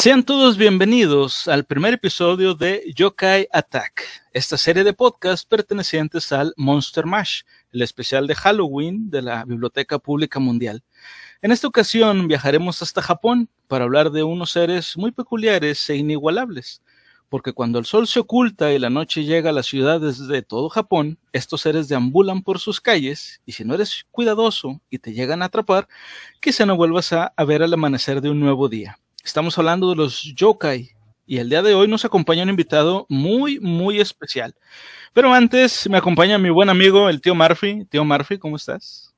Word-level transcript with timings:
Sean 0.00 0.22
todos 0.22 0.56
bienvenidos 0.56 1.46
al 1.46 1.66
primer 1.66 1.92
episodio 1.92 2.54
de 2.54 2.90
Yokai 2.96 3.48
Attack, 3.52 4.04
esta 4.32 4.56
serie 4.56 4.82
de 4.82 4.94
podcasts 4.94 5.44
pertenecientes 5.44 6.32
al 6.32 6.54
Monster 6.56 7.04
Mash, 7.04 7.42
el 7.70 7.82
especial 7.82 8.26
de 8.26 8.34
Halloween 8.34 9.10
de 9.10 9.20
la 9.20 9.44
Biblioteca 9.44 9.98
Pública 9.98 10.40
Mundial. 10.40 10.82
En 11.42 11.52
esta 11.52 11.68
ocasión 11.68 12.28
viajaremos 12.28 12.80
hasta 12.80 13.02
Japón 13.02 13.50
para 13.68 13.84
hablar 13.84 14.10
de 14.10 14.22
unos 14.22 14.52
seres 14.52 14.96
muy 14.96 15.12
peculiares 15.12 15.90
e 15.90 15.96
inigualables, 15.96 16.80
porque 17.28 17.52
cuando 17.52 17.78
el 17.78 17.84
sol 17.84 18.06
se 18.06 18.20
oculta 18.20 18.72
y 18.72 18.78
la 18.78 18.88
noche 18.88 19.24
llega 19.24 19.50
a 19.50 19.52
las 19.52 19.66
ciudades 19.66 20.26
de 20.26 20.40
todo 20.40 20.70
Japón, 20.70 21.18
estos 21.34 21.60
seres 21.60 21.88
deambulan 21.88 22.42
por 22.42 22.58
sus 22.58 22.80
calles 22.80 23.42
y 23.44 23.52
si 23.52 23.64
no 23.66 23.74
eres 23.74 24.06
cuidadoso 24.10 24.80
y 24.88 24.96
te 24.98 25.12
llegan 25.12 25.42
a 25.42 25.46
atrapar, 25.46 25.88
quizá 26.40 26.64
no 26.64 26.74
vuelvas 26.74 27.12
a, 27.12 27.34
ver 27.46 27.60
el 27.60 27.74
amanecer 27.74 28.22
de 28.22 28.30
un 28.30 28.40
nuevo 28.40 28.70
día. 28.70 28.98
Estamos 29.22 29.58
hablando 29.58 29.90
de 29.90 29.96
los 29.96 30.22
yokai 30.34 30.90
y 31.26 31.38
el 31.38 31.50
día 31.50 31.60
de 31.60 31.74
hoy 31.74 31.86
nos 31.86 32.06
acompaña 32.06 32.42
un 32.42 32.48
invitado 32.48 33.04
muy, 33.10 33.60
muy 33.60 34.00
especial. 34.00 34.54
Pero 35.12 35.32
antes 35.34 35.88
me 35.90 35.98
acompaña 35.98 36.38
mi 36.38 36.48
buen 36.48 36.70
amigo, 36.70 37.08
el 37.08 37.20
tío 37.20 37.34
Murphy. 37.34 37.84
Tío 37.84 38.02
Murphy, 38.02 38.38
¿cómo 38.38 38.56
estás? 38.56 39.14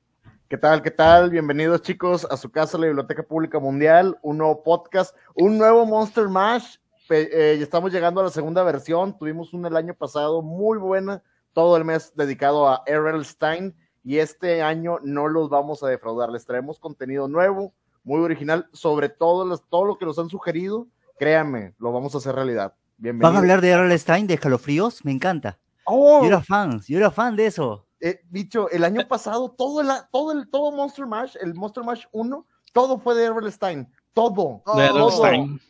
¿Qué 0.49 0.57
tal? 0.57 0.81
¿Qué 0.81 0.91
tal? 0.91 1.29
Bienvenidos 1.29 1.81
chicos 1.81 2.27
a 2.29 2.35
su 2.35 2.51
casa, 2.51 2.77
la 2.77 2.87
Biblioteca 2.87 3.23
Pública 3.23 3.59
Mundial, 3.59 4.19
un 4.21 4.39
nuevo 4.39 4.61
podcast, 4.61 5.15
un 5.35 5.57
nuevo 5.57 5.85
Monster 5.85 6.27
Mash. 6.27 6.75
Eh, 7.09 7.57
estamos 7.61 7.91
llegando 7.93 8.19
a 8.19 8.25
la 8.25 8.29
segunda 8.29 8.61
versión. 8.63 9.17
Tuvimos 9.17 9.53
una 9.53 9.69
el 9.69 9.77
año 9.77 9.93
pasado 9.93 10.41
muy 10.41 10.77
buena, 10.77 11.23
todo 11.53 11.77
el 11.77 11.85
mes 11.85 12.11
dedicado 12.13 12.67
a 12.67 12.83
R.L. 12.85 13.23
Stein 13.23 13.73
y 14.03 14.17
este 14.17 14.61
año 14.61 14.99
no 15.01 15.29
los 15.29 15.49
vamos 15.49 15.81
a 15.81 15.87
defraudar. 15.87 16.29
Les 16.29 16.45
traemos 16.45 16.77
contenido 16.77 17.29
nuevo, 17.29 17.73
muy 18.03 18.19
original, 18.21 18.67
sobre 18.73 19.09
todo, 19.09 19.57
todo 19.57 19.85
lo 19.85 19.97
que 19.97 20.05
nos 20.05 20.19
han 20.19 20.29
sugerido, 20.29 20.87
créanme, 21.17 21.73
lo 21.79 21.91
vamos 21.91 22.13
a 22.15 22.17
hacer 22.17 22.35
realidad. 22.35 22.75
Bienvenido. 22.97 23.29
¿Van 23.29 23.35
a 23.35 23.39
hablar 23.39 23.61
de 23.61 23.69
R.L. 23.69 23.97
Stein, 23.97 24.27
de 24.27 24.35
escalofríos? 24.35 25.03
Me 25.05 25.11
encanta. 25.11 25.57
Oh, 25.85 26.21
yo 26.21 26.27
era 26.27 26.41
fan, 26.41 26.81
yo 26.87 26.97
era 26.97 27.11
fan 27.11 27.35
de 27.35 27.47
eso. 27.47 27.85
Eh, 27.99 28.21
bicho, 28.29 28.69
el 28.69 28.83
año 28.83 29.07
pasado, 29.07 29.51
todo 29.51 29.81
el, 29.81 29.87
todo 30.11 30.31
el, 30.33 30.49
todo 30.49 30.71
Monster 30.71 31.05
Mash, 31.05 31.35
el 31.41 31.53
Monster 31.53 31.83
Mash 31.83 32.03
1, 32.11 32.45
todo 32.73 32.99
fue 32.99 33.15
de 33.15 33.25
R.L. 33.25 33.49
Stein, 33.51 33.89
todo. 34.13 34.61
De 34.75 34.85
R.L. 34.85 35.11
Stein. 35.11 35.61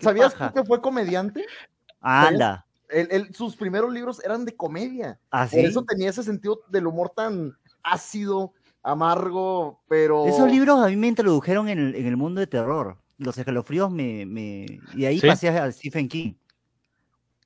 ¿Sabías 0.00 0.34
que 0.34 0.64
fue 0.64 0.80
comediante? 0.80 1.44
Anda. 2.00 2.66
sus 3.32 3.56
primeros 3.56 3.92
libros 3.92 4.24
eran 4.24 4.44
de 4.44 4.56
comedia. 4.56 5.20
¿Ah, 5.30 5.46
sí? 5.46 5.56
Por 5.56 5.64
eso 5.66 5.84
tenía 5.84 6.10
ese 6.10 6.22
sentido 6.22 6.60
del 6.68 6.86
humor 6.86 7.12
tan 7.14 7.54
ácido, 7.82 8.52
amargo, 8.82 9.80
pero... 9.88 10.26
Esos 10.26 10.50
libros 10.50 10.82
a 10.84 10.88
mí 10.88 10.96
me 10.96 11.08
introdujeron 11.08 11.68
en 11.68 11.78
el, 11.78 11.94
en 11.94 12.06
el 12.06 12.16
mundo 12.16 12.40
de 12.40 12.46
terror. 12.46 12.98
Los 13.18 13.38
escalofríos 13.38 13.90
me... 13.90 14.26
me... 14.26 14.66
Y 14.94 15.04
ahí 15.04 15.20
pasé 15.20 15.48
a 15.48 15.70
Stephen 15.70 16.08
King. 16.08 16.34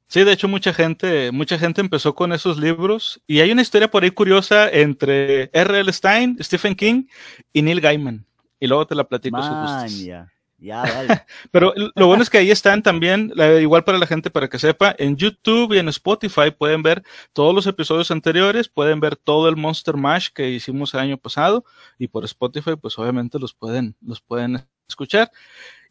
Sí, 0.08 0.22
de 0.22 0.32
hecho 0.32 0.46
mucha 0.46 0.72
gente, 0.72 1.32
mucha 1.32 1.58
gente 1.58 1.80
empezó 1.80 2.14
con 2.14 2.32
esos 2.32 2.58
libros 2.58 3.20
y 3.26 3.40
hay 3.40 3.50
una 3.50 3.62
historia 3.62 3.90
por 3.90 4.04
ahí 4.04 4.12
curiosa 4.12 4.68
entre 4.70 5.50
R.L. 5.52 5.92
Stein, 5.92 6.38
Stephen 6.40 6.76
King 6.76 7.06
y 7.52 7.62
Neil 7.62 7.80
Gaiman. 7.80 8.24
Y 8.60 8.68
luego 8.68 8.86
te 8.86 8.94
la 8.94 9.04
platico 9.04 9.42
si 9.42 9.48
gustas. 9.48 10.28
Ya, 10.58 10.82
vale. 10.82 11.08
Pero 11.50 11.74
lo 11.94 12.06
bueno 12.06 12.22
es 12.22 12.30
que 12.30 12.38
ahí 12.38 12.50
están 12.50 12.82
también, 12.82 13.32
igual 13.60 13.84
para 13.84 13.98
la 13.98 14.06
gente 14.06 14.30
para 14.30 14.48
que 14.48 14.58
sepa, 14.58 14.94
en 14.98 15.16
YouTube 15.16 15.74
y 15.74 15.78
en 15.78 15.88
Spotify 15.88 16.50
pueden 16.56 16.82
ver 16.82 17.02
todos 17.32 17.54
los 17.54 17.66
episodios 17.66 18.10
anteriores, 18.10 18.68
pueden 18.68 19.00
ver 19.00 19.16
todo 19.16 19.48
el 19.48 19.56
Monster 19.56 19.96
Mash 19.96 20.28
que 20.34 20.50
hicimos 20.50 20.94
el 20.94 21.00
año 21.00 21.18
pasado 21.18 21.64
y 21.98 22.08
por 22.08 22.24
Spotify 22.24 22.76
pues 22.80 22.98
obviamente 22.98 23.38
los 23.38 23.54
pueden, 23.54 23.96
los 24.00 24.20
pueden 24.20 24.66
escuchar. 24.88 25.30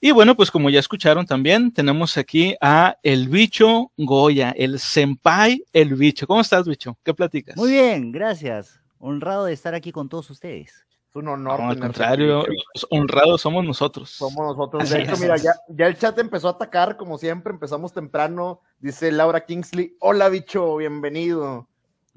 Y 0.02 0.12
bueno, 0.12 0.36
pues 0.36 0.52
como 0.52 0.70
ya 0.70 0.80
escucharon 0.80 1.25
también, 1.25 1.72
tenemos 1.72 2.18
aquí 2.18 2.56
a 2.59 2.98
el 3.02 3.30
bicho 3.30 3.92
Goya, 3.98 4.52
el 4.52 4.80
senpai 4.80 5.64
el 5.74 5.96
bicho. 5.96 6.28
¿Cómo 6.28 6.42
estás, 6.42 6.68
bicho? 6.68 6.98
¿Qué 7.04 7.14
platicas? 7.14 7.56
Muy 7.56 7.72
bien, 7.72 8.12
gracias. 8.12 8.80
Honrado 8.98 9.46
de 9.46 9.54
estar 9.54 9.74
aquí 9.74 9.92
con 9.92 10.09
todos 10.09 10.30
ustedes 10.30 10.86
un 11.16 11.28
honor. 11.30 11.59
No, 11.59 11.70
al 11.70 11.80
contrario, 11.80 12.46
honrados 12.90 13.42
somos 13.42 13.66
nosotros. 13.66 14.09
Somos 14.09 14.56
nosotros. 14.56 14.90
de 14.90 15.03
hecho, 15.03 15.18
mira, 15.18 15.38
ya, 15.38 15.53
ya, 15.70 15.88
el 15.88 15.98
chat 15.98 16.18
empezó 16.20 16.48
a 16.48 16.52
atacar, 16.52 16.98
como 16.98 17.18
siempre, 17.18 17.52
empezamos 17.52 17.94
temprano. 17.94 18.62
Dice 18.80 19.12
Laura 19.12 19.46
Kingsley, 19.46 19.96
hola 20.00 20.30
bicho, 20.30 20.78
bienvenido. 20.78 21.68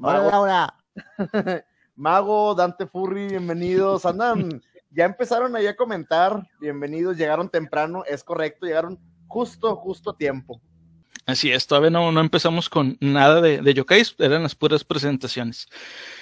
Hola 0.00 0.18
Laura. 0.20 0.74
Mago, 1.96 2.54
Dante 2.54 2.86
Furry, 2.86 3.28
bienvenidos. 3.28 4.04
Andan, 4.04 4.62
ya 4.90 5.04
empezaron 5.04 5.54
ahí 5.56 5.66
a 5.66 5.76
comentar, 5.76 6.46
bienvenidos, 6.60 7.16
llegaron 7.16 7.48
temprano, 7.48 8.04
es 8.06 8.22
correcto, 8.22 8.66
llegaron 8.66 8.98
justo, 9.26 9.76
justo 9.76 10.10
a 10.10 10.16
tiempo. 10.16 10.60
Así 11.26 11.52
es, 11.52 11.66
todavía 11.66 11.90
no, 11.90 12.10
no 12.10 12.20
empezamos 12.20 12.70
con 12.70 12.96
nada 13.00 13.42
de, 13.42 13.60
de 13.60 13.74
yokais, 13.74 14.14
eran 14.18 14.44
las 14.44 14.54
puras 14.54 14.82
presentaciones. 14.82 15.68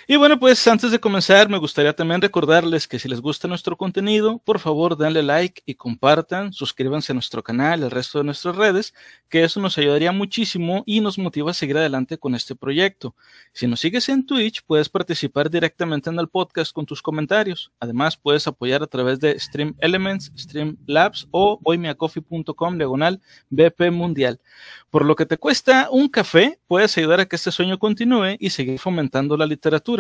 Y 0.09 0.15
bueno, 0.15 0.39
pues 0.39 0.65
antes 0.69 0.93
de 0.93 1.01
comenzar, 1.01 1.49
me 1.49 1.59
gustaría 1.59 1.93
también 1.93 2.23
recordarles 2.23 2.87
que 2.87 3.01
si 3.01 3.09
les 3.09 3.21
gusta 3.21 3.49
nuestro 3.49 3.77
contenido, 3.77 4.39
por 4.39 4.61
favor 4.61 4.97
denle 4.97 5.25
like 5.25 5.65
y 5.67 5.75
compartan, 5.75 6.53
suscríbanse 6.53 7.11
a 7.11 7.15
nuestro 7.15 7.43
canal, 7.43 7.83
al 7.83 7.91
resto 7.91 8.19
de 8.19 8.25
nuestras 8.25 8.55
redes, 8.55 8.95
que 9.29 9.43
eso 9.43 9.59
nos 9.59 9.77
ayudaría 9.79 10.13
muchísimo 10.13 10.85
y 10.87 11.01
nos 11.01 11.19
motiva 11.19 11.51
a 11.51 11.55
seguir 11.55 11.77
adelante 11.77 12.19
con 12.19 12.37
este 12.37 12.55
proyecto. 12.55 13.17
Si 13.53 13.67
nos 13.67 13.81
sigues 13.81 14.09
en 14.09 14.25
Twitch, 14.25 14.63
puedes 14.65 14.89
participar 14.89 15.51
directamente 15.51 16.09
en 16.09 16.21
el 16.21 16.29
podcast 16.29 16.73
con 16.73 16.87
tus 16.87 17.03
comentarios. 17.03 17.73
Además, 17.81 18.17
puedes 18.17 18.47
apoyar 18.47 18.85
a 18.85 18.87
través 18.87 19.19
de 19.19 19.37
Stream 19.41 19.75
Elements, 19.81 20.31
Stream 20.37 20.77
Labs 20.87 21.27
o 21.33 21.59
hoymeacoffee.com 21.65 22.79
diagonal 22.79 23.21
BP 23.51 23.91
Mundial. 23.91 24.41
Por 24.89 25.05
lo 25.05 25.17
que 25.17 25.27
te 25.27 25.37
cuesta 25.37 25.89
un 25.91 26.09
café, 26.09 26.61
puedes 26.69 26.97
ayudar 26.97 27.19
a 27.19 27.27
que 27.27 27.35
este 27.35 27.51
sueño 27.51 27.81
continúe 27.81 28.37
y 28.39 28.51
seguir 28.51 28.79
fomentando 28.79 29.37
la 29.37 29.47
literatura 29.47 29.96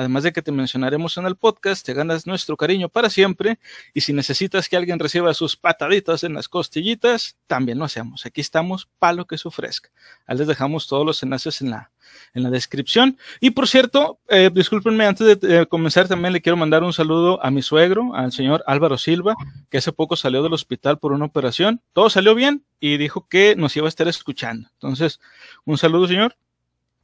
Además 0.00 0.22
de 0.22 0.32
que 0.32 0.40
te 0.40 0.50
mencionaremos 0.50 1.18
en 1.18 1.26
el 1.26 1.36
podcast, 1.36 1.84
te 1.84 1.92
ganas 1.92 2.26
nuestro 2.26 2.56
cariño 2.56 2.88
para 2.88 3.10
siempre 3.10 3.58
y 3.92 4.00
si 4.00 4.14
necesitas 4.14 4.68
que 4.68 4.78
alguien 4.78 4.98
reciba 4.98 5.34
sus 5.34 5.56
pataditas 5.56 6.24
en 6.24 6.32
las 6.32 6.48
costillitas, 6.48 7.36
también 7.46 7.78
lo 7.78 7.84
hacemos. 7.84 8.24
Aquí 8.24 8.40
estamos 8.40 8.88
para 8.98 9.12
lo 9.12 9.26
que 9.26 9.36
se 9.36 9.48
ofrezca. 9.48 9.90
Ahí 10.26 10.38
les 10.38 10.46
dejamos 10.46 10.86
todos 10.86 11.04
los 11.04 11.22
enlaces 11.22 11.60
en 11.60 11.70
la, 11.70 11.90
en 12.32 12.44
la 12.44 12.50
descripción. 12.50 13.18
Y 13.40 13.50
por 13.50 13.68
cierto, 13.68 14.18
eh, 14.28 14.50
discúlpenme, 14.50 15.04
antes 15.04 15.38
de 15.40 15.66
comenzar 15.66 16.08
también 16.08 16.32
le 16.32 16.40
quiero 16.40 16.56
mandar 16.56 16.82
un 16.82 16.92
saludo 16.92 17.44
a 17.44 17.50
mi 17.50 17.60
suegro, 17.60 18.14
al 18.14 18.32
señor 18.32 18.62
Álvaro 18.66 18.96
Silva, 18.96 19.34
que 19.68 19.78
hace 19.78 19.92
poco 19.92 20.16
salió 20.16 20.42
del 20.42 20.54
hospital 20.54 20.98
por 20.98 21.12
una 21.12 21.26
operación. 21.26 21.82
Todo 21.92 22.08
salió 22.08 22.34
bien 22.34 22.64
y 22.78 22.96
dijo 22.96 23.26
que 23.28 23.54
nos 23.56 23.76
iba 23.76 23.86
a 23.86 23.90
estar 23.90 24.08
escuchando. 24.08 24.68
Entonces, 24.74 25.20
un 25.64 25.76
saludo, 25.76 26.06
señor, 26.06 26.36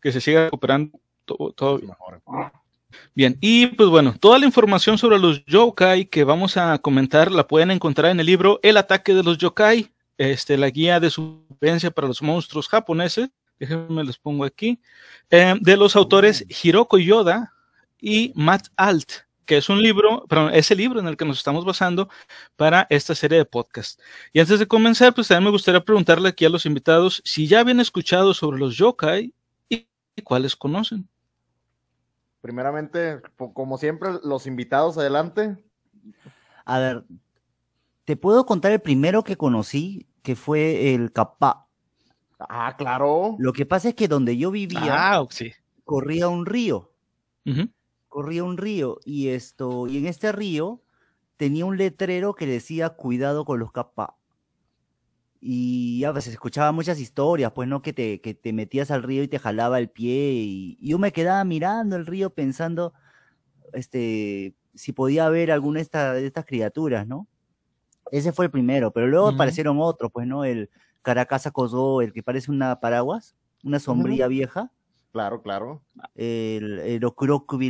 que 0.01 0.13
se 0.13 0.21
siga 0.21 0.45
recuperando 0.45 0.99
todo, 1.27 1.79
bien. 1.79 1.93
Bien, 3.15 3.37
y 3.41 3.67
pues 3.69 3.89
bueno, 3.89 4.15
toda 4.19 4.39
la 4.39 4.47
información 4.47 4.99
sobre 4.99 5.19
los 5.19 5.45
yokai 5.47 6.07
que 6.07 6.25
vamos 6.25 6.57
a 6.57 6.79
comentar 6.79 7.31
la 7.31 7.47
pueden 7.47 7.71
encontrar 7.71 8.11
en 8.11 8.21
el 8.21 8.27
libro 8.27 8.61
El 8.63 8.77
ataque 8.77 9.15
de 9.15 9.23
los 9.23 9.39
yokai, 9.39 9.91
este, 10.19 10.57
la 10.57 10.71
guía 10.71 11.01
de 11.01 11.11
supervivencia 11.11 11.91
para 11.91 12.09
los 12.09 12.23
monstruos 12.23 12.69
japoneses. 12.69 13.31
Déjenme 13.59 14.05
les 14.05 14.19
pongo 14.19 14.45
aquí. 14.45 14.81
Eh, 15.31 15.55
de 15.61 15.77
los 15.77 15.97
autores 15.97 16.45
Hiroko 16.63 16.99
Yoda 16.99 17.53
y 18.01 18.33
Matt 18.35 18.69
Alt, 18.77 19.13
que 19.47 19.57
es 19.57 19.69
un 19.69 19.83
libro, 19.83 20.27
perdón, 20.29 20.55
es 20.55 20.71
el 20.71 20.79
libro 20.79 21.01
en 21.01 21.07
el 21.07 21.17
que 21.17 21.25
nos 21.25 21.39
estamos 21.39 21.65
basando 21.65 22.09
para 22.57 22.87
esta 22.91 23.15
serie 23.15 23.39
de 23.39 23.45
podcast. 23.45 24.01
Y 24.33 24.41
antes 24.41 24.59
de 24.59 24.67
comenzar, 24.67 25.15
pues 25.15 25.29
también 25.29 25.45
me 25.45 25.51
gustaría 25.51 25.85
preguntarle 25.85 26.29
aquí 26.29 26.45
a 26.45 26.51
los 26.51 26.67
invitados 26.67 27.23
si 27.25 27.47
ya 27.47 27.61
habían 27.61 27.81
escuchado 27.81 28.35
sobre 28.35 28.59
los 28.59 28.77
yokai 28.77 29.33
y 29.71 29.87
cuáles 30.23 30.55
conocen. 30.55 31.09
Primeramente, 32.47 33.21
como 33.55 33.77
siempre, 33.77 34.11
los 34.23 34.47
invitados, 34.47 34.97
adelante. 34.97 35.57
A 36.65 36.79
ver, 36.79 37.05
te 38.05 38.17
puedo 38.17 38.47
contar 38.47 38.71
el 38.71 38.81
primero 38.81 39.25
que 39.25 39.37
conocí, 39.37 40.07
que 40.23 40.37
fue 40.37 40.95
el 40.95 41.11
Capá. 41.11 41.67
Ah, 42.39 42.77
claro. 42.79 43.35
Lo 43.41 43.53
que 43.53 43.67
pasa 43.67 43.89
es 43.89 43.97
que 43.97 44.07
donde 44.07 44.37
yo 44.37 44.53
vivía, 44.53 45.17
ah, 45.17 45.27
sí. 45.29 45.55
corría 45.83 46.29
un 46.29 46.47
río. 46.47 46.93
Corría 48.07 48.45
un 48.45 48.59
río 48.59 49.01
y 49.05 49.31
esto, 49.31 49.89
y 49.89 49.99
en 49.99 50.07
este 50.07 50.31
río 50.31 50.85
tenía 51.37 51.67
un 51.67 51.77
letrero 51.77 52.35
que 52.37 52.47
decía 52.47 52.91
cuidado 52.91 53.45
con 53.45 53.59
los 53.59 53.73
Capá 53.73 54.16
y 55.49 56.03
a 56.03 56.11
veces 56.11 56.33
escuchaba 56.33 56.73
muchas 56.73 56.99
historias, 56.99 57.53
pues, 57.53 57.69
¿no? 57.69 57.81
Que 57.81 57.93
te, 57.93 58.21
que 58.21 58.35
te 58.35 58.53
metías 58.53 58.91
al 58.91 59.05
río 59.05 59.23
y 59.23 59.29
te 59.29 59.39
jalaba 59.39 59.79
el 59.79 59.89
pie 59.89 60.33
y, 60.33 60.77
yo 60.81 60.99
me 60.99 61.13
quedaba 61.13 61.45
mirando 61.45 61.95
el 61.95 62.05
río 62.05 62.31
pensando, 62.31 62.93
este, 63.73 64.57
si 64.75 64.93
podía 64.93 65.27
haber 65.27 65.53
alguna 65.53 65.79
de, 65.79 65.83
esta, 65.83 66.15
de 66.15 66.27
estas 66.27 66.47
criaturas, 66.47 67.07
¿no? 67.07 67.29
Ese 68.11 68.33
fue 68.33 68.47
el 68.47 68.51
primero, 68.51 68.91
pero 68.91 69.07
luego 69.07 69.29
aparecieron 69.29 69.79
otros, 69.79 70.11
pues, 70.13 70.27
¿no? 70.27 70.45
El 70.45 70.69
Caracasa 71.03 71.53
Cosó, 71.53 72.03
el 72.03 72.13
que 72.13 72.25
parece 72.25 72.51
una 72.51 72.81
paraguas, 72.81 73.37
una 73.63 73.79
sombría 73.79 74.27
vieja. 74.27 74.73
Claro, 75.13 75.43
claro. 75.43 75.81
El, 76.17 76.81
el 76.81 77.01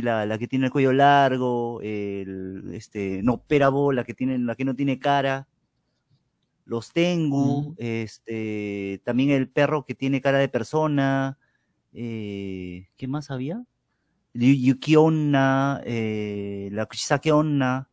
la, 0.03 0.25
la, 0.25 0.37
que 0.39 0.47
tiene 0.47 0.65
el 0.65 0.71
cuello 0.71 0.93
largo, 0.93 1.79
el, 1.81 2.71
este, 2.73 3.21
no, 3.21 3.37
Perabo, 3.37 3.91
la 3.91 4.03
que 4.03 4.15
tiene, 4.15 4.39
la 4.39 4.55
que 4.55 4.65
no 4.65 4.75
tiene 4.75 4.97
cara 4.97 5.47
los 6.67 6.91
Tengu, 6.91 7.75
este, 7.77 9.01
también 9.05 9.31
el 9.31 9.49
perro 9.49 9.85
que 9.85 9.95
tiene 9.95 10.21
cara 10.21 10.37
de 10.37 10.49
persona, 10.49 11.37
eh, 11.93 12.89
¿qué 12.97 13.07
más 13.07 13.31
había? 13.31 13.63
Yukionna, 14.33 15.81
eh, 15.85 16.69
la 16.71 16.87
Onna 17.33 17.89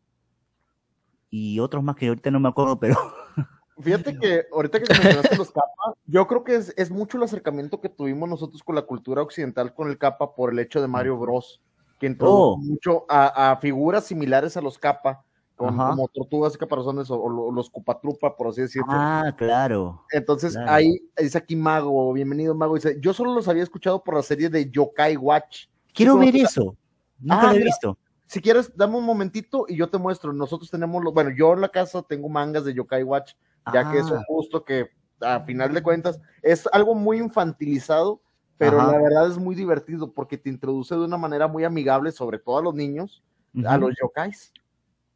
y 1.31 1.59
otros 1.61 1.83
más 1.83 1.97
que 1.97 2.09
ahorita 2.09 2.31
no 2.31 2.41
me 2.41 2.49
acuerdo, 2.49 2.79
pero... 2.79 2.97
Fíjate 3.81 4.19
que 4.21 4.45
ahorita 4.53 4.81
que 4.81 4.93
mencionaste 4.93 5.37
los 5.37 5.51
capas, 5.51 5.95
yo 6.07 6.27
creo 6.27 6.45
que 6.45 6.57
es, 6.77 6.91
mucho 6.91 7.17
el 7.17 7.25
acercamiento 7.25 7.81
que 7.81 7.89
tuvimos 7.89 8.29
nosotros 8.29 8.63
con 8.63 8.75
la 8.75 8.83
cultura 8.83 9.23
occidental 9.23 9.75
con 9.75 9.89
el 9.89 9.99
capa 9.99 10.35
por 10.35 10.53
el 10.53 10.59
hecho 10.59 10.81
de 10.81 10.89
Mario 10.89 11.17
Bros, 11.17 11.63
que 11.99 12.07
introdujo 12.07 12.53
oh. 12.53 12.57
mucho 12.59 13.07
a, 13.09 13.57
figuras 13.61 14.05
similares 14.05 14.57
a 14.57 14.61
los 14.61 14.79
capa, 14.79 15.25
como 15.57 16.09
tortugas 16.09 16.55
y 16.55 16.59
caparazones 16.59 17.11
o, 17.11 17.53
los 17.53 17.71
cupatrupa, 17.71 18.37
por 18.37 18.49
así 18.49 18.63
decirlo. 18.63 18.89
Ah, 18.91 19.35
claro. 19.37 20.05
Entonces 20.11 20.57
ahí 20.57 20.99
dice 21.17 21.39
aquí 21.39 21.57
Mago, 21.57 22.13
bienvenido 22.13 22.55
Mago, 22.55 22.75
dice, 22.75 22.99
yo 23.01 23.15
solo 23.15 23.35
los 23.35 23.49
había 23.49 23.63
escuchado 23.63 24.03
por 24.03 24.15
la 24.15 24.23
serie 24.23 24.49
de 24.49 24.71
Yokai 24.71 25.17
Watch. 25.17 25.67
Quiero 25.93 26.19
ver 26.19 26.35
eso, 26.37 26.77
nunca 27.21 27.53
lo 27.53 27.59
he 27.59 27.63
ah, 27.63 27.65
visto 27.65 27.99
si 28.27 28.41
quieres, 28.41 28.77
dame 28.77 28.97
un 28.97 29.05
momentito 29.05 29.67
y 29.69 29.77
yo 29.77 29.89
te 29.89 29.97
muestro. 29.97 30.33
Nosotros 30.33 30.69
tenemos, 30.69 31.03
los, 31.05 31.15
bueno, 31.15 31.31
yo 31.31 31.53
en 31.53 31.61
la 31.61 31.69
casa 31.69 32.03
tengo 32.03 32.29
mangas 32.29 32.65
de 32.65 32.75
Yokai 32.75 33.05
Watch, 33.05 33.35
ya 33.73 33.91
que 33.91 33.99
es 33.99 34.11
ah. 34.11 34.23
justo 34.27 34.65
que 34.65 34.89
a 35.21 35.41
final 35.41 35.73
de 35.73 35.83
cuentas 35.83 36.21
es 36.43 36.69
algo 36.73 36.97
muy 36.97 37.19
infantilizado, 37.19 38.21
pero 38.59 38.79
la 38.79 38.99
verdad 38.99 39.29
es 39.31 39.39
muy 39.39 39.55
divertido 39.55 40.13
porque 40.13 40.37
te 40.37 40.49
introduce 40.49 40.95
de 40.95 41.05
una 41.05 41.17
manera 41.17 41.47
muy 41.47 41.63
amigable, 41.63 42.11
sobre 42.13 42.39
todo 42.39 42.59
a 42.59 42.63
los 42.63 42.75
niños, 42.75 43.23
a 43.65 43.79
los 43.79 43.95
yokais. 44.01 44.53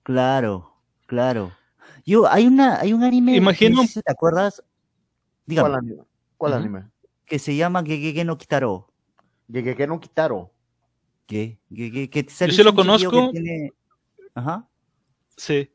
Claro, 0.09 0.73
claro. 1.05 1.53
Yo, 2.07 2.27
hay 2.33 2.47
una, 2.47 2.81
hay 2.81 2.95
un 2.95 3.05
anime, 3.05 3.37
Imagino... 3.37 3.83
¿te 3.85 4.11
acuerdas? 4.11 4.65
¿Cuál 5.47 5.75
anime? 5.75 6.03
¿Cuál 6.39 6.55
anime? 6.55 6.85
Que 7.27 7.39
se 7.39 7.55
llama 7.55 7.83
Gegege 7.85 8.25
no 8.25 8.39
Kitaro. 8.39 8.91
Gegege 9.53 9.87
no 9.87 10.01
Kitaro. 10.01 10.51
¿Qué? 11.27 11.59
yo 11.69 12.27
sí 12.31 12.63
lo 12.63 12.75
conozco. 12.75 13.33
Ajá. 14.35 14.67
Sí. 15.37 15.71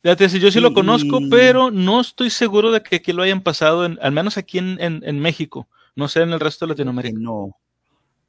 Fíjate, 0.00 0.28
yo 0.28 0.52
sí 0.52 0.60
lo 0.60 0.74
conozco, 0.74 1.18
pero 1.28 1.72
no 1.72 2.02
estoy 2.02 2.30
seguro 2.30 2.70
de 2.70 2.84
que 2.84 2.94
aquí 2.94 3.12
lo 3.12 3.24
hayan 3.24 3.42
pasado, 3.42 3.82
al 3.82 4.12
menos 4.12 4.38
aquí 4.38 4.58
en, 4.58 5.18
México. 5.18 5.66
No 5.96 6.06
sé 6.06 6.22
en 6.22 6.30
el 6.30 6.38
resto 6.38 6.66
de 6.66 6.74
Latinoamérica. 6.74 7.18
No. 7.20 7.56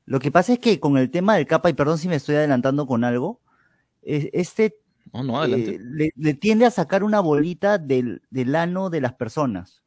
Lo 0.05 0.19
que 0.19 0.31
pasa 0.31 0.53
es 0.53 0.57
que 0.57 0.79
con 0.79 0.97
el 0.97 1.11
tema 1.11 1.35
del 1.35 1.45
capa, 1.45 1.69
y 1.69 1.73
perdón 1.73 2.00
si 2.00 2.07
me 2.07 2.15
estoy 2.15 2.38
adelantando 2.38 2.88
con 2.88 3.03
algo, 3.03 3.39
este 4.01 4.79
no, 5.11 5.44
eh, 5.44 5.79
le, 6.15 6.33
tiende 6.33 6.65
a 6.65 6.71
sacar 6.71 7.03
una 7.03 7.19
bolita 7.19 7.77
del, 7.77 8.21
del 8.29 8.55
ano 8.55 8.89
de 8.89 9.01
las 9.01 9.13
personas. 9.13 9.83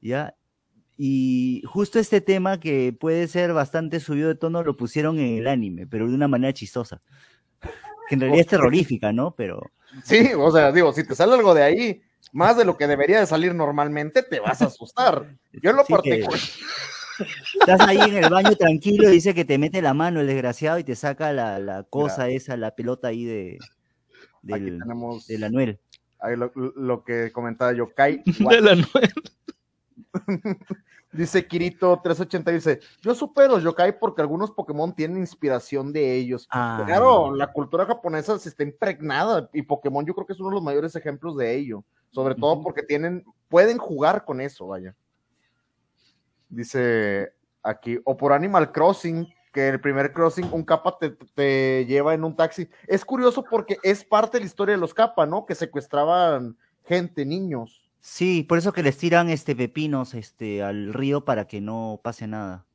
¿Ya? 0.00 0.34
Y 0.96 1.62
justo 1.66 1.98
este 1.98 2.20
tema 2.20 2.60
que 2.60 2.92
puede 2.92 3.26
ser 3.26 3.52
bastante 3.52 3.98
subido 4.00 4.28
de 4.28 4.34
tono 4.36 4.62
lo 4.62 4.76
pusieron 4.76 5.18
en 5.18 5.38
el 5.38 5.48
anime, 5.48 5.86
pero 5.86 6.08
de 6.08 6.14
una 6.14 6.28
manera 6.28 6.52
chistosa. 6.52 7.00
Que 8.08 8.14
en 8.14 8.20
realidad 8.20 8.42
es 8.42 8.46
terrorífica, 8.48 9.12
¿no? 9.12 9.34
Pero. 9.34 9.70
Sí, 10.04 10.30
o 10.36 10.50
sea, 10.50 10.70
digo, 10.72 10.92
si 10.92 11.06
te 11.06 11.14
sale 11.14 11.34
algo 11.34 11.54
de 11.54 11.62
ahí, 11.62 12.02
más 12.32 12.56
de 12.56 12.64
lo 12.64 12.76
que 12.76 12.86
debería 12.86 13.20
de 13.20 13.26
salir 13.26 13.54
normalmente, 13.54 14.22
te 14.22 14.40
vas 14.40 14.60
a 14.62 14.66
asustar. 14.66 15.36
Yo 15.52 15.72
lo 15.72 15.84
sí 15.84 15.92
Estás 17.60 17.80
ahí 17.80 17.98
en 17.98 18.16
el 18.16 18.28
baño 18.28 18.56
tranquilo 18.56 19.08
y 19.08 19.12
dice 19.12 19.34
que 19.34 19.44
te 19.44 19.56
mete 19.56 19.80
la 19.80 19.94
mano 19.94 20.20
el 20.20 20.26
desgraciado 20.26 20.78
y 20.78 20.84
te 20.84 20.96
saca 20.96 21.32
la, 21.32 21.86
cosa 21.88 22.28
esa, 22.28 22.56
la 22.56 22.74
pelota 22.74 23.08
ahí 23.08 23.24
de 23.24 23.58
del, 24.44 24.78
tenemos 24.78 25.26
del 25.26 25.44
Anuel. 25.44 25.80
Ahí 26.20 26.36
lo, 26.36 27.04
que 27.04 27.32
comentaba 27.32 27.72
yo, 27.72 27.92
Kai. 27.94 28.22
Del 28.50 28.68
Anuel. 28.68 29.12
dice 31.14 31.46
Kirito 31.46 32.00
380, 32.02 32.50
dice, 32.50 32.80
yo 33.00 33.14
supe 33.14 33.46
los 33.46 33.62
yokai 33.62 33.98
porque 33.98 34.22
algunos 34.22 34.50
Pokémon 34.50 34.94
tienen 34.94 35.18
inspiración 35.18 35.92
de 35.92 36.14
ellos. 36.14 36.46
Ah. 36.50 36.82
Claro, 36.86 37.34
la 37.34 37.52
cultura 37.52 37.86
japonesa 37.86 38.38
se 38.38 38.48
está 38.48 38.62
impregnada 38.62 39.48
y 39.52 39.62
Pokémon 39.62 40.04
yo 40.04 40.14
creo 40.14 40.26
que 40.26 40.32
es 40.32 40.40
uno 40.40 40.50
de 40.50 40.56
los 40.56 40.64
mayores 40.64 40.94
ejemplos 40.96 41.36
de 41.36 41.54
ello, 41.54 41.84
sobre 42.10 42.34
todo 42.34 42.60
porque 42.62 42.82
tienen, 42.82 43.24
pueden 43.48 43.78
jugar 43.78 44.24
con 44.24 44.40
eso, 44.40 44.66
vaya. 44.66 44.94
Dice 46.48 47.32
aquí, 47.62 47.98
o 48.04 48.16
por 48.16 48.32
Animal 48.32 48.72
Crossing, 48.72 49.26
que 49.54 49.68
el 49.68 49.80
primer 49.80 50.12
crossing, 50.12 50.48
un 50.52 50.64
capa 50.64 50.98
te, 50.98 51.10
te, 51.10 51.86
lleva 51.86 52.12
en 52.12 52.24
un 52.24 52.34
taxi. 52.34 52.68
Es 52.88 53.04
curioso 53.04 53.44
porque 53.44 53.78
es 53.84 54.04
parte 54.04 54.36
de 54.36 54.40
la 54.40 54.46
historia 54.46 54.74
de 54.74 54.80
los 54.80 54.92
capa, 54.92 55.24
¿no? 55.24 55.46
Que 55.46 55.54
secuestraban 55.54 56.58
gente, 56.82 57.24
niños. 57.24 57.88
Sí, 58.00 58.42
por 58.42 58.58
eso 58.58 58.72
que 58.72 58.82
les 58.82 58.98
tiran 58.98 59.30
este 59.30 59.56
pepinos 59.56 60.12
este 60.12 60.62
al 60.62 60.92
río 60.92 61.24
para 61.24 61.46
que 61.46 61.60
no 61.60 62.00
pase 62.02 62.26
nada. 62.26 62.66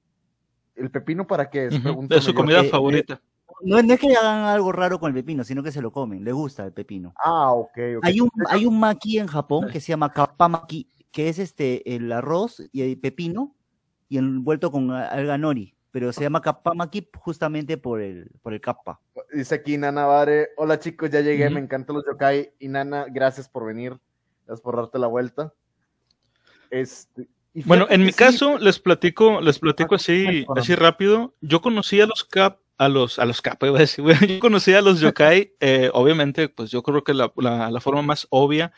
¿El 0.75 0.89
pepino 0.89 1.27
para 1.27 1.49
qué 1.49 1.67
es? 1.67 1.75
Es 2.09 2.23
su 2.23 2.33
comida 2.33 2.63
favorita. 2.63 3.21
no, 3.61 3.77
es 3.77 3.99
que 3.99 4.15
hagan 4.15 4.45
algo 4.45 4.71
raro 4.71 4.99
con 4.99 5.09
el 5.09 5.13
pepino, 5.13 5.43
sino 5.43 5.61
que 5.61 5.73
se 5.73 5.81
lo 5.81 5.91
comen, 5.91 6.23
le 6.23 6.31
gusta 6.31 6.65
el 6.65 6.71
pepino. 6.71 7.13
Ah, 7.23 7.51
ok, 7.51 7.77
Hay 8.01 8.21
un, 8.21 8.29
hay 8.47 8.65
un 8.65 8.79
maki 8.79 9.19
en 9.19 9.27
Japón 9.27 9.67
que 9.71 9.81
se 9.81 9.89
llama 9.89 10.13
kappa 10.13 10.65
que 11.11 11.29
es 11.29 11.39
este 11.39 11.95
el 11.95 12.11
arroz 12.11 12.63
y 12.71 12.81
el 12.81 12.97
pepino 12.97 13.55
y 14.07 14.17
envuelto 14.17 14.71
con 14.71 14.89
alga 14.91 15.37
nori, 15.37 15.75
pero 15.91 16.13
se 16.13 16.21
llama 16.21 16.41
kappa 16.41 16.71
justamente 17.17 17.77
por 17.77 18.01
el 18.01 18.31
por 18.41 18.53
el 18.53 18.61
kappa. 18.61 18.99
Dice 19.33 19.55
aquí 19.55 19.77
Nana 19.77 20.05
Vare, 20.05 20.49
hola 20.57 20.79
chicos, 20.79 21.09
ya 21.09 21.21
llegué, 21.21 21.49
me 21.49 21.59
encantan 21.59 21.95
los 21.95 22.05
yokai 22.05 22.53
y 22.59 22.67
Nana, 22.67 23.05
gracias 23.09 23.49
por 23.49 23.65
venir 23.65 23.99
por 24.57 24.75
darte 24.75 24.97
la 24.97 25.07
vuelta. 25.07 25.53
Este, 26.71 27.27
bueno, 27.65 27.87
en 27.89 28.03
mi 28.03 28.11
caso 28.11 28.57
les 28.57 28.79
platico, 28.79 29.41
les 29.41 29.59
platico 29.59 29.95
así, 29.95 30.45
así 30.55 30.75
rápido. 30.75 31.35
Yo 31.41 31.61
conocí 31.61 32.01
a 32.01 32.07
los 32.07 32.23
Cap, 32.23 32.59
a 32.77 32.89
los, 32.89 33.19
a 33.19 33.25
los 33.25 33.41
Cap, 33.41 33.61
iba 33.63 33.77
a 33.77 33.81
decir, 33.81 34.03
yo 34.27 34.39
conocí 34.39 34.73
a 34.73 34.81
los 34.81 34.99
Yokai, 34.99 35.53
eh, 35.59 35.89
obviamente, 35.93 36.49
pues 36.49 36.71
yo 36.71 36.81
creo 36.81 37.03
que 37.03 37.13
la, 37.13 37.31
la, 37.35 37.81
forma 37.81 38.01
más 38.01 38.27
obvia, 38.29 38.71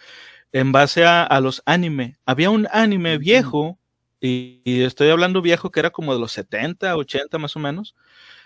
en 0.51 0.71
base 0.71 1.05
a, 1.05 1.23
a, 1.23 1.39
los 1.39 1.61
anime. 1.65 2.17
Había 2.25 2.49
un 2.49 2.67
anime 2.71 3.17
viejo, 3.17 3.77
y, 4.21 4.61
y, 4.63 4.83
estoy 4.83 5.09
hablando 5.09 5.41
viejo 5.41 5.71
que 5.71 5.79
era 5.79 5.89
como 5.89 6.13
de 6.13 6.19
los 6.19 6.31
70, 6.31 6.95
80 6.95 7.37
más 7.37 7.55
o 7.55 7.59
menos, 7.59 7.95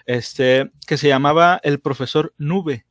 este, 0.06 0.72
que 0.88 0.98
se 0.98 1.08
llamaba 1.08 1.60
El 1.64 1.80
Profesor 1.80 2.34
Nube. 2.38 2.86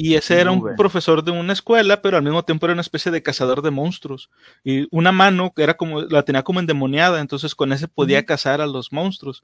Y 0.00 0.14
ese 0.14 0.40
era 0.40 0.52
un 0.52 0.76
profesor 0.76 1.24
de 1.24 1.32
una 1.32 1.52
escuela, 1.52 2.00
pero 2.00 2.16
al 2.16 2.22
mismo 2.22 2.44
tiempo 2.44 2.66
era 2.66 2.72
una 2.72 2.82
especie 2.82 3.10
de 3.10 3.20
cazador 3.20 3.62
de 3.62 3.72
monstruos. 3.72 4.30
Y 4.62 4.86
una 4.92 5.10
mano 5.10 5.52
que 5.52 5.64
era 5.64 5.76
como, 5.76 6.02
la 6.02 6.22
tenía 6.22 6.44
como 6.44 6.60
endemoniada, 6.60 7.20
entonces 7.20 7.56
con 7.56 7.72
ese 7.72 7.88
podía 7.88 8.24
cazar 8.24 8.60
a 8.60 8.68
los 8.68 8.92
monstruos. 8.92 9.42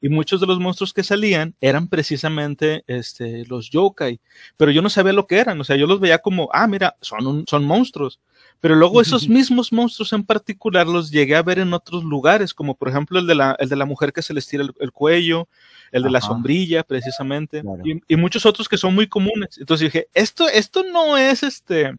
Y 0.00 0.08
muchos 0.08 0.40
de 0.40 0.46
los 0.46 0.60
monstruos 0.60 0.92
que 0.92 1.02
salían 1.02 1.56
eran 1.60 1.88
precisamente 1.88 2.84
este, 2.86 3.44
los 3.46 3.68
yokai. 3.70 4.20
Pero 4.56 4.70
yo 4.70 4.80
no 4.80 4.90
sabía 4.90 5.12
lo 5.12 5.26
que 5.26 5.38
eran, 5.38 5.60
o 5.60 5.64
sea, 5.64 5.74
yo 5.74 5.88
los 5.88 5.98
veía 5.98 6.18
como, 6.18 6.50
ah, 6.52 6.68
mira, 6.68 6.96
son, 7.00 7.44
son 7.48 7.64
monstruos. 7.64 8.20
Pero 8.60 8.74
luego 8.74 9.00
esos 9.00 9.28
mismos 9.28 9.72
monstruos 9.72 10.12
en 10.12 10.24
particular 10.24 10.86
los 10.86 11.10
llegué 11.10 11.36
a 11.36 11.42
ver 11.42 11.58
en 11.58 11.72
otros 11.72 12.04
lugares, 12.04 12.54
como 12.54 12.74
por 12.74 12.88
ejemplo 12.88 13.18
el 13.18 13.26
de 13.26 13.34
la, 13.34 13.56
el 13.58 13.68
de 13.68 13.76
la 13.76 13.84
mujer 13.84 14.12
que 14.12 14.22
se 14.22 14.34
les 14.34 14.46
tira 14.46 14.64
el 14.80 14.92
cuello, 14.92 15.48
el 15.92 16.02
de 16.02 16.10
la 16.10 16.20
sombrilla, 16.20 16.82
precisamente, 16.82 17.62
y, 18.08 18.16
muchos 18.16 18.46
otros 18.46 18.68
que 18.68 18.76
son 18.76 18.94
muy 18.94 19.06
comunes. 19.06 19.58
Entonces 19.58 19.92
dije, 19.92 20.08
esto, 20.14 20.48
esto 20.48 20.82
no 20.82 21.16
es 21.16 21.42
este, 21.42 21.94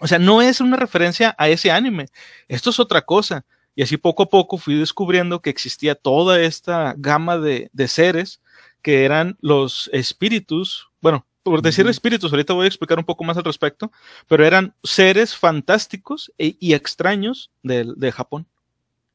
o 0.00 0.06
sea, 0.06 0.18
no 0.18 0.42
es 0.42 0.60
una 0.60 0.76
referencia 0.76 1.34
a 1.38 1.48
ese 1.48 1.70
anime, 1.70 2.06
esto 2.48 2.70
es 2.70 2.78
otra 2.78 3.02
cosa. 3.02 3.44
Y 3.76 3.82
así 3.82 3.96
poco 3.96 4.24
a 4.24 4.28
poco 4.28 4.56
fui 4.56 4.76
descubriendo 4.76 5.42
que 5.42 5.50
existía 5.50 5.96
toda 5.96 6.40
esta 6.40 6.94
gama 6.96 7.38
de, 7.38 7.70
seres 7.88 8.40
que 8.82 9.04
eran 9.04 9.36
los 9.40 9.90
espíritus, 9.92 10.88
bueno, 11.00 11.26
por 11.44 11.62
decir 11.62 11.86
espíritus, 11.86 12.32
ahorita 12.32 12.54
voy 12.54 12.64
a 12.64 12.68
explicar 12.68 12.98
un 12.98 13.04
poco 13.04 13.22
más 13.22 13.36
al 13.36 13.44
respecto, 13.44 13.92
pero 14.26 14.44
eran 14.44 14.74
seres 14.82 15.36
fantásticos 15.36 16.32
e, 16.38 16.56
y 16.58 16.74
extraños 16.74 17.52
de 17.62 18.12
Japón. 18.12 18.46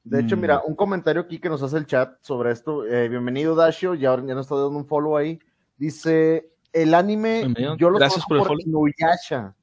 De 0.03 0.21
hecho, 0.21 0.37
mira, 0.37 0.59
mm. 0.59 0.69
un 0.69 0.75
comentario 0.75 1.21
aquí 1.21 1.39
que 1.39 1.49
nos 1.49 1.61
hace 1.61 1.77
el 1.77 1.85
chat 1.85 2.13
sobre 2.21 2.51
esto. 2.51 2.85
Eh, 2.85 3.09
bienvenido, 3.09 3.55
Dashio. 3.55 3.95
Ya, 3.95 4.15
ya 4.15 4.35
nos 4.35 4.45
está 4.45 4.55
dando 4.55 4.77
un 4.77 4.85
follow 4.85 5.17
ahí. 5.17 5.39
Dice: 5.77 6.51
El 6.71 6.93
anime, 6.93 7.53
yo 7.77 7.89
lo 7.89 7.97
Gracias 7.97 8.25
por, 8.25 8.47
por 8.47 8.61
Inuyasha. 8.61 9.55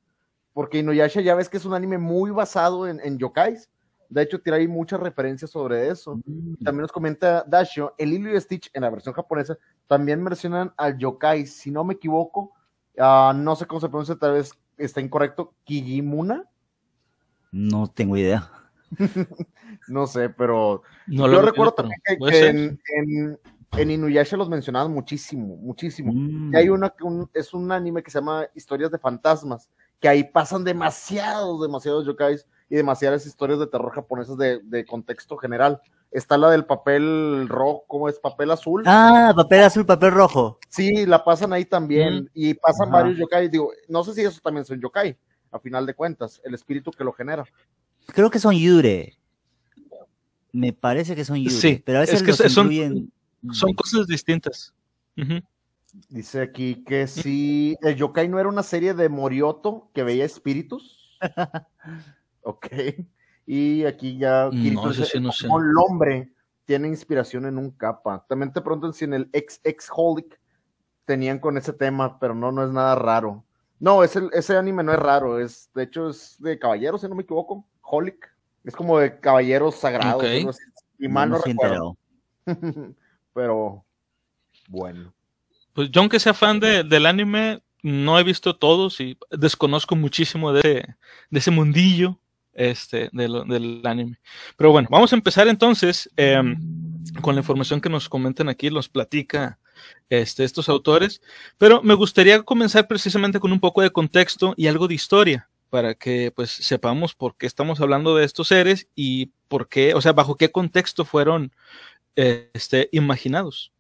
Porque 0.53 0.79
Inuyasha 0.79 1.21
ya 1.21 1.35
ves 1.35 1.49
que 1.49 1.57
es 1.57 1.65
un 1.65 1.75
anime 1.75 1.99
muy 1.99 2.31
basado 2.31 2.87
en, 2.87 3.01
en 3.01 3.19
yokais. 3.19 3.71
De 4.09 4.23
hecho, 4.23 4.41
tiene 4.41 4.59
ahí 4.59 4.69
muchas 4.69 5.01
referencias 5.01 5.51
sobre 5.51 5.89
eso. 5.89 6.17
Mm. 6.25 6.65
También 6.65 6.83
nos 6.83 6.93
comenta 6.93 7.45
Dashio: 7.47 7.95
El 7.99 8.11
Lilo 8.11 8.35
y 8.35 8.41
Stitch 8.41 8.71
en 8.73 8.83
la 8.83 8.91
versión 8.91 9.15
japonesa 9.15 9.59
también 9.87 10.23
mencionan 10.23 10.73
al 10.77 10.99
yokai. 10.99 11.47
Si 11.47 11.71
no 11.71 11.85
me 11.85 11.95
equivoco, 11.95 12.53
uh, 12.99 13.33
no 13.35 13.57
sé 13.57 13.67
cómo 13.67 13.81
se 13.81 13.89
pronuncia, 13.89 14.17
tal 14.17 14.33
vez 14.35 14.53
está 14.77 15.01
incorrecto. 15.01 15.55
Kijimuna. 15.65 16.45
No 17.53 17.87
tengo 17.87 18.17
idea. 18.17 18.51
no 19.89 20.07
sé, 20.07 20.29
pero 20.31 20.83
yo 21.07 21.43
recuerdo 21.43 21.73
también 21.73 22.01
que, 22.05 23.39
en, 23.79 23.91
Inuyasha 23.91 24.37
los 24.37 24.49
mencionaban 24.49 24.93
muchísimo, 24.93 25.57
muchísimo. 25.57 26.13
Mm. 26.13 26.55
Y 26.55 26.57
hay 26.57 26.69
una 26.69 26.91
que 26.91 27.05
es 27.35 27.53
un 27.53 27.71
anime 27.73 28.03
que 28.03 28.11
se 28.11 28.19
llama 28.19 28.47
Historias 28.55 28.91
de 28.91 28.99
Fantasmas, 28.99 29.69
que 30.01 30.09
ahí 30.09 30.25
pasan 30.25 30.65
demasiados, 30.65 31.61
demasiados 31.61 32.07
yokais 32.07 32.47
y 32.69 32.77
demasiadas 32.77 33.27
historias 33.27 33.59
de 33.59 33.67
terror 33.67 33.93
japonesas 33.93 34.37
de, 34.37 34.85
contexto 34.87 35.37
general. 35.37 35.81
Está 36.11 36.39
la 36.39 36.51
del 36.51 36.65
papel 36.65 37.47
rojo, 37.49 37.85
¿cómo 37.87 38.09
es? 38.09 38.19
Papel 38.19 38.51
azul. 38.51 38.83
Ah, 38.87 39.33
papel 39.37 39.63
azul, 39.63 39.87
papel 39.87 40.13
rojo. 40.13 40.59
Sí, 40.69 41.07
la 41.07 41.23
pasan 41.23 41.53
ahí 41.53 41.65
también. 41.65 42.31
Y 42.35 42.55
pasan 42.55 42.91
varios 42.91 43.19
yokai. 43.19 43.49
Digo, 43.49 43.73
no 43.89 44.03
sé 44.05 44.15
si 44.15 44.23
esos 44.23 44.41
también 44.41 44.65
son 44.65 44.81
yokai, 44.81 45.17
a 45.51 45.59
final 45.59 45.85
de 45.85 45.95
cuentas, 45.95 46.41
el 46.45 46.55
espíritu 46.55 46.91
que 46.91 47.05
lo 47.05 47.13
genera. 47.13 47.45
Creo 48.07 48.31
que 48.31 48.39
son 48.39 48.55
yure. 48.55 49.19
Me 50.53 50.73
parece 50.73 51.15
que 51.15 51.25
son 51.25 51.37
yure. 51.37 51.51
Sí, 51.51 51.83
pero 51.85 51.99
a 51.99 52.01
veces 52.03 52.23
es 52.23 52.23
que 52.23 52.49
son, 52.49 53.11
son 53.53 53.75
cosas 53.75 54.07
distintas. 54.07 54.75
Dice 56.09 56.43
aquí 56.43 56.85
que 56.85 57.07
si 57.07 57.77
el 57.83 57.97
yokai 57.97 58.29
no 58.29 58.39
era 58.39 58.49
una 58.49 58.63
serie 58.63 58.95
de 58.95 59.09
Morioto 59.09 59.91
que 59.93 60.03
veía 60.03 60.25
espíritus. 60.25 61.19
ok. 62.47 62.67
Y 63.49 63.85
aquí 63.85 64.19
ya 64.19 64.51
no, 64.53 64.91
dice, 64.91 65.21
no 65.21 65.31
sé. 65.31 65.47
el 65.47 65.79
hombre 65.79 66.33
tiene 66.65 66.89
inspiración 66.89 67.47
en 67.47 67.59
un 67.59 67.71
capa. 67.71 68.27
También 68.29 68.53
te 68.53 68.61
preguntan 68.61 68.93
si 68.93 69.05
en 69.05 69.15
el 69.15 69.31
ex 69.33 69.61
ex 69.63 69.89
holic 69.89 70.41
tenían 71.05 71.39
con 71.39 71.57
ese 71.57 71.73
tema, 71.73 72.19
pero 72.19 72.35
no, 72.35 72.51
no 72.51 72.65
es 72.65 72.73
nada 72.73 72.97
raro. 72.97 73.45
No, 73.79 74.03
ese, 74.03 74.29
ese 74.33 74.57
anime 74.57 74.83
no 74.83 74.93
es 74.93 74.99
raro, 74.99 75.39
es, 75.39 75.71
de 75.77 75.85
hecho 75.85 76.11
es 76.11 76.35
de 76.41 76.59
caballeros, 76.59 77.03
si 77.03 77.09
no 77.09 77.15
me 77.15 77.23
equivoco. 77.23 77.65
Holic. 77.83 78.35
Es 78.65 78.75
como 78.75 78.99
de 78.99 79.21
caballeros 79.21 79.77
sagrados. 79.77 80.25
Y 80.99 81.07
mal 81.07 81.31
no, 81.31 81.39
recuerdo. 81.39 81.97
pero 83.33 83.85
bueno. 84.67 85.15
Pues 85.73 85.89
yo 85.93 86.01
aunque 86.01 86.19
sea 86.19 86.35
fan 86.35 86.59
de, 86.59 86.83
del 86.83 87.07
anime, 87.07 87.63
no 87.81 88.19
he 88.19 88.25
visto 88.25 88.57
todos 88.57 89.01
y 89.01 89.17
desconozco 89.31 89.95
muchísimo 89.95 90.53
de 90.53 90.97
de 91.31 91.39
ese 91.39 91.53
mundillo 91.53 92.19
este, 92.57 93.11
del 93.13 93.83
anime. 93.85 94.19
Pero 94.57 94.73
bueno, 94.73 94.89
vamos 94.91 95.13
a 95.13 95.17
empezar 95.17 95.47
entonces 95.47 96.11
em, 96.17 96.57
con 97.21 97.35
la 97.35 97.41
información 97.41 97.81
que 97.81 97.89
nos 97.89 98.09
comentan 98.09 98.49
aquí, 98.49 98.71
nos 98.71 98.89
platica 98.89 99.59
este, 100.09 100.45
estos 100.45 100.69
autores. 100.69 101.21
Pero 101.59 101.83
me 101.83 101.95
gustaría 101.95 102.43
comenzar 102.43 102.89
precisamente 102.89 103.39
con 103.39 103.53
un 103.53 103.61
poco 103.61 103.83
de 103.83 103.91
contexto 103.91 104.55
y 104.57 104.67
algo 104.67 104.89
de 104.89 104.95
historia 104.95 105.49
para 105.71 105.95
que 105.95 106.33
pues 106.35 106.51
sepamos 106.51 107.15
por 107.15 107.37
qué 107.37 107.47
estamos 107.47 107.81
hablando 107.81 108.17
de 108.17 108.25
estos 108.25 108.49
seres 108.49 108.89
y 108.95 109.33
por 109.49 109.69
qué, 109.69 109.95
o 109.95 110.01
sea, 110.01 110.13
bajo 110.13 110.37
qué 110.37 110.51
contexto 110.51 111.05
fueron 111.05 111.53
este, 112.15 112.89
imaginados. 112.93 113.73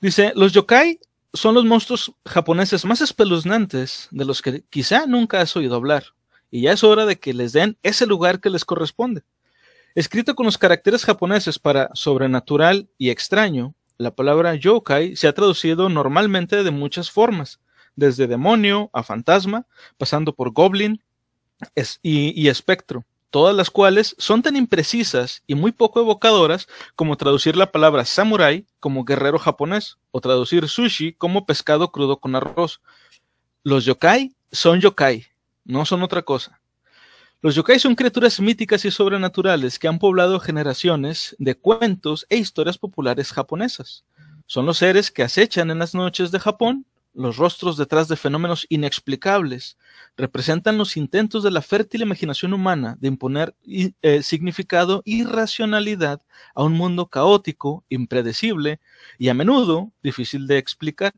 Dice, 0.00 0.32
los 0.34 0.52
yokai 0.52 1.00
son 1.32 1.54
los 1.54 1.64
monstruos 1.64 2.12
japoneses 2.24 2.84
más 2.84 3.00
espeluznantes 3.00 4.08
de 4.10 4.24
los 4.24 4.40
que 4.42 4.64
quizá 4.70 5.06
nunca 5.06 5.40
has 5.40 5.54
oído 5.56 5.76
hablar, 5.76 6.04
y 6.50 6.62
ya 6.62 6.72
es 6.72 6.84
hora 6.84 7.06
de 7.06 7.18
que 7.18 7.34
les 7.34 7.52
den 7.52 7.76
ese 7.82 8.06
lugar 8.06 8.40
que 8.40 8.50
les 8.50 8.64
corresponde. 8.64 9.22
Escrito 9.94 10.34
con 10.34 10.46
los 10.46 10.58
caracteres 10.58 11.04
japoneses 11.04 11.58
para 11.58 11.90
sobrenatural 11.94 12.88
y 12.98 13.10
extraño, 13.10 13.74
la 13.98 14.14
palabra 14.14 14.54
yokai 14.54 15.16
se 15.16 15.26
ha 15.26 15.32
traducido 15.32 15.88
normalmente 15.88 16.62
de 16.62 16.70
muchas 16.70 17.10
formas, 17.10 17.60
desde 17.94 18.26
demonio 18.26 18.90
a 18.92 19.02
fantasma, 19.02 19.66
pasando 19.96 20.34
por 20.34 20.52
goblin 20.52 21.02
y 22.02 22.48
espectro 22.48 23.04
todas 23.36 23.54
las 23.54 23.68
cuales 23.68 24.14
son 24.18 24.40
tan 24.40 24.56
imprecisas 24.56 25.42
y 25.46 25.54
muy 25.54 25.70
poco 25.70 26.00
evocadoras 26.00 26.68
como 26.94 27.18
traducir 27.18 27.54
la 27.54 27.70
palabra 27.70 28.06
samurai 28.06 28.64
como 28.80 29.04
guerrero 29.04 29.38
japonés 29.38 29.98
o 30.10 30.22
traducir 30.22 30.68
sushi 30.68 31.12
como 31.12 31.44
pescado 31.44 31.92
crudo 31.92 32.18
con 32.18 32.34
arroz. 32.34 32.80
Los 33.62 33.84
yokai 33.84 34.34
son 34.52 34.80
yokai, 34.80 35.26
no 35.66 35.84
son 35.84 36.02
otra 36.02 36.22
cosa. 36.22 36.60
Los 37.42 37.54
yokai 37.54 37.78
son 37.78 37.94
criaturas 37.94 38.40
míticas 38.40 38.84
y 38.84 38.90
sobrenaturales 38.90 39.78
que 39.78 39.88
han 39.88 39.98
poblado 39.98 40.40
generaciones 40.40 41.36
de 41.38 41.54
cuentos 41.54 42.26
e 42.30 42.38
historias 42.38 42.78
populares 42.78 43.30
japonesas. 43.32 44.04
Son 44.46 44.64
los 44.64 44.78
seres 44.78 45.10
que 45.10 45.22
acechan 45.22 45.70
en 45.70 45.78
las 45.78 45.94
noches 45.94 46.30
de 46.30 46.40
Japón 46.40 46.86
los 47.16 47.38
rostros 47.38 47.78
detrás 47.78 48.08
de 48.08 48.16
fenómenos 48.16 48.66
inexplicables 48.68 49.78
representan 50.18 50.76
los 50.76 50.98
intentos 50.98 51.42
de 51.42 51.50
la 51.50 51.62
fértil 51.62 52.02
imaginación 52.02 52.52
humana 52.52 52.98
de 53.00 53.08
imponer 53.08 53.54
eh, 53.66 54.22
significado 54.22 55.00
y 55.06 55.24
racionalidad 55.24 56.20
a 56.54 56.62
un 56.62 56.74
mundo 56.74 57.06
caótico, 57.06 57.84
impredecible 57.88 58.80
y 59.18 59.30
a 59.30 59.34
menudo 59.34 59.92
difícil 60.02 60.46
de 60.46 60.58
explicar. 60.58 61.14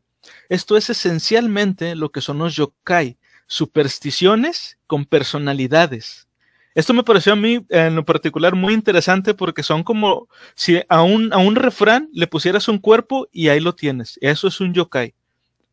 Esto 0.47 0.77
es 0.77 0.89
esencialmente 0.89 1.95
lo 1.95 2.13
que 2.13 2.21
son 2.21 2.37
los 2.37 2.55
yokai, 2.55 3.17
supersticiones 3.49 4.77
con 4.85 5.05
personalidades. 5.05 6.27
Esto 6.75 6.93
me 6.93 7.03
pareció 7.03 7.33
a 7.33 7.35
mí 7.35 7.65
en 7.69 7.95
lo 7.95 8.05
particular 8.05 8.55
muy 8.55 8.75
interesante 8.75 9.33
porque 9.33 9.63
son 9.63 9.83
como 9.83 10.29
si 10.53 10.81
a 10.87 11.01
un, 11.01 11.33
a 11.33 11.39
un 11.39 11.55
refrán 11.55 12.09
le 12.13 12.27
pusieras 12.27 12.67
un 12.67 12.77
cuerpo 12.77 13.27
y 13.31 13.49
ahí 13.49 13.59
lo 13.59 13.73
tienes. 13.73 14.19
Eso 14.21 14.47
es 14.47 14.61
un 14.61 14.73
yokai. 14.73 15.15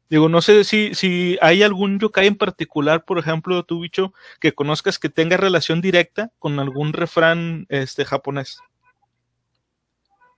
Digo, 0.09 0.31
no 0.31 0.41
sé 0.41 0.65
si, 0.65 0.95
si 0.95 1.37
hay 1.43 1.63
algún 1.63 1.99
yokai 1.99 2.29
en 2.29 2.37
particular, 2.37 3.05
por 3.05 3.19
ejemplo, 3.19 3.63
tu 3.63 3.81
bicho, 3.81 4.15
que 4.41 4.55
conozcas 4.55 4.99
que 4.99 5.11
tenga 5.11 5.37
relación 5.37 5.83
directa 5.83 6.33
con 6.39 6.59
algún 6.59 6.95
refrán 6.95 7.67
este, 7.69 8.07
japonés. 8.07 8.59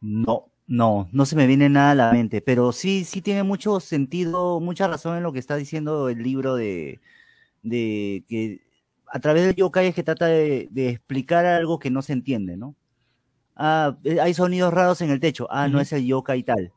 No, 0.00 0.47
no, 0.66 1.09
no 1.12 1.25
se 1.25 1.37
me 1.37 1.47
viene 1.47 1.68
nada 1.68 1.92
a 1.92 1.95
la 1.95 2.12
mente, 2.12 2.40
pero 2.40 2.73
sí, 2.73 3.04
sí 3.04 3.23
tiene 3.23 3.45
mucho 3.45 3.78
sentido, 3.78 4.59
mucha 4.59 4.88
razón 4.88 5.16
en 5.16 5.23
lo 5.23 5.33
que 5.33 5.38
está 5.38 5.54
diciendo 5.54 6.09
el 6.09 6.23
libro 6.23 6.57
de, 6.57 7.00
de 7.62 8.25
que 8.29 8.61
a 9.07 9.21
través 9.21 9.45
del 9.47 9.55
yokai 9.55 9.87
es 9.88 9.95
que 9.95 10.03
trata 10.03 10.27
de, 10.27 10.69
explicar 10.75 11.47
algo 11.47 11.79
que 11.79 11.91
no 11.91 12.03
se 12.03 12.12
entiende, 12.12 12.57
¿no? 12.57 12.75
Ah, 13.57 13.97
eh, 14.05 14.21
hay 14.21 14.35
sonidos 14.35 14.73
raros 14.73 15.00
en 15.00 15.11
el 15.11 15.21
techo, 15.21 15.49
ah, 15.50 15.69
no 15.69 15.81
es 15.81 15.93
el 15.93 16.07
yokai 16.07 16.43
tal. 16.43 16.73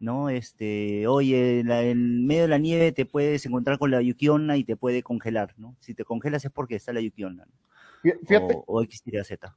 ¿no? 0.00 0.28
Este, 0.28 1.06
oye, 1.06 1.60
en 1.60 2.26
medio 2.26 2.42
de 2.42 2.48
la 2.48 2.58
nieve 2.58 2.92
te 2.92 3.04
puedes 3.04 3.44
encontrar 3.46 3.78
con 3.78 3.90
la 3.90 4.00
yukiona 4.00 4.56
y 4.56 4.64
te 4.64 4.76
puede 4.76 5.02
congelar, 5.02 5.54
¿no? 5.56 5.74
Si 5.80 5.94
te 5.94 6.04
congelas 6.04 6.44
es 6.44 6.52
porque 6.52 6.76
está 6.76 6.92
la 6.92 7.00
yukiona, 7.00 7.46
Fíjate, 8.02 8.56
o, 8.66 8.82
X 8.82 9.02
Z. 9.24 9.56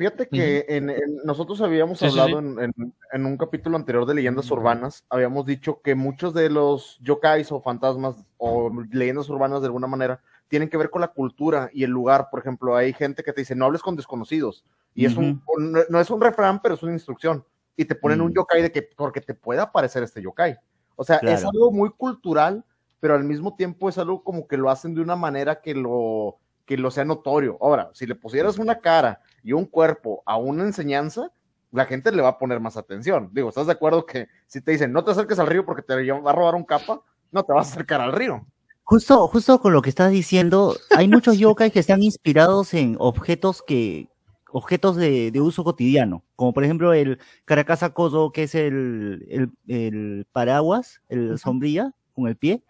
Fíjate 0.00 0.28
que 0.28 0.64
en, 0.66 0.90
nosotros 1.26 1.60
habíamos 1.60 2.02
hablado 2.02 2.38
En, 2.38 3.26
un 3.26 3.36
capítulo 3.36 3.76
anterior 3.76 4.06
de 4.06 4.14
leyendas 4.14 4.50
urbanas, 4.50 5.04
habíamos 5.10 5.44
dicho 5.44 5.82
que 5.82 5.94
muchos 5.94 6.32
de 6.32 6.48
los 6.48 6.98
yokais 7.02 7.52
o 7.52 7.60
fantasmas 7.60 8.24
o 8.38 8.72
leyendas 8.90 9.28
urbanas 9.28 9.60
de 9.60 9.66
alguna 9.66 9.86
manera 9.86 10.22
tienen 10.48 10.70
que 10.70 10.78
ver 10.78 10.88
con 10.88 11.02
la 11.02 11.08
cultura 11.08 11.68
y 11.74 11.84
el 11.84 11.90
lugar. 11.90 12.28
Por 12.30 12.40
ejemplo, 12.40 12.74
hay 12.74 12.94
gente 12.94 13.22
que 13.22 13.34
te 13.34 13.42
dice, 13.42 13.54
no 13.54 13.66
hables 13.66 13.82
con 13.82 13.94
desconocidos. 13.94 14.64
Y 14.94 15.04
es 15.04 15.18
un, 15.18 15.42
no 15.90 16.00
es 16.00 16.08
un 16.08 16.22
refrán, 16.22 16.62
pero 16.62 16.76
es 16.76 16.82
una 16.82 16.94
instrucción 16.94 17.44
y 17.76 17.84
te 17.84 17.94
ponen 17.94 18.22
un 18.22 18.30
mm. 18.30 18.36
yokai 18.36 18.62
de 18.62 18.72
que 18.72 18.80
porque 18.80 19.20
te 19.20 19.34
pueda 19.34 19.64
aparecer 19.64 20.02
este 20.02 20.22
yokai. 20.22 20.56
O 20.96 21.04
sea, 21.04 21.16
es 21.18 21.44
algo 21.44 21.72
muy 21.72 21.90
cultural, 21.90 22.64
pero 23.00 23.16
al 23.16 23.24
mismo 23.24 23.54
tiempo 23.54 23.90
es 23.90 23.98
algo 23.98 24.24
como 24.24 24.48
que 24.48 24.56
lo 24.56 24.70
hacen 24.70 24.94
de 24.94 25.02
una 25.02 25.16
manera 25.16 25.60
que 25.60 25.74
lo, 25.74 26.38
que 26.70 26.76
lo 26.76 26.92
sea 26.92 27.04
notorio. 27.04 27.58
Ahora, 27.60 27.90
si 27.94 28.06
le 28.06 28.14
pusieras 28.14 28.56
una 28.56 28.78
cara 28.78 29.20
y 29.42 29.54
un 29.54 29.66
cuerpo 29.66 30.22
a 30.24 30.36
una 30.36 30.62
enseñanza, 30.62 31.32
la 31.72 31.84
gente 31.84 32.12
le 32.12 32.22
va 32.22 32.28
a 32.28 32.38
poner 32.38 32.60
más 32.60 32.76
atención. 32.76 33.28
Digo, 33.32 33.48
¿estás 33.48 33.66
de 33.66 33.72
acuerdo 33.72 34.06
que 34.06 34.28
si 34.46 34.60
te 34.60 34.70
dicen 34.70 34.92
no 34.92 35.02
te 35.02 35.10
acerques 35.10 35.40
al 35.40 35.48
río 35.48 35.66
porque 35.66 35.82
te 35.82 36.12
va 36.12 36.30
a 36.30 36.32
robar 36.32 36.54
un 36.54 36.62
capa, 36.62 37.02
no 37.32 37.42
te 37.42 37.52
vas 37.52 37.66
a 37.66 37.72
acercar 37.72 38.00
al 38.00 38.12
río? 38.12 38.46
Justo, 38.84 39.26
justo 39.26 39.60
con 39.60 39.72
lo 39.72 39.82
que 39.82 39.90
estás 39.90 40.12
diciendo, 40.12 40.76
hay 40.96 41.08
muchos 41.08 41.38
yokai 41.38 41.72
que 41.72 41.80
están 41.80 42.04
inspirados 42.04 42.72
en 42.72 42.94
objetos 43.00 43.64
que, 43.66 44.08
objetos 44.52 44.94
de, 44.94 45.32
uso 45.40 45.64
cotidiano, 45.64 46.22
como 46.36 46.52
por 46.52 46.62
ejemplo 46.62 46.92
el 46.92 47.18
Caracasa 47.46 47.90
Kodo, 47.90 48.30
que 48.30 48.44
es 48.44 48.54
el, 48.54 49.50
el, 49.66 50.24
paraguas, 50.30 51.02
el 51.08 51.36
sombrilla 51.36 51.94
con 52.14 52.28
el 52.28 52.36
pie, 52.36 52.62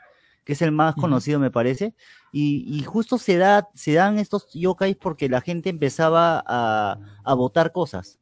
que 0.44 0.54
es 0.54 0.62
el 0.62 0.72
más 0.72 0.94
conocido, 0.94 1.38
me 1.38 1.50
parece. 1.50 1.94
Y, 2.32 2.82
justo 2.84 3.18
se, 3.18 3.36
da, 3.38 3.68
se 3.74 3.94
dan 3.94 4.18
estos 4.18 4.48
yokais 4.52 4.96
porque 4.96 5.28
la 5.28 5.40
gente 5.40 5.68
empezaba 5.68 6.42
a, 6.46 6.98
a 7.24 7.34
botar 7.34 7.72
cosas. 7.72 8.20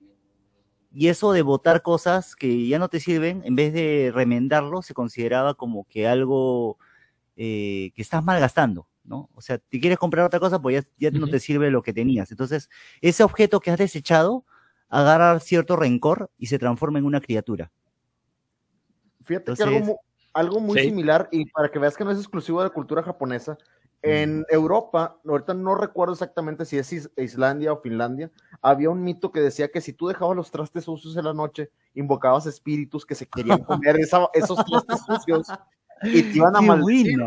Y 0.92 1.08
eso 1.08 1.32
de 1.32 1.42
botar 1.42 1.82
cosas 1.82 2.34
que 2.34 2.66
ya 2.66 2.78
no 2.78 2.88
te 2.88 3.00
sirven, 3.00 3.42
en 3.44 3.54
vez 3.54 3.72
de 3.72 4.10
remendarlo, 4.14 4.82
se 4.82 4.94
consideraba 4.94 5.54
como 5.54 5.84
que 5.84 6.08
algo 6.08 6.78
eh, 7.36 7.92
que 7.94 8.02
estás 8.02 8.24
malgastando. 8.24 8.88
¿no? 9.04 9.30
O 9.34 9.40
sea, 9.40 9.58
te 9.58 9.80
quieres 9.80 9.98
comprar 9.98 10.26
otra 10.26 10.40
cosa, 10.40 10.60
pues 10.60 10.86
ya, 10.98 11.10
no 11.10 11.28
te 11.28 11.40
sirve 11.40 11.70
lo 11.70 11.82
que 11.82 11.92
tenías. 11.92 12.30
Entonces, 12.30 12.68
ese 13.00 13.22
objeto 13.22 13.60
que 13.60 13.70
has 13.70 13.78
desechado 13.78 14.44
agarra 14.88 15.38
cierto 15.40 15.76
rencor 15.76 16.30
y 16.38 16.46
se 16.46 16.58
transforma 16.58 16.98
en 16.98 17.04
una 17.04 17.20
criatura. 17.20 17.70
Fíjate 19.22 19.54
que 19.54 19.96
algo, 20.34 20.60
muy 20.60 20.78
similar, 20.80 21.28
y 21.32 21.46
para 21.46 21.70
que 21.70 21.78
veas 21.78 21.96
que 21.96 22.04
no 22.04 22.10
es 22.10 22.18
exclusivo 22.18 22.60
de 22.60 22.68
la 22.68 22.74
cultura 22.74 23.02
japonesa, 23.02 23.58
en 24.02 24.46
Europa, 24.48 25.18
ahorita 25.26 25.54
no 25.54 25.74
recuerdo 25.74 26.12
exactamente 26.12 26.64
si 26.64 26.78
es 26.78 27.10
Islandia 27.16 27.72
o 27.72 27.80
Finlandia, 27.80 28.30
había 28.62 28.90
un 28.90 29.02
mito 29.02 29.32
que 29.32 29.40
decía 29.40 29.68
que 29.68 29.80
si 29.80 29.92
tú 29.92 30.06
dejabas 30.06 30.36
los 30.36 30.50
trastes 30.50 30.84
sucios 30.84 31.16
en 31.16 31.24
la 31.24 31.34
noche, 31.34 31.70
invocabas 31.94 32.46
espíritus 32.46 33.04
que 33.04 33.14
se 33.14 33.26
querían 33.26 33.64
comer 33.64 33.96
esos 33.98 34.64
trastes 34.64 35.00
sucios 35.04 35.48
y 36.02 36.22
te 36.22 36.38
iban 36.38 36.56
a 36.56 36.60
maldecir. 36.60 37.18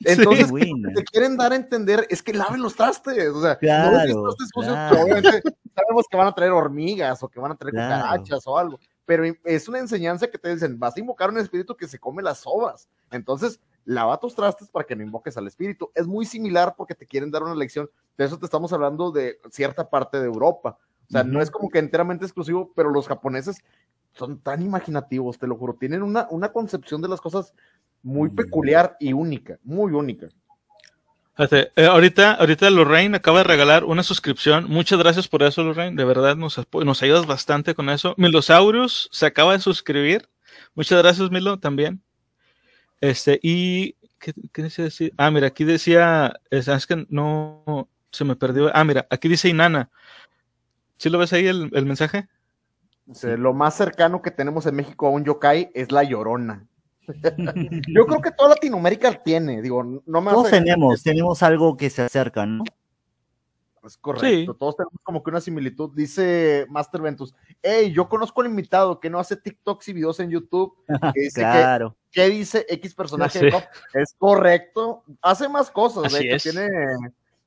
Entonces, 0.00 0.52
te 0.94 1.04
quieren 1.04 1.36
dar 1.36 1.52
a 1.52 1.56
entender 1.56 2.06
es 2.08 2.22
que 2.22 2.32
laven 2.32 2.62
los 2.62 2.76
trastes. 2.76 3.28
O 3.30 3.42
sea, 3.42 3.56
claro, 3.56 4.30
obviamente 4.54 5.42
sabemos 5.74 6.06
que 6.10 6.16
van 6.16 6.28
a 6.28 6.34
traer 6.34 6.52
hormigas 6.52 7.22
o 7.22 7.28
que 7.28 7.40
van 7.40 7.52
a 7.52 7.56
traer 7.56 7.74
cucarachas 7.74 8.46
o 8.46 8.56
algo. 8.56 8.78
Pero 9.04 9.24
es 9.44 9.68
una 9.68 9.80
enseñanza 9.80 10.28
que 10.28 10.38
te 10.38 10.54
dicen, 10.54 10.78
vas 10.78 10.96
a 10.96 11.00
invocar 11.00 11.30
un 11.30 11.38
espíritu 11.38 11.76
que 11.76 11.88
se 11.88 11.98
come 11.98 12.22
las 12.22 12.38
sobras. 12.38 12.88
Entonces, 13.10 13.60
lava 13.84 14.18
tus 14.18 14.34
trastes 14.34 14.68
para 14.68 14.86
que 14.86 14.96
no 14.96 15.02
invoques 15.02 15.36
al 15.36 15.46
espíritu. 15.46 15.90
Es 15.94 16.06
muy 16.06 16.24
similar 16.24 16.74
porque 16.76 16.94
te 16.94 17.06
quieren 17.06 17.30
dar 17.30 17.42
una 17.42 17.54
lección. 17.54 17.90
De 18.16 18.24
eso 18.24 18.38
te 18.38 18.44
estamos 18.44 18.72
hablando 18.72 19.10
de 19.10 19.38
cierta 19.50 19.88
parte 19.88 20.20
de 20.20 20.26
Europa. 20.26 20.78
O 21.08 21.12
sea, 21.12 21.24
no 21.24 21.42
es 21.42 21.50
como 21.50 21.68
que 21.70 21.80
enteramente 21.80 22.24
exclusivo, 22.24 22.72
pero 22.76 22.90
los 22.90 23.08
japoneses 23.08 23.64
son 24.12 24.38
tan 24.38 24.62
imaginativos, 24.62 25.38
te 25.38 25.46
lo 25.46 25.56
juro. 25.56 25.74
Tienen 25.74 26.02
una, 26.02 26.28
una 26.30 26.52
concepción 26.52 27.02
de 27.02 27.08
las 27.08 27.20
cosas 27.20 27.52
muy 28.02 28.30
peculiar 28.30 28.96
y 29.00 29.12
única, 29.12 29.58
muy 29.64 29.92
única. 29.92 30.28
Eh, 31.38 31.86
ahorita, 31.86 32.34
ahorita 32.34 32.68
Lorraine 32.68 33.16
acaba 33.16 33.38
de 33.38 33.44
regalar 33.44 33.84
una 33.84 34.02
suscripción. 34.02 34.66
Muchas 34.68 34.98
gracias 34.98 35.26
por 35.26 35.42
eso, 35.42 35.62
Lorraine. 35.62 35.96
De 35.96 36.04
verdad 36.04 36.36
nos, 36.36 36.60
nos 36.72 37.02
ayudas 37.02 37.26
bastante 37.26 37.74
con 37.74 37.88
eso. 37.88 38.14
Milosaurus 38.18 39.08
se 39.10 39.26
acaba 39.26 39.54
de 39.54 39.60
suscribir. 39.60 40.28
Muchas 40.74 40.98
gracias, 41.02 41.30
Milo, 41.30 41.58
también. 41.58 42.02
Este, 43.00 43.40
y 43.42 43.96
¿qué, 44.18 44.32
qué 44.52 44.62
decir? 44.62 45.12
Ah, 45.16 45.30
mira, 45.30 45.48
aquí 45.48 45.64
decía, 45.64 46.34
es, 46.50 46.68
es, 46.68 46.86
que 46.86 47.06
no 47.08 47.88
se 48.10 48.24
me 48.24 48.36
perdió. 48.36 48.70
Ah, 48.74 48.84
mira, 48.84 49.06
aquí 49.10 49.28
dice 49.28 49.48
Inana. 49.48 49.90
¿Sí 50.98 51.08
lo 51.08 51.18
ves 51.18 51.32
ahí 51.32 51.46
el, 51.46 51.70
el 51.72 51.86
mensaje? 51.86 52.28
lo 53.22 53.52
más 53.52 53.74
cercano 53.74 54.22
que 54.22 54.30
tenemos 54.30 54.66
en 54.66 54.76
México 54.76 55.08
a 55.08 55.10
un 55.10 55.24
yokai 55.24 55.70
es 55.74 55.90
la 55.90 56.04
llorona. 56.04 56.64
Yo 57.88 58.06
creo 58.06 58.20
que 58.20 58.30
toda 58.30 58.50
Latinoamérica 58.50 59.12
tiene, 59.22 59.62
digo, 59.62 59.82
no 59.82 60.20
me 60.20 60.30
Todos 60.30 60.50
tenemos, 60.50 61.02
tenemos 61.02 61.42
algo 61.42 61.76
que 61.76 61.90
se 61.90 62.02
acerca, 62.02 62.46
¿no? 62.46 62.62
Es 63.84 63.96
correcto, 63.96 64.54
todos 64.54 64.76
tenemos 64.76 64.94
como 65.02 65.22
que 65.22 65.30
una 65.30 65.40
similitud. 65.40 65.90
Dice 65.94 66.66
Master 66.68 67.00
Ventus, 67.00 67.34
hey, 67.62 67.92
yo 67.94 68.08
conozco 68.08 68.40
al 68.40 68.48
invitado 68.48 69.00
que 69.00 69.10
no 69.10 69.18
hace 69.18 69.36
TikToks 69.36 69.88
y 69.88 69.92
videos 69.92 70.20
en 70.20 70.30
YouTube. 70.30 70.74
Que 71.14 71.20
dice 71.22 71.40
claro. 71.40 71.96
que, 72.10 72.22
¿Qué 72.22 72.28
dice 72.28 72.66
X 72.68 72.94
personaje 72.94 73.50
Es 73.94 74.14
correcto, 74.18 75.04
hace 75.22 75.48
más 75.48 75.70
cosas, 75.70 76.12
de 76.12 76.34
hecho, 76.34 76.50
tiene... 76.50 76.68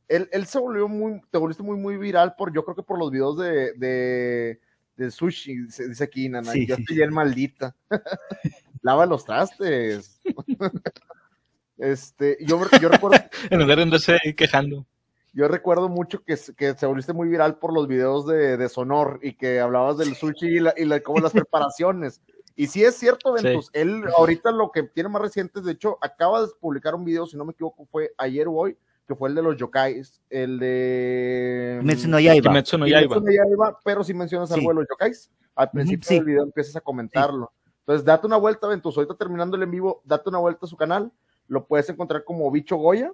Él, 0.10 0.30
él, 0.32 0.46
se 0.46 0.60
volvió 0.60 0.88
muy, 0.88 1.22
te 1.32 1.38
volviste 1.38 1.64
muy, 1.64 1.78
muy 1.78 1.98
viral 1.98 2.36
por, 2.36 2.54
yo 2.54 2.64
creo 2.66 2.76
que 2.76 2.84
por 2.84 3.00
los 3.00 3.10
videos 3.10 3.38
de, 3.38 3.74
de, 3.74 4.60
de 4.98 5.12
sushi, 5.12 5.64
dice 5.66 6.04
aquí, 6.04 6.30
Nana, 6.30 6.54
yo 6.54 6.76
estoy 6.76 6.98
bien 6.98 7.14
maldita. 7.14 7.76
lava 8.84 9.06
los 9.06 9.26
trastes. 9.26 10.22
este, 11.78 12.38
yo, 12.42 12.62
yo 12.80 12.90
recuerdo. 12.90 13.18
en 13.50 13.60
lugar 13.60 13.78
de 13.78 13.84
andarse 13.84 14.20
quejando. 14.38 14.86
Yo 15.34 15.48
recuerdo 15.48 15.90
mucho 15.90 16.24
que, 16.24 16.38
que, 16.56 16.76
se 16.76 16.86
volviste 16.86 17.12
muy 17.12 17.28
viral 17.28 17.58
por 17.58 17.74
los 17.74 17.88
videos 17.88 18.28
de, 18.28 18.56
de 18.56 18.70
Sonor 18.70 19.20
y 19.24 19.34
que 19.34 19.60
hablabas 19.60 19.98
del 19.98 20.16
sushi 20.16 20.46
y, 20.46 20.60
la, 20.60 20.74
y 20.78 20.86
la, 20.86 21.00
como 21.02 21.20
las 21.20 21.32
preparaciones. 21.34 22.22
Y 22.56 22.68
sí 22.68 22.84
es 22.84 22.96
cierto, 22.96 23.34
Ventus, 23.34 23.72
él 23.74 24.04
ahorita 24.16 24.52
lo 24.52 24.72
que 24.72 24.84
tiene 24.84 25.10
más 25.10 25.24
reciente, 25.24 25.60
de 25.62 25.72
hecho, 25.72 25.98
acaba 26.02 26.42
de 26.42 26.48
publicar 26.60 26.94
un 26.94 27.04
video, 27.04 27.26
si 27.26 27.36
no 27.36 27.46
me 27.46 27.52
equivoco, 27.52 27.88
fue 27.92 28.14
ayer 28.16 28.48
o 28.48 28.54
hoy, 28.54 28.78
que 29.08 29.16
fue 29.16 29.30
el 29.30 29.36
de 29.36 29.42
los 29.42 29.58
yokais, 29.58 30.22
el 30.30 30.60
de... 30.60 31.78
Kimetsu 31.82 32.08
no 32.08 32.20
Yaiba. 32.20 32.50
Kimetsu 32.50 32.78
no 32.78 32.86
Yaiba. 32.86 33.16
no 33.16 33.32
Yaiba 33.32 33.80
pero 33.84 34.04
si 34.04 34.14
mencionas 34.14 34.52
algo 34.52 34.70
de 34.70 34.76
los 34.76 34.86
yokais, 34.88 35.32
al 35.56 35.72
principio 35.72 36.10
del 36.10 36.26
video 36.26 36.44
empiezas 36.44 36.76
a 36.76 36.82
comentarlo. 36.82 37.52
Entonces, 37.80 38.06
date 38.06 38.28
una 38.28 38.38
vuelta, 38.38 38.68
Ventus. 38.68 38.96
Ahorita 38.96 39.16
terminando 39.16 39.58
el 39.58 39.64
en 39.64 39.72
vivo, 39.72 40.02
date 40.06 40.30
una 40.30 40.38
vuelta 40.38 40.66
a 40.66 40.70
su 40.70 40.78
canal. 40.78 41.12
Lo 41.48 41.66
puedes 41.66 41.90
encontrar 41.90 42.24
como 42.24 42.50
Bicho 42.50 42.78
Goya. 42.78 43.12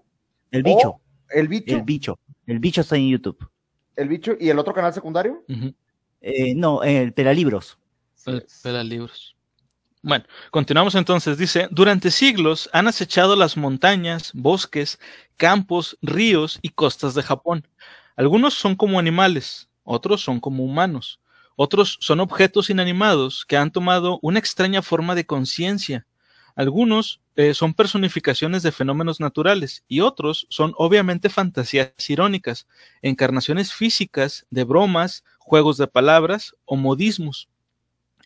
El 0.52 0.62
bicho. 0.62 1.00
El 1.30 1.48
bicho. 1.48 1.76
El 1.76 1.84
bicho. 1.84 2.20
El 2.46 2.60
bicho 2.60 2.82
está 2.82 2.96
en 2.96 3.10
YouTube. 3.10 3.50
El 3.96 4.10
bicho. 4.10 4.36
¿Y 4.40 4.50
el 4.50 4.60
otro 4.60 4.74
canal 4.74 4.94
secundario? 4.94 5.44
eh, 6.22 6.56
no, 6.56 6.84
el 6.84 7.14
Peralibros. 7.14 7.78
El 8.26 8.46
Peralibros. 8.64 9.36
Bueno, 10.02 10.26
continuamos 10.52 10.96
entonces. 10.96 11.38
Dice, 11.38 11.68
durante 11.72 12.10
siglos 12.10 12.70
han 12.72 12.88
acechado 12.88 13.36
las 13.36 13.58
montañas, 13.58 14.32
bosques, 14.34 14.98
campos, 15.36 15.98
ríos 16.02 16.60
y 16.62 16.70
costas 16.70 17.14
de 17.16 17.24
Japón. 17.24 17.68
Algunos 18.16 18.54
son 18.54 18.76
como 18.76 19.00
animales, 19.00 19.70
otros 19.84 20.22
son 20.22 20.40
como 20.40 20.64
humanos. 20.64 21.20
Otros 21.56 21.98
son 22.00 22.22
objetos 22.22 22.70
inanimados 22.70 23.44
que 23.46 23.58
han 23.58 23.72
tomado 23.72 24.20
una 24.22 24.40
extraña 24.40 24.82
forma 24.82 25.16
de 25.16 25.26
conciencia. 25.26 26.06
Algunos 26.56 27.22
eh, 27.36 27.54
son 27.54 27.74
personificaciones 27.74 28.64
de 28.64 28.72
fenómenos 28.72 29.20
naturales 29.20 29.84
y 29.88 30.02
otros 30.02 30.48
son 30.50 30.74
obviamente 30.78 31.30
fantasías 31.30 31.92
irónicas, 32.10 32.68
encarnaciones 33.02 33.74
físicas 33.74 34.46
de 34.50 34.64
bromas, 34.64 35.24
juegos 35.38 35.78
de 35.78 35.88
palabras 35.88 36.56
o 36.66 36.76
modismos. 36.76 37.50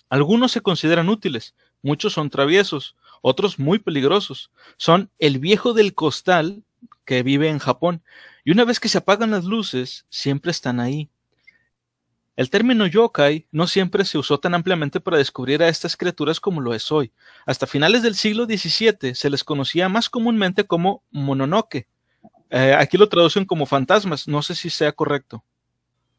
Algunos 0.10 0.52
se 0.52 0.62
consideran 0.62 1.10
útiles, 1.10 1.56
muchos 1.82 2.14
son 2.14 2.30
traviesos, 2.30 2.96
otros 3.22 3.58
muy 3.60 3.80
peligrosos. 3.80 4.52
Son 4.78 5.10
el 5.20 5.40
viejo 5.40 5.74
del 5.74 5.94
costal 5.94 6.64
que 7.06 7.24
vive 7.24 7.50
en 7.50 7.60
Japón, 7.60 8.04
y 8.46 8.52
una 8.52 8.66
vez 8.66 8.80
que 8.80 8.90
se 8.90 8.98
apagan 8.98 9.32
las 9.32 9.46
luces, 9.46 10.06
siempre 10.10 10.52
están 10.52 10.80
ahí, 10.80 11.10
el 12.36 12.50
término 12.50 12.88
yokai 12.88 13.48
no 13.52 13.68
siempre 13.68 14.06
se 14.06 14.18
usó 14.18 14.40
tan 14.40 14.56
ampliamente 14.56 15.00
para 15.00 15.18
descubrir 15.18 15.62
a 15.62 15.68
estas 15.68 15.96
criaturas 15.96 16.40
como 16.40 16.62
lo 16.62 16.74
es 16.74 16.92
hoy. 16.92 17.12
Hasta 17.46 17.68
finales 17.68 18.02
del 18.02 18.16
siglo 18.16 18.46
XVII 18.46 19.14
se 19.14 19.30
les 19.30 19.44
conocía 19.44 19.88
más 19.88 20.10
comúnmente 20.10 20.66
como 20.66 21.04
mononoke. 21.12 21.88
Eh, 22.50 22.76
aquí 22.78 22.98
lo 22.98 23.10
traducen 23.10 23.46
como 23.46 23.66
fantasmas, 23.66 24.28
no 24.28 24.42
sé 24.42 24.56
si 24.56 24.70
sea 24.70 24.92
correcto. 24.92 25.44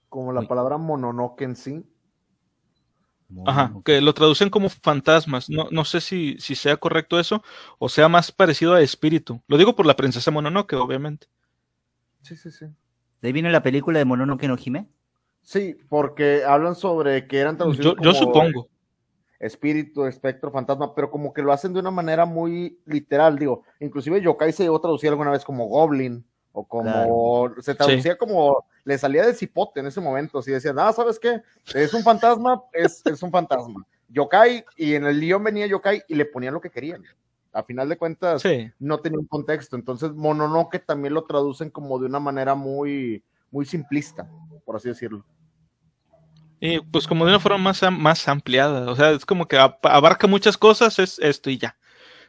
Como 0.08 0.32
la 0.32 0.42
palabra 0.42 0.78
mononoke 0.78 1.42
en 1.42 1.56
sí. 1.56 1.84
Ajá, 3.46 3.74
que 3.84 4.00
lo 4.00 4.14
traducen 4.14 4.50
como 4.50 4.68
fantasmas. 4.68 5.50
No, 5.50 5.66
no 5.72 5.84
sé 5.84 6.00
si, 6.00 6.36
si 6.38 6.54
sea 6.54 6.76
correcto 6.76 7.18
eso 7.18 7.42
o 7.78 7.88
sea 7.88 8.08
más 8.08 8.30
parecido 8.30 8.74
a 8.74 8.80
espíritu. 8.80 9.42
Lo 9.48 9.58
digo 9.58 9.74
por 9.74 9.86
la 9.86 9.96
princesa 9.96 10.30
Mononoke, 10.30 10.74
obviamente. 10.74 11.26
Sí, 12.22 12.36
sí, 12.36 12.52
sí. 12.52 12.66
¿De 13.20 13.28
ahí 13.28 13.32
viene 13.32 13.50
la 13.50 13.62
película 13.62 13.98
de 13.98 14.04
Mononoke 14.04 14.46
no 14.46 14.56
Hime? 14.62 14.88
Sí, 15.44 15.76
porque 15.88 16.42
hablan 16.44 16.74
sobre 16.74 17.28
que 17.28 17.38
eran 17.38 17.56
traducidos. 17.56 17.96
Yo, 17.96 18.02
yo 18.02 18.14
supongo. 18.14 18.68
Espíritu, 19.38 20.06
espectro, 20.06 20.50
fantasma, 20.50 20.94
pero 20.94 21.10
como 21.10 21.34
que 21.34 21.42
lo 21.42 21.52
hacen 21.52 21.74
de 21.74 21.80
una 21.80 21.90
manera 21.90 22.24
muy 22.24 22.78
literal, 22.86 23.38
digo. 23.38 23.62
Inclusive 23.78 24.22
Yokai 24.22 24.52
se 24.52 24.62
llegó 24.62 24.76
a 24.76 24.80
traducir 24.80 25.10
alguna 25.10 25.30
vez 25.30 25.44
como 25.44 25.66
Goblin, 25.66 26.24
o 26.52 26.66
como. 26.66 27.52
Se 27.60 27.74
traducía 27.74 28.16
como. 28.16 28.64
Le 28.84 28.96
salía 28.96 29.26
de 29.26 29.34
cipote 29.34 29.80
en 29.80 29.86
ese 29.86 30.00
momento, 30.00 30.38
así 30.38 30.50
decían, 30.50 30.78
ah, 30.78 30.92
¿sabes 30.92 31.18
qué? 31.18 31.42
Es 31.74 31.92
un 31.94 32.02
fantasma, 32.02 32.62
es, 32.72 33.02
es 33.04 33.22
un 33.22 33.30
fantasma. 33.30 33.84
Yokai, 34.08 34.64
y 34.76 34.94
en 34.94 35.04
el 35.04 35.20
guion 35.20 35.42
venía 35.42 35.66
Yokai 35.66 36.02
y 36.08 36.14
le 36.14 36.26
ponían 36.26 36.54
lo 36.54 36.60
que 36.60 36.70
querían. 36.70 37.02
A 37.52 37.62
final 37.62 37.88
de 37.88 37.96
cuentas, 37.96 38.42
no 38.78 39.00
tenía 39.00 39.18
un 39.18 39.26
contexto. 39.26 39.76
Entonces, 39.76 40.12
Mononoke 40.12 40.84
también 40.84 41.14
lo 41.14 41.24
traducen 41.24 41.70
como 41.70 41.98
de 41.98 42.06
una 42.06 42.20
manera 42.20 42.54
muy, 42.54 43.22
muy 43.50 43.64
simplista, 43.64 44.28
por 44.64 44.76
así 44.76 44.88
decirlo. 44.88 45.24
Y 46.60 46.80
pues 46.80 47.06
como 47.06 47.24
de 47.24 47.32
una 47.32 47.40
forma 47.40 47.58
más, 47.58 47.82
más 47.92 48.26
ampliada, 48.26 48.90
o 48.90 48.96
sea, 48.96 49.10
es 49.10 49.26
como 49.26 49.46
que 49.46 49.58
abarca 49.58 50.26
muchas 50.26 50.56
cosas, 50.56 50.98
es 50.98 51.18
esto 51.18 51.50
y 51.50 51.58
ya. 51.58 51.76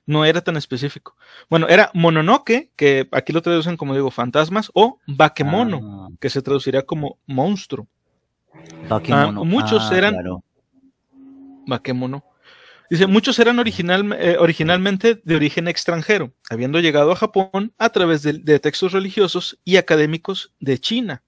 No 0.06 0.26
era 0.26 0.42
tan 0.42 0.58
específico. 0.58 1.16
Bueno, 1.50 1.68
era 1.68 1.90
Mononoke, 1.94 2.70
que 2.76 3.08
aquí 3.12 3.34
lo 3.34 3.42
traducen 3.42 3.78
como 3.78 3.96
digo, 3.96 4.12
fantasmas, 4.12 4.70
o 4.74 5.00
Bakemono, 5.08 5.80
ah. 6.10 6.16
que 6.20 6.30
se 6.30 6.42
traduciría 6.42 6.84
como 6.84 7.18
monstruo. 7.26 7.88
Bakemono. 8.90 9.42
Ah, 9.42 9.46
muchos 9.46 9.90
ah, 9.90 9.98
eran. 9.98 10.16
Bakemono. 11.66 12.24
Dice, 12.90 13.08
muchos 13.08 13.40
eran 13.40 13.58
original, 13.58 14.16
eh, 14.20 14.38
originalmente 14.38 15.22
de 15.24 15.36
origen 15.36 15.68
extranjero, 15.68 16.34
habiendo 16.50 16.80
llegado 16.80 17.12
a 17.12 17.16
Japón 17.16 17.74
a 17.78 17.90
través 17.90 18.22
de 18.22 18.60
textos 18.60 18.92
religiosos 18.92 19.60
y 19.64 19.78
académicos 19.78 20.54
de 20.60 20.78
China. 20.78 21.24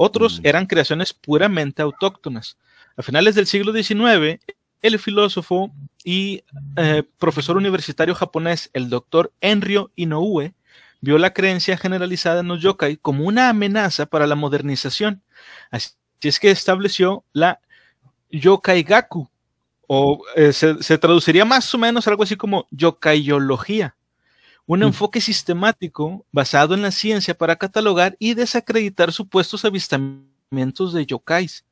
Otros 0.00 0.38
mm. 0.40 0.46
eran 0.46 0.66
creaciones 0.66 1.12
puramente 1.12 1.82
autóctonas. 1.82 2.56
A 2.96 3.02
finales 3.02 3.34
del 3.34 3.46
siglo 3.46 3.72
XIX, 3.72 4.40
el 4.80 4.98
filósofo 5.00 5.72
y 6.04 6.44
eh, 6.76 7.02
profesor 7.18 7.56
universitario 7.56 8.14
japonés, 8.14 8.70
el 8.72 8.88
doctor 8.90 9.32
Enryo 9.40 9.90
Inoue, 9.96 10.54
vio 11.00 11.18
la 11.18 11.32
creencia 11.32 11.76
generalizada 11.76 12.40
en 12.40 12.48
los 12.48 12.60
yokai 12.62 12.96
como 12.96 13.24
una 13.24 13.48
amenaza 13.48 14.06
para 14.06 14.28
la 14.28 14.36
modernización. 14.36 15.22
Así 15.72 15.90
es 16.22 16.38
que 16.38 16.52
estableció 16.52 17.24
la 17.32 17.60
yokai 18.30 18.84
gaku, 18.84 19.28
o 19.88 20.22
eh, 20.36 20.52
se, 20.52 20.80
se, 20.80 20.96
traduciría 20.98 21.44
más 21.44 21.74
o 21.74 21.78
menos 21.78 22.06
algo 22.06 22.22
así 22.22 22.36
como 22.36 22.68
yokaiología, 22.70 23.96
un 24.68 24.82
enfoque 24.82 25.22
sistemático 25.22 26.26
basado 26.30 26.74
en 26.74 26.82
la 26.82 26.90
ciencia 26.90 27.32
para 27.32 27.56
catalogar 27.56 28.16
y 28.18 28.34
desacreditar 28.34 29.12
supuestos 29.12 29.64
avistamientos 29.64 30.92
de 30.92 31.06
yokais. 31.06 31.64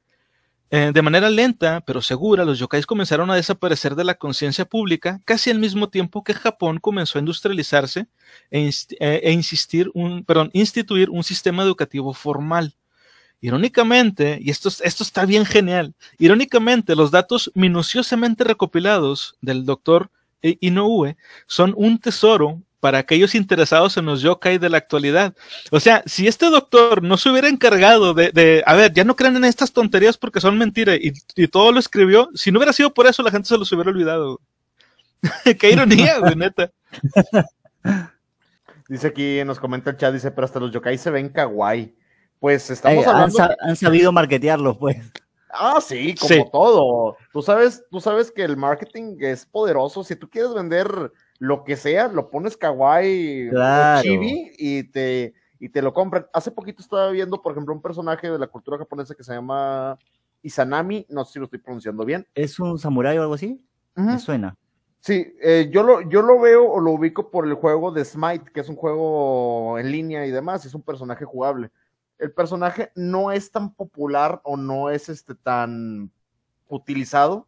eh, 0.70 0.90
de 0.94 1.02
manera 1.02 1.28
lenta 1.28 1.82
pero 1.82 2.00
segura, 2.00 2.44
los 2.44 2.58
yokais 2.58 2.86
comenzaron 2.86 3.30
a 3.30 3.34
desaparecer 3.34 3.94
de 3.94 4.02
la 4.02 4.14
conciencia 4.14 4.64
pública 4.64 5.20
casi 5.26 5.50
al 5.50 5.58
mismo 5.58 5.90
tiempo 5.90 6.24
que 6.24 6.32
Japón 6.32 6.78
comenzó 6.80 7.18
a 7.18 7.20
industrializarse 7.20 8.08
e, 8.50 8.70
eh, 8.98 9.20
e 9.22 9.30
insistir 9.32 9.90
un, 9.92 10.24
perdón, 10.24 10.50
instituir 10.54 11.10
un 11.10 11.22
sistema 11.22 11.62
educativo 11.62 12.14
formal. 12.14 12.74
Irónicamente, 13.42 14.38
y 14.40 14.48
esto, 14.50 14.70
esto 14.82 15.02
está 15.04 15.26
bien 15.26 15.44
genial, 15.44 15.94
irónicamente 16.18 16.96
los 16.96 17.10
datos 17.10 17.52
minuciosamente 17.54 18.42
recopilados 18.42 19.36
del 19.42 19.66
doctor 19.66 20.10
Inoue 20.40 21.16
son 21.46 21.74
un 21.76 21.98
tesoro 21.98 22.62
para 22.80 22.98
aquellos 22.98 23.34
interesados 23.34 23.96
en 23.96 24.06
los 24.06 24.22
yokai 24.22 24.58
de 24.58 24.68
la 24.68 24.78
actualidad. 24.78 25.34
O 25.70 25.80
sea, 25.80 26.02
si 26.06 26.26
este 26.26 26.46
doctor 26.50 27.02
no 27.02 27.16
se 27.16 27.30
hubiera 27.30 27.48
encargado 27.48 28.14
de, 28.14 28.62
a 28.66 28.74
ver, 28.74 28.92
ya 28.92 29.04
no 29.04 29.16
crean 29.16 29.36
en 29.36 29.44
estas 29.44 29.72
tonterías 29.72 30.16
porque 30.16 30.40
son 30.40 30.58
mentiras 30.58 30.98
y, 31.00 31.48
todo 31.48 31.72
lo 31.72 31.78
escribió, 31.78 32.28
si 32.34 32.50
no 32.50 32.58
hubiera 32.58 32.72
sido 32.72 32.92
por 32.92 33.06
eso, 33.06 33.22
la 33.22 33.30
gente 33.30 33.48
se 33.48 33.58
los 33.58 33.70
hubiera 33.72 33.90
olvidado. 33.90 34.40
Qué 35.58 35.70
ironía, 35.70 36.18
güey, 36.18 36.36
neta. 36.36 36.70
Dice 38.88 39.08
aquí, 39.08 39.42
nos 39.44 39.58
comenta 39.58 39.90
el 39.90 39.96
chat, 39.96 40.12
dice, 40.12 40.30
pero 40.30 40.44
hasta 40.44 40.60
los 40.60 40.70
yokai 40.70 40.96
se 40.96 41.10
ven 41.10 41.28
kawaii. 41.28 41.92
Pues 42.38 42.70
estamos 42.70 43.04
hablando... 43.04 43.36
Han, 43.60 43.74
sabido 43.74 44.12
marketearlos, 44.12 44.78
pues. 44.78 44.98
Ah, 45.50 45.80
sí, 45.80 46.14
como 46.14 46.50
todo. 46.50 47.16
Tú 47.32 47.42
sabes, 47.42 47.82
tú 47.90 48.00
sabes 48.00 48.30
que 48.30 48.44
el 48.44 48.56
marketing 48.56 49.16
es 49.20 49.44
poderoso. 49.44 50.04
Si 50.04 50.14
tú 50.14 50.30
quieres 50.30 50.54
vender 50.54 51.10
lo 51.38 51.64
que 51.64 51.76
sea, 51.76 52.08
lo 52.08 52.30
pones 52.30 52.56
kawaii 52.56 53.50
chibi 54.02 54.52
y 54.58 54.84
te, 54.84 55.34
y 55.58 55.68
te 55.68 55.82
lo 55.82 55.92
compran. 55.92 56.26
Hace 56.32 56.50
poquito 56.50 56.82
estaba 56.82 57.10
viendo, 57.10 57.42
por 57.42 57.52
ejemplo, 57.52 57.74
un 57.74 57.82
personaje 57.82 58.30
de 58.30 58.38
la 58.38 58.46
cultura 58.46 58.78
japonesa 58.78 59.14
que 59.14 59.24
se 59.24 59.34
llama 59.34 59.98
Izanami, 60.42 61.06
no 61.08 61.24
sé 61.24 61.34
si 61.34 61.38
lo 61.38 61.46
estoy 61.46 61.60
pronunciando 61.60 62.04
bien. 62.04 62.26
¿Es 62.34 62.58
un 62.60 62.78
samurái 62.78 63.18
o 63.18 63.22
algo 63.22 63.34
así? 63.34 63.60
Me 63.94 64.18
suena. 64.18 64.56
Sí, 65.00 65.34
eh, 65.40 65.70
yo, 65.72 65.82
lo, 65.82 66.00
yo 66.08 66.20
lo 66.22 66.40
veo 66.40 66.68
o 66.68 66.80
lo 66.80 66.90
ubico 66.90 67.30
por 67.30 67.46
el 67.46 67.54
juego 67.54 67.92
de 67.92 68.04
Smite, 68.04 68.50
que 68.52 68.60
es 68.60 68.68
un 68.68 68.76
juego 68.76 69.78
en 69.78 69.92
línea 69.92 70.26
y 70.26 70.32
demás, 70.32 70.66
es 70.66 70.74
un 70.74 70.82
personaje 70.82 71.24
jugable. 71.24 71.70
El 72.18 72.32
personaje 72.32 72.90
no 72.96 73.30
es 73.30 73.50
tan 73.52 73.72
popular 73.74 74.40
o 74.42 74.56
no 74.56 74.90
es 74.90 75.08
este 75.08 75.34
tan 75.34 76.10
utilizado, 76.68 77.46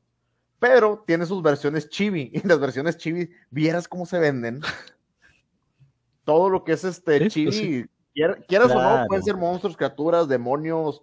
pero 0.58 1.04
tiene 1.06 1.26
sus 1.26 1.42
versiones 1.42 1.88
chibi. 1.88 2.30
Y 2.34 2.46
las 2.46 2.58
versiones 2.58 2.96
chibi, 2.96 3.30
vieras 3.50 3.88
cómo 3.88 4.06
se 4.06 4.18
venden. 4.18 4.60
Todo 6.24 6.50
lo 6.50 6.64
que 6.64 6.72
es 6.72 6.84
este 6.84 7.18
pues 7.18 7.32
chibi, 7.32 7.88
quieras 8.46 8.70
o 8.70 8.82
no, 8.82 9.06
pueden 9.06 9.24
ser 9.24 9.36
monstruos, 9.36 9.76
criaturas, 9.76 10.28
demonios, 10.28 11.02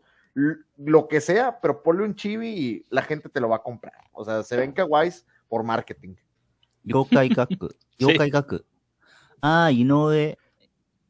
lo 0.77 1.07
que 1.07 1.21
sea, 1.21 1.59
pero 1.61 1.81
ponle 1.81 2.03
un 2.03 2.15
chibi 2.15 2.49
y 2.49 2.85
la 2.89 3.01
gente 3.01 3.29
te 3.29 3.39
lo 3.39 3.49
va 3.49 3.57
a 3.57 3.63
comprar. 3.63 3.95
O 4.11 4.23
sea, 4.25 4.43
se 4.43 4.57
ven 4.57 4.73
kawaiis 4.73 5.25
por 5.47 5.63
marketing. 5.63 6.15
Yokai 6.83 7.29
Gaku. 7.29 7.69
Yokai 7.97 8.29
Gaku. 8.29 8.61
Ah, 9.41 9.71
y 9.71 9.83
no 9.83 10.09
de. 10.09 10.37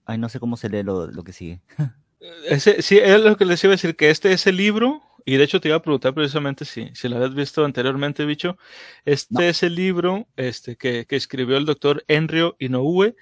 Ay, 0.05 0.17
no 0.17 0.29
sé 0.29 0.39
cómo 0.39 0.55
se 0.55 0.69
lee 0.69 0.83
lo, 0.83 1.07
lo 1.07 1.23
que 1.23 1.33
sigue. 1.33 1.61
Ese, 2.47 2.81
sí, 2.81 2.97
es 2.97 3.21
lo 3.21 3.37
que 3.37 3.45
les 3.45 3.63
iba 3.63 3.71
a 3.71 3.75
decir, 3.75 3.95
que 3.95 4.09
este 4.09 4.31
es 4.31 4.47
el 4.47 4.57
libro 4.57 5.01
y 5.25 5.37
de 5.37 5.43
hecho 5.43 5.59
te 5.59 5.69
iba 5.69 5.77
a 5.77 5.81
preguntar 5.81 6.13
precisamente 6.13 6.65
si, 6.65 6.91
si 6.93 7.09
lo 7.09 7.15
habías 7.15 7.33
visto 7.33 7.65
anteriormente, 7.65 8.25
bicho. 8.25 8.57
Este 9.05 9.49
es 9.49 9.63
el 9.63 9.73
libro 9.73 10.27
este, 10.35 10.75
que, 10.75 11.07
que, 11.07 11.15
escribió 11.15 11.57
el 11.57 11.65
doctor 11.65 12.05
Enrio 12.07 12.55
Inoue. 12.59 13.15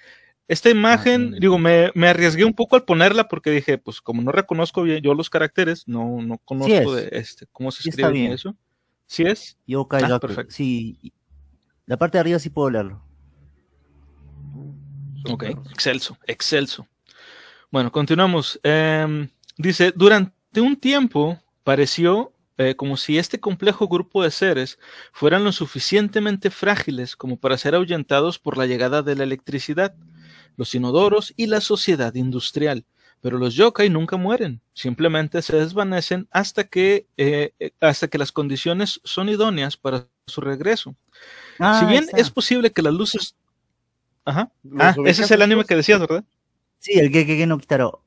Esta 0.49 0.69
imagen, 0.69 1.31
digo, 1.39 1.57
me, 1.57 1.91
me, 1.95 2.09
arriesgué 2.09 2.43
un 2.43 2.53
poco 2.53 2.75
al 2.75 2.83
ponerla 2.83 3.29
porque 3.29 3.49
dije, 3.49 3.77
pues 3.77 4.01
como 4.01 4.21
no 4.21 4.33
reconozco 4.33 4.83
bien 4.83 5.01
yo 5.01 5.13
los 5.13 5.29
caracteres, 5.29 5.87
no, 5.87 6.21
no 6.21 6.37
conozco 6.39 6.93
de 6.93 7.07
este, 7.13 7.47
cómo 7.53 7.71
se 7.71 7.89
escribe 7.89 8.33
eso. 8.33 8.53
¿Sí 9.07 9.23
es? 9.23 9.57
Yo 9.65 9.87
ah, 9.89 10.19
perfecto. 10.19 10.53
Sí. 10.53 11.13
La 11.85 11.97
parte 11.97 12.17
de 12.17 12.19
arriba 12.19 12.39
sí 12.39 12.49
puedo 12.49 12.69
leerlo. 12.69 13.01
Ok, 15.29 15.43
excelso, 15.71 16.17
excelso. 16.27 16.85
Bueno, 17.71 17.91
continuamos. 17.91 18.59
Em, 18.61 19.29
dice, 19.57 19.93
durante 19.95 20.59
un 20.59 20.75
tiempo 20.75 21.39
Pareció 21.63 22.33
eh, 22.57 22.75
como 22.75 22.97
si 22.97 23.17
este 23.17 23.39
complejo 23.39 23.87
grupo 23.87 24.21
de 24.21 24.29
seres 24.29 24.77
fueran 25.11 25.43
lo 25.43 25.51
suficientemente 25.51 26.51
frágiles 26.51 27.15
como 27.15 27.37
para 27.37 27.57
ser 27.57 27.73
ahuyentados 27.73 28.37
por 28.37 28.57
la 28.57 28.67
llegada 28.67 29.01
de 29.01 29.15
la 29.15 29.23
electricidad, 29.23 29.95
los 30.55 30.75
inodoros 30.75 31.33
y 31.35 31.47
la 31.47 31.61
sociedad 31.61 32.13
industrial. 32.13 32.85
Pero 33.21 33.39
los 33.39 33.55
yokai 33.55 33.89
nunca 33.89 34.17
mueren, 34.17 34.61
simplemente 34.73 35.41
se 35.41 35.55
desvanecen 35.55 36.27
hasta 36.29 36.65
que, 36.65 37.07
eh, 37.17 37.53
eh, 37.59 37.71
hasta 37.79 38.07
que 38.07 38.19
las 38.19 38.31
condiciones 38.31 39.01
son 39.03 39.29
idóneas 39.29 39.77
para 39.77 40.07
su 40.27 40.41
regreso. 40.41 40.95
Ah, 41.57 41.79
si 41.79 41.85
bien 41.87 42.05
es 42.13 42.29
posible 42.29 42.71
que 42.71 42.81
las 42.81 42.93
luces... 42.93 43.35
Ajá. 44.25 44.51
Ah, 44.77 44.95
ese 45.05 45.23
es 45.23 45.31
el 45.31 45.41
anime 45.41 45.65
que 45.65 45.75
decías, 45.75 45.99
¿verdad? 45.99 46.23
Sí, 46.79 46.99
el 46.99 47.11
que, 47.11 47.25
que, 47.25 47.47
no 47.47 47.57
Kitaro. 47.57 48.03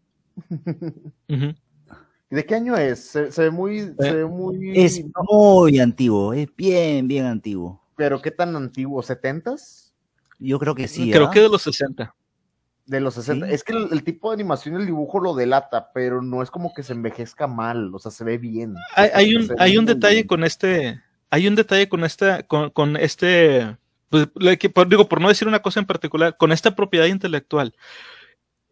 ¿De 2.29 2.45
qué 2.45 2.57
año 2.57 2.77
es? 2.77 3.01
Se, 3.01 3.43
ve 3.43 3.51
muy, 3.51 3.95
se 3.99 4.13
ve 4.13 4.27
muy. 4.27 4.73
Es 4.75 5.01
muy 5.31 5.79
antiguo, 5.79 6.33
es 6.33 6.49
bien, 6.57 7.07
bien 7.07 7.25
antiguo. 7.25 7.81
¿Pero 7.95 8.21
qué 8.21 8.33
tan 8.33 8.57
antiguo? 8.57 9.03
¿70s? 9.03 9.93
Yo 10.39 10.59
creo 10.59 10.75
que 10.75 10.89
sí. 10.89 11.11
Creo 11.11 11.31
que 11.31 11.41
de 11.41 11.49
los 11.49 11.63
60. 11.63 12.15
De 12.85 13.01
los 13.01 13.15
60. 13.15 13.49
Es 13.49 13.63
que 13.63 13.75
el, 13.75 14.03
tipo 14.03 14.31
de 14.31 14.35
animación 14.35 14.75
y 14.75 14.79
el 14.79 14.87
dibujo 14.87 15.21
lo 15.21 15.35
delata, 15.35 15.93
pero 15.93 16.21
no 16.21 16.43
es 16.43 16.51
como 16.51 16.75
que 16.75 16.83
se 16.83 16.95
envejezca 16.95 17.47
mal, 17.47 17.95
o 17.95 17.99
sea, 17.99 18.11
se 18.11 18.25
ve 18.25 18.39
bien. 18.39 18.75
Hay, 18.97 19.35
un, 19.35 19.49
hay 19.59 19.79
un 19.79 19.87
detalle 19.87 20.27
con 20.27 20.43
este. 20.43 21.01
Hay 21.31 21.47
un 21.47 21.55
detalle 21.55 21.89
con 21.89 22.05
esta, 22.05 22.43
con, 22.43 22.71
con 22.71 22.97
este. 22.97 23.77
Pues, 24.09 24.29
digo, 24.89 25.09
por 25.09 25.21
no 25.21 25.29
decir 25.29 25.47
una 25.47 25.63
cosa 25.63 25.79
en 25.79 25.87
particular, 25.87 26.37
con 26.37 26.51
esta 26.51 26.75
propiedad 26.75 27.07
intelectual. 27.07 27.75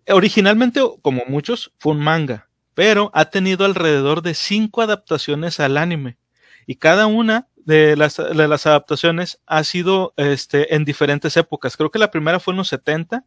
Originalmente, 0.09 0.81
como 1.03 1.23
muchos, 1.29 1.73
fue 1.79 1.93
un 1.93 2.01
manga 2.01 2.49
pero 2.75 3.11
ha 3.15 3.27
tenido 3.27 3.65
alrededor 3.65 4.23
de 4.23 4.35
cinco 4.35 4.83
adaptaciones 4.83 5.61
al 5.61 5.77
anime 5.77 6.19
y 6.67 6.77
cada 6.77 7.07
una 7.07 7.49
de 7.57 7.97
las, 7.97 8.17
de 8.17 8.49
las 8.49 8.67
adaptaciones 8.67 9.41
ha 9.47 9.65
sido 9.65 10.13
este, 10.17 10.75
en 10.75 10.85
diferentes 10.85 11.37
épocas. 11.37 11.77
Creo 11.77 11.91
que 11.91 11.99
la 11.99 12.11
primera 12.11 12.41
fue 12.41 12.53
en 12.53 12.59
los 12.59 12.69
70, 12.69 13.25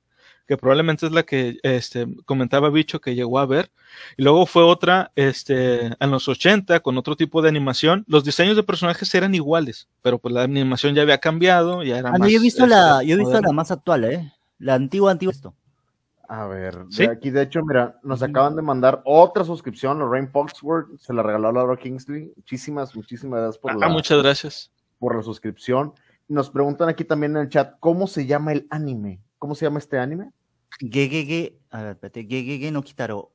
que 0.47 0.57
probablemente 0.57 1.05
es 1.05 1.11
la 1.11 1.23
que 1.23 1.57
este, 1.63 2.07
comentaba 2.25 2.69
Bicho 2.69 3.01
que 3.01 3.15
llegó 3.15 3.39
a 3.39 3.45
ver. 3.45 3.71
Y 4.15 4.23
luego 4.23 4.45
fue 4.45 4.63
otra 4.63 5.11
este, 5.15 5.87
en 5.99 6.11
los 6.11 6.27
80 6.27 6.79
con 6.79 6.97
otro 6.97 7.15
tipo 7.15 7.41
de 7.41 7.49
animación. 7.49 8.05
Los 8.07 8.23
diseños 8.23 8.55
de 8.55 8.63
personajes 8.63 9.13
eran 9.13 9.35
iguales, 9.35 9.87
pero 10.01 10.19
pues 10.19 10.33
la 10.33 10.43
animación 10.43 10.95
ya 10.95 11.01
había 11.01 11.17
cambiado. 11.17 11.83
Ya 11.83 11.97
era 11.97 12.11
ah, 12.11 12.17
yo 12.19 12.37
he 12.37 12.39
visto, 12.39 12.65
la, 12.65 13.03
yo 13.03 13.15
he 13.15 13.19
visto 13.19 13.41
la 13.41 13.51
más 13.51 13.71
actual, 13.71 14.05
¿eh? 14.05 14.33
La 14.59 14.75
antigua, 14.75 15.11
antigua 15.11 15.33
esto. 15.33 15.53
A 16.29 16.45
ver, 16.45 16.85
aquí 17.09 17.29
de 17.29 17.43
hecho, 17.43 17.63
mira, 17.63 17.99
nos 18.03 18.21
acaban 18.21 18.55
de 18.57 18.61
mandar 18.61 19.01
otra 19.05 19.45
suscripción, 19.45 19.97
los 19.97 20.11
Rain 20.11 20.29
Foxworth, 20.29 20.99
se 20.99 21.13
la 21.13 21.23
regaló 21.23 21.53
Laura 21.53 21.77
Kingsley. 21.77 22.33
Muchísimas, 22.35 22.93
muchísimas 22.95 23.39
gracias 23.39 23.57
por 23.59 23.71
ah, 23.71 23.75
la. 23.75 23.87
muchas 23.87 24.21
gracias. 24.21 24.71
Por 24.99 25.15
la 25.15 25.23
suscripción. 25.23 25.93
Nos 26.27 26.49
preguntan 26.49 26.89
aquí 26.89 27.05
también 27.05 27.37
en 27.37 27.43
el 27.43 27.49
chat, 27.49 27.75
¿cómo 27.79 28.07
se 28.07 28.25
llama 28.25 28.51
el 28.51 28.67
anime? 28.69 29.21
¿Cómo 29.39 29.55
se 29.55 29.65
llama 29.65 29.79
este 29.79 29.99
anime? 29.99 30.31
Gegege, 30.79 31.59
a 31.69 31.81
ver, 31.83 31.91
espérate, 31.91 32.25
Gegege 32.25 32.71
no 32.71 32.83
Kitaro. 32.83 33.31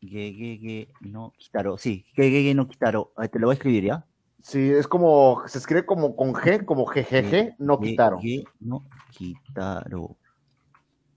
Gegege 0.00 0.88
no 1.02 1.34
Kitaro, 1.36 1.76
sí, 1.76 2.06
Gegege 2.14 2.54
no 2.54 2.66
Kitaro. 2.66 3.12
Te 3.30 3.38
lo 3.38 3.48
voy 3.48 3.52
a 3.52 3.56
escribir, 3.56 3.84
¿ya? 3.84 4.06
Sí, 4.40 4.70
es 4.70 4.88
como, 4.88 5.42
se 5.46 5.58
escribe 5.58 5.84
como 5.84 6.16
con 6.16 6.32
G, 6.32 6.64
como 6.64 6.86
GGG, 6.86 7.56
no 7.58 7.78
Kitaro. 7.78 8.18
no 8.58 8.86
Kitaro 9.10 10.16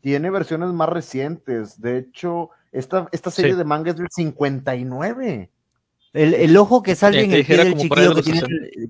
tiene 0.05 0.29
versiones 0.29 0.69
más 0.69 0.87
recientes. 0.87 1.81
De 1.81 1.97
hecho, 1.97 2.51
esta, 2.71 3.09
esta 3.11 3.31
serie 3.31 3.55
de 3.55 3.63
manga 3.63 3.89
es 3.89 3.97
del 3.97 4.05
59. 4.07 5.49
El, 6.13 6.33
el 6.35 6.57
ojo 6.57 6.83
que 6.83 6.93
sale 6.93 7.23
en 7.23 7.31
el 7.31 7.43
pie 7.43 7.57
del 7.57 7.75
chiquillo 7.75 8.13
que 8.13 8.21
tiene, 8.21 8.41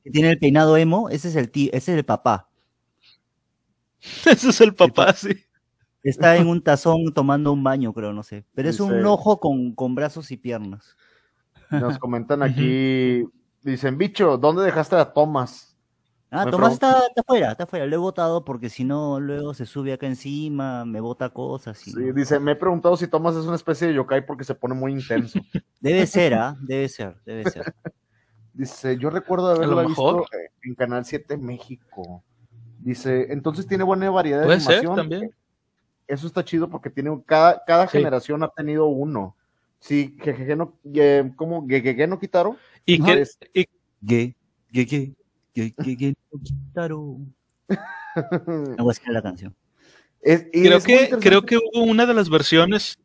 que 0.04 0.12
tiene, 0.12 0.30
el 0.32 0.39
peinado 0.39 0.75
emo, 0.75 1.08
ese 1.10 1.30
es 1.30 1.38
el 1.38 1.49
tío, 1.49 1.69
ese 1.71 1.93
es 1.93 1.99
el 1.99 2.04
papá. 2.04 2.49
ese 4.30 4.49
es 4.49 4.60
el 4.60 4.75
papá, 4.75 5.13
sí. 5.13 5.30
Está 6.04 6.36
en 6.36 6.47
un 6.47 6.62
tazón 6.62 7.13
tomando 7.13 7.54
un 7.54 7.63
baño, 7.63 7.93
creo, 7.93 8.12
no 8.12 8.21
sé. 8.21 8.43
Pero 8.54 8.67
es 8.67 8.82
un 8.82 9.06
ojo 9.06 9.39
con, 9.39 9.73
con 9.73 9.95
brazos 9.95 10.32
y 10.32 10.38
piernas. 10.38 10.97
Nos 11.69 11.97
comentan 11.97 12.43
aquí, 12.43 13.23
dicen, 13.62 13.97
bicho, 13.97 14.38
¿dónde 14.38 14.63
dejaste 14.63 14.97
a 14.97 15.13
Thomas? 15.13 15.74
Ah, 16.31 16.49
Tomás 16.49 16.73
está, 16.73 17.01
afuera, 17.15 17.51
está 17.51 17.63
afuera. 17.63 17.85
Lo 17.85 17.95
he 17.95 17.99
votado 17.99 18.43
porque 18.43 18.69
si 18.69 18.83
no, 18.83 19.19
luego 19.19 19.53
se 19.53 19.65
sube 19.65 19.93
acá 19.93 20.07
encima, 20.07 20.83
me 20.83 20.99
bota 20.99 21.29
cosas. 21.29 21.77
Sí, 21.77 21.93
dice, 22.13 22.39
me 22.39 22.53
he 22.53 22.55
preguntado 22.55 22.97
si 22.97 23.07
Tomás 23.07 23.35
es 23.35 23.45
una 23.45 23.55
especie 23.55 23.88
de 23.88 23.93
yokai 23.93 24.25
porque 24.25 24.43
se 24.43 24.55
pone 24.55 24.73
muy 24.75 24.91
intenso. 24.91 25.39
Debe 25.79 26.05
ser, 26.07 26.33
¿ah? 26.33 26.57
Debe 26.61 26.89
ser, 26.89 27.15
debe 27.25 27.49
ser. 27.49 27.73
dice, 28.53 28.97
yo 28.97 29.09
recuerdo 29.09 29.49
haberlo 29.49 29.88
visto 29.88 30.25
en 30.63 30.75
Canal 30.75 31.05
7 31.05 31.38
México. 31.38 32.23
Dice, 32.79 33.31
entonces 33.31 33.67
tiene 33.67 33.83
buena 33.83 34.09
variedad 34.09 34.45
de 34.45 34.53
animación. 34.53 34.95
también. 34.95 35.31
Eso 36.07 36.27
está 36.27 36.43
chido 36.43 36.69
porque 36.69 36.89
tiene 36.89 37.17
cada, 37.25 37.63
cada 37.65 37.88
generación 37.88 38.43
ha 38.43 38.49
tenido 38.49 38.85
uno. 38.88 39.35
Sí, 39.79 40.17
Gegege 40.21 40.55
no, 40.55 40.77
¿cómo? 41.35 41.65
¿Gegege 41.67 42.07
no 42.07 42.19
quitaron? 42.19 42.57
¿Y 42.85 42.99
no, 42.99 43.05
qué? 43.05 43.21
es- 43.21 43.38
y- 43.53 43.65
Ge, 44.07 44.35
no 48.77 48.85
la 49.13 49.21
canción. 49.21 49.55
es- 50.21 50.47
y 50.53 50.63
creo, 50.63 50.77
es 50.77 50.83
que, 50.83 51.09
creo 51.19 51.41
que 51.43 51.57
hubo 51.57 51.83
una 51.83 52.05
de 52.05 52.13
las 52.13 52.29
versiones 52.29 52.97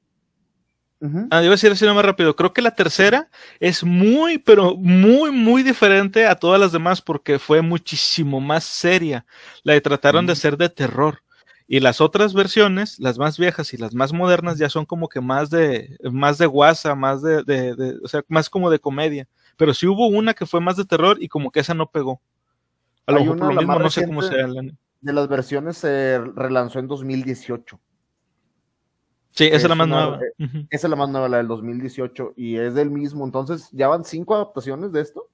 Ujú. 1.02 1.28
Ah, 1.30 1.40
iba 1.42 1.48
a 1.48 1.56
decir 1.56 1.72
así 1.72 1.86
más 1.86 2.04
rápido. 2.04 2.36
Creo 2.36 2.52
que 2.52 2.60
la 2.60 2.74
tercera 2.74 3.30
es 3.58 3.82
muy, 3.82 4.36
pero 4.36 4.76
muy, 4.76 5.30
muy 5.30 5.62
diferente 5.62 6.26
a 6.26 6.34
todas 6.34 6.60
las 6.60 6.72
demás 6.72 7.00
porque 7.00 7.38
fue 7.38 7.62
muchísimo 7.62 8.38
más 8.38 8.64
seria. 8.64 9.24
La 9.62 9.80
trataron 9.80 10.26
de 10.26 10.34
hacer 10.34 10.58
de 10.58 10.68
terror. 10.68 11.22
Y 11.66 11.80
las 11.80 12.00
otras 12.02 12.34
versiones, 12.34 12.98
las 12.98 13.16
más 13.16 13.38
viejas 13.38 13.72
y 13.72 13.76
las 13.78 13.94
más 13.94 14.12
modernas, 14.12 14.58
ya 14.58 14.68
son 14.68 14.84
como 14.84 15.08
que 15.08 15.20
más 15.22 15.48
de, 15.48 15.96
más 16.12 16.36
de 16.36 16.44
guasa, 16.46 16.94
más 16.94 17.22
de, 17.22 17.44
de- 17.44 17.74
de- 17.76 17.98
o 18.04 18.08
sea, 18.08 18.22
más 18.28 18.50
como 18.50 18.68
de 18.68 18.78
comedia. 18.80 19.26
Pero 19.56 19.72
sí 19.72 19.86
hubo 19.86 20.06
una 20.08 20.34
que 20.34 20.44
fue 20.46 20.60
más 20.60 20.76
de 20.76 20.84
terror 20.84 21.16
y 21.18 21.28
como 21.28 21.50
que 21.50 21.60
esa 21.60 21.72
no 21.72 21.90
pegó. 21.90 22.20
A 23.06 23.12
lo 23.12 23.20
mejor 23.20 23.38
por 23.38 23.54
lo 23.54 23.60
mismo, 23.60 23.78
no 23.78 23.90
sé 23.90 24.06
cómo 24.06 24.22
sea. 24.22 24.46
la- 24.46 24.62
De 25.02 25.12
las 25.14 25.28
versiones 25.28 25.78
se 25.78 26.18
relanzó 26.36 26.78
en 26.78 26.86
2018. 26.88 27.80
Sí, 29.30 29.46
esa 29.46 29.56
es 29.56 29.68
la 29.68 29.74
más 29.74 29.86
una- 29.86 30.06
nueva. 30.06 30.20
Ujú. 30.38 30.66
Esa 30.70 30.86
es 30.86 30.90
la 30.90 30.96
más 30.96 31.08
nueva, 31.08 31.28
la 31.28 31.36
del 31.38 31.48
2018, 31.48 32.34
y 32.36 32.56
es 32.56 32.74
del 32.74 32.90
mismo. 32.90 33.24
Entonces, 33.24 33.68
¿ya 33.72 33.88
van 33.88 34.04
cinco 34.04 34.34
adaptaciones 34.34 34.92
de 34.92 35.00
esto? 35.00 35.28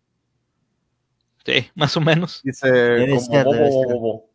Sí, 1.44 1.66
más 1.74 1.96
o 1.96 2.00
menos. 2.00 2.40
Dice, 2.44 2.70
Debe 2.70 3.08
como 3.10 3.20
ser, 3.20 3.44
bo, 3.44 3.52
debe 3.52 3.68
bo, 3.70 3.82
ser. 3.82 3.94
bo, 3.94 4.00
bo. 4.00 4.30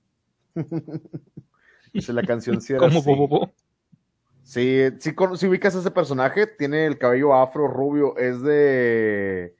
Dice 1.93 2.13
la 2.13 2.23
canción 2.23 2.59
Como 2.77 2.99
así. 2.99 3.05
Bobo. 3.15 3.53
Sí, 4.43 4.79
sí, 4.99 5.13
con- 5.13 5.37
sí 5.37 5.47
ubicas 5.47 5.75
a 5.75 5.79
ese 5.79 5.91
personaje, 5.91 6.47
tiene 6.47 6.85
el 6.85 6.97
cabello 6.97 7.33
afro, 7.33 7.67
rubio, 7.67 8.17
es 8.17 8.41
de... 8.41 9.55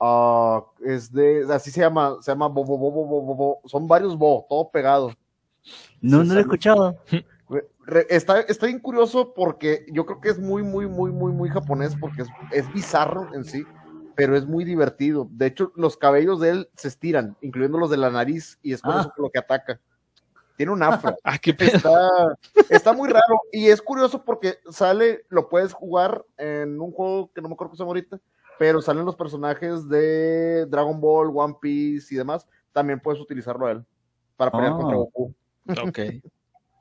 ah, 0.00 0.64
es 0.84 1.12
de... 1.12 1.46
Así 1.52 1.70
se 1.70 1.80
llama, 1.80 2.16
se 2.20 2.30
llama 2.30 2.48
Bobo, 2.48 2.76
Bobo, 2.78 3.04
Bobo, 3.04 3.34
Bobo. 3.34 3.60
Son 3.66 3.86
varios 3.86 4.16
Bo, 4.16 4.46
todo 4.48 4.70
pegado. 4.70 5.08
No, 6.00 6.22
Sí, 6.22 6.28
no 6.28 6.34
lo 6.34 6.38
he 6.38 6.40
escuchado. 6.42 6.96
Está, 8.10 8.40
está 8.40 8.66
bien 8.66 8.80
curioso 8.80 9.32
porque 9.32 9.86
yo 9.90 10.04
creo 10.04 10.20
que 10.20 10.28
es 10.28 10.38
muy, 10.38 10.62
muy, 10.62 10.86
muy, 10.86 11.10
muy, 11.10 11.32
muy 11.32 11.48
japonés 11.48 11.96
porque 11.98 12.22
es, 12.22 12.28
es 12.52 12.70
bizarro 12.72 13.34
en 13.34 13.44
sí, 13.46 13.64
pero 14.14 14.36
es 14.36 14.46
muy 14.46 14.64
divertido. 14.64 15.26
De 15.30 15.46
hecho, 15.46 15.72
los 15.74 15.96
cabellos 15.96 16.38
de 16.40 16.50
él 16.50 16.70
se 16.76 16.88
estiran, 16.88 17.36
incluyendo 17.40 17.78
los 17.78 17.88
de 17.88 17.96
la 17.96 18.10
nariz, 18.10 18.58
y 18.62 18.74
es 18.74 18.82
por 18.82 18.92
Ah. 18.94 19.00
eso 19.00 19.12
que 19.16 19.22
lo 19.22 19.30
que 19.30 19.38
ataca. 19.38 19.80
Tiene 20.58 20.72
un 20.72 20.82
afro. 20.82 21.16
Ah, 21.24 21.38
qué 21.38 21.54
pedo. 21.54 21.76
Está, 21.76 22.38
está 22.68 22.92
muy 22.92 23.08
raro 23.08 23.40
y 23.52 23.68
es 23.68 23.80
curioso 23.80 24.22
porque 24.22 24.58
sale, 24.70 25.24
lo 25.30 25.48
puedes 25.48 25.72
jugar 25.72 26.22
en 26.36 26.78
un 26.80 26.92
juego 26.92 27.30
que 27.32 27.40
no 27.40 27.48
me 27.48 27.54
acuerdo 27.54 27.70
cómo 27.70 27.76
se 27.76 27.82
llama 27.84 27.90
ahorita, 27.90 28.20
pero 28.58 28.80
salen 28.82 29.04
los 29.04 29.16
personajes 29.16 29.88
de 29.88 30.66
Dragon 30.66 31.00
Ball, 31.00 31.30
One 31.34 31.54
Piece 31.60 32.14
y 32.14 32.18
demás. 32.18 32.46
También 32.72 33.00
puedes 33.00 33.20
utilizarlo 33.20 33.66
a 33.66 33.72
él 33.72 33.84
para 34.36 34.50
pelear 34.50 34.72
contra 34.72 34.96
Goku. 34.96 35.34
Ok. 35.88 35.98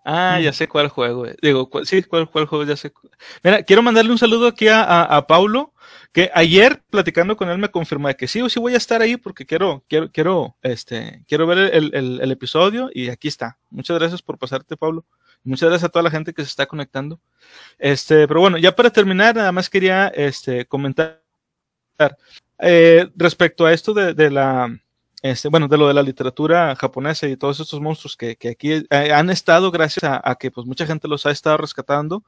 Ah, 0.10 0.40
ya 0.40 0.54
sé 0.54 0.70
cuál 0.70 0.88
juego. 0.88 1.26
eh. 1.26 1.36
Digo, 1.42 1.70
sí, 1.84 2.02
cuál, 2.04 2.30
cuál 2.32 2.46
juego, 2.46 2.64
ya 2.64 2.78
sé. 2.78 2.94
Mira, 3.44 3.62
quiero 3.64 3.82
mandarle 3.82 4.12
un 4.14 4.18
saludo 4.18 4.48
aquí 4.48 4.70
a, 4.70 4.82
a, 4.82 5.18
a 5.18 5.28
Paulo, 5.28 5.74
que 6.14 6.32
ayer 6.34 6.82
platicando 6.90 7.36
con 7.36 7.50
él 7.50 7.58
me 7.58 7.70
confirmó 7.70 8.08
que 8.16 8.26
sí, 8.30 8.42
sí 8.50 8.58
voy 8.58 8.74
a 8.74 8.78
estar 8.78 9.02
ahí 9.02 9.18
porque 9.18 9.46
quiero, 9.46 9.84
quiero, 9.90 10.10
quiero, 10.10 10.56
este, 10.62 11.26
quiero 11.28 11.46
ver 11.46 11.58
el, 11.74 11.94
el- 11.94 12.22
el 12.22 12.32
episodio 12.32 12.90
y 12.94 13.10
aquí 13.10 13.28
está. 13.28 13.58
Muchas 13.70 14.00
gracias 14.00 14.22
por 14.22 14.38
pasarte, 14.38 14.78
Pablo. 14.78 15.04
Muchas 15.44 15.68
gracias 15.68 15.90
a 15.90 15.92
toda 15.92 16.04
la 16.04 16.10
gente 16.12 16.34
que 16.34 16.42
se 16.44 16.48
está 16.50 16.66
conectando. 16.68 17.20
Este, 17.78 18.30
pero 18.30 18.40
bueno, 18.40 18.58
ya 18.58 18.74
para 18.74 18.90
terminar, 18.90 19.36
nada 19.36 19.52
más 19.52 19.70
quería, 19.70 20.08
este, 20.08 20.66
comentar 20.66 21.22
eh, 22.60 23.08
respecto 23.16 23.66
a 23.66 23.74
esto 23.74 23.94
de, 23.94 24.14
de 24.14 24.30
la, 24.32 24.70
este, 25.22 25.50
bueno, 25.50 25.68
de 25.68 25.78
lo 25.78 25.88
de 25.88 25.94
la 25.94 26.04
literatura 26.04 26.76
japonesa 26.76 27.28
y 27.28 27.38
todos 27.38 27.60
estos 27.60 27.82
monstruos 27.82 28.16
que, 28.16 28.36
que 28.36 28.50
aquí 28.50 28.72
eh, 28.74 29.12
han 29.14 29.30
estado 29.30 29.72
gracias 29.72 30.04
a, 30.04 30.22
a 30.24 30.36
que 30.36 30.52
pues 30.52 30.68
mucha 30.68 30.86
gente 30.86 31.08
los 31.08 31.26
ha 31.26 31.32
estado 31.32 31.58
rescatando, 31.58 32.24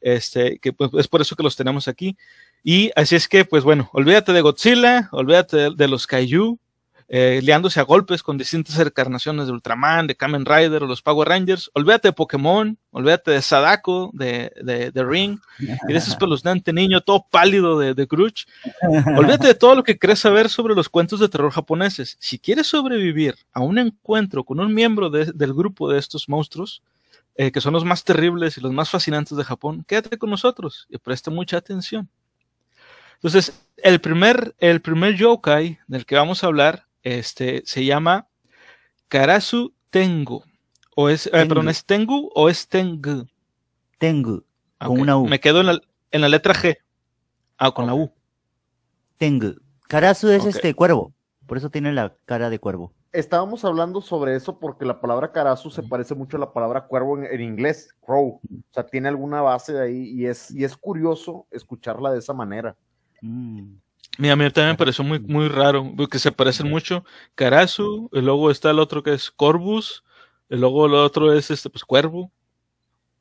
este, 0.00 0.58
que 0.58 0.72
pues 0.72 0.90
es 0.98 1.08
por 1.08 1.20
eso 1.20 1.36
que 1.36 1.42
los 1.42 1.56
tenemos 1.56 1.88
aquí. 1.88 2.16
Y 2.62 2.90
así 2.96 3.16
es 3.16 3.28
que, 3.28 3.44
pues 3.44 3.64
bueno, 3.64 3.90
olvídate 3.92 4.32
de 4.32 4.40
Godzilla, 4.40 5.08
olvídate 5.12 5.56
de, 5.56 5.70
de 5.74 5.88
los 5.88 6.06
Kaiju, 6.06 6.58
eh, 7.08 7.40
liándose 7.42 7.80
a 7.80 7.82
golpes 7.84 8.22
con 8.22 8.38
distintas 8.38 8.78
encarnaciones 8.78 9.46
de 9.46 9.52
Ultraman, 9.52 10.06
de 10.06 10.16
Kamen 10.16 10.44
Rider 10.46 10.82
o 10.82 10.86
los 10.86 11.02
Power 11.02 11.28
Rangers, 11.28 11.70
olvídate 11.74 12.08
de 12.08 12.12
Pokémon, 12.12 12.78
olvídate 12.90 13.30
de 13.32 13.42
Sadako, 13.42 14.10
de, 14.14 14.52
de, 14.62 14.90
de 14.90 15.04
Ring, 15.04 15.38
y 15.58 15.92
de 15.92 15.98
ese 15.98 16.10
espeluznante 16.10 16.72
niño 16.72 17.00
todo 17.02 17.26
pálido 17.30 17.78
de, 17.78 17.94
de 17.94 18.06
Grudge. 18.06 18.46
Olvídate 19.16 19.48
de 19.48 19.54
todo 19.54 19.74
lo 19.74 19.82
que 19.82 19.98
crees 19.98 20.20
saber 20.20 20.48
sobre 20.48 20.74
los 20.74 20.88
cuentos 20.88 21.20
de 21.20 21.28
terror 21.28 21.50
japoneses. 21.52 22.16
Si 22.20 22.38
quieres 22.38 22.66
sobrevivir 22.68 23.34
a 23.52 23.60
un 23.60 23.78
encuentro 23.78 24.44
con 24.44 24.60
un 24.60 24.72
miembro 24.74 25.10
de- 25.10 25.32
del 25.32 25.52
grupo 25.54 25.90
de 25.90 25.98
estos 25.98 26.28
monstruos, 26.28 26.82
eh, 27.36 27.50
que 27.52 27.60
son 27.60 27.72
los 27.74 27.84
más 27.84 28.04
terribles 28.04 28.56
y 28.56 28.60
los 28.60 28.72
más 28.72 28.88
fascinantes 28.90 29.36
de 29.36 29.44
Japón, 29.44 29.84
quédate 29.86 30.16
con 30.18 30.30
nosotros 30.30 30.86
y 30.88 30.98
presta 30.98 31.30
mucha 31.30 31.56
atención. 31.56 32.08
Entonces, 33.16 33.66
el 33.78 34.00
primer, 34.00 34.54
el 34.58 34.80
primer 34.80 35.14
yokai 35.16 35.78
del 35.86 36.04
que 36.06 36.14
vamos 36.16 36.44
a 36.44 36.46
hablar 36.46 36.86
este, 37.04 37.62
se 37.64 37.84
llama 37.84 38.26
Karasu 39.08 39.72
Tengu. 39.90 40.42
O 40.96 41.08
es, 41.08 41.26
eh, 41.26 41.30
Tengu. 41.30 41.48
perdón, 41.48 41.68
¿es 41.68 41.84
Tengu 41.84 42.30
o 42.34 42.48
es 42.48 42.68
Tengu? 42.68 43.26
Tengu, 43.98 44.44
Con 44.78 45.00
una 45.00 45.16
U. 45.16 45.26
Me 45.26 45.38
quedo 45.40 45.60
en 45.60 45.66
la, 45.66 45.80
en 46.10 46.20
la 46.20 46.28
letra 46.28 46.54
G. 46.54 46.76
Ah, 47.58 47.70
con 47.70 47.86
la 47.86 47.94
U. 47.94 48.10
Tengu. 49.18 49.54
Karasu 49.88 50.30
es 50.30 50.44
este 50.44 50.74
cuervo. 50.74 51.12
Por 51.46 51.58
eso 51.58 51.70
tiene 51.70 51.92
la 51.92 52.16
cara 52.24 52.50
de 52.50 52.58
cuervo. 52.58 52.92
Estábamos 53.12 53.64
hablando 53.64 54.00
sobre 54.00 54.34
eso 54.34 54.58
porque 54.58 54.84
la 54.84 55.00
palabra 55.00 55.30
karasu 55.30 55.70
se 55.70 55.84
parece 55.84 56.16
mucho 56.16 56.36
a 56.36 56.40
la 56.40 56.52
palabra 56.52 56.86
cuervo 56.88 57.16
en, 57.16 57.26
en 57.26 57.40
inglés, 57.42 57.90
crow. 58.04 58.40
O 58.42 58.72
sea, 58.72 58.84
tiene 58.84 59.08
alguna 59.08 59.40
base 59.40 59.72
de 59.72 59.82
ahí 59.82 60.10
y 60.10 60.26
es, 60.26 60.50
y 60.50 60.64
es 60.64 60.76
curioso 60.76 61.46
escucharla 61.52 62.10
de 62.10 62.18
esa 62.18 62.32
manera. 62.32 62.76
Mm. 63.20 63.76
Mira, 64.18 64.34
a 64.34 64.36
mí 64.36 64.44
también 64.50 64.72
me 64.72 64.76
pareció 64.76 65.02
muy, 65.04 65.18
muy 65.18 65.48
raro, 65.48 65.92
porque 65.96 66.18
se 66.18 66.30
parecen 66.30 66.68
mucho. 66.70 67.04
Karasu, 67.34 68.08
y 68.12 68.20
luego 68.20 68.50
está 68.50 68.70
el 68.70 68.78
otro 68.78 69.02
que 69.02 69.12
es 69.12 69.30
Corvus, 69.30 70.04
y 70.48 70.56
luego 70.56 70.86
el 70.86 70.94
otro 70.94 71.32
es 71.32 71.50
este, 71.50 71.68
pues 71.70 71.84
Cuervo. 71.84 72.30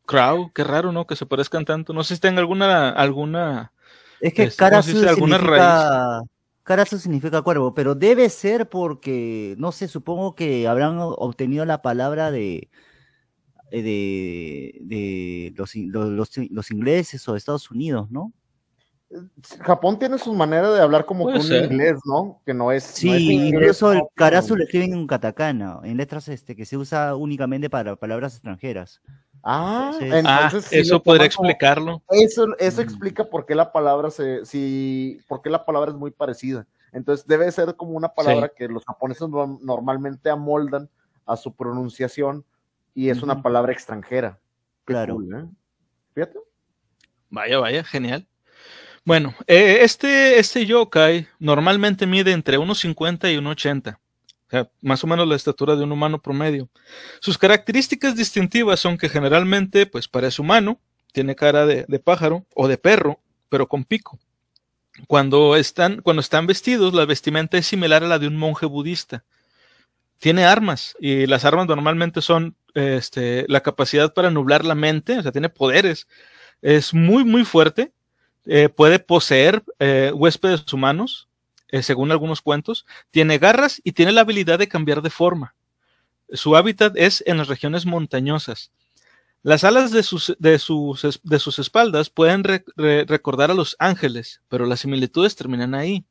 Crow, 0.05 0.51
qué 0.53 0.63
raro, 0.63 0.91
¿no? 0.91 1.07
Que 1.07 1.15
se 1.15 1.25
parezcan 1.25 1.65
tanto. 1.65 1.93
No 1.93 2.03
sé 2.03 2.15
si 2.15 2.21
tengan 2.21 2.39
alguna, 2.39 2.89
alguna. 2.89 3.71
Es 4.19 4.33
que 4.33 4.43
Este, 4.43 4.57
¿cómo 4.69 4.81
se 4.81 4.91
Karasu 4.91 4.97
dice? 4.99 5.09
¿Alguna 5.09 5.37
significa... 5.37 6.21
Karasu 6.63 6.97
significa 6.99 7.41
cuervo, 7.41 7.73
pero 7.73 7.95
debe 7.95 8.29
ser 8.29 8.69
porque, 8.69 9.55
no 9.57 9.71
sé, 9.71 9.87
supongo 9.87 10.35
que 10.35 10.67
habrán 10.67 10.97
obtenido 10.99 11.65
la 11.65 11.81
palabra 11.81 12.31
de 12.31 12.69
eh, 13.71 13.81
de, 13.81 14.79
de 14.81 15.53
los, 15.57 15.75
los- 15.75 16.37
los 16.51 16.71
ingleses 16.71 17.27
o 17.27 17.31
de 17.33 17.37
Estados 17.39 17.71
Unidos, 17.71 18.11
¿no? 18.11 18.31
Japón 19.61 19.99
tiene 19.99 20.17
su 20.17 20.33
manera 20.33 20.71
de 20.71 20.81
hablar 20.81 21.05
como 21.05 21.23
Puede 21.25 21.35
que 21.37 21.41
un 21.41 21.47
ser. 21.47 21.71
inglés, 21.71 21.99
¿no? 22.05 22.41
Que 22.45 22.53
no 22.53 22.71
es. 22.71 22.83
no 22.83 23.13
es 23.13 23.21
Sí, 23.21 23.31
inglés, 23.33 23.53
incluso 23.53 23.91
el 23.91 24.01
pero- 24.15 24.41
lo 24.55 24.63
escriben 24.63 24.93
en 24.93 25.07
katakana, 25.07 25.79
en 25.83 25.97
letras 25.97 26.27
este 26.27 26.55
que 26.55 26.65
se 26.65 26.77
usa 26.77 27.15
únicamente 27.15 27.69
para 27.69 27.95
palabras 27.95 28.33
extranjeras. 28.33 29.01
Ah, 29.43 29.91
Sí. 29.99 30.09
Ah, 30.11 30.45
entonces 30.45 30.65
sí 30.69 30.77
eso 30.79 31.01
podría 31.03 31.25
explicarlo. 31.27 32.01
Eso, 32.09 32.47
eso 32.59 32.81
Mm. 32.81 32.83
explica 32.83 33.23
por 33.25 33.45
qué 33.45 33.55
la 33.55 33.71
palabra 33.71 34.09
se, 34.09 34.45
si, 34.45 35.19
por 35.27 35.41
qué 35.41 35.49
la 35.49 35.65
palabra 35.65 35.91
es 35.91 35.97
muy 35.97 36.11
parecida. 36.11 36.65
Entonces 36.93 37.25
debe 37.27 37.51
ser 37.51 37.75
como 37.75 37.91
una 37.93 38.09
palabra 38.09 38.49
que 38.49 38.67
los 38.67 38.85
japoneses 38.85 39.27
no- 39.27 39.59
normalmente 39.61 40.29
amoldan 40.29 40.89
a 41.25 41.35
su 41.35 41.53
pronunciación 41.55 42.45
y 42.93 43.09
es 43.09 43.21
una 43.23 43.41
palabra 43.41 43.71
extranjera. 43.73 44.39
Qué 44.85 44.93
Claro. 44.93 45.15
cool, 45.15 45.35
¿eh? 45.35 45.45
Fíjate. 46.13 46.39
Vaya, 47.29 47.57
vaya, 47.59 47.83
genial. 47.83 48.27
Bueno, 49.05 49.35
eh, 49.47 49.79
este, 49.81 50.39
este 50.39 50.65
yokai 50.65 51.27
normalmente 51.39 52.07
mide 52.07 52.31
entre 52.31 52.57
1,50 52.57 53.33
y 53.33 53.37
1,80. 53.37 53.95
O 53.95 54.49
sea, 54.49 54.69
más 54.81 55.03
o 55.03 55.07
menos 55.07 55.27
la 55.27 55.35
estatura 55.35 55.75
de 55.75 55.83
un 55.83 55.91
humano 55.91 56.21
promedio. 56.21 56.69
Sus 57.19 57.37
características 57.37 58.15
distintivas 58.15 58.79
son 58.79 58.97
que 58.97 59.09
generalmente, 59.09 59.85
pues 59.85 60.07
parece 60.07 60.41
humano, 60.41 60.79
tiene 61.11 61.35
cara 61.35 61.65
de, 61.65 61.85
de 61.87 61.99
pájaro 61.99 62.45
o 62.55 62.67
de 62.67 62.77
perro, 62.77 63.19
pero 63.49 63.67
con 63.67 63.83
pico. 63.83 64.19
Cuando 65.07 65.55
están, 65.55 66.01
cuando 66.01 66.21
están 66.21 66.47
vestidos, 66.47 66.93
la 66.93 67.05
vestimenta 67.05 67.57
es 67.57 67.65
similar 67.65 68.03
a 68.03 68.07
la 68.07 68.19
de 68.19 68.27
un 68.27 68.37
monje 68.37 68.65
budista. 68.67 69.23
Tiene 70.19 70.45
armas 70.45 70.95
y 70.99 71.25
las 71.25 71.43
armas 71.45 71.67
normalmente 71.67 72.21
son 72.21 72.55
este, 72.75 73.45
la 73.49 73.61
capacidad 73.61 74.13
para 74.13 74.31
nublar 74.31 74.63
la 74.63 74.75
mente, 74.75 75.17
o 75.19 75.21
sea, 75.21 75.31
tiene 75.31 75.49
poderes. 75.49 76.07
Es 76.61 76.93
muy, 76.93 77.25
muy 77.25 77.43
fuerte. 77.43 77.91
Eh, 78.45 78.69
puede 78.69 78.99
poseer 78.99 79.63
eh, 79.79 80.11
huéspedes 80.13 80.71
humanos, 80.73 81.29
eh, 81.69 81.81
según 81.81 82.11
algunos 82.11 82.41
cuentos. 82.41 82.85
Tiene 83.11 83.37
garras 83.37 83.81
y 83.83 83.93
tiene 83.93 84.11
la 84.11 84.21
habilidad 84.21 84.59
de 84.59 84.67
cambiar 84.67 85.01
de 85.01 85.09
forma. 85.09 85.55
Su 86.31 86.55
hábitat 86.55 86.93
es 86.97 87.23
en 87.25 87.37
las 87.37 87.47
regiones 87.47 87.85
montañosas. 87.85 88.71
Las 89.43 89.63
alas 89.63 89.91
de 89.91 90.03
sus, 90.03 90.35
de 90.39 90.57
sus, 90.57 91.19
de 91.21 91.39
sus 91.39 91.59
espaldas 91.59 92.09
pueden 92.09 92.43
recordar 92.43 93.51
a 93.51 93.53
los 93.53 93.75
ángeles, 93.77 94.41
pero 94.47 94.65
las 94.65 94.79
similitudes 94.79 95.35
terminan 95.35 95.75
ahí. 95.75 96.05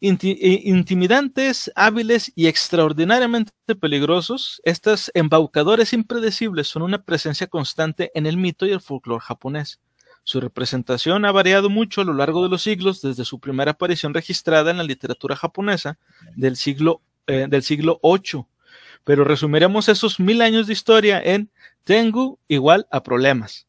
intimidantes, 0.00 1.70
hábiles 1.76 2.32
y 2.34 2.48
extraordinariamente 2.48 3.52
peligrosos, 3.80 4.60
estos 4.64 5.12
embaucadores 5.14 5.92
impredecibles 5.92 6.66
son 6.66 6.82
una 6.82 7.04
presencia 7.04 7.46
constante 7.46 8.10
en 8.14 8.26
el 8.26 8.36
mito 8.36 8.66
y 8.66 8.72
el 8.72 8.80
folclore 8.80 9.22
japonés. 9.22 9.78
Su 10.24 10.40
representación 10.40 11.24
ha 11.24 11.32
variado 11.32 11.70
mucho 11.70 12.00
a 12.00 12.04
lo 12.04 12.14
largo 12.14 12.42
de 12.42 12.48
los 12.48 12.62
siglos, 12.62 13.02
desde 13.02 13.24
su 13.24 13.40
primera 13.40 13.72
aparición 13.72 14.14
registrada 14.14 14.70
en 14.70 14.76
la 14.76 14.84
literatura 14.84 15.36
japonesa 15.36 15.98
del 16.36 16.56
siglo, 16.56 17.00
eh, 17.26 17.46
del 17.48 17.62
siglo 17.62 18.00
VIII, 18.02 18.44
pero 19.04 19.24
resumiremos 19.24 19.88
esos 19.88 20.20
mil 20.20 20.42
años 20.42 20.66
de 20.66 20.72
historia 20.72 21.20
en 21.22 21.50
Tengu 21.84 22.38
igual 22.48 22.86
a 22.90 23.02
problemas. 23.02 23.66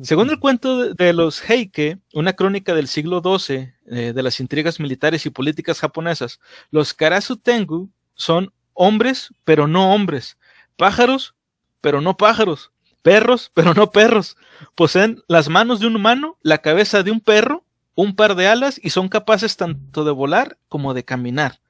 Según 0.00 0.30
el 0.30 0.38
cuento 0.38 0.94
de, 0.94 1.12
los 1.12 1.40
Heike, 1.48 1.98
una 2.12 2.32
crónica 2.32 2.74
del 2.74 2.88
siglo 2.88 3.22
XII 3.22 3.72
eh, 3.86 4.12
de 4.14 4.22
las 4.22 4.40
intrigas 4.40 4.80
militares 4.80 5.26
y 5.26 5.30
políticas 5.30 5.80
japonesas, 5.80 6.40
los 6.70 6.94
Karasu 6.94 7.36
Tengu 7.36 7.90
son 8.14 8.52
hombres, 8.72 9.32
pero 9.44 9.66
no 9.66 9.94
hombres, 9.94 10.38
pájaros, 10.76 11.34
pero 11.80 12.00
no 12.00 12.16
pájaros, 12.16 12.72
perros, 13.02 13.50
pero 13.54 13.74
no 13.74 13.90
perros. 13.90 14.36
Poseen 14.74 15.22
las 15.28 15.48
manos 15.48 15.80
de 15.80 15.86
un 15.86 15.96
humano, 15.96 16.38
la 16.42 16.58
cabeza 16.58 17.02
de 17.02 17.10
un 17.10 17.20
perro, 17.20 17.64
un 17.94 18.16
par 18.16 18.34
de 18.36 18.48
alas 18.48 18.80
y 18.82 18.90
son 18.90 19.08
capaces 19.08 19.56
tanto 19.56 20.04
de 20.04 20.12
volar 20.12 20.56
como 20.68 20.94
de 20.94 21.04
caminar. 21.04 21.60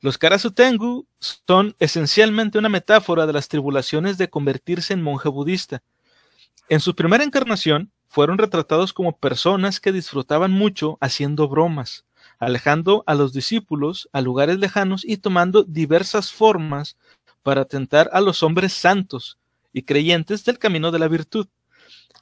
Los 0.00 0.18
Karasutengu 0.18 1.06
son 1.18 1.74
esencialmente 1.78 2.58
una 2.58 2.68
metáfora 2.68 3.26
de 3.26 3.32
las 3.32 3.48
tribulaciones 3.48 4.18
de 4.18 4.28
convertirse 4.28 4.92
en 4.92 5.02
monje 5.02 5.28
budista. 5.28 5.82
En 6.68 6.80
su 6.80 6.94
primera 6.94 7.24
encarnación, 7.24 7.90
fueron 8.06 8.38
retratados 8.38 8.92
como 8.92 9.16
personas 9.16 9.80
que 9.80 9.92
disfrutaban 9.92 10.52
mucho 10.52 10.98
haciendo 11.00 11.48
bromas, 11.48 12.04
alejando 12.38 13.02
a 13.06 13.14
los 13.14 13.32
discípulos 13.32 14.08
a 14.12 14.20
lugares 14.20 14.58
lejanos 14.58 15.04
y 15.04 15.16
tomando 15.16 15.64
diversas 15.64 16.30
formas 16.30 16.96
para 17.42 17.62
atentar 17.62 18.08
a 18.12 18.20
los 18.20 18.42
hombres 18.42 18.72
santos 18.72 19.38
y 19.74 19.82
creyentes 19.82 20.44
del 20.46 20.58
camino 20.58 20.90
de 20.90 20.98
la 20.98 21.08
virtud. 21.08 21.48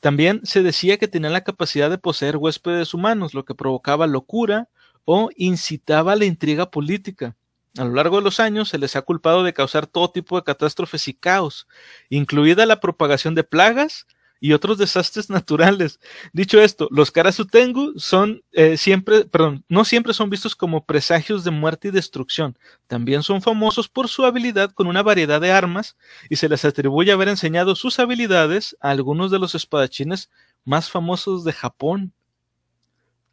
También 0.00 0.40
se 0.42 0.64
decía 0.64 0.98
que 0.98 1.06
tenían 1.06 1.32
la 1.32 1.44
capacidad 1.44 1.88
de 1.88 1.98
poseer 1.98 2.36
huéspedes 2.36 2.92
humanos, 2.92 3.34
lo 3.34 3.44
que 3.44 3.54
provocaba 3.54 4.08
locura 4.08 4.68
o 5.04 5.30
incitaba 5.36 6.14
a 6.14 6.16
la 6.16 6.24
intriga 6.24 6.72
política. 6.72 7.36
A 7.78 7.84
lo 7.84 7.94
largo 7.94 8.16
de 8.16 8.22
los 8.22 8.40
años 8.40 8.68
se 8.68 8.78
les 8.78 8.96
ha 8.96 9.02
culpado 9.02 9.44
de 9.44 9.54
causar 9.54 9.86
todo 9.86 10.10
tipo 10.10 10.36
de 10.36 10.42
catástrofes 10.42 11.06
y 11.08 11.14
caos, 11.14 11.68
incluida 12.10 12.66
la 12.66 12.80
propagación 12.80 13.34
de 13.34 13.44
plagas 13.44 14.06
y 14.42 14.54
otros 14.54 14.76
desastres 14.76 15.30
naturales. 15.30 16.00
Dicho 16.32 16.60
esto, 16.60 16.88
los 16.90 17.12
Karasutengu 17.12 17.94
son 17.96 18.42
eh, 18.50 18.76
siempre, 18.76 19.24
perdón, 19.24 19.64
no 19.68 19.84
siempre 19.84 20.12
son 20.12 20.28
vistos 20.28 20.56
como 20.56 20.84
presagios 20.84 21.44
de 21.44 21.52
muerte 21.52 21.88
y 21.88 21.90
destrucción. 21.92 22.58
También 22.88 23.22
son 23.22 23.40
famosos 23.40 23.88
por 23.88 24.08
su 24.08 24.26
habilidad 24.26 24.72
con 24.72 24.88
una 24.88 25.04
variedad 25.04 25.40
de 25.40 25.52
armas 25.52 25.96
y 26.28 26.36
se 26.36 26.48
les 26.48 26.64
atribuye 26.64 27.12
haber 27.12 27.28
enseñado 27.28 27.76
sus 27.76 28.00
habilidades 28.00 28.76
a 28.80 28.90
algunos 28.90 29.30
de 29.30 29.38
los 29.38 29.54
espadachines 29.54 30.28
más 30.64 30.90
famosos 30.90 31.44
de 31.44 31.52
Japón. 31.52 32.12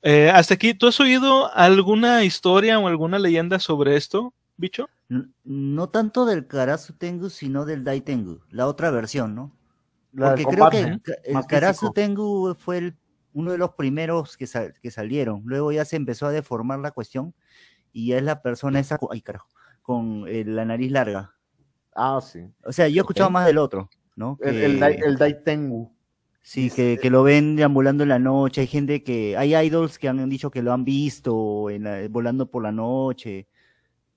Eh, 0.04 0.30
hasta 0.30 0.54
aquí, 0.54 0.76
¿tú 0.76 0.88
has 0.88 1.00
oído 1.00 1.52
alguna 1.56 2.24
historia 2.24 2.78
o 2.78 2.88
alguna 2.88 3.18
leyenda 3.18 3.58
sobre 3.58 3.96
esto, 3.96 4.32
bicho? 4.58 4.88
No, 5.44 5.90
tanto 5.90 6.26
del 6.26 6.46
Karasu 6.46 6.94
Tengu, 6.94 7.32
sino 7.32 7.66
del 7.66 7.84
Dai 7.84 8.02
Tengu, 8.02 8.42
la 8.52 8.68
otra 8.68 8.92
versión, 8.92 9.34
¿no? 9.34 9.59
Porque 10.16 10.44
creo 10.46 10.70
que 10.70 11.00
el, 11.24 11.46
Karasu 11.48 11.92
Tengu 11.92 12.56
fue 12.56 12.94
uno 13.34 13.52
de 13.52 13.58
los 13.58 13.72
primeros 13.76 14.38
que, 14.38 14.48
que 14.82 14.92
salieron. 14.92 15.44
Luego 15.46 15.72
ya 15.72 15.86
se 15.86 15.96
empezó 15.96 16.26
a 16.26 16.32
deformar 16.32 16.80
la 16.80 16.92
cuestión 16.92 17.34
y 17.92 18.08
ya 18.08 18.18
es 18.18 18.24
la 18.24 18.42
persona 18.42 18.80
esa, 18.80 18.98
ay 19.12 19.22
carajo, 19.22 19.50
con 19.82 20.26
eh, 20.28 20.44
la 20.46 20.66
nariz 20.66 20.92
larga. 20.92 21.36
Ah, 21.96 22.20
sí. 22.22 22.40
O 22.64 22.72
sea, 22.72 22.88
yo 22.88 23.02
he 23.02 23.04
escuchado 23.04 23.30
más 23.30 23.46
del 23.46 23.58
otro, 23.58 23.90
¿no? 24.16 24.38
El, 24.42 24.82
el, 24.82 25.18
Dai 25.18 25.44
Tengu. 25.44 25.92
Sí, 26.42 26.72
que, 26.72 26.98
que, 27.00 27.10
lo 27.10 27.22
ven 27.22 27.56
deambulando 27.56 28.04
en 28.04 28.10
la 28.10 28.20
noche. 28.20 28.62
Hay 28.62 28.68
gente 28.68 29.04
que. 29.04 29.38
Hay 29.38 29.56
idols 29.56 30.00
que 30.00 30.08
han 30.08 30.30
dicho 30.30 30.50
que 30.50 30.64
lo 30.64 30.74
han 30.74 30.84
visto 30.84 31.70
en 31.70 32.12
volando 32.12 32.50
por 32.50 32.64
la 32.64 32.72
noche. 32.72 33.48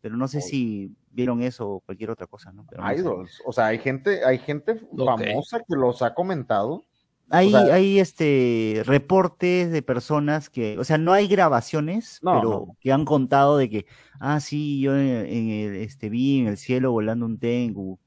Pero 0.01 0.17
no 0.17 0.29
sé 0.29 0.41
si 0.41 0.95
vieron 1.13 1.43
eso 1.43 1.69
o 1.69 1.81
cualquier 1.81 2.11
otra 2.11 2.27
cosa, 2.27 2.53
¿no? 2.53 2.67
idols. 2.95 3.43
O 3.47 3.53
sea, 3.53 3.67
hay 3.67 3.79
gente, 3.79 4.25
hay 4.25 4.39
gente 4.39 4.77
famosa 4.97 5.61
que 5.61 5.77
los 5.77 6.03
ha 6.03 6.15
comentado. 6.15 6.85
Hay, 7.31 7.55
hay 7.55 7.99
este 7.99 8.83
reportes 8.85 9.73
de 9.73 9.81
personas 9.81 10.51
que, 10.51 10.79
o 10.79 10.85
sea, 10.85 10.99
no 10.99 11.15
hay 11.15 11.29
grabaciones, 11.29 12.21
pero 12.23 12.77
que 12.79 12.93
han 12.93 13.07
contado 13.07 13.57
de 13.57 13.71
que, 13.71 13.87
ah, 14.21 14.39
sí, 14.39 14.81
yo 14.81 14.95
en, 14.95 15.49
el, 15.49 15.77
este, 15.77 16.11
vi 16.11 16.41
en 16.41 16.49
el 16.49 16.59
cielo 16.59 16.93
volando 16.93 17.25
un 17.25 17.39
tengu, 17.39 17.99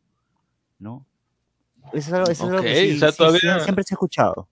¿no? 0.77 1.07
Eso 1.91 2.23
es 2.23 2.41
algo, 2.41 2.61
que 2.61 2.97
siempre 2.97 3.83
se 3.83 3.93
ha 3.93 3.95
escuchado. 3.95 4.47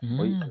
Mm. 0.00 0.42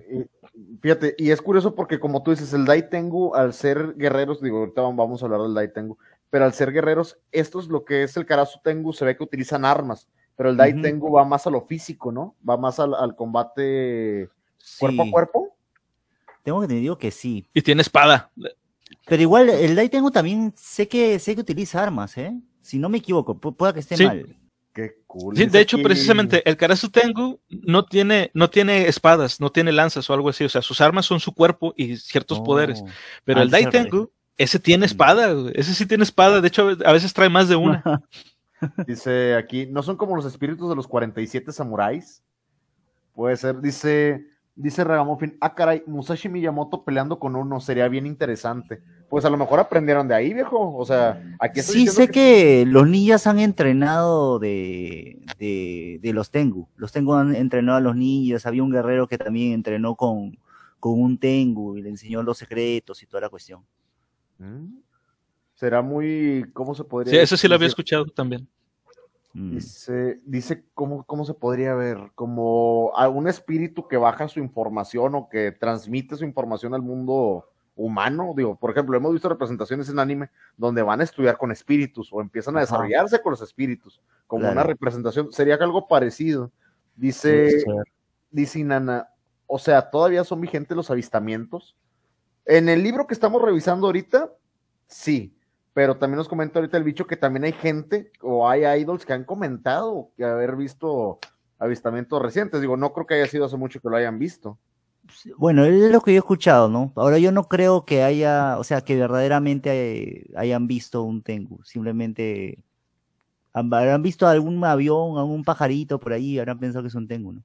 fíjate, 0.81 1.15
y 1.17 1.31
es 1.31 1.41
curioso 1.41 1.73
porque 1.73 1.99
como 1.99 2.21
tú 2.21 2.31
dices, 2.31 2.51
el 2.53 2.65
Dai 2.65 2.89
Tengu, 2.89 3.33
al 3.33 3.53
ser 3.53 3.95
guerreros, 3.95 4.41
digo, 4.41 4.59
ahorita 4.59 4.81
vamos 4.81 5.21
a 5.21 5.25
hablar 5.25 5.41
del 5.41 5.53
Dai 5.53 5.71
Tengu, 5.71 5.97
pero 6.29 6.45
al 6.45 6.53
ser 6.53 6.71
guerreros, 6.71 7.17
esto 7.31 7.59
es 7.59 7.67
lo 7.67 7.85
que 7.85 8.03
es 8.03 8.17
el 8.17 8.25
Karasu 8.25 8.59
Tengu, 8.63 8.93
se 8.93 9.05
ve 9.05 9.15
que 9.15 9.23
utilizan 9.23 9.65
armas, 9.65 10.07
pero 10.35 10.49
el 10.49 10.57
Dai 10.57 10.79
Tengu 10.81 11.11
va 11.11 11.25
más 11.25 11.47
a 11.47 11.49
lo 11.49 11.61
físico, 11.61 12.11
¿no? 12.11 12.35
Va 12.47 12.57
más 12.57 12.79
al, 12.79 13.15
combate 13.15 14.29
cuerpo 14.79 15.03
a 15.03 15.11
cuerpo. 15.11 15.57
Tengo 16.43 16.61
que 16.61 16.67
te 16.67 16.75
digo 16.75 16.97
que 16.97 17.11
sí. 17.11 17.47
Y 17.53 17.61
tiene 17.61 17.81
espada. 17.81 18.31
Pero 19.07 19.21
igual, 19.21 19.49
el 19.49 19.75
Dai 19.75 19.89
Tengu 19.89 20.11
también 20.11 20.53
sé 20.55 20.87
que 20.87 21.17
sé 21.17 21.33
que 21.33 21.41
utiliza 21.41 21.81
armas, 21.81 22.17
¿eh? 22.17 22.39
Si 22.61 22.77
no 22.77 22.87
me 22.87 22.99
equivoco, 22.99 23.37
pueda 23.37 23.73
que 23.73 23.79
esté 23.79 23.97
mal. 24.05 24.37
Qué 24.73 24.97
cool. 25.07 25.35
Sí, 25.35 25.47
de 25.47 25.59
hecho, 25.59 25.81
precisamente, 25.81 26.47
el 26.47 26.55
Karasu 26.55 26.91
Tengu 26.91 27.39
no 27.49 27.85
tiene, 27.85 28.29
no 28.35 28.47
tiene 28.47 28.87
espadas, 28.87 29.39
no 29.39 29.51
tiene 29.51 29.71
lanzas 29.71 30.07
o 30.07 30.13
algo 30.13 30.29
así. 30.29 30.43
O 30.43 30.49
sea, 30.49 30.61
sus 30.61 30.81
armas 30.81 31.07
son 31.07 31.19
su 31.19 31.33
cuerpo 31.33 31.73
y 31.75 31.97
ciertos 31.97 32.39
poderes. 32.41 32.81
Oh. 32.83 32.87
Pero 33.23 33.41
el 33.41 33.49
Dai 33.49 33.67
Tengu, 33.71 34.11
ese 34.37 34.59
tiene 34.59 34.85
espada, 34.85 35.51
ese 35.53 35.73
sí 35.73 35.85
tiene 35.85 36.03
espada. 36.03 36.41
De 36.41 36.47
hecho, 36.47 36.69
a 36.85 36.91
veces 36.91 37.13
trae 37.13 37.29
más 37.29 37.49
de 37.49 37.55
una. 37.55 37.83
dice 38.87 39.35
aquí, 39.35 39.65
¿no 39.65 39.83
son 39.83 39.97
como 39.97 40.15
los 40.15 40.25
espíritus 40.25 40.69
de 40.69 40.75
los 40.75 40.87
47 40.87 41.51
samuráis? 41.51 42.23
Puede 43.13 43.35
ser, 43.37 43.59
dice 43.61 44.25
Dice 44.57 44.83
Ragamuffin, 44.83 45.37
ah 45.39 45.53
caray, 45.53 45.83
Musashi 45.85 46.29
Miyamoto 46.29 46.83
peleando 46.83 47.19
con 47.19 47.35
uno 47.35 47.61
sería 47.61 47.87
bien 47.89 48.07
interesante. 48.07 48.81
Pues 49.07 49.23
a 49.23 49.29
lo 49.29 49.37
mejor 49.37 49.59
aprendieron 49.59 50.07
de 50.07 50.15
ahí, 50.15 50.33
viejo. 50.33 50.75
O 50.75 50.83
sea, 50.83 51.21
aquí 51.39 51.61
Sí, 51.61 51.85
sé 51.85 52.07
que... 52.07 52.65
los 52.65 52.87
ninjas 52.87 53.27
han 53.27 53.37
entrenado 53.37 54.39
de, 54.39 55.19
de, 55.37 56.11
los 56.11 56.31
Tengu. 56.31 56.67
Los 56.75 56.91
Tengu 56.91 57.13
han 57.13 57.35
entrenado 57.35 57.77
a 57.77 57.81
los 57.81 57.95
ninjas. 57.95 58.47
Había 58.47 58.63
un 58.63 58.71
guerrero 58.71 59.07
que 59.07 59.19
también 59.19 59.53
entrenó 59.53 59.93
con, 59.93 60.39
con 60.79 60.99
un 60.99 61.19
Tengu 61.19 61.77
y 61.77 61.83
le 61.83 61.89
enseñó 61.89 62.23
los 62.23 62.39
secretos 62.39 63.03
y 63.03 63.05
toda 63.05 63.21
la 63.21 63.29
cuestión. 63.29 63.61
Mm. 64.37 64.79
Será 65.55 65.81
muy, 65.81 66.45
¿cómo 66.53 66.75
se 66.75 66.83
podría 66.83 67.11
Sí, 67.11 67.17
eso 67.17 67.37
sí 67.37 67.47
lo 67.47 67.55
había 67.55 67.67
escuchado 67.67 68.05
también. 68.05 68.47
Mm. 69.33 69.51
Dice, 69.51 70.19
dice 70.25 70.65
cómo, 70.73 71.03
cómo 71.03 71.25
se 71.25 71.33
podría 71.33 71.75
ver, 71.75 71.97
como 72.15 72.91
algún 72.95 73.27
espíritu 73.27 73.87
que 73.87 73.97
baja 73.97 74.27
su 74.27 74.39
información 74.39 75.15
o 75.15 75.29
que 75.29 75.51
transmite 75.51 76.15
su 76.15 76.25
información 76.25 76.73
al 76.73 76.81
mundo 76.81 77.49
humano. 77.75 78.33
Digo, 78.35 78.55
por 78.55 78.71
ejemplo, 78.71 78.97
hemos 78.97 79.13
visto 79.13 79.29
representaciones 79.29 79.87
en 79.89 79.99
anime 79.99 80.29
donde 80.57 80.81
van 80.81 80.99
a 80.99 81.03
estudiar 81.03 81.37
con 81.37 81.51
espíritus 81.51 82.09
o 82.11 82.19
empiezan 82.19 82.57
a 82.57 82.61
desarrollarse 82.61 83.21
con 83.21 83.31
los 83.31 83.41
espíritus, 83.41 84.01
como 84.25 84.49
una 84.49 84.63
representación. 84.63 85.31
Sería 85.31 85.55
algo 85.55 85.87
parecido. 85.87 86.51
Dice, 86.95 87.63
dice 88.31 88.63
Nana, 88.63 89.09
o 89.45 89.59
sea, 89.59 89.89
todavía 89.89 90.23
son 90.23 90.41
vigentes 90.41 90.75
los 90.75 90.89
avistamientos. 90.89 91.75
En 92.47 92.69
el 92.69 92.81
libro 92.81 93.05
que 93.07 93.13
estamos 93.13 93.41
revisando 93.41 93.87
ahorita, 93.87 94.31
sí, 94.87 95.37
pero 95.73 95.97
también 95.97 96.17
nos 96.17 96.29
comenta 96.29 96.59
ahorita 96.59 96.77
el 96.77 96.85
bicho 96.85 97.05
que 97.05 97.17
también 97.17 97.43
hay 97.43 97.51
gente 97.51 98.11
o 98.21 98.49
hay 98.49 98.65
idols 98.81 99.05
que 99.05 99.13
han 99.13 99.25
comentado 99.25 100.11
que 100.15 100.23
haber 100.23 100.55
visto 100.55 101.19
avistamientos 101.59 102.21
recientes. 102.21 102.61
Digo, 102.61 102.77
no 102.77 102.93
creo 102.93 103.05
que 103.05 103.15
haya 103.15 103.27
sido 103.27 103.45
hace 103.45 103.57
mucho 103.57 103.81
que 103.81 103.89
lo 103.89 103.97
hayan 103.97 104.17
visto. 104.17 104.57
Bueno, 105.37 105.65
es 105.65 105.91
lo 105.91 106.01
que 106.01 106.13
yo 106.13 106.17
he 106.17 106.19
escuchado, 106.19 106.69
¿no? 106.69 106.93
Ahora 106.95 107.19
yo 107.19 107.31
no 107.31 107.47
creo 107.49 107.85
que 107.85 108.03
haya, 108.03 108.57
o 108.57 108.63
sea, 108.63 108.81
que 108.81 108.95
verdaderamente 108.95 110.29
hayan 110.35 110.67
visto 110.67 111.03
un 111.03 111.21
Tengu, 111.21 111.63
simplemente 111.63 112.63
habrán 113.53 114.01
visto 114.01 114.27
algún 114.27 114.63
avión, 114.63 115.17
algún 115.17 115.43
pajarito 115.43 115.99
por 115.99 116.13
ahí, 116.13 116.39
habrán 116.39 116.59
pensado 116.59 116.83
que 116.83 116.89
es 116.89 116.95
un 116.95 117.07
Tengu, 117.07 117.33
¿no? 117.33 117.43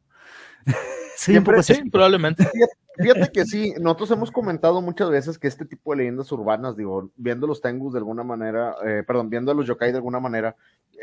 Siempre, 1.25 1.63
sí, 1.63 1.89
probablemente. 1.91 2.49
Fíjate 2.97 3.33
que 3.33 3.45
sí, 3.45 3.75
nosotros 3.81 4.11
hemos 4.11 4.31
comentado 4.31 4.83
muchas 4.83 5.09
veces 5.09 5.39
que 5.39 5.49
este 5.49 5.65
tipo 5.65 5.93
de 5.93 5.99
leyendas 5.99 6.31
urbanas, 6.33 6.77
digo, 6.77 7.11
viendo 7.17 7.47
los 7.47 7.61
tengus 7.61 7.93
de 7.93 8.01
alguna 8.01 8.23
manera, 8.23 8.75
eh, 8.85 9.03
perdón, 9.07 9.31
viendo 9.31 9.55
los 9.55 9.67
yokai 9.67 9.93
de 9.93 9.99
alguna 9.99 10.21
manera, 10.21 10.57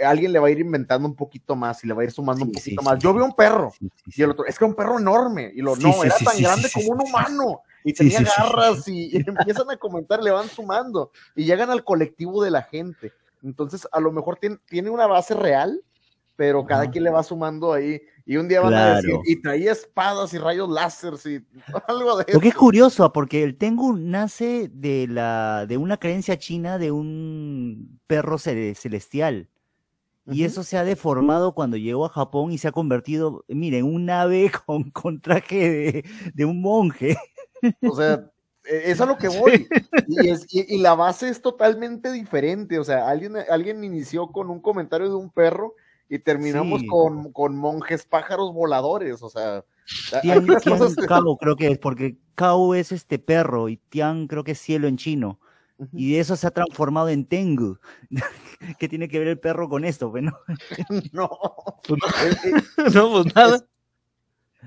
alguien 0.06 0.32
le 0.32 0.40
va 0.40 0.48
a 0.48 0.52
ir 0.52 0.60
inventando 0.60 1.08
un 1.08 1.16
poquito 1.16 1.56
más 1.56 1.84
y 1.84 1.88
le 1.88 1.94
va 1.94 2.02
a 2.02 2.06
ir 2.06 2.12
sumando 2.12 2.46
un 2.46 2.52
poquito 2.52 2.82
más. 2.82 3.00
Yo 3.00 3.14
veo 3.14 3.26
un 3.26 3.34
perro 3.34 3.72
y 4.06 4.22
el 4.22 4.32
otro, 4.32 4.46
es 4.46 4.60
que 4.60 4.66
un 4.66 4.76
perro 4.76 5.00
enorme. 5.00 5.52
Y 5.56 5.62
lo, 5.62 5.76
no, 5.76 6.04
era 6.04 6.16
tan 6.18 6.38
grande 6.42 6.70
como 6.74 6.90
un 6.90 7.02
humano 7.08 7.62
y 7.84 7.94
tenía 7.94 8.20
garras 8.38 8.88
y, 8.88 9.16
empiezan 9.16 9.70
a 9.72 9.78
comentar, 9.78 10.22
le 10.22 10.32
van 10.32 10.48
sumando 10.48 11.12
y 11.36 11.46
llegan 11.46 11.70
al 11.70 11.84
colectivo 11.84 12.44
de 12.44 12.52
la 12.52 12.64
gente. 12.64 13.14
Entonces, 13.42 13.88
a 13.92 14.00
lo 14.00 14.12
mejor 14.12 14.38
tiene, 14.38 14.58
tiene 14.68 14.90
una 14.90 15.08
base 15.08 15.34
real, 15.34 15.82
pero 16.36 16.66
cada 16.66 16.90
quien 16.90 17.04
le 17.04 17.10
va 17.10 17.24
sumando 17.24 17.74
ahí. 17.74 18.02
Y 18.30 18.38
un 18.38 18.48
día 18.48 18.62
van 18.62 18.76
a 18.76 18.98
decir, 18.98 19.16
y 19.26 19.42
traía 19.42 19.72
espadas 19.72 20.36
y 20.36 20.38
rayos 20.38 20.70
láser 20.70 21.16
y 21.26 21.44
algo 21.88 22.16
de 22.16 22.26
eso. 22.28 22.38
Lo 22.38 22.40
que 22.40 22.50
es 22.50 22.54
curioso, 22.54 23.12
porque 23.12 23.42
el 23.42 23.58
Tengu 23.58 23.98
nace 23.98 24.70
de, 24.72 25.08
la, 25.08 25.66
de 25.68 25.78
una 25.78 25.98
creencia 25.98 26.38
china 26.38 26.78
de 26.78 26.92
un 26.92 28.00
perro 28.06 28.38
celestial. 28.38 29.50
Y 30.28 30.44
eso 30.44 30.62
se 30.62 30.78
ha 30.78 30.84
deformado 30.84 31.56
cuando 31.56 31.76
llegó 31.76 32.06
a 32.06 32.10
Japón 32.10 32.52
y 32.52 32.60
se 32.60 32.68
ha 32.68 32.72
convertido, 32.72 33.46
miren, 33.48 33.84
un 33.86 34.08
ave 34.12 34.52
con, 34.68 34.92
con 34.92 35.22
traje 35.22 35.68
de, 35.68 36.06
de 36.32 36.46
un 36.46 36.62
monje. 36.62 37.18
O 37.82 37.96
sea, 37.96 38.30
e, 38.64 38.92
es 38.92 39.02
a 39.02 39.08
lo 39.08 39.18
que 39.18 39.28
voy. 39.40 39.68
Y, 40.52 40.78
la 40.78 40.94
base 40.94 41.30
es 41.30 41.42
totalmente 41.42 42.12
diferente. 42.12 42.78
O 42.78 42.84
sea, 42.84 43.10
alguien, 43.10 43.38
alguien 43.50 43.84
inició 43.84 44.28
con 44.28 44.52
un 44.52 44.62
comentario 44.62 45.10
de 45.10 45.16
un 45.16 45.32
perro 45.32 45.74
y 46.10 46.20
terminamos 46.20 46.82
con, 47.34 47.56
monjes 47.56 48.06
pájaros 48.06 48.52
voladores. 48.54 49.22
O 49.22 49.30
sea, 49.30 49.64
Tian, 50.22 50.46
creo 51.40 51.56
que 51.56 51.68
es, 51.68 51.78
porque 51.78 52.18
Kao 52.36 52.74
es 52.74 52.92
este 52.92 53.20
perro 53.20 53.70
y 53.70 53.78
Tian 53.78 54.28
creo 54.28 54.44
que 54.44 54.52
es 54.54 54.60
cielo 54.60 54.88
en 54.88 54.98
chino. 54.98 55.40
Y 55.94 56.12
de 56.12 56.20
eso 56.20 56.36
se 56.36 56.46
ha 56.46 56.52
transformado 56.52 57.08
en 57.08 57.26
Tengu. 57.26 57.78
¿Qué 58.80 58.90
tiene 58.90 59.08
que 59.08 59.20
ver 59.20 59.30
el 59.30 59.40
perro 59.40 59.70
con 59.70 59.86
esto? 59.86 60.10
Bueno. 60.10 60.38
no. 61.14 61.30
Pues 61.88 62.94
no, 62.94 63.12
pues 63.12 63.36
nada. 63.36 63.66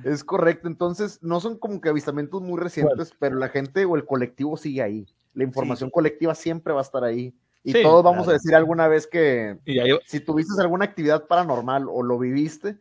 Es 0.05 0.24
correcto, 0.24 0.68
entonces 0.68 1.18
no 1.22 1.38
son 1.40 1.59
como 1.59 1.82
que 1.82 1.90
avistamientos 1.90 2.40
muy 2.40 2.59
recientes, 2.59 3.14
pero 3.18 3.36
la 3.36 3.51
gente 3.51 3.84
o 3.84 3.95
el 3.95 4.07
colectivo 4.07 4.57
sigue 4.57 4.80
ahí. 4.80 5.07
La 5.34 5.45
información 5.45 5.90
colectiva 5.90 6.34
siempre 6.34 6.72
va 6.72 6.80
a 6.80 6.84
estar 6.84 7.05
ahí. 7.05 7.34
Y 7.64 7.80
todos 7.82 8.02
vamos 8.02 8.26
a 8.28 8.32
decir 8.32 8.54
alguna 8.54 8.88
vez 8.88 9.06
que 9.06 9.58
si 10.06 10.20
tuviste 10.20 10.60
alguna 10.60 10.84
actividad 10.84 11.26
paranormal 11.26 11.86
o 11.88 12.02
lo 12.02 12.18
viviste, 12.18 12.78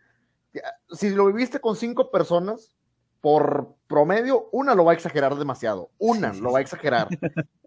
si 0.92 1.12
lo 1.12 1.28
viviste 1.28 1.60
con 1.60 1.76
cinco 1.76 2.10
personas, 2.12 2.76
por 3.22 3.76
promedio, 3.88 4.50
una 4.52 4.74
lo 4.74 4.84
va 4.84 4.92
a 4.92 4.96
exagerar 4.96 5.36
demasiado. 5.36 5.92
Una 6.00 6.34
lo 6.34 6.52
va 6.52 6.60
a 6.60 6.62
exagerar. 6.62 7.08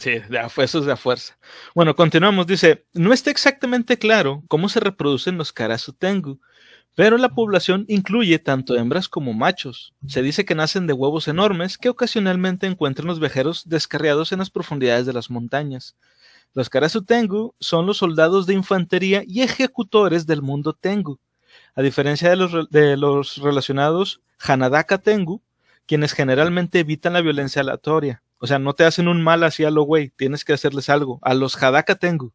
Sí, 0.00 0.10
eso 0.10 0.78
es 0.78 0.84
de 0.84 0.96
fuerza. 0.96 1.38
Bueno, 1.74 1.94
continuamos. 1.94 2.46
Dice, 2.46 2.84
no 2.92 3.12
está 3.12 3.30
exactamente 3.30 3.98
claro 3.98 4.42
cómo 4.48 4.68
se 4.68 4.80
reproducen 4.80 5.38
los 5.38 5.52
Karasutengu, 5.52 6.40
pero 6.96 7.18
la 7.18 7.28
población 7.28 7.84
incluye 7.88 8.38
tanto 8.38 8.74
hembras 8.74 9.06
como 9.06 9.34
machos. 9.34 9.92
Se 10.08 10.22
dice 10.22 10.46
que 10.46 10.54
nacen 10.54 10.86
de 10.86 10.94
huevos 10.94 11.28
enormes 11.28 11.76
que 11.76 11.90
ocasionalmente 11.90 12.66
encuentran 12.66 13.06
los 13.06 13.20
vejeros 13.20 13.68
descarriados 13.68 14.32
en 14.32 14.38
las 14.38 14.48
profundidades 14.48 15.04
de 15.04 15.12
las 15.12 15.28
montañas. 15.30 15.94
Los 16.54 16.70
Karasu 16.70 17.04
Tengu 17.04 17.54
son 17.60 17.84
los 17.84 17.98
soldados 17.98 18.46
de 18.46 18.54
infantería 18.54 19.22
y 19.26 19.42
ejecutores 19.42 20.26
del 20.26 20.40
mundo 20.40 20.72
Tengu, 20.72 21.20
a 21.74 21.82
diferencia 21.82 22.30
de 22.30 22.36
los, 22.36 22.70
de 22.70 22.96
los 22.96 23.36
relacionados 23.42 24.22
Hanadaka 24.40 24.96
Tengu, 24.96 25.42
quienes 25.84 26.14
generalmente 26.14 26.78
evitan 26.78 27.12
la 27.12 27.20
violencia 27.20 27.60
aleatoria. 27.60 28.22
O 28.38 28.46
sea, 28.46 28.58
no 28.58 28.72
te 28.72 28.84
hacen 28.84 29.08
un 29.08 29.22
mal 29.22 29.42
así 29.42 29.64
a 29.64 29.70
lo 29.70 29.82
güey, 29.82 30.08
tienes 30.16 30.46
que 30.46 30.54
hacerles 30.54 30.88
algo. 30.88 31.18
A 31.20 31.34
los 31.34 31.62
Hadaka 31.62 31.96
Tengu 31.96 32.32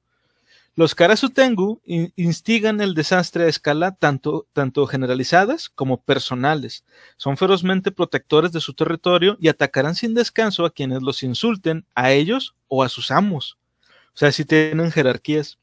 los 0.76 0.96
Karasutengu 0.96 1.82
instigan 2.16 2.80
el 2.80 2.94
desastre 2.94 3.44
a 3.44 3.48
escala 3.48 3.92
tanto, 3.92 4.48
tanto 4.54 4.88
generalizadas 4.88 5.70
como 5.70 6.02
personales. 6.02 6.86
Son 7.18 7.36
ferozmente 7.36 7.92
protectores 7.92 8.54
de 8.54 8.62
su 8.62 8.74
territorio 8.74 9.38
y 9.40 9.50
atacarán 9.50 9.96
sin 9.96 10.14
descanso 10.14 10.66
a 10.66 10.72
quienes 10.72 11.02
los 11.02 11.24
insulten, 11.24 11.86
a 11.94 12.12
ellos 12.12 12.56
o 12.68 12.84
a 12.84 12.90
sus 12.90 13.12
amos. 13.12 13.58
O 14.14 14.18
sea, 14.18 14.32
si 14.32 14.46
tienen 14.46 14.92
jerarquías. 14.92 15.58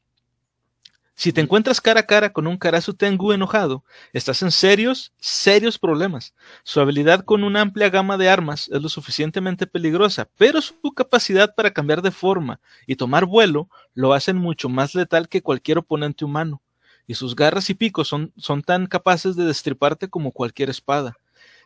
Si 1.19 1.33
te 1.33 1.41
encuentras 1.41 1.81
cara 1.81 1.99
a 1.99 2.05
cara 2.05 2.31
con 2.31 2.47
un 2.47 2.55
Karasu 2.55 2.93
Tengu 2.93 3.33
enojado, 3.33 3.83
estás 4.13 4.41
en 4.41 4.51
serios, 4.51 5.11
serios 5.19 5.77
problemas. 5.77 6.33
Su 6.63 6.79
habilidad 6.79 7.25
con 7.25 7.43
una 7.43 7.59
amplia 7.59 7.89
gama 7.89 8.15
de 8.15 8.29
armas 8.29 8.69
es 8.71 8.81
lo 8.81 8.87
suficientemente 8.87 9.67
peligrosa, 9.67 10.29
pero 10.37 10.61
su 10.61 10.93
capacidad 10.95 11.53
para 11.55 11.71
cambiar 11.71 12.01
de 12.01 12.11
forma 12.11 12.61
y 12.87 12.95
tomar 12.95 13.25
vuelo 13.25 13.67
lo 13.93 14.13
hacen 14.13 14.37
mucho 14.37 14.69
más 14.69 14.95
letal 14.95 15.27
que 15.27 15.41
cualquier 15.41 15.79
oponente 15.79 16.23
humano. 16.23 16.61
Y 17.05 17.15
sus 17.15 17.35
garras 17.35 17.69
y 17.69 17.73
picos 17.73 18.07
son, 18.07 18.31
son 18.37 18.61
tan 18.61 18.87
capaces 18.87 19.35
de 19.35 19.43
destriparte 19.43 20.07
como 20.07 20.31
cualquier 20.31 20.69
espada. 20.69 21.17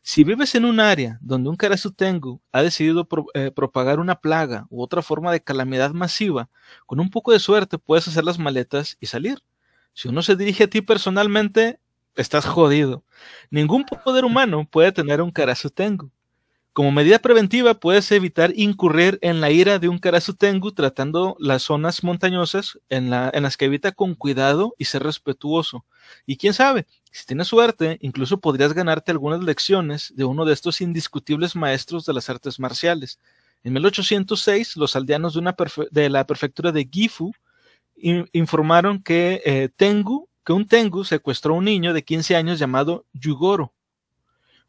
Si 0.05 0.25
vives 0.25 0.53
en 0.55 0.65
un 0.65 0.81
área 0.81 1.17
donde 1.21 1.49
un 1.49 1.55
Karasu 1.55 1.91
Tengu 1.91 2.41
ha 2.51 2.61
decidido 2.61 3.07
eh, 3.33 3.51
propagar 3.51 4.01
una 4.01 4.19
plaga 4.19 4.67
u 4.69 4.83
otra 4.83 5.01
forma 5.01 5.31
de 5.31 5.41
calamidad 5.41 5.91
masiva, 5.91 6.49
con 6.85 6.99
un 6.99 7.09
poco 7.09 7.31
de 7.31 7.39
suerte 7.39 7.77
puedes 7.77 8.05
hacer 8.09 8.25
las 8.25 8.37
maletas 8.37 8.97
y 8.99 9.05
salir. 9.05 9.39
Si 9.93 10.09
uno 10.09 10.21
se 10.21 10.35
dirige 10.35 10.65
a 10.65 10.69
ti 10.69 10.81
personalmente, 10.81 11.79
estás 12.15 12.45
jodido. 12.45 13.05
Ningún 13.49 13.85
poder 13.85 14.25
humano 14.25 14.67
puede 14.69 14.91
tener 14.91 15.21
un 15.21 15.31
Karasu 15.31 15.69
Tengu. 15.69 16.11
Como 16.73 16.91
medida 16.91 17.19
preventiva, 17.19 17.75
puedes 17.75 18.11
evitar 18.11 18.51
incurrir 18.55 19.19
en 19.21 19.41
la 19.41 19.51
ira 19.51 19.77
de 19.77 19.89
un 19.89 19.99
Karasu 19.99 20.33
Tengu 20.33 20.71
tratando 20.71 21.35
las 21.39 21.61
zonas 21.61 22.03
montañosas 22.03 22.79
en, 22.89 23.11
las 23.11 23.57
que 23.57 23.65
evita 23.65 23.91
con 23.91 24.15
cuidado 24.15 24.73
y 24.79 24.85
ser 24.85 25.03
respetuoso. 25.03 25.85
Y 26.25 26.37
quién 26.37 26.55
sabe, 26.55 26.87
si 27.11 27.27
tienes 27.27 27.49
suerte, 27.49 27.99
incluso 28.01 28.39
podrías 28.39 28.73
ganarte 28.73 29.11
algunas 29.11 29.43
lecciones 29.43 30.13
de 30.15 30.23
uno 30.25 30.45
de 30.45 30.53
estos 30.53 30.81
indiscutibles 30.81 31.55
maestros 31.55 32.07
de 32.07 32.13
las 32.13 32.27
artes 32.31 32.59
marciales. 32.59 33.19
En 33.63 33.73
1806, 33.73 34.75
los 34.75 34.95
aldeanos 34.95 35.35
de, 35.35 35.53
de 35.91 36.09
la 36.09 36.25
prefectura 36.25 36.71
de 36.71 36.89
Gifu 36.91 37.33
informaron 37.95 39.03
que 39.03 39.43
eh, 39.45 39.69
Tengu, 39.75 40.27
que 40.43 40.53
un 40.53 40.67
Tengu 40.67 41.03
secuestró 41.03 41.53
a 41.53 41.57
un 41.57 41.65
niño 41.65 41.93
de 41.93 42.03
15 42.03 42.35
años 42.35 42.57
llamado 42.57 43.05
Yugoro. 43.13 43.73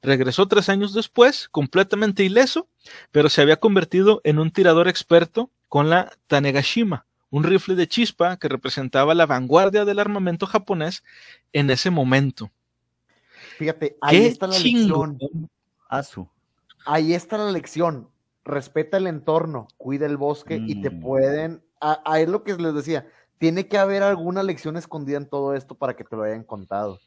Regresó 0.04 0.46
tres 0.46 0.68
años 0.68 0.92
después, 0.92 1.48
completamente 1.50 2.22
ileso, 2.22 2.68
pero 3.10 3.28
se 3.28 3.42
había 3.42 3.56
convertido 3.56 4.20
en 4.24 4.38
un 4.38 4.50
tirador 4.50 4.88
experto 4.88 5.50
con 5.68 5.90
la 5.90 6.12
Tanegashima, 6.26 7.06
un 7.30 7.42
rifle 7.42 7.74
de 7.74 7.88
chispa 7.88 8.36
que 8.36 8.48
representaba 8.48 9.14
la 9.14 9.26
vanguardia 9.26 9.84
del 9.84 9.98
armamento 9.98 10.46
japonés 10.46 11.02
en 11.52 11.70
ese 11.70 11.90
momento. 11.90 12.50
Fíjate, 13.58 13.96
ahí 14.00 14.26
está 14.26 14.46
la 14.46 14.58
lección. 14.58 15.18
Ahí 16.86 17.14
está 17.14 17.38
la 17.38 17.50
lección. 17.50 18.08
Respeta 18.44 18.98
el 18.98 19.06
entorno, 19.06 19.68
cuida 19.78 20.06
el 20.06 20.18
bosque 20.18 20.62
y 20.64 20.82
te 20.82 20.90
mm. 20.90 21.00
pueden. 21.00 21.64
Ahí 21.80 22.24
es 22.24 22.28
lo 22.28 22.44
que 22.44 22.54
les 22.56 22.74
decía 22.74 23.06
tiene 23.38 23.68
que 23.68 23.78
haber 23.78 24.02
alguna 24.02 24.42
lección 24.42 24.76
escondida 24.76 25.18
en 25.18 25.28
todo 25.28 25.54
esto 25.54 25.74
para 25.74 25.94
que 25.94 26.04
te 26.04 26.16
lo 26.16 26.22
hayan 26.22 26.44
contado. 26.44 26.98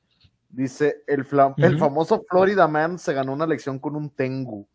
Dice, 0.50 1.04
el, 1.08 1.26
el 1.58 1.78
famoso 1.78 2.24
Florida 2.30 2.68
Man 2.68 2.98
se 2.98 3.14
ganó 3.14 3.34
una 3.34 3.46
lección 3.46 3.80
con 3.80 3.96
un 3.96 4.10
Tengu. 4.10 4.68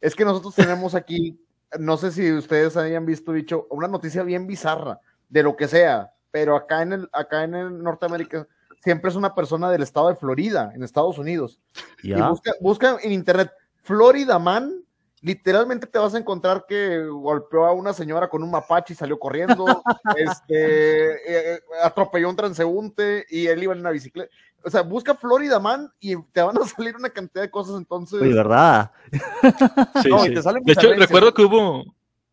Es 0.00 0.14
que 0.14 0.24
nosotros 0.24 0.54
tenemos 0.54 0.94
aquí, 0.94 1.40
no 1.78 1.96
sé 1.96 2.10
si 2.10 2.32
ustedes 2.32 2.76
hayan 2.76 3.06
visto, 3.06 3.32
dicho, 3.32 3.66
una 3.70 3.86
noticia 3.86 4.22
bien 4.22 4.46
bizarra, 4.46 5.00
de 5.28 5.42
lo 5.42 5.56
que 5.56 5.68
sea, 5.68 6.12
pero 6.30 6.56
acá 6.56 6.82
en 6.82 6.92
el, 6.92 7.08
acá 7.12 7.44
en 7.44 7.54
el 7.54 7.82
Norteamérica 7.82 8.48
siempre 8.82 9.10
es 9.10 9.16
una 9.16 9.34
persona 9.34 9.70
del 9.70 9.82
estado 9.82 10.08
de 10.08 10.16
Florida, 10.16 10.72
en 10.74 10.82
Estados 10.82 11.18
Unidos. 11.18 11.60
Y 12.02 12.12
busca, 12.14 12.52
busca 12.60 12.96
en 13.02 13.12
internet 13.12 13.52
Florida 13.82 14.38
Man 14.38 14.84
literalmente 15.22 15.86
te 15.86 15.98
vas 15.98 16.14
a 16.14 16.18
encontrar 16.18 16.64
que 16.66 17.04
golpeó 17.04 17.66
a 17.66 17.72
una 17.72 17.92
señora 17.92 18.28
con 18.28 18.42
un 18.42 18.50
mapache 18.50 18.94
y 18.94 18.96
salió 18.96 19.18
corriendo, 19.18 19.66
este, 20.16 21.12
eh, 21.12 21.54
eh, 21.54 21.60
atropelló 21.82 22.28
un 22.28 22.36
transeúnte 22.36 23.26
y 23.28 23.46
él 23.46 23.62
iba 23.62 23.74
en 23.74 23.80
una 23.80 23.90
bicicleta. 23.90 24.32
O 24.64 24.70
sea, 24.70 24.82
busca 24.82 25.14
Florida 25.14 25.58
Man 25.58 25.90
y 26.00 26.16
te 26.32 26.42
van 26.42 26.56
a 26.58 26.64
salir 26.66 26.96
una 26.96 27.10
cantidad 27.10 27.42
de 27.42 27.50
cosas 27.50 27.76
entonces. 27.76 28.20
De 28.20 28.32
verdad. 28.32 28.92
de 29.12 30.72
hecho, 30.72 30.92
recuerdo 30.94 31.34
que 31.34 31.42
hubo, 31.42 31.84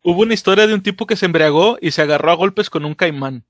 hubo 0.02 0.22
una 0.22 0.34
historia 0.34 0.66
de 0.66 0.74
un 0.74 0.82
tipo 0.82 1.06
que 1.06 1.16
se 1.16 1.26
embriagó 1.26 1.78
y 1.80 1.90
se 1.90 2.02
agarró 2.02 2.30
a 2.30 2.36
golpes 2.36 2.70
con 2.70 2.84
un 2.84 2.94
caimán. 2.94 3.44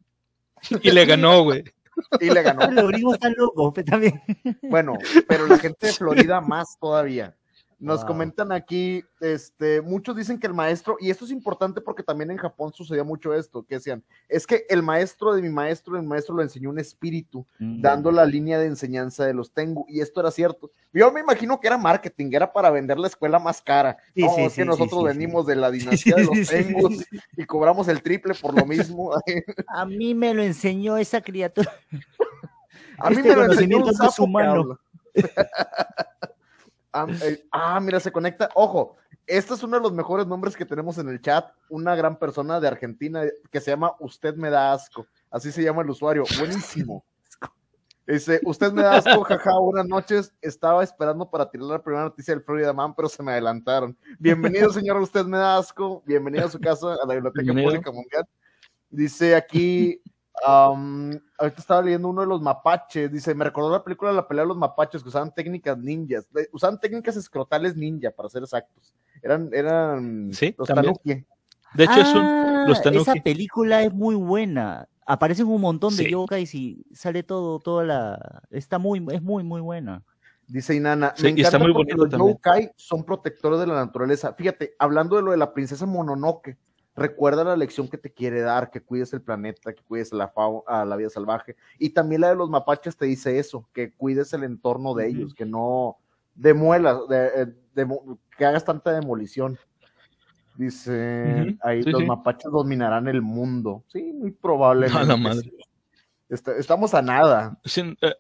Y 0.83 0.91
le 0.91 1.07
ganó, 1.07 1.43
güey. 1.43 1.65
Y 2.21 2.31
le 2.31 2.43
ganó. 2.43 2.71
Los 2.71 2.87
gringos 2.87 3.15
están 3.15 3.35
locos 3.37 3.75
también. 3.85 4.23
Bueno, 4.63 4.97
pero 5.27 5.49
la 5.49 5.59
gente 5.59 5.89
de 5.89 5.93
Florida 5.93 6.41
más 6.41 6.79
todavía 6.79 7.38
Nos 7.81 8.05
comentan 8.05 8.51
aquí, 8.51 9.05
este, 9.21 9.81
muchos 9.81 10.17
dicen 10.17 10.41
que 10.41 10.49
el 10.49 10.55
maestro, 10.55 10.97
y 10.99 11.11
esto 11.11 11.25
es 11.25 11.31
importante 11.31 11.81
porque 11.81 12.03
también 12.03 12.31
en 12.33 12.37
Japón 12.37 12.73
sucedía 12.73 13.05
mucho 13.05 13.33
esto, 13.33 13.65
que 13.65 13.77
decían, 13.77 14.03
es 14.29 14.49
que 14.49 14.67
el 14.69 14.83
maestro 14.83 15.33
de 15.33 15.43
mi 15.43 15.49
maestro, 15.49 15.97
el 15.97 16.03
maestro 16.03 16.35
lo 16.35 16.43
enseñó 16.43 16.71
un 16.71 16.81
espíritu, 16.81 17.47
mm. 17.61 17.81
dando 17.81 18.11
la 18.11 18.27
línea 18.27 18.59
de 18.59 18.67
enseñanza 18.67 19.25
de 19.27 19.33
los 19.35 19.53
Tengu, 19.53 19.87
y 19.89 20.01
esto 20.01 20.19
era 20.21 20.33
cierto. 20.33 20.73
Yo 20.93 21.13
me 21.13 21.21
imagino 21.21 21.61
que 21.61 21.69
era 21.69 21.79
marketing, 21.79 22.31
era 22.33 22.53
para 22.53 22.71
vender 22.71 22.99
la 22.99 23.07
escuela 23.07 23.39
más 23.39 23.63
cara. 23.63 23.97
Sí, 24.13 24.23
no, 24.23 24.37
es 24.39 24.55
que 24.55 24.65
nosotros 24.65 25.05
venimos 25.05 25.47
de 25.47 25.55
la 25.55 25.71
dinastía 25.71 26.17
de 26.17 26.25
los 26.25 26.49
Tengu 26.49 26.91
y 27.37 27.45
cobramos 27.45 27.87
el 27.87 28.03
triple 28.03 28.35
por 28.35 28.59
lo 28.59 28.67
mismo. 28.67 29.13
A 29.69 29.85
mí 29.85 30.15
me 30.15 30.35
lo 30.35 30.43
enseñó 30.43 30.97
esa 30.97 31.21
criatura. 31.21 31.73
A 32.99 33.11
mí 33.11 33.17
este 33.17 33.29
me 33.29 33.37
lo 33.37 33.45
enseñó 33.45 33.79
un 33.79 33.95
sapo 33.95 34.25
humano. 34.25 34.79
Ah, 36.93 37.07
eh, 37.23 37.45
ah, 37.53 37.81
mira, 37.81 38.01
se 38.01 38.13
conecta. 38.13 38.49
Ojo, 38.55 38.97
este 39.27 39.55
es 39.55 39.63
uno 39.63 39.77
de 39.77 39.83
los 39.83 39.93
mejores 39.93 40.27
nombres 40.27 40.57
que 40.57 40.65
tenemos 40.65 40.99
en 40.99 41.09
el 41.09 41.21
chat. 41.21 41.51
Una 41.69 41.95
gran 41.95 42.19
persona 42.19 42.61
de 42.61 42.69
Argentina 42.69 43.23
que 43.51 43.61
se 43.61 43.71
llama 43.71 43.93
Usted 44.01 44.35
me 44.37 44.51
da 44.51 44.73
asco. 44.73 45.07
Así 45.31 45.53
se 45.53 45.63
llama 45.63 45.83
el 45.83 45.91
usuario. 45.91 46.25
Buenísimo. 46.39 47.05
Dice, 48.07 48.41
usted 48.45 48.73
me 48.73 48.81
da 48.81 48.97
asco, 48.97 49.23
jaja, 49.23 49.59
buenas 49.59 49.87
noches. 49.87 50.33
Estaba 50.41 50.83
esperando 50.83 51.29
para 51.29 51.51
tirar 51.51 51.67
la 51.67 51.83
primera 51.83 52.05
noticia 52.05 52.33
del 52.33 52.43
Florida 52.43 52.73
Man, 52.73 52.95
pero 52.95 53.07
se 53.07 53.23
me 53.23 53.33
adelantaron. 53.33 53.95
Bienvenido, 54.19 54.73
señor, 54.73 54.97
usted 54.97 55.27
me 55.27 55.37
da 55.37 55.59
asco. 55.59 56.03
Bienvenido 56.07 56.47
a 56.47 56.51
su 56.51 56.59
casa, 56.59 56.95
a 56.95 57.07
la 57.07 57.13
Biblioteca 57.15 57.53
Pública 57.53 57.93
Mundial. 57.93 58.25
Dice 58.89 59.37
aquí 59.37 60.01
ahorita 60.45 61.61
estaba 61.61 61.83
leyendo 61.83 62.09
uno 62.09 62.23
de 62.23 62.27
los 62.27 62.41
mapaches, 62.41 63.11
dice, 63.11 63.35
me 63.35 63.45
recordó 63.45 63.71
la 63.71 63.83
película 63.83 64.11
de 64.11 64.17
la 64.17 64.29
pelea 64.29 64.45
de 64.45 64.49
los 64.49 64.57
mapaches 64.57 65.03
que 65.03 65.09
usaban 65.09 65.33
técnicas 65.35 65.79
ninjas, 65.79 66.29
usaban 66.53 66.79
técnicas 66.79 67.17
escrotales 67.17 67.77
ninja, 67.77 68.11
para 68.11 68.29
ser 68.29 68.43
exactos. 68.43 68.95
Eran, 69.23 69.51
eran 69.53 70.31
¿Sí? 70.33 70.55
los 70.59 70.69
tanuki. 70.69 71.25
De 71.75 71.85
hecho, 71.85 72.01
es 72.01 72.15
un, 72.15 72.23
ah, 72.23 72.65
los 72.67 72.83
tanuki. 72.83 73.03
Esa 73.03 73.15
película 73.23 73.83
es 73.83 73.93
muy 73.93 74.15
buena. 74.15 74.89
Aparecen 75.07 75.47
un 75.47 75.61
montón 75.61 75.97
de 75.97 76.11
yokais 76.11 76.55
y 76.55 76.85
sale 76.93 77.23
todo, 77.23 77.61
toda 77.61 77.85
la... 77.85 78.43
Está 78.51 78.79
muy, 78.79 79.05
es 79.11 79.23
muy, 79.23 79.43
muy 79.43 79.61
buena. 79.61 80.03
Dice 80.47 80.75
Inana, 80.75 81.15
me 81.23 81.29
encanta 81.29 81.49
está 81.49 81.59
muy 81.59 81.75
porque 81.75 81.93
los 81.93 82.11
yokai 82.11 82.73
son 82.77 83.05
protectores 83.05 83.61
de 83.61 83.67
la 83.67 83.75
naturaleza. 83.75 84.33
Fíjate, 84.33 84.75
hablando 84.79 85.17
de 85.17 85.23
lo 85.23 85.31
de 85.33 85.37
la 85.37 85.53
princesa 85.53 85.85
Mononoke, 85.85 86.57
recuerda 86.99 87.45
la 87.45 87.57
lección 87.57 87.89
que 87.89 87.99
te 87.99 88.13
quiere 88.13 88.41
dar, 88.41 88.71
que 88.71 88.83
cuides 88.83 89.13
el 89.13 89.23
planeta, 89.23 89.73
que 89.73 89.83
cuides 89.83 90.13
la, 90.13 90.33
a 90.67 90.85
la 90.85 90.97
vida 90.97 91.11
salvaje. 91.11 91.57
Y 91.79 91.91
también 91.91 92.23
la 92.23 92.31
de 92.31 92.37
los 92.37 92.51
mapaches 92.51 92.97
te 92.97 93.07
dice 93.07 93.39
eso, 93.39 93.69
que 93.73 93.93
cuides 93.93 94.33
el 94.33 94.45
entorno 94.45 94.95
de 94.95 95.09
ellos, 95.09 95.35
que 95.35 95.47
no 95.47 95.99
demuelas, 96.35 96.99
eh, 97.11 97.47
que 98.37 98.47
hagas 98.47 98.65
tanta 98.65 98.93
demolición. 98.93 99.59
Dice, 100.57 101.57
ahí 101.63 101.83
los 101.83 102.05
mapaches 102.05 102.51
dominarán 102.51 103.07
el 103.07 103.23
mundo. 103.23 103.85
Sí, 103.89 104.13
muy 104.13 104.33
probablemente. 104.33 105.53
estamos 106.29 106.95
a 106.95 107.03
nada. 107.03 107.61
Eh, 107.77 108.15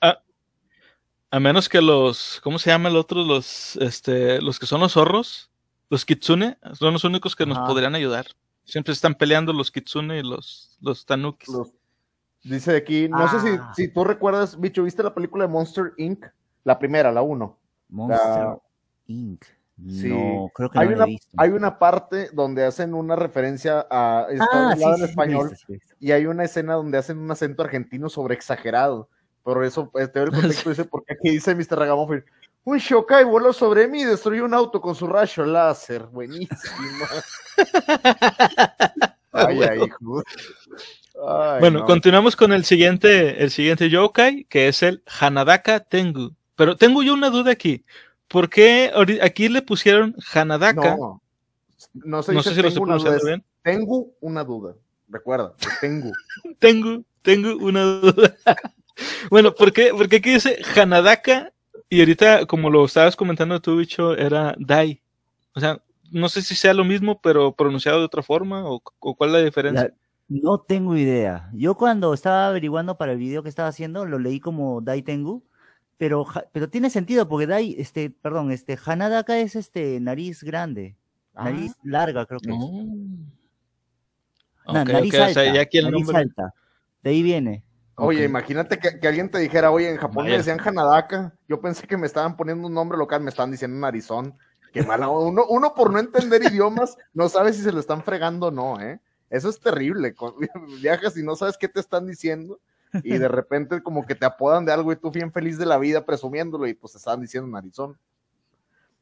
a, 1.30 1.40
menos 1.40 1.68
que 1.68 1.80
los, 1.80 2.40
¿cómo 2.44 2.60
se 2.60 2.70
llama 2.70 2.88
el 2.88 2.96
otro? 2.96 3.24
Los, 3.24 3.76
este, 3.76 4.40
los 4.40 4.60
que 4.60 4.66
son 4.66 4.80
los 4.80 4.92
zorros, 4.92 5.50
los 5.90 6.04
kitsune, 6.04 6.58
son 6.74 6.92
los 6.92 7.02
únicos 7.02 7.34
que 7.34 7.46
nos 7.46 7.58
podrían 7.58 7.96
ayudar. 7.96 8.26
Siempre 8.68 8.92
están 8.92 9.14
peleando 9.14 9.54
los 9.54 9.70
kitsune 9.70 10.18
y 10.18 10.22
los, 10.22 10.76
los 10.82 11.06
tanukis. 11.06 11.48
dice 12.44 12.76
aquí, 12.76 13.08
no 13.08 13.26
sé 13.30 13.40
si, 13.40 13.58
ah. 13.58 13.72
si, 13.74 13.88
tú 13.88 14.04
recuerdas, 14.04 14.60
bicho, 14.60 14.84
¿viste 14.84 15.02
la 15.02 15.14
película 15.14 15.46
de 15.46 15.50
Monster 15.50 15.94
Inc? 15.96 16.26
La 16.64 16.78
primera, 16.78 17.10
la 17.10 17.22
uno. 17.22 17.58
Monster 17.88 18.58
Inc. 19.06 19.42
Sí. 19.88 20.08
No, 20.08 20.50
creo 20.54 20.70
que 20.70 20.78
hay, 20.80 20.88
una, 20.88 21.06
hay 21.38 21.50
una 21.50 21.78
parte 21.78 22.28
donde 22.34 22.66
hacen 22.66 22.92
una 22.92 23.16
referencia 23.16 23.86
a 23.88 24.26
ah, 24.28 24.74
en 24.76 25.04
español 25.04 25.56
y 25.98 26.10
hay 26.10 26.26
una 26.26 26.44
escena 26.44 26.74
donde 26.74 26.98
hacen 26.98 27.16
un 27.16 27.30
acento 27.30 27.62
argentino 27.62 28.10
sobre 28.10 28.34
exagerado. 28.34 29.08
Por 29.42 29.64
eso, 29.64 29.90
te 29.94 30.08
doy 30.08 30.24
el 30.24 30.30
contexto, 30.30 30.68
dice, 30.68 30.84
porque 30.84 31.14
aquí 31.14 31.30
dice 31.30 31.54
Mr. 31.54 31.78
Ragamuffin, 31.78 32.22
un 32.70 32.78
Shokai 32.78 33.24
voló 33.24 33.52
sobre 33.52 33.88
mí 33.88 34.02
y 34.02 34.04
destruyó 34.04 34.44
un 34.44 34.52
auto 34.52 34.80
con 34.80 34.94
su 34.94 35.06
rayo 35.06 35.44
láser. 35.46 36.02
Buenísimo. 36.02 37.06
ay, 39.32 39.62
ay, 39.62 39.80
bueno, 41.60 41.84
continuamos 41.86 42.36
con 42.36 42.52
el 42.52 42.64
siguiente, 42.64 43.42
el 43.42 43.50
siguiente 43.50 43.88
yokai, 43.88 44.44
que 44.44 44.68
es 44.68 44.82
el 44.82 45.02
Hanadaka 45.18 45.80
Tengu. 45.80 46.34
Pero 46.56 46.76
tengo 46.76 47.02
yo 47.02 47.14
una 47.14 47.30
duda 47.30 47.52
aquí. 47.52 47.84
¿Por 48.28 48.50
qué 48.50 48.92
aquí 49.22 49.48
le 49.48 49.62
pusieron 49.62 50.14
Hanadaka? 50.32 50.96
No, 50.96 51.22
no, 51.94 52.22
sé 52.22 52.32
si 52.54 52.62
lo 52.62 52.68
estoy 52.68 52.82
pronunciando 52.82 53.24
bien. 53.24 53.44
Tengo 53.62 54.10
una 54.20 54.44
duda. 54.44 54.74
Recuerda, 55.08 55.54
tengo. 55.80 56.12
tengo, 56.58 57.02
tengo 57.22 57.56
una 57.64 57.82
duda. 57.82 58.36
bueno, 59.30 59.54
¿por 59.54 59.72
qué, 59.72 59.90
¿por 59.90 60.08
qué 60.08 60.16
aquí 60.16 60.34
dice 60.34 60.58
Hanadaka 60.76 61.52
y 61.90 62.00
ahorita, 62.00 62.46
como 62.46 62.70
lo 62.70 62.84
estabas 62.84 63.16
comentando 63.16 63.60
tú, 63.60 63.76
bicho, 63.76 64.16
era 64.16 64.54
Dai. 64.58 65.00
O 65.54 65.60
sea, 65.60 65.80
no 66.10 66.28
sé 66.28 66.42
si 66.42 66.54
sea 66.54 66.74
lo 66.74 66.84
mismo, 66.84 67.20
pero 67.20 67.52
pronunciado 67.52 67.98
de 67.98 68.04
otra 68.04 68.22
forma, 68.22 68.68
o, 68.68 68.80
cuál 68.80 69.30
es 69.30 69.32
la 69.34 69.42
diferencia. 69.42 69.94
no 70.28 70.58
tengo 70.58 70.96
idea. 70.96 71.50
Yo 71.54 71.76
cuando 71.76 72.12
estaba 72.12 72.48
averiguando 72.48 72.98
para 72.98 73.12
el 73.12 73.18
video 73.18 73.42
que 73.42 73.48
estaba 73.48 73.68
haciendo, 73.68 74.04
lo 74.04 74.18
leí 74.18 74.40
como 74.40 74.80
Dai 74.80 75.02
Tengu, 75.02 75.44
pero, 75.96 76.26
pero 76.52 76.68
tiene 76.68 76.90
sentido, 76.90 77.28
porque 77.28 77.46
Dai, 77.46 77.74
este, 77.78 78.10
perdón, 78.10 78.52
este, 78.52 78.78
Hanadaka 78.84 79.38
es 79.38 79.56
este, 79.56 79.98
nariz 80.00 80.42
grande, 80.42 80.96
nariz 81.34 81.72
ah. 81.78 81.80
larga, 81.84 82.26
creo 82.26 82.40
que 82.40 82.50
es. 82.50 82.58
No, 84.66 84.84
nariz 84.84 85.14
alta, 85.14 85.42
nariz 85.44 86.08
alta. 86.14 86.54
De 87.02 87.10
ahí 87.10 87.22
viene. 87.22 87.64
Oye, 87.98 88.24
imagínate 88.24 88.78
que, 88.78 89.06
alguien 89.06 89.28
te 89.28 89.38
dijera, 89.38 89.72
oye, 89.72 89.90
en 89.90 89.96
Japón 89.96 90.26
me 90.26 90.36
decían 90.36 90.60
Hanadaka. 90.64 91.34
Yo 91.48 91.60
pensé 91.60 91.86
que 91.86 91.96
me 91.96 92.06
estaban 92.06 92.36
poniendo 92.36 92.68
un 92.68 92.74
nombre 92.74 92.96
local, 92.96 93.20
me 93.20 93.30
estaban 93.30 93.50
diciendo 93.50 93.76
Narizón. 93.76 94.36
Qué 94.72 94.84
mala. 94.84 95.08
Uno, 95.08 95.44
uno 95.48 95.74
por 95.74 95.92
no 95.92 95.98
entender 95.98 96.42
idiomas 96.44 96.96
no 97.12 97.28
sabe 97.28 97.52
si 97.52 97.62
se 97.62 97.72
lo 97.72 97.80
están 97.80 98.02
fregando 98.02 98.46
o 98.46 98.50
no, 98.50 98.80
¿eh? 98.80 99.00
Eso 99.30 99.48
es 99.48 99.58
terrible. 99.58 100.14
Viajas 100.80 101.16
y 101.16 101.24
no 101.24 101.34
sabes 101.34 101.56
qué 101.58 101.66
te 101.68 101.80
están 101.80 102.06
diciendo 102.06 102.60
y 103.02 103.18
de 103.18 103.28
repente 103.28 103.82
como 103.82 104.06
que 104.06 104.14
te 104.14 104.24
apodan 104.24 104.64
de 104.64 104.72
algo 104.72 104.92
y 104.92 104.96
tú 104.96 105.10
bien 105.10 105.32
feliz 105.32 105.58
de 105.58 105.66
la 105.66 105.76
vida 105.76 106.06
presumiéndolo 106.06 106.66
y 106.66 106.74
pues 106.74 106.92
te 106.92 106.98
estaban 106.98 107.20
diciendo 107.20 107.50
Narizón. 107.50 107.98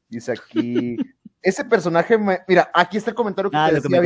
Dice 0.08 0.32
aquí, 0.32 0.96
ese 1.42 1.64
personaje, 1.64 2.16
mira, 2.48 2.70
aquí 2.72 2.96
está 2.96 3.10
el 3.10 3.16
comentario 3.16 3.50
que 3.50 3.56
ah, 3.56 3.68
te 3.68 3.74
decía, 3.74 4.00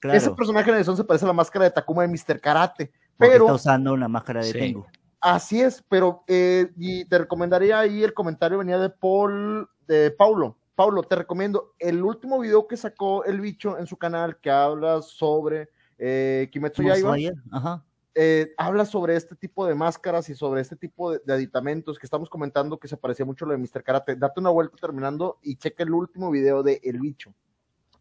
que 0.00 0.16
Ese 0.16 0.30
personaje 0.32 0.66
de 0.66 0.72
Narizón 0.72 0.96
se 0.96 1.04
parece 1.04 1.24
a 1.24 1.28
la 1.28 1.34
máscara 1.34 1.66
de 1.66 1.70
Takuma 1.70 2.02
de 2.02 2.08
Mr. 2.08 2.40
Karate 2.40 2.90
pero, 3.18 3.44
está 3.46 3.54
usando 3.54 3.92
una 3.92 4.08
máscara 4.08 4.44
de 4.44 4.52
Tengu. 4.52 4.86
Así 5.20 5.60
es, 5.60 5.82
pero 5.88 6.22
eh, 6.28 6.70
y 6.76 7.04
te 7.06 7.18
recomendaría 7.18 7.80
ahí 7.80 8.02
el 8.04 8.14
comentario 8.14 8.58
venía 8.58 8.78
de 8.78 8.90
Paul, 8.90 9.68
de 9.86 10.10
Paulo. 10.10 10.56
Paulo, 10.74 11.02
te 11.02 11.16
recomiendo 11.16 11.74
el 11.78 12.02
último 12.02 12.38
video 12.38 12.66
que 12.66 12.76
sacó 12.76 13.24
el 13.24 13.40
bicho 13.40 13.78
en 13.78 13.86
su 13.86 13.96
canal 13.96 14.38
que 14.38 14.50
habla 14.50 15.00
sobre 15.02 15.70
eh, 15.98 16.48
Kimetsu 16.52 16.82
Yaiba. 16.82 17.82
Eh, 18.18 18.54
habla 18.56 18.86
sobre 18.86 19.14
este 19.14 19.36
tipo 19.36 19.66
de 19.66 19.74
máscaras 19.74 20.30
y 20.30 20.34
sobre 20.34 20.62
este 20.62 20.74
tipo 20.74 21.12
de, 21.12 21.32
aditamentos 21.32 21.98
que 21.98 22.06
estamos 22.06 22.30
comentando 22.30 22.78
que 22.78 22.88
se 22.88 22.96
parecía 22.96 23.26
mucho 23.26 23.44
a 23.44 23.48
lo 23.48 23.52
de 23.52 23.58
Mr. 23.58 23.82
Karate. 23.82 24.16
Date 24.16 24.40
una 24.40 24.48
vuelta 24.48 24.74
terminando 24.80 25.38
y 25.42 25.56
checa 25.56 25.82
el 25.82 25.92
último 25.92 26.30
video 26.30 26.62
de 26.62 26.80
El 26.82 26.98
Bicho. 27.00 27.34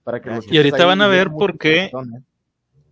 Para 0.05 0.21
que 0.21 0.39
y 0.49 0.57
ahorita 0.57 0.85
van 0.85 1.01
a 1.01 1.07
ver 1.07 1.31
por 1.31 1.57
qué 1.57 1.91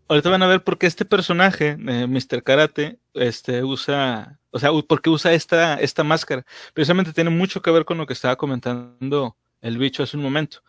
ahorita 0.07 0.29
van 0.29 0.43
a 0.43 0.47
ver 0.47 0.63
por 0.63 0.77
qué 0.77 0.87
este 0.87 1.05
personaje, 1.05 1.77
eh, 1.79 2.07
Mr. 2.07 2.43
Karate, 2.43 2.99
este, 3.13 3.63
usa, 3.63 4.39
o 4.51 4.59
sea, 4.59 4.71
por 4.87 5.01
qué 5.01 5.09
usa 5.09 5.33
esta, 5.33 5.75
esta 5.75 6.03
máscara. 6.03 6.45
Precisamente 6.73 7.13
tiene 7.13 7.29
mucho 7.29 7.61
que 7.61 7.71
ver 7.71 7.85
con 7.85 7.97
lo 7.97 8.05
que 8.05 8.13
estaba 8.13 8.35
comentando 8.35 9.37
el 9.61 9.77
bicho 9.77 10.03
hace 10.03 10.17
un 10.17 10.23
momento. 10.23 10.59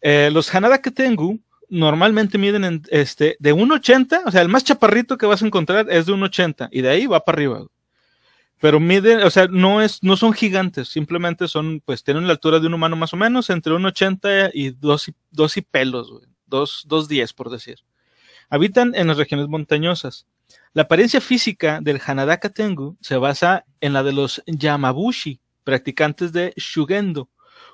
Eh, 0.00 0.30
los 0.32 0.54
Hanada 0.54 0.80
que 0.80 0.90
tengo 0.90 1.36
normalmente 1.68 2.38
miden 2.38 2.64
en, 2.64 2.82
este, 2.90 3.36
de 3.40 3.54
1,80, 3.54 4.22
o 4.26 4.30
sea, 4.30 4.42
el 4.42 4.48
más 4.48 4.64
chaparrito 4.64 5.18
que 5.18 5.26
vas 5.26 5.42
a 5.42 5.46
encontrar 5.46 5.86
es 5.90 6.06
de 6.06 6.12
1,80 6.12 6.68
y 6.72 6.80
de 6.80 6.88
ahí 6.88 7.06
va 7.06 7.24
para 7.24 7.36
arriba. 7.36 7.66
Pero 8.60 8.80
miden, 8.80 9.22
o 9.22 9.30
sea, 9.30 9.46
no, 9.46 9.82
es, 9.82 10.02
no 10.02 10.16
son 10.16 10.32
gigantes, 10.32 10.88
simplemente 10.88 11.46
son, 11.46 11.80
pues 11.84 12.02
tienen 12.02 12.26
la 12.26 12.32
altura 12.32 12.58
de 12.58 12.66
un 12.66 12.74
humano 12.74 12.96
más 12.96 13.12
o 13.12 13.16
menos, 13.16 13.50
entre 13.50 13.72
1,80 13.72 14.50
y 14.52 14.70
2 14.70 15.08
y, 15.08 15.14
dos 15.30 15.56
y 15.56 15.62
pelos, 15.62 16.10
2,10 16.48 17.34
por 17.34 17.50
decir. 17.50 17.78
Habitan 18.50 18.94
en 18.94 19.08
las 19.08 19.16
regiones 19.16 19.48
montañosas. 19.48 20.26
La 20.72 20.82
apariencia 20.82 21.20
física 21.20 21.80
del 21.82 22.00
Hanadaka 22.04 22.48
Tengu 22.48 22.96
se 23.00 23.16
basa 23.16 23.64
en 23.80 23.92
la 23.92 24.02
de 24.02 24.12
los 24.12 24.42
Yamabushi, 24.46 25.40
practicantes 25.64 26.32
de 26.32 26.54
Shugendo, 26.56 27.28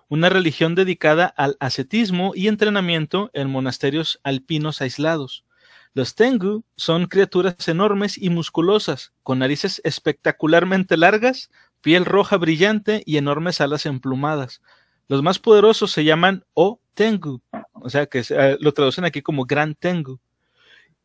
una 0.09 0.29
religión 0.29 0.75
dedicada 0.75 1.27
al 1.27 1.57
ascetismo 1.61 2.33
y 2.35 2.49
entrenamiento 2.49 3.31
en 3.35 3.51
monasterios 3.51 4.21
alpinos 4.23 4.81
aislados. 4.81 5.45
Los 5.93 6.17
Tengu 6.17 6.65
son 6.77 7.07
criaturas 7.07 7.69
enormes 7.69 8.19
y 8.19 8.29
musculosas, 8.31 9.13
con 9.23 9.39
narices 9.39 9.81
espectacularmente 9.85 10.97
largas, 10.97 11.51
piel 11.81 12.05
roja 12.05 12.37
brillante 12.37 13.03
y 13.07 13.17
enormes 13.17 13.61
alas 13.61 13.87
emplumadas. 13.87 14.61
Los 15.07 15.23
más 15.23 15.39
poderosos 15.39 15.93
se 15.93 16.05
llaman 16.05 16.45
O 16.55 16.81
Tengu, 16.95 17.43
o 17.75 17.91
sea 17.91 18.07
que 18.07 18.25
eh, 18.29 18.57
lo 18.59 18.73
traducen 18.73 19.05
aquí 19.05 19.23
como 19.23 19.45
Gran 19.45 19.75
Tengu. 19.75 20.19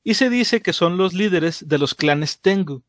Y 0.04 0.14
se 0.16 0.30
dice 0.30 0.62
que 0.62 0.74
son 0.74 0.98
los 0.98 1.14
líderes 1.14 1.68
de 1.68 1.78
los 1.78 1.96
clanes 1.96 2.40
Tengu. 2.40 2.84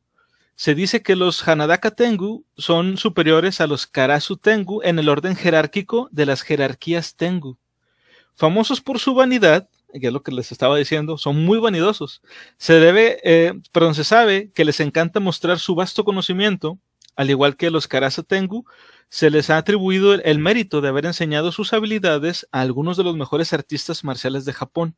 Se 0.55 0.75
dice 0.75 1.03
que 1.03 1.17
los 1.17 1.47
Hanadaka 1.47 1.91
Tengu 1.91 2.45
son 2.57 2.99
superiores 2.99 3.61
a 3.61 3.67
los 3.67 3.87
Karasu 3.87 4.37
Tengu 4.37 4.83
en 4.83 4.99
el 4.99 5.09
orden 5.09 5.35
jerárquico 5.35 6.09
de 6.13 6.27
las 6.27 6.43
jerarquías 6.43 7.17
Tengu. 7.17 7.57
Famosos 8.35 8.81
por 8.81 8.99
su 8.99 9.15
vanidad, 9.15 9.69
que 9.93 10.07
es 10.07 10.13
lo 10.13 10.23
que 10.23 10.33
les 10.33 10.53
estaba 10.53 10.77
diciendo, 10.77 11.19
son 11.19 11.45
muy 11.45 11.59
vanidosos. 11.59 12.23
Se 12.59 12.75
debe, 12.75 13.21
eh, 13.25 13.55
perdón, 13.73 13.95
se 13.95 14.05
sabe 14.05 14.51
que 14.53 14.65
les 14.65 14.81
encanta 14.81 15.19
mostrar 15.19 15.59
su 15.59 15.75
vasto 15.75 16.05
conocimiento, 16.05 16.79
al 17.17 17.31
igual 17.31 17.57
que 17.57 17.71
los 17.71 17.89
Karasu 17.89 18.23
Tengu, 18.23 18.65
se 19.11 19.29
les 19.29 19.51
ha 19.51 19.59
atribuido 19.59 20.15
el, 20.15 20.39
mérito 20.39 20.81
de 20.81 20.89
haber 20.89 21.05
enseñado 21.05 21.53
sus 21.53 21.73
habilidades 21.73 22.47
a 22.53 22.61
algunos 22.61 22.97
de 22.97 23.05
los 23.05 23.17
mejores 23.17 23.53
artistas 23.53 24.05
marciales 24.05 24.45
de 24.45 24.53
Japón. 24.53 24.95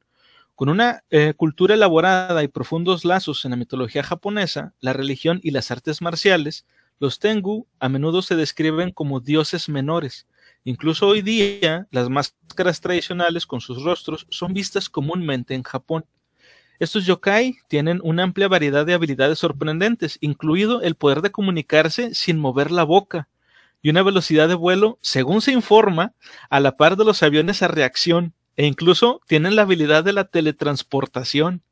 Con 0.55 0.69
una 0.69 1.03
eh, 1.11 1.35
cultura 1.35 1.75
elaborada 1.75 2.43
y 2.43 2.49
profundos 2.49 3.05
lazos 3.05 3.45
en 3.45 3.53
la 3.53 3.57
mitología 3.57 4.03
japonesa, 4.03 4.75
la 4.81 4.93
religión 4.93 5.41
y 5.43 5.51
las 5.51 5.71
artes 5.71 6.03
marciales, 6.03 6.67
los 6.99 7.19
Tengu 7.19 7.67
a 7.81 7.89
menudo 7.89 8.23
se 8.23 8.37
describen 8.37 8.93
como 8.93 9.21
dioses 9.21 9.69
menores. 9.69 10.27
Incluso 10.65 11.09
hoy 11.09 11.23
día, 11.23 11.89
las 11.91 12.09
máscaras 12.09 12.81
tradicionales 12.81 13.47
con 13.47 13.61
sus 13.61 13.83
rostros 13.83 14.27
son 14.31 14.53
vistas 14.53 14.89
comúnmente 14.89 15.55
en 15.55 15.65
Japón. 15.65 16.05
Estos 16.79 17.07
yokai 17.07 17.57
tienen 17.69 18.01
una 18.05 18.23
amplia 18.23 18.49
variedad 18.49 18.85
de 18.87 18.95
habilidades 18.95 19.39
sorprendentes, 19.39 20.19
incluido 20.21 20.83
el 20.83 20.95
poder 20.95 21.23
de 21.23 21.33
comunicarse 21.33 22.15
sin 22.15 22.39
mover 22.39 22.71
la 22.71 22.85
boca, 22.85 23.29
y 23.83 23.91
una 23.91 24.03
velocidad 24.03 24.49
de 24.49 24.55
vuelo, 24.55 24.99
según 25.03 25.41
se 25.43 25.53
informa, 25.53 26.13
a 26.51 26.61
la 26.61 26.77
par 26.77 26.97
de 26.97 27.05
los 27.05 27.23
aviones 27.23 27.63
a 27.63 27.69
reacción, 27.69 28.35
e 28.57 28.67
incluso 28.67 29.21
tienen 29.27 29.57
la 29.57 29.63
habilidad 29.63 30.05
de 30.05 30.13
la 30.13 30.25
teletransportación. 30.25 31.63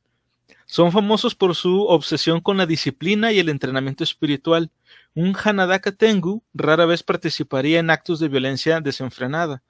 Son 0.67 0.93
famosos 0.93 1.35
por 1.35 1.57
su 1.57 1.87
obsesión 1.87 2.41
con 2.41 2.57
la 2.57 2.67
disciplina 2.67 3.33
y 3.33 3.41
el 3.41 3.49
entrenamiento 3.49 4.05
espiritual. 4.05 4.71
Un 5.15 5.37
Hanadaka 5.37 5.93
Tengu 5.93 6.45
rara 6.55 6.87
vez 6.87 7.03
participaría 7.03 7.81
en 7.81 7.91
actos 7.91 8.21
de 8.21 8.29
violencia 8.29 8.81
desenfrenada. 8.81 9.63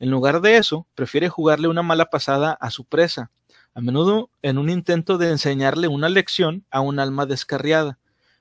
En 0.00 0.10
lugar 0.10 0.40
de 0.40 0.56
eso, 0.56 0.86
prefiere 0.94 1.28
jugarle 1.28 1.68
una 1.68 1.82
mala 1.82 2.06
pasada 2.06 2.52
a 2.60 2.70
su 2.70 2.84
presa, 2.84 3.30
a 3.74 3.80
menudo 3.80 4.30
en 4.42 4.56
un 4.56 4.70
intento 4.70 5.18
de 5.18 5.30
enseñarle 5.30 5.88
una 5.88 6.08
lección 6.08 6.64
a 6.70 6.80
un 6.80 6.98
alma 6.98 7.26
descarriada. 7.26 7.98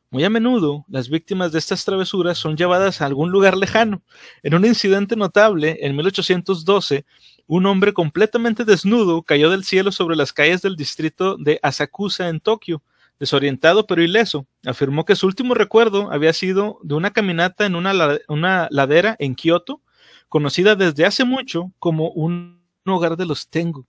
Muy 0.09 0.23
a 0.23 0.29
menudo, 0.29 0.85
las 0.87 1.09
víctimas 1.09 1.51
de 1.51 1.59
estas 1.59 1.83
travesuras 1.83 2.37
son 2.37 2.55
llevadas 2.55 3.01
a 3.01 3.05
algún 3.05 3.31
lugar 3.31 3.57
lejano. 3.57 4.01
En 4.41 4.53
un 4.53 4.63
incidente 4.63 5.17
notable, 5.17 5.79
en 5.81 5.97
1812, 5.97 7.05
un 7.47 7.65
hombre 7.65 7.93
completamente 7.93 8.65
desnudo 8.65 9.23
cayó 9.23 9.49
del 9.49 9.63
cielo 9.63 9.91
sobre 9.91 10.15
las 10.15 10.33
calles 10.33 10.61
del 10.61 10.75
distrito 10.75 11.37
de 11.37 11.59
Asakusa 11.63 12.29
en 12.29 12.39
Tokio. 12.39 12.83
Desorientado 13.19 13.87
pero 13.87 14.03
ileso, 14.03 14.45
afirmó 14.63 15.03
que 15.03 15.15
su 15.15 15.25
último 15.25 15.55
recuerdo 15.55 16.11
había 16.11 16.33
sido 16.33 16.77
de 16.83 16.93
una 16.93 17.11
caminata 17.11 17.65
en 17.65 17.75
una, 17.75 18.67
ladera 18.69 19.15
en 19.17 19.33
Kioto, 19.33 19.81
conocida 20.29 20.75
desde 20.75 21.03
hace 21.03 21.23
mucho 21.23 21.71
como 21.79 22.11
un 22.11 22.61
hogar 22.85 23.17
de 23.17 23.25
los 23.25 23.47
Tengu. 23.47 23.87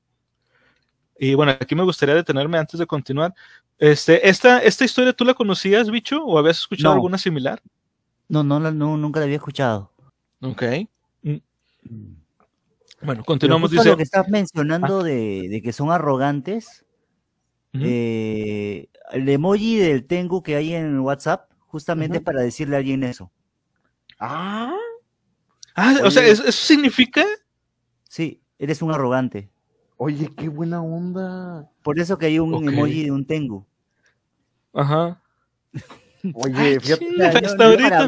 Y 1.19 1.35
bueno, 1.35 1.53
aquí 1.53 1.75
me 1.75 1.83
gustaría 1.83 2.15
detenerme 2.15 2.57
antes 2.57 2.79
de 2.79 2.87
continuar. 2.87 3.35
Este, 3.77 4.27
esta, 4.27 4.63
esta 4.63 4.85
historia, 4.85 5.13
¿tú 5.13 5.25
la 5.25 5.35
conocías, 5.35 5.91
bicho? 5.91 6.25
¿O 6.25 6.39
habías 6.39 6.61
escuchado 6.61 6.95
alguna 6.95 7.19
similar? 7.19 7.61
No, 8.29 8.43
no, 8.43 8.59
no, 8.59 8.97
nunca 8.97 9.21
la 9.21 9.25
había 9.25 9.37
escuchado. 9.37 9.91
Ok. 10.41 10.63
Mm. 11.23 12.18
Bueno, 13.03 13.25
continuamos. 13.25 13.71
Dice... 13.71 13.89
Lo 13.89 13.97
que 13.97 14.03
estás 14.03 14.29
mencionando 14.29 15.01
ah. 15.01 15.05
de, 15.05 15.61
que 15.63 15.73
son 15.73 15.91
arrogantes, 15.91 16.85
eh, 17.75 18.89
el 19.13 19.29
emoji 19.29 19.77
del 19.77 20.05
Tengu 20.05 20.43
que 20.43 20.57
hay 20.57 20.75
en 20.75 21.01
WhatsApp, 21.01 21.51
justamente 21.67 22.21
para 22.21 22.41
decirle 22.41 22.77
a 22.77 22.79
alguien 22.79 23.05
eso. 23.05 23.31
Ah. 24.19 24.75
Ah, 25.75 25.95
o 26.05 26.11
sea, 26.11 26.27
¿eso 26.27 26.51
significa? 26.51 27.25
Sí, 28.09 28.43
eres 28.59 28.83
un 28.83 28.91
arrogante. 28.91 29.51
Oye, 29.97 30.31
qué 30.37 30.49
buena 30.49 30.83
onda. 30.83 31.71
Por 31.83 31.99
eso 32.01 32.19
que 32.19 32.27
hay 32.27 32.39
un 32.39 32.69
emoji 32.69 33.05
de 33.05 33.13
un 33.13 33.27
Tengu. 33.27 33.67
Ajá. 34.73 35.23
Oye, 36.35 36.81
fíjate, 36.81 37.47
hasta 37.47 37.64
ahorita, 37.64 38.07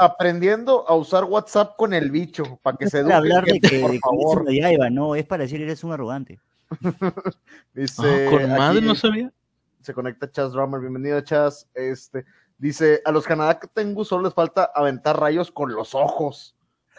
aprendiendo 0.00 0.88
a 0.88 0.94
usar 0.94 1.24
WhatsApp 1.24 1.76
con 1.76 1.94
el 1.94 2.10
bicho, 2.10 2.58
para 2.62 2.76
que 2.76 2.88
se 2.88 3.00
eduque. 3.00 3.14
hablar 3.14 3.44
de 3.44 3.60
que, 3.60 3.80
por 3.80 3.98
favor. 3.98 4.44
no, 4.90 5.14
es 5.14 5.24
para 5.24 5.44
decir 5.44 5.62
eres 5.62 5.84
un 5.84 5.92
arrogante. 5.92 6.38
dice, 7.74 8.26
ah, 8.26 8.30
con 8.30 8.50
madre 8.50 8.80
no 8.80 8.94
sabía. 8.94 9.32
Se 9.80 9.94
conecta 9.94 10.30
Chas 10.30 10.52
Drummer, 10.52 10.80
bienvenido 10.80 11.20
Chas. 11.20 11.68
Este, 11.74 12.24
dice, 12.58 13.02
a 13.04 13.12
los 13.12 13.24
Canadá 13.24 13.58
que 13.58 13.68
tengo 13.68 14.04
solo 14.04 14.24
les 14.24 14.34
falta 14.34 14.70
aventar 14.74 15.18
rayos 15.18 15.50
con 15.50 15.72
los 15.72 15.94
ojos. 15.94 16.56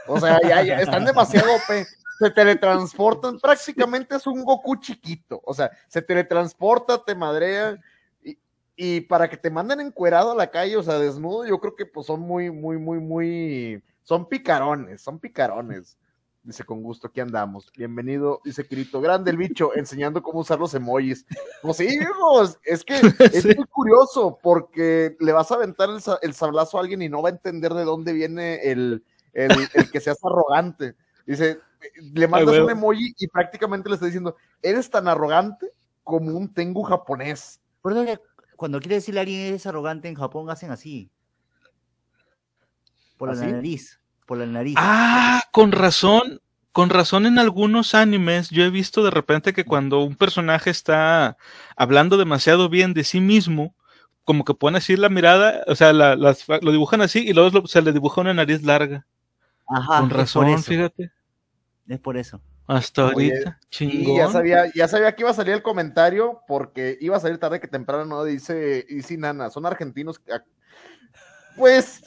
O 0.07 0.19
sea, 0.19 0.39
ya, 0.41 0.63
ya 0.63 0.79
están 0.79 1.03
demasiado 1.05 1.53
OP 1.53 1.85
se 2.17 2.31
teletransportan, 2.31 3.39
prácticamente 3.39 4.15
es 4.15 4.25
un 4.25 4.43
Goku 4.43 4.77
chiquito, 4.77 5.39
o 5.45 5.53
sea, 5.53 5.69
se 5.87 6.01
teletransporta, 6.01 7.03
te 7.03 7.13
madrea, 7.13 7.77
y, 8.77 9.01
para 9.01 9.29
que 9.29 9.37
te 9.37 9.49
manden 9.49 9.79
encuerado 9.79 10.31
a 10.31 10.35
la 10.35 10.51
calle, 10.51 10.77
o 10.77 10.83
sea, 10.83 10.99
desnudo, 10.99 11.45
yo 11.45 11.59
creo 11.59 11.75
que 11.75 11.87
pues 11.87 12.05
son 12.05 12.21
muy, 12.21 12.51
muy, 12.51 12.77
muy, 12.77 12.99
muy, 12.99 13.83
son 14.03 14.29
picarones, 14.29 15.01
son 15.01 15.19
picarones. 15.19 15.97
Dice 16.43 16.63
con 16.63 16.81
gusto, 16.81 17.07
aquí 17.07 17.19
andamos. 17.19 17.69
Bienvenido, 17.75 18.39
dice 18.45 18.65
Kirito. 18.65 19.01
Grande 19.01 19.31
el 19.31 19.37
bicho, 19.37 19.71
enseñando 19.75 20.23
cómo 20.23 20.39
usar 20.39 20.59
los 20.59 20.73
emojis. 20.75 21.25
Pues 21.61 21.75
sí, 21.75 21.87
es 22.63 22.85
que 22.85 23.01
es 23.33 23.45
muy 23.45 23.65
curioso 23.65 24.39
porque 24.41 25.17
le 25.19 25.33
vas 25.33 25.51
a 25.51 25.55
aventar 25.55 25.89
el, 26.21 26.33
sablazo 26.33 26.77
a 26.77 26.81
alguien 26.81 27.01
y 27.01 27.09
no 27.09 27.21
va 27.21 27.29
a 27.29 27.33
entender 27.33 27.73
de 27.73 27.83
dónde 27.83 28.13
viene 28.13 28.61
el, 28.63 29.03
el, 29.33 29.51
el 29.73 29.91
que 29.91 29.99
seas 29.99 30.19
arrogante. 30.23 30.95
Dice, 31.25 31.59
le 32.13 32.27
mandas 32.27 32.59
un 32.59 32.69
emoji 32.69 33.13
y 33.17 33.27
prácticamente 33.27 33.89
le 33.89 33.95
está 33.95 34.05
diciendo, 34.05 34.37
eres 34.61 34.89
tan 34.89 35.07
arrogante 35.07 35.73
como 36.03 36.31
un 36.37 36.53
tengu 36.53 36.83
japonés. 36.83 37.59
Cuando 38.57 38.79
quiere 38.79 38.95
decirle 38.95 39.21
a 39.21 39.23
alguien 39.23 39.39
eres 39.41 39.65
arrogante 39.65 40.09
en 40.09 40.15
Japón 40.15 40.49
hacen 40.49 40.71
así. 40.71 41.09
Por 43.17 43.33
la 43.33 43.45
nariz. 43.45 44.01
Por 44.25 44.39
la 44.39 44.45
nariz. 44.45 44.75
Ah, 44.77 45.43
con 45.51 45.71
razón. 45.71 46.41
Con 46.71 46.89
razón 46.89 47.25
en 47.25 47.39
algunos 47.39 47.95
animes 47.95 48.51
yo 48.51 48.63
he 48.63 48.69
visto 48.69 49.03
de 49.03 49.09
repente 49.09 49.51
que 49.51 49.65
cuando 49.65 50.03
un 50.03 50.15
personaje 50.15 50.69
está 50.69 51.37
hablando 51.75 52.17
demasiado 52.17 52.69
bien 52.69 52.93
de 52.93 53.03
sí 53.03 53.19
mismo, 53.19 53.73
como 54.23 54.45
que 54.45 54.53
pone 54.53 54.77
así 54.77 54.95
la 54.95 55.09
mirada, 55.09 55.63
o 55.67 55.73
sea, 55.73 55.93
lo 55.93 56.71
dibujan 56.71 57.01
así 57.01 57.27
y 57.27 57.33
luego 57.33 57.65
se 57.65 57.81
le 57.81 57.93
dibuja 57.93 58.21
una 58.21 58.35
nariz 58.35 58.61
larga. 58.61 59.07
Ajá, 59.67 60.01
con 60.01 60.09
razón, 60.11 60.63
fíjate. 60.63 61.11
Es 61.87 61.99
por 61.99 62.17
eso. 62.17 62.41
Hasta 62.67 63.03
ahorita, 63.03 63.59
chingón. 63.69 64.15
Y 64.15 64.17
ya 64.17 64.27
sabía, 64.29 64.71
ya 64.73 64.87
sabía 64.87 65.15
que 65.15 65.23
iba 65.23 65.31
a 65.31 65.33
salir 65.33 65.53
el 65.53 65.63
comentario 65.63 66.41
porque 66.47 66.97
iba 66.99 67.15
a 67.15 67.19
salir 67.19 67.37
tarde 67.37 67.59
que 67.59 67.67
temprano, 67.67 68.05
¿no? 68.05 68.23
Dice, 68.23 68.85
y 68.89 69.01
sí, 69.01 69.17
nana, 69.17 69.49
son 69.49 69.65
argentinos. 69.65 70.21
Pues 71.55 72.01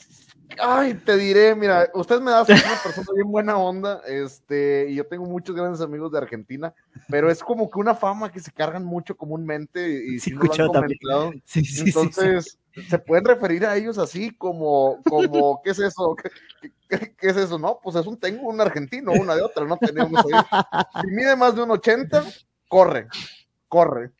Ay, 0.59 0.93
te 0.93 1.17
diré, 1.17 1.55
mira, 1.55 1.89
usted 1.93 2.19
me 2.19 2.31
da 2.31 2.43
una 2.43 2.83
persona 2.83 3.07
bien 3.15 3.31
buena 3.31 3.57
onda, 3.57 4.01
este, 4.07 4.87
y 4.89 4.95
yo 4.95 5.05
tengo 5.05 5.25
muchos 5.25 5.55
grandes 5.55 5.81
amigos 5.81 6.11
de 6.11 6.17
Argentina, 6.17 6.73
pero 7.09 7.29
es 7.29 7.43
como 7.43 7.69
que 7.69 7.79
una 7.79 7.95
fama 7.95 8.31
que 8.31 8.39
se 8.39 8.51
cargan 8.51 8.83
mucho 8.83 9.15
comúnmente 9.15 9.89
y 9.89 10.19
sí, 10.19 10.31
si 10.31 10.31
lo 10.31 10.41
han 10.43 11.41
Sí, 11.45 11.63
sí, 11.63 11.83
Entonces, 11.87 12.59
se 12.87 12.99
pueden 12.99 13.25
referir 13.25 13.65
a 13.65 13.75
ellos 13.75 13.97
así 13.97 14.31
como, 14.31 15.01
como, 15.09 15.61
¿qué 15.63 15.71
es 15.71 15.79
eso? 15.79 16.15
¿Qué, 16.89 17.15
es 17.19 17.37
eso? 17.37 17.57
No, 17.57 17.79
pues 17.81 17.95
es 17.95 18.05
un 18.05 18.17
tengo 18.17 18.47
un 18.49 18.61
argentino, 18.61 19.11
una 19.11 19.35
de 19.35 19.41
otra, 19.41 19.65
no 19.65 19.77
tenemos 19.77 20.23
ahí. 20.25 20.61
Si 21.01 21.07
mide 21.07 21.35
más 21.35 21.55
de 21.55 21.63
un 21.63 21.71
80, 21.71 22.23
corre, 22.67 23.07
corre. 23.67 24.11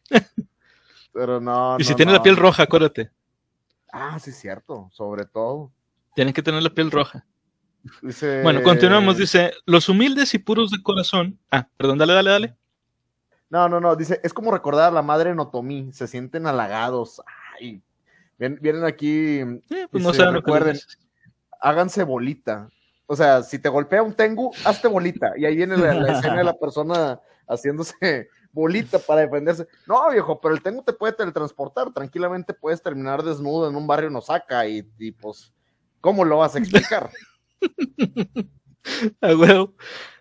Pero 1.14 1.39
no. 1.39 1.78
Y 1.80 1.84
si 1.84 1.95
tiene 1.95 2.14
la 2.14 2.24
piel 2.24 2.38
roja, 2.38 2.64
acuérdate. 2.64 3.12
Ah, 3.91 4.20
sí, 4.20 4.32
cierto, 4.32 4.89
sobre 4.91 5.26
todo. 5.26 5.72
Tienen 6.16 6.34
que 6.34 6.41
tener 6.41 6.64
la 6.64 6.70
piel 6.70 6.91
roja. 6.91 7.26
Bueno, 8.43 8.62
continuamos. 8.64 9.18
Dice: 9.18 9.54
Los 9.66 9.89
humildes 9.89 10.34
y 10.34 10.39
puros 10.39 10.72
de 10.72 10.82
corazón. 10.82 11.39
Ah, 11.49 11.68
perdón, 11.78 11.97
dale, 11.97 12.14
dale, 12.14 12.30
dale. 12.30 12.56
No, 13.49 13.68
no, 13.68 13.80
no. 13.80 13.95
Dice: 13.95 14.22
Es 14.24 14.34
como 14.34 14.52
recordar 14.52 14.89
a 14.89 14.91
la 14.91 15.02
madre 15.02 15.36
Notomí. 15.36 15.91
Se 15.91 16.08
sienten 16.08 16.47
halagados. 16.47 17.22
Ay, 17.60 17.82
vienen 18.50 18.84
aquí. 18.84 19.42
pues 19.92 20.04
no 20.04 20.14
se 20.14 20.30
recuerden. 20.30 20.78
Háganse 21.60 22.04
bolita. 22.04 22.70
O 23.06 23.16
sea, 23.16 23.44
si 23.44 23.60
te 23.60 23.70
golpea 23.70 24.04
un 24.04 24.14
tengu, 24.14 24.52
hazte 24.66 24.88
bolita. 24.88 25.34
Y 25.38 25.46
ahí 25.46 25.56
viene 25.56 25.78
la, 25.78 25.94
la 25.94 26.14
escena 26.18 26.38
de 26.38 26.44
la 26.44 26.58
persona 26.58 27.20
haciéndose 27.48 28.30
bolita 28.52 29.00
para 29.00 29.22
defenderse. 29.22 29.68
No, 29.86 30.10
viejo, 30.10 30.39
pero 30.39 30.54
el 30.54 30.62
tengu 30.62 30.84
te 30.84 30.94
puede 30.94 31.14
teletransportar. 31.14 31.94
Tranquilamente 31.94 32.54
puedes 32.54 32.82
terminar 32.82 33.24
desnudo 33.24 33.70
en 33.70 33.76
un 33.76 33.86
barrio 33.86 34.10
en 34.10 34.16
Osaka 34.16 34.68
y, 34.68 34.88
y 34.98 35.12
pues 35.12 35.54
¿Cómo 36.02 36.26
lo 36.26 36.39
vas 36.39 36.56
a 36.56 36.60
explicar? 36.60 37.10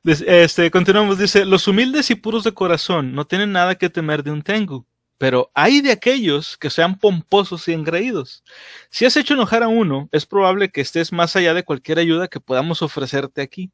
Este, 0.04 0.70
continuamos, 0.70 1.18
dice, 1.18 1.46
los 1.46 1.66
humildes 1.66 2.10
y 2.10 2.14
puros 2.14 2.44
de 2.44 2.52
corazón 2.52 3.14
no 3.14 3.26
tienen 3.26 3.52
nada 3.52 3.74
que 3.76 3.88
temer 3.88 4.22
de 4.22 4.32
un 4.32 4.42
Tengu, 4.42 4.86
pero 5.20 5.50
hay 5.52 5.82
de 5.82 5.92
aquellos 5.92 6.56
que 6.56 6.70
sean 6.70 6.98
pomposos 6.98 7.68
y 7.68 7.74
engreídos. 7.74 8.42
Si 8.88 9.04
has 9.04 9.18
hecho 9.18 9.34
enojar 9.34 9.62
a 9.62 9.68
uno, 9.68 10.08
es 10.12 10.24
probable 10.24 10.70
que 10.70 10.80
estés 10.80 11.12
más 11.12 11.36
allá 11.36 11.52
de 11.52 11.62
cualquier 11.62 11.98
ayuda 11.98 12.28
que 12.28 12.40
podamos 12.40 12.80
ofrecerte 12.80 13.42
aquí. 13.42 13.70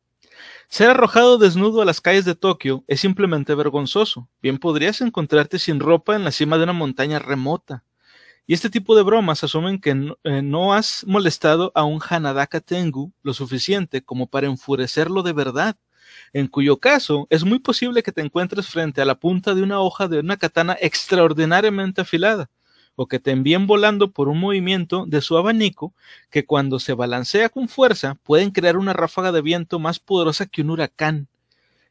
Ser 0.68 0.90
arrojado 0.90 1.38
desnudo 1.38 1.82
a 1.82 1.84
las 1.84 2.00
calles 2.00 2.24
de 2.24 2.34
Tokio 2.34 2.82
es 2.88 2.98
simplemente 2.98 3.54
vergonzoso. 3.54 4.28
Bien 4.42 4.58
podrías 4.58 5.00
encontrarte 5.00 5.60
sin 5.60 5.78
ropa 5.78 6.16
en 6.16 6.24
la 6.24 6.32
cima 6.32 6.56
de 6.58 6.64
una 6.64 6.72
montaña 6.72 7.20
remota. 7.20 7.84
Y 8.48 8.54
este 8.54 8.68
tipo 8.68 8.96
de 8.96 9.04
bromas 9.04 9.44
asumen 9.44 9.80
que 9.80 10.16
eh, 10.24 10.42
no, 10.42 10.74
has 10.74 11.04
molestado 11.06 11.70
a 11.76 11.84
un 11.84 12.00
Hanadaka 12.00 12.58
Tengu 12.58 13.12
lo 13.22 13.34
suficiente 13.34 14.02
como 14.02 14.26
para 14.26 14.48
enfurecerlo 14.48 15.22
de 15.22 15.32
verdad, 15.32 15.76
en 16.32 16.46
cuyo 16.48 16.78
caso 16.78 17.26
es 17.30 17.44
muy 17.44 17.58
posible 17.58 18.02
que 18.02 18.12
te 18.12 18.20
encuentres 18.20 18.68
frente 18.68 19.00
a 19.00 19.04
la 19.04 19.14
punta 19.14 19.54
de 19.54 19.62
una 19.62 19.80
hoja 19.80 20.08
de 20.08 20.20
una 20.20 20.36
katana 20.36 20.76
extraordinariamente 20.80 22.00
afilada, 22.00 22.50
o 22.94 23.06
que 23.06 23.18
te 23.18 23.30
envíen 23.30 23.66
volando 23.66 24.10
por 24.10 24.28
un 24.28 24.40
movimiento 24.40 25.04
de 25.06 25.20
su 25.20 25.36
abanico 25.36 25.94
que 26.30 26.44
cuando 26.44 26.80
se 26.80 26.94
balancea 26.94 27.48
con 27.48 27.68
fuerza 27.68 28.16
pueden 28.22 28.50
crear 28.50 28.76
una 28.76 28.92
ráfaga 28.92 29.32
de 29.32 29.42
viento 29.42 29.78
más 29.78 30.00
poderosa 30.00 30.46
que 30.46 30.62
un 30.62 30.70
huracán. 30.70 31.28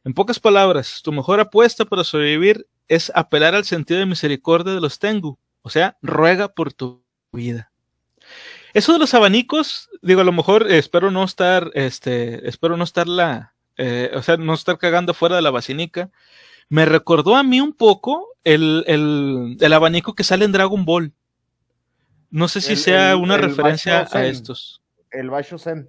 En 0.04 0.14
pocas 0.14 0.38
palabras, 0.38 1.00
tu 1.02 1.12
mejor 1.12 1.40
apuesta 1.40 1.84
para 1.84 2.04
sobrevivir 2.04 2.66
es 2.88 3.10
apelar 3.14 3.54
al 3.54 3.64
sentido 3.64 4.00
de 4.00 4.06
misericordia 4.06 4.74
de 4.74 4.80
los 4.80 4.98
Tengu, 4.98 5.38
o 5.62 5.70
sea, 5.70 5.96
ruega 6.02 6.48
por 6.48 6.72
tu 6.72 7.02
vida. 7.32 7.72
Eso 8.72 8.92
de 8.92 8.98
los 8.98 9.14
abanicos, 9.14 9.88
digo, 10.02 10.20
a 10.20 10.24
lo 10.24 10.32
mejor 10.32 10.70
espero 10.70 11.10
no 11.10 11.24
estar, 11.24 11.70
este, 11.74 12.48
espero 12.48 12.76
no 12.76 12.84
estar 12.84 13.08
la, 13.08 13.55
eh, 13.76 14.10
o 14.14 14.22
sea, 14.22 14.36
no 14.36 14.54
estar 14.54 14.78
cagando 14.78 15.14
fuera 15.14 15.36
de 15.36 15.42
la 15.42 15.50
basinica. 15.50 16.10
Me 16.68 16.84
recordó 16.84 17.36
a 17.36 17.42
mí 17.42 17.60
un 17.60 17.72
poco 17.72 18.28
el, 18.44 18.84
el, 18.86 19.72
abanico 19.72 20.14
que 20.14 20.24
sale 20.24 20.44
en 20.44 20.52
Dragon 20.52 20.84
Ball. 20.84 21.12
No 22.30 22.48
sé 22.48 22.60
si 22.60 22.76
sea 22.76 23.16
una 23.16 23.36
referencia 23.36 24.06
a 24.10 24.26
estos. 24.26 24.82
El 25.10 25.30
Basho 25.30 25.58
Zen. 25.58 25.88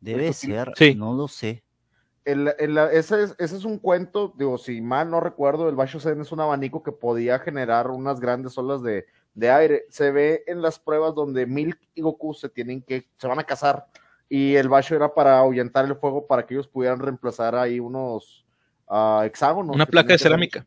Debe 0.00 0.32
ser, 0.32 0.72
no 0.96 1.14
lo 1.14 1.28
sé 1.28 1.62
ese, 2.28 3.22
es, 3.22 3.34
ese, 3.38 3.56
es, 3.56 3.64
un 3.64 3.78
cuento, 3.78 4.34
digo, 4.36 4.58
si 4.58 4.82
mal 4.82 5.10
no 5.10 5.20
recuerdo, 5.20 5.68
el 5.68 5.76
Basho 5.76 5.98
Zen 5.98 6.20
es 6.20 6.30
un 6.30 6.40
abanico 6.40 6.82
que 6.82 6.92
podía 6.92 7.38
generar 7.38 7.90
unas 7.90 8.20
grandes 8.20 8.58
olas 8.58 8.82
de, 8.82 9.06
de, 9.34 9.50
aire. 9.50 9.86
Se 9.88 10.10
ve 10.10 10.44
en 10.46 10.60
las 10.60 10.78
pruebas 10.78 11.14
donde 11.14 11.46
Milk 11.46 11.78
y 11.94 12.02
Goku 12.02 12.34
se 12.34 12.50
tienen 12.50 12.82
que, 12.82 13.08
se 13.16 13.26
van 13.26 13.38
a 13.38 13.44
casar, 13.44 13.86
y 14.28 14.56
el 14.56 14.68
Basho 14.68 14.94
era 14.94 15.14
para 15.14 15.38
ahuyentar 15.38 15.84
el 15.84 15.96
fuego 15.96 16.26
para 16.26 16.44
que 16.44 16.54
ellos 16.54 16.68
pudieran 16.68 16.98
reemplazar 16.98 17.54
ahí 17.54 17.80
unos 17.80 18.44
uh, 18.88 19.22
hexágonos. 19.22 19.74
Una 19.74 19.86
placa 19.86 20.12
de 20.12 20.18
cerámica. 20.18 20.66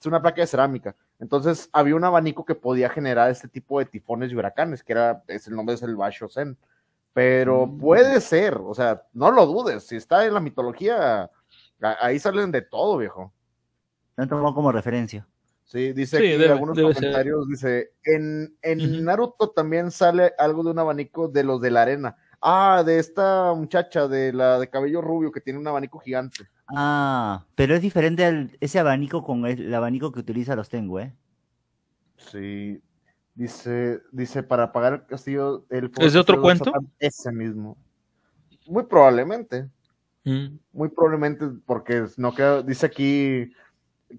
Es 0.00 0.06
una 0.06 0.22
placa 0.22 0.40
de 0.40 0.46
cerámica. 0.46 0.96
Entonces 1.18 1.68
había 1.72 1.94
un 1.94 2.04
abanico 2.04 2.44
que 2.44 2.54
podía 2.54 2.88
generar 2.88 3.30
este 3.30 3.48
tipo 3.48 3.78
de 3.78 3.84
tifones 3.84 4.32
y 4.32 4.36
huracanes, 4.36 4.82
que 4.82 4.92
era, 4.92 5.22
es 5.28 5.46
el 5.46 5.54
nombre 5.54 5.74
es 5.74 5.82
el 5.82 5.94
Basho 5.94 6.28
Zen. 6.28 6.56
Pero 7.12 7.66
mm. 7.66 7.78
puede 7.78 8.20
ser, 8.20 8.56
o 8.56 8.74
sea, 8.74 9.02
no 9.12 9.30
lo 9.30 9.46
dudes, 9.46 9.86
si 9.86 9.96
está 9.96 10.26
en 10.26 10.34
la 10.34 10.40
mitología, 10.40 11.30
ahí 12.00 12.18
salen 12.18 12.50
de 12.50 12.62
todo, 12.62 12.96
viejo. 12.96 13.32
Tomado 14.16 14.54
como 14.54 14.72
referencia. 14.72 15.26
Sí, 15.64 15.92
dice 15.92 16.18
aquí 16.18 16.44
algunos 16.44 16.78
comentarios, 16.78 17.48
dice, 17.48 17.92
en, 18.04 18.56
en 18.62 19.04
Naruto 19.04 19.50
también 19.50 19.90
sale 19.90 20.32
algo 20.38 20.62
de 20.62 20.70
un 20.70 20.78
abanico 20.78 21.28
de 21.28 21.44
los 21.44 21.60
de 21.60 21.70
la 21.70 21.82
arena. 21.82 22.16
Ah, 22.42 22.82
de 22.84 22.98
esta 22.98 23.54
muchacha 23.54 24.08
de 24.08 24.32
la 24.32 24.58
de 24.58 24.68
cabello 24.68 25.00
rubio 25.00 25.30
que 25.30 25.40
tiene 25.40 25.58
un 25.58 25.68
abanico 25.68 26.00
gigante. 26.00 26.44
Ah, 26.66 27.44
pero 27.54 27.74
es 27.74 27.82
diferente 27.82 28.50
ese 28.60 28.78
abanico 28.80 29.22
con 29.22 29.46
el, 29.46 29.72
abanico 29.72 30.10
que 30.10 30.20
utiliza 30.20 30.56
los 30.56 30.68
Tengu, 30.68 30.98
¿eh? 30.98 31.14
Sí, 32.16 32.82
Dice, 33.34 34.02
dice, 34.12 34.42
para 34.42 34.72
pagar 34.72 34.92
el 34.92 35.06
castillo, 35.06 35.64
el 35.70 35.90
¿Es 35.98 36.12
de 36.12 36.18
otro 36.18 36.40
cuento? 36.40 36.70
Ese 36.98 37.32
mismo. 37.32 37.78
Muy 38.66 38.82
probablemente. 38.84 39.70
Mm. 40.24 40.58
Muy 40.72 40.88
probablemente, 40.90 41.46
porque 41.64 42.06
no 42.18 42.34
queda, 42.34 42.62
dice 42.62 42.86
aquí, 42.86 43.52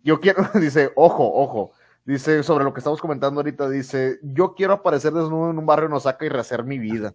yo 0.03 0.19
quiero, 0.19 0.43
dice, 0.59 0.91
ojo, 0.95 1.32
ojo, 1.32 1.74
dice 2.05 2.41
sobre 2.41 2.63
lo 2.63 2.74
que 2.74 2.80
estamos 2.80 2.99
comentando 2.99 3.39
ahorita, 3.39 3.69
dice, 3.69 4.19
yo 4.24 4.55
quiero 4.55 4.74
aparecer 4.74 5.13
desnudo 5.13 5.51
en 5.51 5.59
un 5.59 5.65
barrio 5.65 5.88
en 5.88 5.93
Osaka 5.93 6.26
y 6.26 6.30
rehacer 6.30 6.63
mi 6.63 6.80
vida. 6.80 7.13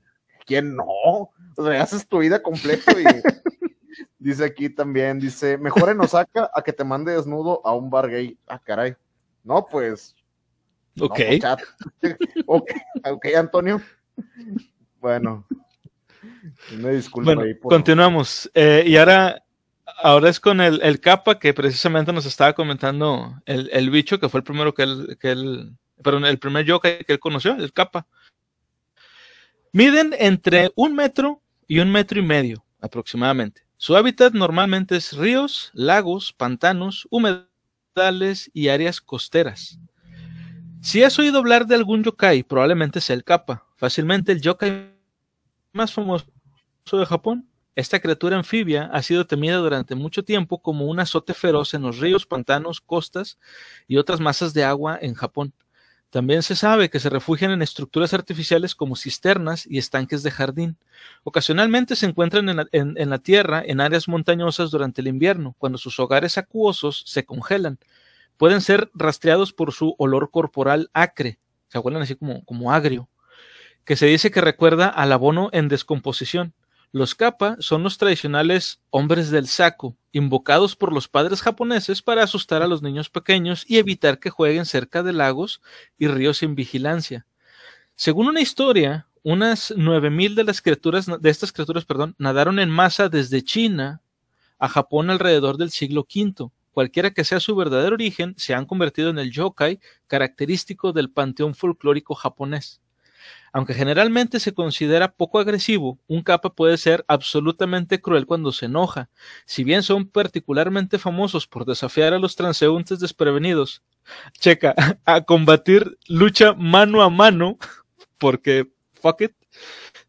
¿Quién 0.48 0.74
no? 0.74 0.84
O 0.84 1.30
sea, 1.64 1.82
haces 1.82 2.08
tu 2.08 2.18
vida 2.18 2.42
completa 2.42 2.92
y 2.92 3.04
dice 4.18 4.46
aquí 4.46 4.70
también, 4.70 5.20
dice, 5.20 5.58
mejor 5.58 5.90
en 5.90 6.00
Osaka 6.00 6.50
a 6.54 6.62
que 6.62 6.72
te 6.72 6.84
mande 6.84 7.12
desnudo 7.12 7.60
a 7.64 7.74
un 7.74 7.90
bar 7.90 8.08
gay. 8.08 8.38
Ah, 8.48 8.58
caray. 8.58 8.96
No, 9.44 9.66
pues 9.70 10.16
Ok. 11.00 11.20
ok, 12.46 13.26
Antonio. 13.36 13.80
Bueno, 15.00 15.46
me 16.76 16.92
disculpo 16.94 17.32
Continuamos. 17.62 18.50
Eh, 18.54 18.84
y 18.86 18.96
ahora, 18.96 19.44
ahora 20.02 20.28
es 20.28 20.40
con 20.40 20.60
el, 20.60 20.80
el 20.82 20.98
capa 20.98 21.38
que 21.38 21.54
precisamente 21.54 22.12
nos 22.12 22.26
estaba 22.26 22.54
comentando 22.54 23.40
el, 23.46 23.68
el 23.72 23.90
bicho, 23.90 24.18
que 24.18 24.28
fue 24.28 24.38
el 24.38 24.44
primero 24.44 24.74
que 24.74 24.82
él, 24.82 25.18
que 25.20 25.30
él, 25.30 25.76
perdón, 26.02 26.24
el 26.24 26.38
primer 26.38 26.64
yokai 26.64 27.04
que 27.04 27.12
él 27.12 27.20
conoció, 27.20 27.54
el 27.54 27.72
capa. 27.72 28.06
Miden 29.72 30.14
entre 30.18 30.72
un 30.76 30.94
metro 30.94 31.42
y 31.66 31.80
un 31.80 31.90
metro 31.90 32.18
y 32.18 32.22
medio 32.22 32.64
aproximadamente. 32.80 33.62
Su 33.76 33.96
hábitat 33.96 34.32
normalmente 34.32 34.96
es 34.96 35.12
ríos, 35.12 35.70
lagos, 35.74 36.32
pantanos, 36.32 37.06
humedales 37.10 38.50
y 38.54 38.68
áreas 38.68 39.00
costeras. 39.00 39.78
Si 40.80 41.02
has 41.02 41.18
oído 41.18 41.38
hablar 41.38 41.66
de 41.66 41.74
algún 41.74 42.02
yokai, 42.02 42.42
probablemente 42.44 43.00
sea 43.00 43.14
el 43.14 43.24
Kappa. 43.24 43.66
Fácilmente 43.76 44.32
el 44.32 44.40
yokai 44.40 44.94
más 45.72 45.92
famoso 45.92 46.26
de 46.92 47.06
Japón. 47.06 47.48
Esta 47.74 48.00
criatura 48.00 48.36
anfibia 48.36 48.90
ha 48.92 49.02
sido 49.02 49.26
temida 49.26 49.56
durante 49.58 49.94
mucho 49.94 50.24
tiempo 50.24 50.60
como 50.60 50.86
un 50.86 50.98
azote 50.98 51.34
feroz 51.34 51.74
en 51.74 51.82
los 51.82 51.98
ríos, 51.98 52.26
pantanos, 52.26 52.80
costas 52.80 53.38
y 53.86 53.98
otras 53.98 54.18
masas 54.18 54.54
de 54.54 54.64
agua 54.64 54.98
en 55.00 55.14
Japón. 55.14 55.52
También 56.10 56.42
se 56.42 56.56
sabe 56.56 56.88
que 56.88 57.00
se 57.00 57.10
refugian 57.10 57.50
en 57.50 57.60
estructuras 57.60 58.14
artificiales 58.14 58.74
como 58.74 58.96
cisternas 58.96 59.66
y 59.66 59.76
estanques 59.76 60.22
de 60.22 60.30
jardín. 60.30 60.78
Ocasionalmente 61.22 61.96
se 61.96 62.06
encuentran 62.06 62.48
en 62.48 63.10
la, 63.10 63.18
tierra 63.18 63.62
en 63.64 63.80
áreas 63.80 64.08
montañosas 64.08 64.70
durante 64.70 65.02
el 65.02 65.08
invierno, 65.08 65.54
cuando 65.58 65.76
sus 65.76 66.00
hogares 66.00 66.38
acuosos 66.38 67.02
se 67.06 67.24
congelan 67.24 67.78
pueden 68.38 68.62
ser 68.62 68.90
rastreados 68.94 69.52
por 69.52 69.72
su 69.72 69.94
olor 69.98 70.30
corporal 70.30 70.88
acre, 70.94 71.38
se 71.68 71.78
huelen 71.78 72.00
así 72.00 72.14
como, 72.14 72.42
como 72.46 72.72
agrio, 72.72 73.10
que 73.84 73.96
se 73.96 74.06
dice 74.06 74.30
que 74.30 74.40
recuerda 74.40 74.88
al 74.88 75.12
abono 75.12 75.50
en 75.52 75.68
descomposición. 75.68 76.54
Los 76.90 77.14
kappa 77.14 77.56
son 77.60 77.82
los 77.82 77.98
tradicionales 77.98 78.80
hombres 78.90 79.30
del 79.30 79.46
saco, 79.46 79.96
invocados 80.12 80.74
por 80.74 80.92
los 80.92 81.06
padres 81.08 81.42
japoneses 81.42 82.00
para 82.00 82.22
asustar 82.22 82.62
a 82.62 82.66
los 82.66 82.82
niños 82.82 83.10
pequeños 83.10 83.64
y 83.68 83.76
evitar 83.76 84.18
que 84.18 84.30
jueguen 84.30 84.64
cerca 84.64 85.02
de 85.02 85.12
lagos 85.12 85.60
y 85.98 86.08
ríos 86.08 86.38
sin 86.38 86.54
vigilancia. 86.54 87.26
Según 87.94 88.28
una 88.28 88.40
historia, 88.40 89.06
unas 89.22 89.74
nueve 89.76 90.08
mil 90.08 90.34
de 90.34 90.44
las 90.44 90.62
criaturas 90.62 91.06
de 91.06 91.30
estas 91.30 91.52
criaturas, 91.52 91.84
perdón, 91.84 92.14
nadaron 92.18 92.58
en 92.58 92.70
masa 92.70 93.08
desde 93.08 93.42
China 93.42 94.00
a 94.58 94.68
Japón 94.68 95.10
alrededor 95.10 95.58
del 95.58 95.70
siglo 95.70 96.06
V 96.08 96.50
cualquiera 96.78 97.10
que 97.10 97.24
sea 97.24 97.40
su 97.40 97.56
verdadero 97.56 97.94
origen, 97.94 98.34
se 98.36 98.54
han 98.54 98.64
convertido 98.64 99.10
en 99.10 99.18
el 99.18 99.32
yokai 99.32 99.80
característico 100.06 100.92
del 100.92 101.10
panteón 101.10 101.56
folclórico 101.56 102.14
japonés. 102.14 102.80
Aunque 103.52 103.74
generalmente 103.74 104.40
se 104.40 104.52
considera 104.52 105.12
poco 105.12 105.38
agresivo, 105.38 105.98
un 106.06 106.22
kappa 106.22 106.50
puede 106.50 106.76
ser 106.76 107.04
absolutamente 107.08 108.00
cruel 108.00 108.26
cuando 108.26 108.52
se 108.52 108.66
enoja. 108.66 109.08
Si 109.46 109.64
bien 109.64 109.82
son 109.82 110.08
particularmente 110.08 110.98
famosos 110.98 111.46
por 111.46 111.64
desafiar 111.64 112.12
a 112.12 112.18
los 112.18 112.36
transeúntes 112.36 113.00
desprevenidos, 113.00 113.82
checa, 114.38 114.74
a 115.04 115.22
combatir 115.22 115.98
lucha 116.06 116.52
mano 116.54 117.02
a 117.02 117.10
mano, 117.10 117.58
porque 118.18 118.70
fuck 118.92 119.22
it, 119.22 119.32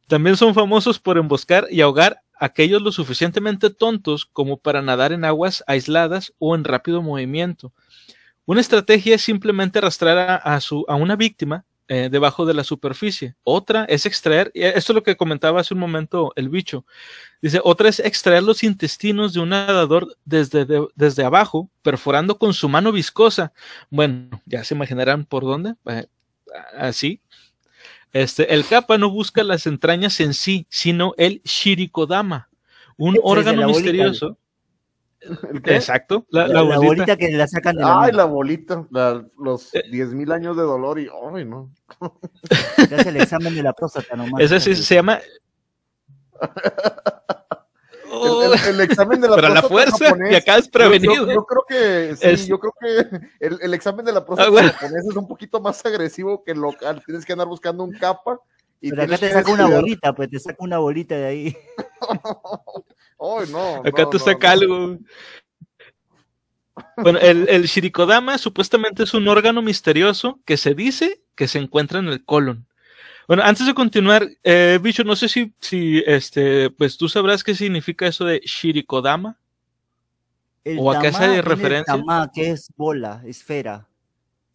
también 0.07 0.35
son 0.37 0.53
famosos 0.53 0.99
por 0.99 1.17
emboscar 1.17 1.67
y 1.69 1.81
ahogar 1.81 2.21
aquellos 2.39 2.81
lo 2.81 2.91
suficientemente 2.91 3.69
tontos 3.69 4.25
como 4.25 4.57
para 4.57 4.81
nadar 4.81 5.11
en 5.11 5.25
aguas 5.25 5.63
aisladas 5.67 6.33
o 6.39 6.55
en 6.55 6.63
rápido 6.63 7.01
movimiento. 7.01 7.73
Una 8.45 8.61
estrategia 8.61 9.15
es 9.15 9.21
simplemente 9.21 9.77
arrastrar 9.77 10.41
a, 10.43 10.59
su, 10.61 10.83
a 10.87 10.95
una 10.95 11.15
víctima 11.15 11.65
eh, 11.91 12.07
debajo 12.11 12.45
de 12.45 12.53
la 12.53 12.63
superficie. 12.63 13.33
Otra 13.43 13.83
es 13.85 14.05
extraer, 14.05 14.51
esto 14.53 14.93
es 14.93 14.95
lo 14.95 15.01
que 15.01 15.17
comentaba 15.17 15.59
hace 15.59 15.73
un 15.73 15.79
momento 15.79 16.31
el 16.35 16.47
bicho, 16.47 16.85
dice, 17.41 17.59
otra 17.63 17.89
es 17.89 17.99
extraer 17.99 18.43
los 18.43 18.63
intestinos 18.63 19.33
de 19.33 19.39
un 19.39 19.49
nadador 19.49 20.15
desde, 20.23 20.67
desde 20.95 21.23
abajo, 21.23 21.67
perforando 21.81 22.37
con 22.37 22.53
su 22.53 22.69
mano 22.69 22.91
viscosa. 22.91 23.53
Bueno, 23.89 24.29
ya 24.45 24.63
se 24.63 24.75
imaginarán 24.75 25.25
por 25.25 25.43
dónde. 25.43 25.73
Eh, 25.87 26.05
así, 26.77 27.21
este, 28.13 28.53
el 28.53 28.65
kappa 28.65 28.99
no 28.99 29.09
busca 29.09 29.43
las 29.43 29.65
entrañas 29.65 30.19
en 30.19 30.35
sí, 30.35 30.67
sino 30.69 31.15
el 31.17 31.41
shirikodama, 31.43 32.49
un 32.97 33.19
órgano 33.23 33.67
misterioso. 33.67 34.37
Exacto, 35.65 36.25
la, 36.29 36.61
bolita. 36.61 37.17
que 37.17 37.29
la 37.31 37.47
sacan 37.47 37.75
de 37.75 37.81
la 37.81 38.03
Ay, 38.03 38.11
la 38.13 38.25
bolita, 38.25 38.85
los 39.37 39.73
10.000 39.73 40.29
eh. 40.29 40.33
años 40.33 40.55
de 40.55 40.63
dolor 40.63 40.99
y, 40.99 41.09
ay, 41.33 41.45
no. 41.45 41.71
el 43.05 43.17
examen 43.17 43.53
de 43.53 43.63
la 43.63 43.73
próstata 43.73 44.15
nomás. 44.15 44.41
Ese 44.41 44.59
sí 44.59 44.75
se 44.75 44.95
llama... 44.95 45.19
El, 48.67 48.81
examen 48.81 49.21
de 49.21 49.27
la 49.29 49.35
próstata. 49.37 49.41
Pero 49.41 49.53
la 49.53 49.61
fuerza, 49.61 50.17
y 50.31 50.35
acá 50.35 50.57
es 50.57 50.67
prevenido. 50.67 51.31
Yo, 51.31 51.45
creo 51.45 51.63
que, 51.67 52.15
sí, 52.37 52.47
yo 52.47 52.59
creo 52.59 52.73
que 52.79 53.19
el, 53.39 53.73
examen 53.73 54.05
de 54.05 54.11
la 54.11 54.25
próstata 54.25 54.49
ah, 54.49 54.69
japonés 54.69 55.05
es 55.05 55.15
un 55.15 55.27
poquito 55.27 55.59
más 55.61 55.85
agresivo 55.85 56.43
que 56.43 56.51
el 56.51 56.59
local. 56.59 57.03
Tienes 57.05 57.25
que 57.25 57.33
andar 57.33 57.47
buscando 57.47 57.83
un 57.83 57.91
capa. 57.91 58.39
Y 58.81 58.89
Pero 58.89 59.03
acá 59.03 59.17
te 59.17 59.31
saca 59.31 59.51
una 59.51 59.67
bolita, 59.67 60.13
pues 60.13 60.29
te 60.29 60.39
saca 60.39 60.57
una 60.59 60.79
bolita 60.79 61.15
de 61.15 61.25
ahí. 61.25 61.57
No. 63.19 63.81
Acá 63.85 64.09
te 64.09 64.19
saca 64.19 64.51
algo. 64.51 64.97
Bueno, 66.97 67.19
el, 67.19 67.47
el 67.49 67.65
Shirikodama 67.65 68.37
supuestamente 68.37 69.03
es 69.03 69.13
un 69.13 69.27
órgano 69.27 69.61
misterioso 69.61 70.39
que 70.45 70.57
se 70.57 70.73
dice 70.73 71.21
que 71.35 71.47
se 71.47 71.59
encuentra 71.59 71.99
en 71.99 72.07
el 72.07 72.23
colon. 72.23 72.65
Bueno, 73.27 73.43
antes 73.43 73.67
de 73.67 73.73
continuar, 73.73 74.27
eh, 74.43 74.79
Bicho, 74.81 75.03
no 75.03 75.15
sé 75.15 75.29
si, 75.29 75.53
si 75.59 76.01
este, 76.07 76.69
pues 76.71 76.97
tú 76.97 77.07
sabrás 77.07 77.43
qué 77.43 77.53
significa 77.53 78.07
eso 78.07 78.25
de 78.25 78.39
Shirikodama. 78.39 79.37
¿O 80.77 80.91
a 80.91 80.99
qué 80.99 81.07
hace 81.07 81.41
referencia? 81.41 81.95
Tama, 81.95 82.31
que 82.33 82.51
es 82.51 82.71
bola, 82.75 83.21
esfera. 83.25 83.87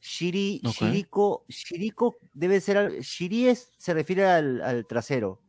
Shiri, 0.01 0.61
Shiriko, 0.62 1.45
Shiriko 1.49 2.17
debe 2.35 2.61
ser, 2.61 3.01
Shiri 3.01 3.49
es, 3.49 3.73
se 3.79 3.95
refiere 3.95 4.27
al, 4.27 4.61
al 4.61 4.87
trasero. 4.87 5.41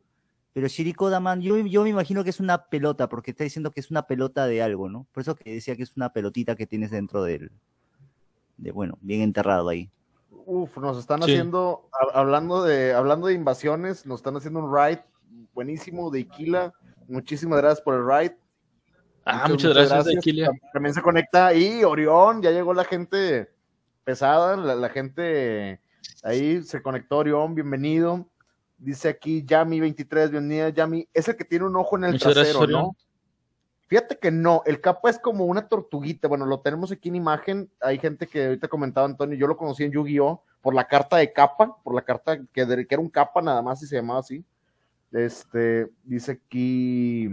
Pero 0.56 0.68
Shiriko 0.68 1.10
Daman, 1.10 1.42
yo, 1.42 1.58
yo 1.58 1.82
me 1.82 1.90
imagino 1.90 2.24
que 2.24 2.30
es 2.30 2.40
una 2.40 2.68
pelota, 2.68 3.10
porque 3.10 3.32
está 3.32 3.44
diciendo 3.44 3.72
que 3.72 3.80
es 3.80 3.90
una 3.90 4.06
pelota 4.06 4.46
de 4.46 4.62
algo, 4.62 4.88
¿no? 4.88 5.06
Por 5.12 5.20
eso 5.20 5.34
que 5.34 5.52
decía 5.52 5.76
que 5.76 5.82
es 5.82 5.94
una 5.98 6.14
pelotita 6.14 6.56
que 6.56 6.66
tienes 6.66 6.90
dentro 6.90 7.22
del. 7.24 7.52
De, 8.56 8.70
bueno, 8.72 8.96
bien 9.02 9.20
enterrado 9.20 9.68
ahí. 9.68 9.90
Uf, 10.30 10.74
nos 10.78 10.96
están 10.96 11.22
haciendo, 11.22 11.90
hablando 12.14 12.64
de, 12.64 12.94
hablando 12.94 13.26
de 13.26 13.34
invasiones, 13.34 14.06
nos 14.06 14.20
están 14.20 14.34
haciendo 14.34 14.60
un 14.60 14.74
ride 14.74 15.04
buenísimo 15.52 16.10
de 16.10 16.20
Iquila. 16.20 16.72
Muchísimas 17.06 17.58
gracias 17.60 17.82
por 17.82 17.96
el 17.96 18.06
ride. 18.06 18.38
Ah, 19.26 19.48
muchas, 19.50 19.74
gracias, 19.74 20.10
Iquila. 20.10 20.50
También 20.72 20.94
se 20.94 21.02
conecta 21.02 21.48
ahí, 21.48 21.84
Orión, 21.84 22.40
ya 22.40 22.50
llegó 22.50 22.72
la 22.72 22.84
gente 22.84 23.50
pesada, 24.04 24.56
la, 24.56 24.74
la 24.74 24.88
gente 24.88 25.82
ahí 26.22 26.62
se 26.62 26.80
conectó, 26.80 27.18
Orión, 27.18 27.54
bienvenido. 27.54 28.26
Dice 28.78 29.08
aquí 29.08 29.42
Yami23, 29.42 30.30
bienvenida 30.30 30.68
Yami. 30.68 31.08
Es 31.14 31.28
el 31.28 31.36
que 31.36 31.44
tiene 31.44 31.64
un 31.64 31.76
ojo 31.76 31.96
en 31.96 32.04
el 32.04 32.20
trasero, 32.20 32.66
¿no? 32.66 32.96
Fíjate 33.88 34.18
que 34.18 34.30
no, 34.30 34.62
el 34.66 34.80
capa 34.80 35.10
es 35.10 35.18
como 35.18 35.46
una 35.46 35.68
tortuguita. 35.68 36.28
Bueno, 36.28 36.44
lo 36.44 36.60
tenemos 36.60 36.90
aquí 36.92 37.08
en 37.08 37.16
imagen. 37.16 37.70
Hay 37.80 37.98
gente 37.98 38.26
que 38.26 38.46
ahorita 38.46 38.68
comentaba 38.68 39.06
Antonio, 39.06 39.38
yo 39.38 39.46
lo 39.46 39.56
conocí 39.56 39.84
en 39.84 39.92
Yu-Gi-Oh! 39.92 40.42
por 40.60 40.74
la 40.74 40.88
carta 40.88 41.18
de 41.18 41.32
capa, 41.32 41.76
por 41.84 41.94
la 41.94 42.02
carta 42.02 42.38
que, 42.38 42.66
que, 42.66 42.86
era 42.90 43.00
un 43.00 43.08
capa 43.08 43.40
nada 43.40 43.62
más 43.62 43.80
y 43.84 43.86
se 43.86 43.94
llamaba 43.94 44.18
así. 44.18 44.44
Este, 45.12 45.88
dice 46.02 46.32
aquí 46.32 47.30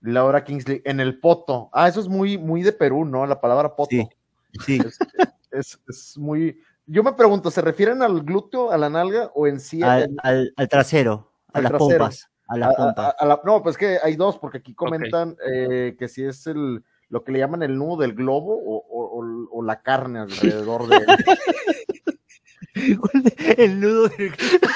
Laura 0.00 0.42
Kingsley, 0.42 0.82
en 0.84 0.98
el 0.98 1.20
poto. 1.20 1.70
Ah, 1.72 1.86
eso 1.86 2.00
es 2.00 2.08
muy, 2.08 2.36
muy 2.36 2.62
de 2.62 2.72
Perú, 2.72 3.04
¿no? 3.04 3.24
La 3.26 3.40
palabra 3.40 3.76
poto. 3.76 3.90
Sí, 3.90 4.08
sí. 4.66 4.80
es, 5.52 5.80
es 5.88 6.18
muy, 6.18 6.60
yo 6.88 7.02
me 7.02 7.12
pregunto, 7.12 7.50
¿se 7.50 7.60
refieren 7.60 8.02
al 8.02 8.22
glúteo, 8.22 8.72
a 8.72 8.78
la 8.78 8.90
nalga 8.90 9.30
o 9.34 9.46
en 9.46 9.60
sí? 9.60 9.80
Al, 9.82 10.52
trasero, 10.68 11.30
a 11.52 11.60
las 11.60 11.72
pompas. 11.72 12.28
A 12.48 12.56
la 12.56 13.40
no, 13.44 13.62
pues 13.62 13.76
que 13.76 13.98
hay 14.02 14.16
dos, 14.16 14.38
porque 14.38 14.58
aquí 14.58 14.74
comentan 14.74 15.36
eh, 15.46 15.94
que 15.98 16.08
si 16.08 16.24
es 16.24 16.46
el 16.46 16.82
lo 17.10 17.24
que 17.24 17.32
le 17.32 17.38
llaman 17.38 17.62
el 17.62 17.76
nudo 17.78 17.98
del 17.98 18.14
globo 18.14 18.54
o, 18.54 19.48
o 19.50 19.62
la 19.62 19.80
carne 19.80 20.20
alrededor 20.20 20.86
de 20.88 20.96
él. 20.96 21.06
el 23.56 23.80
nudo 23.80 24.08
del 24.08 24.30
globo. 24.30 24.74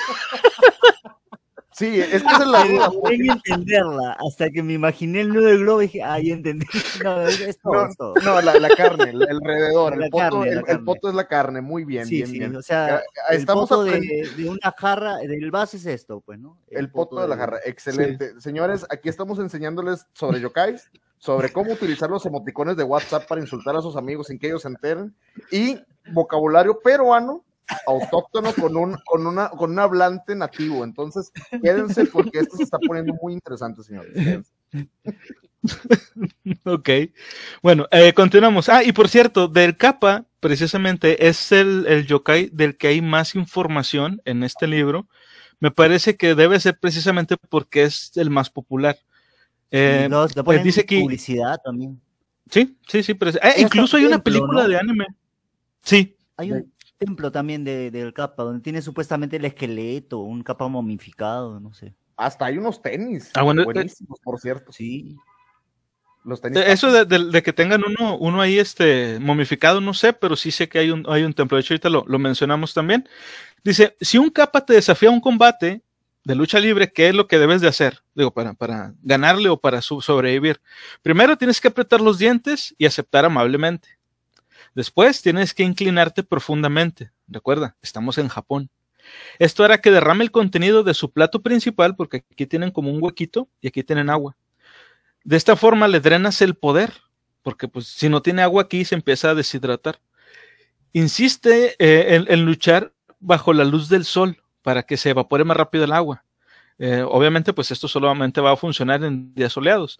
Sí, 1.72 2.00
es 2.00 2.22
que 2.22 2.32
es 2.32 2.46
la 2.46 2.64
duda. 2.64 2.90
entenderla, 3.10 4.16
hasta 4.26 4.50
que 4.50 4.62
me 4.62 4.74
imaginé 4.74 5.22
el 5.22 5.32
nudo 5.32 5.46
del 5.46 5.60
globo 5.60 5.82
y 5.82 5.86
dije, 5.86 6.02
ahí 6.02 6.30
entendí. 6.30 6.66
No, 7.02 7.22
es 7.26 7.58
todo, 7.58 8.14
no, 8.22 8.40
la, 8.42 8.68
carne, 8.76 9.10
el, 9.10 9.22
alrededor, 9.22 10.00
el, 10.00 10.10
poto, 10.10 10.44
el, 10.44 10.84
poto, 10.84 11.08
es 11.08 11.14
la 11.14 11.26
carne, 11.26 11.60
muy 11.60 11.84
bien, 11.84 12.06
bien, 12.06 12.30
bien. 12.30 12.56
O 12.56 12.62
sea, 12.62 13.02
Estamos 13.30 13.70
el 13.70 13.76
poto 13.76 13.84
de, 13.84 14.48
una 14.48 14.74
jarra, 14.76 15.16
del 15.16 15.50
vaso 15.50 15.76
es 15.76 15.86
esto, 15.86 16.20
pues, 16.20 16.38
¿no? 16.38 16.58
El, 16.68 16.90
poto, 16.90 17.20
de 17.20 17.28
la 17.28 17.36
jarra, 17.36 17.58
excelente. 17.64 18.40
Señores, 18.40 18.86
aquí 18.90 19.08
estamos 19.08 19.38
enseñándoles 19.38 20.06
sobre 20.12 20.40
yokais, 20.40 20.90
sobre 21.18 21.50
cómo 21.50 21.72
utilizar 21.72 22.10
los 22.10 22.26
emoticones 22.26 22.76
de 22.76 22.84
WhatsApp 22.84 23.26
para 23.26 23.40
insultar 23.40 23.74
a 23.76 23.82
sus 23.82 23.96
amigos 23.96 24.26
sin 24.28 24.38
que 24.38 24.48
ellos 24.48 24.62
se 24.62 24.68
enteren, 24.68 25.14
y 25.50 25.80
vocabulario 26.12 26.78
peruano 26.80 27.42
autóctono 27.86 28.52
con 28.54 28.76
un, 28.76 28.96
con 29.04 29.26
una, 29.26 29.48
con 29.50 29.72
un 29.72 29.78
hablante 29.78 30.34
nativo. 30.34 30.84
Entonces, 30.84 31.32
quédense 31.62 32.06
porque 32.06 32.40
esto 32.40 32.56
se 32.56 32.64
está 32.64 32.78
poniendo 32.78 33.14
muy 33.22 33.32
interesante, 33.34 33.82
señores. 33.82 34.46
ok. 36.64 36.90
Bueno, 37.62 37.86
eh, 37.90 38.12
continuamos. 38.12 38.68
Ah, 38.68 38.82
y 38.84 38.92
por 38.92 39.08
cierto, 39.08 39.48
del 39.48 39.76
Kappa, 39.76 40.24
precisamente, 40.40 41.28
es 41.28 41.52
el, 41.52 41.86
el 41.86 42.06
yokai 42.06 42.50
del 42.52 42.76
que 42.76 42.88
hay 42.88 43.00
más 43.00 43.34
información 43.34 44.20
en 44.24 44.42
este 44.42 44.66
libro. 44.66 45.08
Me 45.60 45.70
parece 45.70 46.16
que 46.16 46.34
debe 46.34 46.58
ser 46.58 46.78
precisamente 46.78 47.36
porque 47.36 47.84
es 47.84 48.16
el 48.16 48.30
más 48.30 48.50
popular. 48.50 48.98
Eh, 49.70 50.08
pues 50.44 50.62
dice 50.64 50.84
que 50.84 51.00
publicidad 51.00 51.58
también. 51.64 52.00
Sí, 52.50 52.76
sí, 52.86 53.02
sí. 53.02 53.14
Pero, 53.14 53.30
eh, 53.30 53.54
incluso 53.58 53.96
hay 53.96 54.04
una 54.04 54.22
película 54.22 54.68
de 54.68 54.76
anime. 54.76 55.06
Sí. 55.82 56.16
Hay 56.36 56.52
un, 56.52 56.71
templo 57.04 57.32
también 57.32 57.64
de, 57.64 57.90
del 57.90 58.12
capa, 58.12 58.42
donde 58.42 58.62
tiene 58.62 58.82
supuestamente 58.82 59.36
el 59.36 59.44
esqueleto, 59.44 60.20
un 60.20 60.42
capa 60.42 60.68
momificado, 60.68 61.60
no 61.60 61.72
sé. 61.72 61.94
Hasta 62.16 62.46
hay 62.46 62.58
unos 62.58 62.82
tenis. 62.82 63.30
Ah, 63.34 63.42
bueno, 63.42 63.64
buenísimos, 63.64 64.20
por 64.20 64.38
cierto. 64.40 64.72
Sí. 64.72 65.16
Los 66.24 66.40
tenis. 66.40 66.62
Eso 66.66 66.92
de, 66.92 67.42
que 67.42 67.52
tengan 67.52 67.82
uno, 67.84 68.16
uno 68.16 68.40
ahí 68.40 68.58
este 68.58 69.18
momificado, 69.20 69.80
no 69.80 69.94
sé, 69.94 70.12
pero 70.12 70.36
sí 70.36 70.50
sé 70.50 70.68
que 70.68 70.78
hay 70.78 70.90
un, 70.90 71.04
hay 71.08 71.24
un 71.24 71.34
templo. 71.34 71.56
De 71.56 71.62
hecho, 71.62 71.74
ahorita 71.74 71.88
lo, 71.88 72.04
lo 72.06 72.18
mencionamos 72.18 72.74
también. 72.74 73.08
Dice, 73.64 73.96
si 74.00 74.18
un 74.18 74.30
capa 74.30 74.64
te 74.64 74.74
desafía 74.74 75.08
a 75.08 75.12
un 75.12 75.20
combate 75.20 75.82
de 76.24 76.34
lucha 76.34 76.60
libre, 76.60 76.92
¿qué 76.92 77.08
es 77.08 77.14
lo 77.14 77.26
que 77.26 77.38
debes 77.38 77.60
de 77.60 77.68
hacer? 77.68 78.02
Digo, 78.14 78.32
para, 78.32 78.54
para 78.54 78.94
ganarle 79.02 79.48
o 79.48 79.60
para 79.60 79.82
sobrevivir. 79.82 80.60
Primero 81.02 81.36
tienes 81.36 81.60
que 81.60 81.68
apretar 81.68 82.00
los 82.00 82.18
dientes 82.18 82.74
y 82.78 82.86
aceptar 82.86 83.24
amablemente. 83.24 83.88
Después 84.74 85.22
tienes 85.22 85.54
que 85.54 85.62
inclinarte 85.62 86.22
profundamente. 86.22 87.10
Recuerda, 87.28 87.76
estamos 87.82 88.18
en 88.18 88.28
Japón. 88.28 88.70
Esto 89.38 89.64
hará 89.64 89.80
que 89.80 89.90
derrame 89.90 90.24
el 90.24 90.30
contenido 90.30 90.82
de 90.82 90.94
su 90.94 91.12
plato 91.12 91.42
principal, 91.42 91.96
porque 91.96 92.24
aquí 92.30 92.46
tienen 92.46 92.70
como 92.70 92.90
un 92.90 93.02
huequito 93.02 93.48
y 93.60 93.68
aquí 93.68 93.82
tienen 93.82 94.10
agua. 94.10 94.36
De 95.24 95.36
esta 95.36 95.56
forma 95.56 95.88
le 95.88 96.00
drenas 96.00 96.40
el 96.42 96.54
poder, 96.54 96.92
porque 97.42 97.68
pues 97.68 97.86
si 97.86 98.08
no 98.08 98.22
tiene 98.22 98.42
agua 98.42 98.62
aquí 98.62 98.84
se 98.84 98.94
empieza 98.94 99.30
a 99.30 99.34
deshidratar. 99.34 100.00
Insiste 100.92 101.74
eh, 101.78 102.24
en, 102.28 102.44
luchar 102.44 102.92
bajo 103.18 103.52
la 103.52 103.64
luz 103.64 103.88
del 103.88 104.04
sol 104.04 104.42
para 104.62 104.82
que 104.82 104.96
se 104.96 105.10
evapore 105.10 105.44
más 105.44 105.56
rápido 105.56 105.84
el 105.84 105.92
agua. 105.92 106.24
Eh, 106.78 107.04
obviamente 107.06 107.52
pues 107.52 107.70
esto 107.70 107.88
solamente 107.88 108.40
va 108.40 108.52
a 108.52 108.56
funcionar 108.56 109.02
en 109.04 109.34
días 109.34 109.52
soleados. 109.52 109.98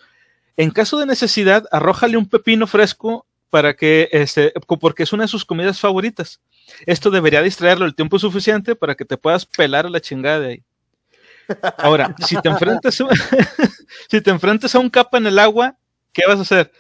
En 0.57 0.71
caso 0.71 0.99
de 0.99 1.07
necesidad, 1.07 1.67
arrójale 1.71 2.17
un 2.17 2.29
pepino 2.29 2.67
fresco 2.67 3.27
para 3.53 3.75
que, 3.75 4.09
este, 4.13 4.51
porque 4.81 5.03
es 5.03 5.13
una 5.13 5.25
de 5.25 5.29
sus 5.29 5.45
comidas 5.45 5.79
favoritas. 5.79 6.41
Esto 6.87 7.11
debería 7.11 7.43
distraerlo 7.43 7.85
el 7.85 7.95
tiempo 7.95 8.19
suficiente 8.19 8.75
para 8.75 8.95
que 8.95 9.05
te 9.05 9.19
puedas 9.19 9.45
pelar 9.45 9.85
a 9.85 9.91
la 9.91 10.01
chingada 10.01 10.41
de 10.41 10.49
ahí. 10.49 10.63
Ahora, 11.77 12.17
si 12.27 12.41
te 12.41 12.49
enfrentas, 12.49 12.97
si 14.09 14.21
te 14.23 14.31
enfrentas 14.31 14.75
a 14.75 14.79
un 14.79 14.89
capa 14.89 15.19
en 15.19 15.27
el 15.27 15.39
agua, 15.39 15.77
¿qué 16.15 16.23
vas 16.27 16.39
a 16.39 16.43
hacer? 16.43 16.73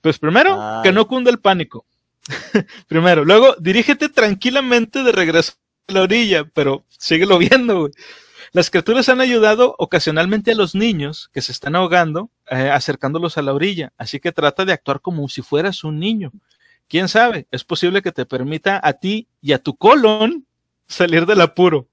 Pues 0.00 0.18
primero, 0.18 0.80
que 0.82 0.90
no 0.90 1.06
cunda 1.06 1.30
el 1.30 1.38
pánico. 1.38 1.86
primero, 2.88 3.24
luego, 3.24 3.54
dirígete 3.60 4.08
tranquilamente 4.08 5.04
de 5.04 5.12
regreso 5.12 5.52
a 5.86 5.92
la 5.92 6.02
orilla, 6.02 6.44
pero 6.52 6.84
síguelo 6.88 7.38
viendo, 7.38 7.82
güey. 7.82 7.92
Las 8.50 8.68
criaturas 8.70 9.08
han 9.08 9.20
ayudado 9.20 9.76
ocasionalmente 9.78 10.50
a 10.50 10.56
los 10.56 10.74
niños 10.74 11.30
que 11.32 11.40
se 11.40 11.52
están 11.52 11.76
ahogando, 11.76 12.30
eh, 12.50 12.70
acercándolos 12.70 13.38
a 13.38 13.42
la 13.42 13.52
orilla, 13.52 13.92
así 13.98 14.20
que 14.20 14.32
trata 14.32 14.64
de 14.64 14.72
actuar 14.72 15.00
como 15.00 15.28
si 15.28 15.42
fueras 15.42 15.84
un 15.84 15.98
niño. 15.98 16.32
¿Quién 16.88 17.08
sabe? 17.08 17.48
Es 17.50 17.64
posible 17.64 18.02
que 18.02 18.12
te 18.12 18.26
permita 18.26 18.80
a 18.82 18.92
ti 18.92 19.28
y 19.40 19.52
a 19.52 19.58
tu 19.58 19.76
colon 19.76 20.46
salir 20.86 21.26
del 21.26 21.40
apuro. 21.40 21.88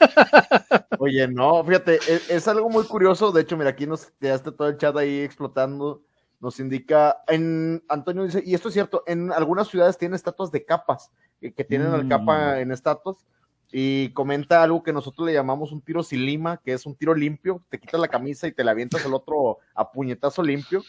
Oye, 0.98 1.26
no, 1.28 1.64
fíjate, 1.64 1.96
es, 1.96 2.30
es, 2.30 2.48
algo 2.48 2.70
muy 2.70 2.84
curioso. 2.84 3.32
De 3.32 3.42
hecho, 3.42 3.56
mira, 3.56 3.70
aquí 3.70 3.86
nos 3.86 4.12
quedaste 4.20 4.52
todo 4.52 4.68
el 4.68 4.78
chat 4.78 4.96
ahí 4.96 5.20
explotando. 5.20 6.02
Nos 6.38 6.58
indica, 6.58 7.18
en 7.26 7.82
Antonio 7.88 8.24
dice, 8.24 8.42
y 8.44 8.54
esto 8.54 8.68
es 8.68 8.74
cierto, 8.74 9.02
en 9.06 9.30
algunas 9.30 9.68
ciudades 9.68 9.98
tienen 9.98 10.14
estatuas 10.14 10.50
de 10.50 10.64
capas, 10.64 11.10
que, 11.40 11.64
tienen 11.64 11.92
el 11.92 12.08
capa 12.08 12.54
mm. 12.54 12.58
en 12.60 12.72
estatuas. 12.72 13.26
Y 13.72 14.10
comenta 14.10 14.62
algo 14.62 14.82
que 14.82 14.92
nosotros 14.92 15.26
le 15.26 15.34
llamamos 15.34 15.72
un 15.72 15.80
tiro 15.80 16.02
sin 16.02 16.26
lima, 16.26 16.56
que 16.58 16.72
es 16.72 16.86
un 16.86 16.94
tiro 16.94 17.14
limpio, 17.14 17.62
te 17.68 17.78
quitas 17.78 18.00
la 18.00 18.08
camisa 18.08 18.46
y 18.46 18.52
te 18.52 18.64
la 18.64 18.72
avientas 18.72 19.04
el 19.04 19.14
otro 19.14 19.58
a 19.74 19.90
puñetazo 19.90 20.42
limpio. 20.42 20.82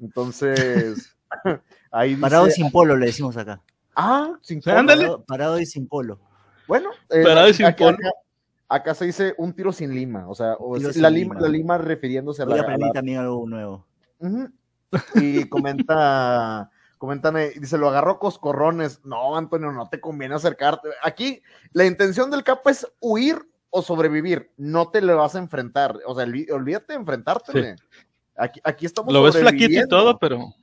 Entonces, 0.00 1.16
ahí 1.92 2.16
Parado 2.16 2.48
y 2.48 2.50
sin 2.50 2.70
polo, 2.70 2.96
le 2.96 3.06
decimos 3.06 3.36
acá. 3.36 3.62
Ah, 3.94 4.32
sin 4.42 4.60
polo. 4.60 5.24
Parado, 5.26 5.60
y 5.60 5.66
sin 5.66 5.86
polo. 5.86 6.18
Bueno, 6.66 6.90
eh, 7.10 7.22
parado 7.22 7.48
y 7.48 7.54
sin 7.54 7.72
polo. 7.74 7.98
Acá, 8.68 8.94
se 8.94 9.04
dice 9.04 9.34
un 9.38 9.52
tiro 9.52 9.72
sin 9.72 9.94
lima, 9.94 10.28
o 10.28 10.34
sea, 10.34 10.56
la 10.96 11.10
lima, 11.10 11.38
la 11.38 11.48
lima 11.48 11.78
refiriéndose 11.78 12.42
a 12.42 12.46
Voy 12.46 12.54
la. 12.54 12.56
Yo 12.58 12.62
aprendí 12.64 12.92
también 12.92 13.18
algo 13.18 13.46
nuevo. 13.46 13.86
Y 15.14 15.48
comenta 15.48 16.70
Comentan, 16.98 17.34
dice, 17.56 17.78
lo 17.78 17.88
agarró 17.88 18.18
coscorrones. 18.18 19.04
No, 19.04 19.36
Antonio, 19.36 19.72
no 19.72 19.88
te 19.88 20.00
conviene 20.00 20.34
acercarte. 20.34 20.88
Aquí, 21.02 21.42
la 21.72 21.84
intención 21.84 22.30
del 22.30 22.44
capa 22.44 22.70
es 22.70 22.86
huir 23.00 23.48
o 23.70 23.82
sobrevivir. 23.82 24.50
No 24.56 24.90
te 24.90 25.02
le 25.02 25.12
vas 25.14 25.34
a 25.34 25.38
enfrentar. 25.38 25.98
O 26.06 26.14
sea, 26.14 26.24
olvídate 26.24 26.92
de 26.92 26.98
enfrentarte. 26.98 27.76
Aquí, 28.36 28.60
aquí 28.64 28.86
estamos 28.86 29.12
Lo 29.12 29.22
ves 29.22 29.36
flaquito 29.36 29.80
y 29.80 29.88
todo, 29.88 30.18
pero. 30.18 30.54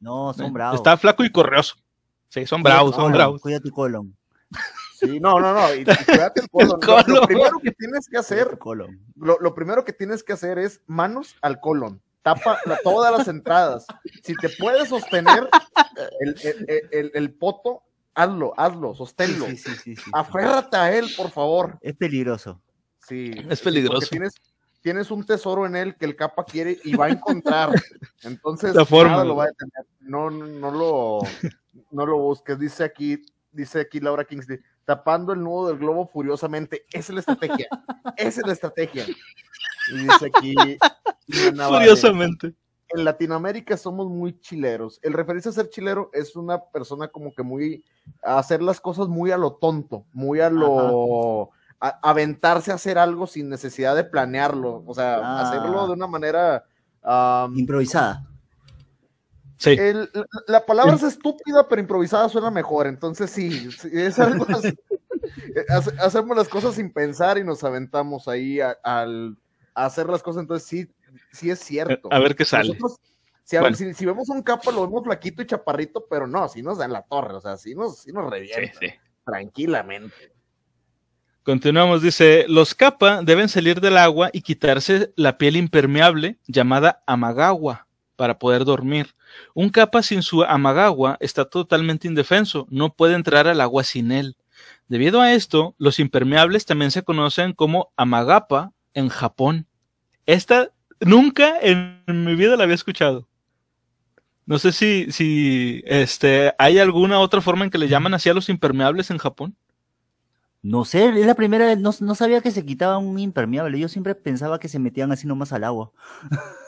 No, 0.00 0.32
son 0.34 0.52
bravos. 0.52 0.76
Está 0.76 0.96
flaco 0.96 1.24
y 1.24 1.32
correoso. 1.32 1.76
Sí, 2.28 2.46
son 2.46 2.62
bravos, 2.62 2.94
son 2.94 3.12
bravos. 3.12 3.40
Cuida 3.40 3.60
tu 3.60 3.70
colon. 3.70 4.14
Sí, 4.94 5.20
no, 5.20 5.40
no, 5.40 5.54
no. 5.54 5.74
Y, 5.74 5.84
cuídate 5.84 6.40
el 6.40 6.48
colon. 6.50 6.80
Lo, 7.06 7.26
primero 7.26 7.58
que 7.62 7.72
tienes 7.72 8.08
que 8.08 8.18
hacer. 8.18 8.58
Lo, 9.16 9.38
lo 9.38 9.54
primero 9.54 9.84
que 9.84 9.92
tienes 9.92 10.22
que 10.22 10.32
hacer 10.32 10.58
es 10.58 10.82
manos 10.86 11.36
al 11.40 11.60
colon 11.60 12.02
tapa 12.22 12.58
todas 12.82 13.16
las 13.16 13.28
entradas. 13.28 13.86
Si 14.22 14.34
te 14.34 14.48
puedes 14.50 14.88
sostener 14.88 15.48
el, 16.20 17.10
el, 17.14 17.34
poto, 17.34 17.82
hazlo, 18.14 18.52
hazlo, 18.56 18.94
sosténlo. 18.94 19.46
Aférrate 20.12 20.76
a 20.76 20.96
él, 20.96 21.06
por 21.16 21.30
favor. 21.30 21.78
Es 21.80 21.94
peligroso. 21.94 22.60
Sí. 23.06 23.32
Es 23.48 23.60
peligroso. 23.60 24.06
Tienes, 24.10 24.34
tienes 24.80 25.10
un 25.10 25.24
tesoro 25.24 25.66
en 25.66 25.76
él 25.76 25.96
que 25.96 26.04
el 26.04 26.16
capa 26.16 26.44
quiere 26.44 26.78
y 26.84 26.94
va 26.94 27.06
a 27.06 27.10
encontrar. 27.10 27.70
Entonces, 28.22 28.74
nada 28.74 29.24
lo 29.24 29.36
va 29.36 29.44
a 29.44 29.46
detener. 29.48 29.86
No, 30.00 30.30
no, 30.30 30.70
lo, 30.70 31.20
no 31.90 32.06
lo 32.06 32.18
busques. 32.18 32.58
Dice 32.58 32.84
aquí, 32.84 33.22
dice 33.52 33.80
aquí 33.80 34.00
Laura 34.00 34.24
Kingsley, 34.24 34.58
tapando 34.88 35.34
el 35.34 35.44
nudo 35.44 35.68
del 35.68 35.76
globo 35.76 36.06
furiosamente. 36.06 36.86
Esa 36.90 37.12
es 37.12 37.14
la 37.16 37.20
estrategia. 37.20 37.68
Esa 38.16 38.40
es 38.40 38.46
la 38.46 38.52
estrategia. 38.54 39.04
Y 39.92 39.98
dice 39.98 40.30
aquí. 40.34 40.54
Furiosamente. 41.68 42.54
En 42.88 43.04
Latinoamérica 43.04 43.76
somos 43.76 44.08
muy 44.08 44.40
chileros. 44.40 44.98
El 45.02 45.12
referirse 45.12 45.50
a 45.50 45.52
ser 45.52 45.68
chilero 45.68 46.08
es 46.14 46.34
una 46.36 46.58
persona 46.64 47.08
como 47.08 47.34
que 47.34 47.42
muy. 47.42 47.84
A 48.22 48.38
hacer 48.38 48.62
las 48.62 48.80
cosas 48.80 49.08
muy 49.08 49.30
a 49.30 49.36
lo 49.36 49.56
tonto, 49.56 50.06
muy 50.14 50.40
a 50.40 50.48
lo. 50.48 51.50
aventarse 51.78 52.72
a 52.72 52.76
hacer 52.76 52.96
algo 52.96 53.26
sin 53.26 53.50
necesidad 53.50 53.94
de 53.94 54.04
planearlo. 54.04 54.84
O 54.86 54.94
sea, 54.94 55.18
ah. 55.22 55.42
hacerlo 55.42 55.86
de 55.86 55.92
una 55.92 56.06
manera. 56.06 56.64
Improvisada. 57.54 58.26
Sí. 59.58 59.76
la, 60.46 60.64
palabra 60.64 60.94
es 60.94 61.02
estúpida, 61.02 61.66
pero 61.68 61.80
improvisada 61.80 62.28
suena 62.28 62.50
mejor. 62.50 62.86
Entonces, 62.86 63.30
sí, 63.30 63.68
es 63.92 64.18
algo. 64.18 64.46
hacemos 65.98 66.36
las 66.36 66.48
cosas 66.48 66.76
sin 66.76 66.92
pensar 66.92 67.38
y 67.38 67.44
nos 67.44 67.64
aventamos 67.64 68.28
ahí 68.28 68.60
al 68.82 69.36
hacer 69.74 70.06
las 70.08 70.22
cosas, 70.22 70.42
entonces 70.42 70.68
sí, 70.68 70.88
sí 71.32 71.50
es 71.50 71.58
cierto. 71.58 72.08
A 72.12 72.18
ver 72.18 72.36
qué 72.36 72.44
sale. 72.44 72.76
si, 73.44 74.06
vemos 74.06 74.28
un 74.28 74.42
capo, 74.42 74.70
lo 74.70 74.86
vemos 74.86 75.04
flaquito 75.04 75.42
y 75.42 75.46
chaparrito, 75.46 76.06
pero 76.08 76.26
no, 76.26 76.48
si 76.48 76.62
nos 76.62 76.78
dan 76.78 76.92
la 76.92 77.02
torre, 77.02 77.34
o 77.34 77.40
sea, 77.40 77.56
si 77.56 77.74
nos, 77.74 77.98
si 77.98 78.12
nos 78.12 78.30
revienta. 78.30 78.78
Tranquilamente. 79.24 80.32
Continuamos, 81.42 82.02
dice, 82.02 82.44
los 82.48 82.74
capa 82.74 83.22
deben 83.22 83.48
salir 83.48 83.80
del 83.80 83.96
agua 83.96 84.30
y 84.32 84.42
quitarse 84.42 85.12
la 85.16 85.38
piel 85.38 85.56
impermeable 85.56 86.38
llamada 86.46 87.02
amagawa 87.06 87.87
para 88.18 88.38
poder 88.38 88.64
dormir. 88.64 89.14
Un 89.54 89.70
capa 89.70 90.02
sin 90.02 90.22
su 90.22 90.42
amagawa 90.42 91.16
está 91.20 91.44
totalmente 91.44 92.08
indefenso, 92.08 92.66
no 92.68 92.92
puede 92.92 93.14
entrar 93.14 93.46
al 93.46 93.60
agua 93.60 93.84
sin 93.84 94.10
él. 94.10 94.36
Debido 94.88 95.20
a 95.20 95.32
esto, 95.32 95.76
los 95.78 96.00
impermeables 96.00 96.66
también 96.66 96.90
se 96.90 97.04
conocen 97.04 97.52
como 97.52 97.92
amagapa 97.96 98.72
en 98.92 99.08
Japón. 99.08 99.66
Esta 100.26 100.72
nunca 101.00 101.54
en 101.62 102.02
mi 102.06 102.34
vida 102.34 102.56
la 102.56 102.64
había 102.64 102.74
escuchado. 102.74 103.28
No 104.46 104.58
sé 104.58 104.72
si, 104.72 105.12
si 105.12 105.82
este, 105.84 106.54
hay 106.58 106.78
alguna 106.78 107.20
otra 107.20 107.40
forma 107.40 107.64
en 107.64 107.70
que 107.70 107.78
le 107.78 107.86
llaman 107.86 108.14
así 108.14 108.30
a 108.30 108.34
los 108.34 108.48
impermeables 108.48 109.10
en 109.10 109.18
Japón. 109.18 109.54
No 110.62 110.84
sé, 110.84 111.08
es 111.20 111.26
la 111.26 111.34
primera 111.34 111.66
vez, 111.66 111.78
no, 111.78 111.92
sabía 112.14 112.40
que 112.40 112.50
se 112.50 112.64
quitaba 112.64 112.98
un 112.98 113.18
impermeable. 113.18 113.78
Yo 113.78 113.88
siempre 113.88 114.14
pensaba 114.14 114.58
que 114.58 114.68
se 114.68 114.78
metían 114.78 115.12
así 115.12 115.26
nomás 115.26 115.52
al 115.52 115.64
agua. 115.64 115.92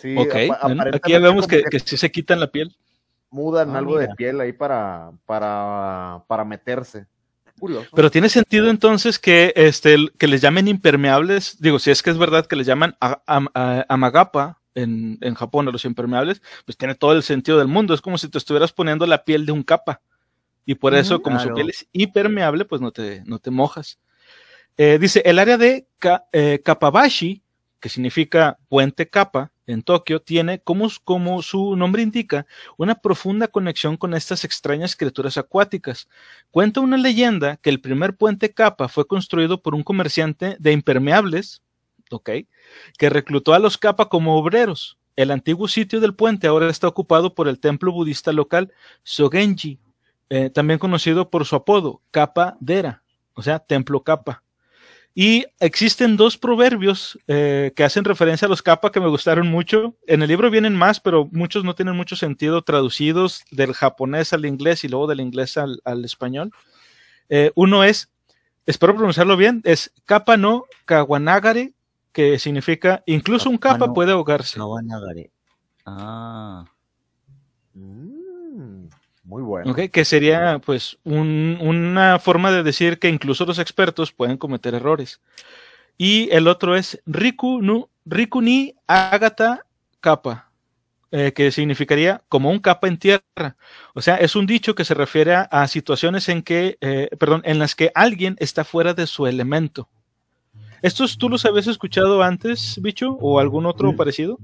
sí, 0.00 0.16
ok, 0.16 0.34
aquí 0.94 1.12
ya 1.12 1.18
vemos 1.18 1.46
que, 1.46 1.62
que, 1.62 1.78
sí 1.80 1.96
se 1.96 2.10
quitan 2.10 2.40
la 2.40 2.50
piel. 2.50 2.76
Mudan 3.30 3.74
ah, 3.74 3.78
algo 3.78 3.98
de 3.98 4.08
piel 4.16 4.40
ahí 4.40 4.52
para, 4.52 5.12
para, 5.26 6.22
para 6.26 6.44
meterse. 6.44 7.06
Pero 7.94 8.10
tiene 8.10 8.28
sentido 8.28 8.70
entonces 8.70 9.18
que, 9.18 9.52
este, 9.56 9.96
que 10.16 10.28
les 10.28 10.40
llamen 10.40 10.68
impermeables, 10.68 11.60
digo, 11.60 11.78
si 11.78 11.90
es 11.90 12.02
que 12.02 12.10
es 12.10 12.18
verdad 12.18 12.46
que 12.46 12.56
les 12.56 12.66
llaman 12.66 12.96
amagapa 13.00 14.60
en, 14.74 15.18
en, 15.20 15.34
Japón 15.34 15.66
a 15.68 15.72
los 15.72 15.84
impermeables, 15.84 16.40
pues 16.64 16.76
tiene 16.76 16.94
todo 16.94 17.12
el 17.12 17.22
sentido 17.22 17.58
del 17.58 17.68
mundo. 17.68 17.94
Es 17.94 18.00
como 18.00 18.16
si 18.16 18.28
te 18.28 18.38
estuvieras 18.38 18.72
poniendo 18.72 19.06
la 19.06 19.24
piel 19.24 19.44
de 19.44 19.52
un 19.52 19.62
capa. 19.62 20.00
Y 20.64 20.74
por 20.74 20.94
eso, 20.94 21.22
como 21.22 21.40
su 21.40 21.52
piel 21.54 21.70
es 21.70 21.88
impermeable, 21.92 22.64
pues 22.64 22.80
no 22.80 22.92
te, 22.92 23.22
no 23.24 23.38
te 23.38 23.50
mojas. 23.50 23.98
Eh, 24.76 24.98
dice, 25.00 25.22
el 25.24 25.38
área 25.38 25.56
de 25.56 25.88
eh, 26.32 26.60
Kapabashi, 26.62 27.42
que 27.80 27.88
significa 27.88 28.58
puente 28.68 29.08
capa, 29.08 29.50
en 29.68 29.82
Tokio, 29.82 30.20
tiene, 30.20 30.60
como, 30.60 30.88
su 30.88 31.76
nombre 31.76 32.02
indica, 32.02 32.46
una 32.78 32.94
profunda 32.96 33.48
conexión 33.48 33.96
con 33.96 34.14
estas 34.14 34.44
extrañas 34.44 34.96
criaturas 34.96 35.36
acuáticas. 35.36 36.08
Cuenta 36.50 36.80
una 36.80 36.96
leyenda 36.96 37.58
que 37.58 37.70
el 37.70 37.80
primer 37.80 38.16
puente 38.16 38.52
Kappa 38.52 38.88
fue 38.88 39.06
construido 39.06 39.62
por 39.62 39.74
un 39.74 39.82
comerciante 39.82 40.56
de 40.58 40.72
impermeables, 40.72 41.62
¿ok? 42.10 42.30
Que 42.98 43.10
reclutó 43.10 43.52
a 43.52 43.58
los 43.58 43.76
Kappa 43.76 44.08
como 44.08 44.38
obreros. 44.38 44.98
El 45.16 45.30
antiguo 45.30 45.68
sitio 45.68 46.00
del 46.00 46.14
puente 46.14 46.46
ahora 46.46 46.70
está 46.70 46.88
ocupado 46.88 47.34
por 47.34 47.46
el 47.46 47.60
templo 47.60 47.92
budista 47.92 48.32
local 48.32 48.72
Sogenji, 49.02 49.78
eh, 50.30 50.48
también 50.48 50.78
conocido 50.78 51.28
por 51.28 51.44
su 51.44 51.56
apodo, 51.56 52.00
Kappa 52.10 52.56
Dera, 52.60 53.02
o 53.34 53.42
sea, 53.42 53.58
templo 53.58 54.02
Kappa. 54.02 54.42
Y 55.14 55.46
existen 55.58 56.16
dos 56.16 56.38
proverbios 56.38 57.18
eh, 57.26 57.72
que 57.74 57.82
hacen 57.82 58.04
referencia 58.04 58.46
a 58.46 58.48
los 58.48 58.62
capa 58.62 58.92
que 58.92 59.00
me 59.00 59.08
gustaron 59.08 59.48
mucho. 59.48 59.96
En 60.06 60.22
el 60.22 60.28
libro 60.28 60.50
vienen 60.50 60.76
más, 60.76 61.00
pero 61.00 61.28
muchos 61.32 61.64
no 61.64 61.74
tienen 61.74 61.96
mucho 61.96 62.14
sentido 62.14 62.62
traducidos 62.62 63.42
del 63.50 63.72
japonés 63.72 64.32
al 64.32 64.46
inglés 64.46 64.84
y 64.84 64.88
luego 64.88 65.08
del 65.08 65.20
inglés 65.20 65.56
al, 65.56 66.04
español. 66.04 66.52
Eh, 67.28 67.50
uno 67.56 67.82
es, 67.82 68.10
espero 68.64 68.94
pronunciarlo 68.94 69.36
bien, 69.36 69.60
es 69.64 69.92
capa 70.04 70.36
no 70.36 70.66
kawanagare, 70.84 71.74
que 72.12 72.38
significa 72.38 73.02
incluso 73.06 73.50
un 73.50 73.58
capa 73.58 73.92
puede 73.92 74.12
ahogarse. 74.12 74.56
Kawanagare. 74.56 75.30
Ah. 75.84 76.64
Mm. 77.74 78.17
Muy 79.28 79.42
bueno. 79.42 79.74
que 79.74 80.04
sería 80.06 80.58
pues 80.64 80.96
una 81.04 82.18
forma 82.18 82.50
de 82.50 82.62
decir 82.62 82.98
que 82.98 83.10
incluso 83.10 83.44
los 83.44 83.58
expertos 83.58 84.10
pueden 84.10 84.38
cometer 84.38 84.74
errores. 84.74 85.20
Y 85.98 86.30
el 86.30 86.48
otro 86.48 86.74
es 86.74 87.02
Riku, 87.04 87.60
nu, 87.60 87.90
Riku 88.06 88.40
ni 88.40 88.74
Agata 88.86 89.66
Kappa, 90.00 90.50
eh, 91.10 91.32
que 91.34 91.52
significaría 91.52 92.22
como 92.30 92.50
un 92.50 92.58
capa 92.58 92.88
en 92.88 92.96
tierra. 92.96 93.56
O 93.92 94.00
sea, 94.00 94.16
es 94.16 94.34
un 94.34 94.46
dicho 94.46 94.74
que 94.74 94.86
se 94.86 94.94
refiere 94.94 95.34
a, 95.34 95.68
situaciones 95.68 96.30
en 96.30 96.42
que, 96.42 96.78
eh, 96.80 97.10
perdón, 97.18 97.42
en 97.44 97.58
las 97.58 97.74
que 97.74 97.92
alguien 97.94 98.34
está 98.38 98.64
fuera 98.64 98.94
de 98.94 99.06
su 99.06 99.26
elemento. 99.26 99.90
¿Estos 100.80 101.18
tú 101.18 101.28
los 101.28 101.44
habías 101.44 101.66
escuchado 101.66 102.22
antes, 102.22 102.80
bicho? 102.80 103.18
¿O 103.20 103.40
algún 103.40 103.66
otro 103.66 103.92
mm. 103.92 103.96
parecido? 103.96 104.38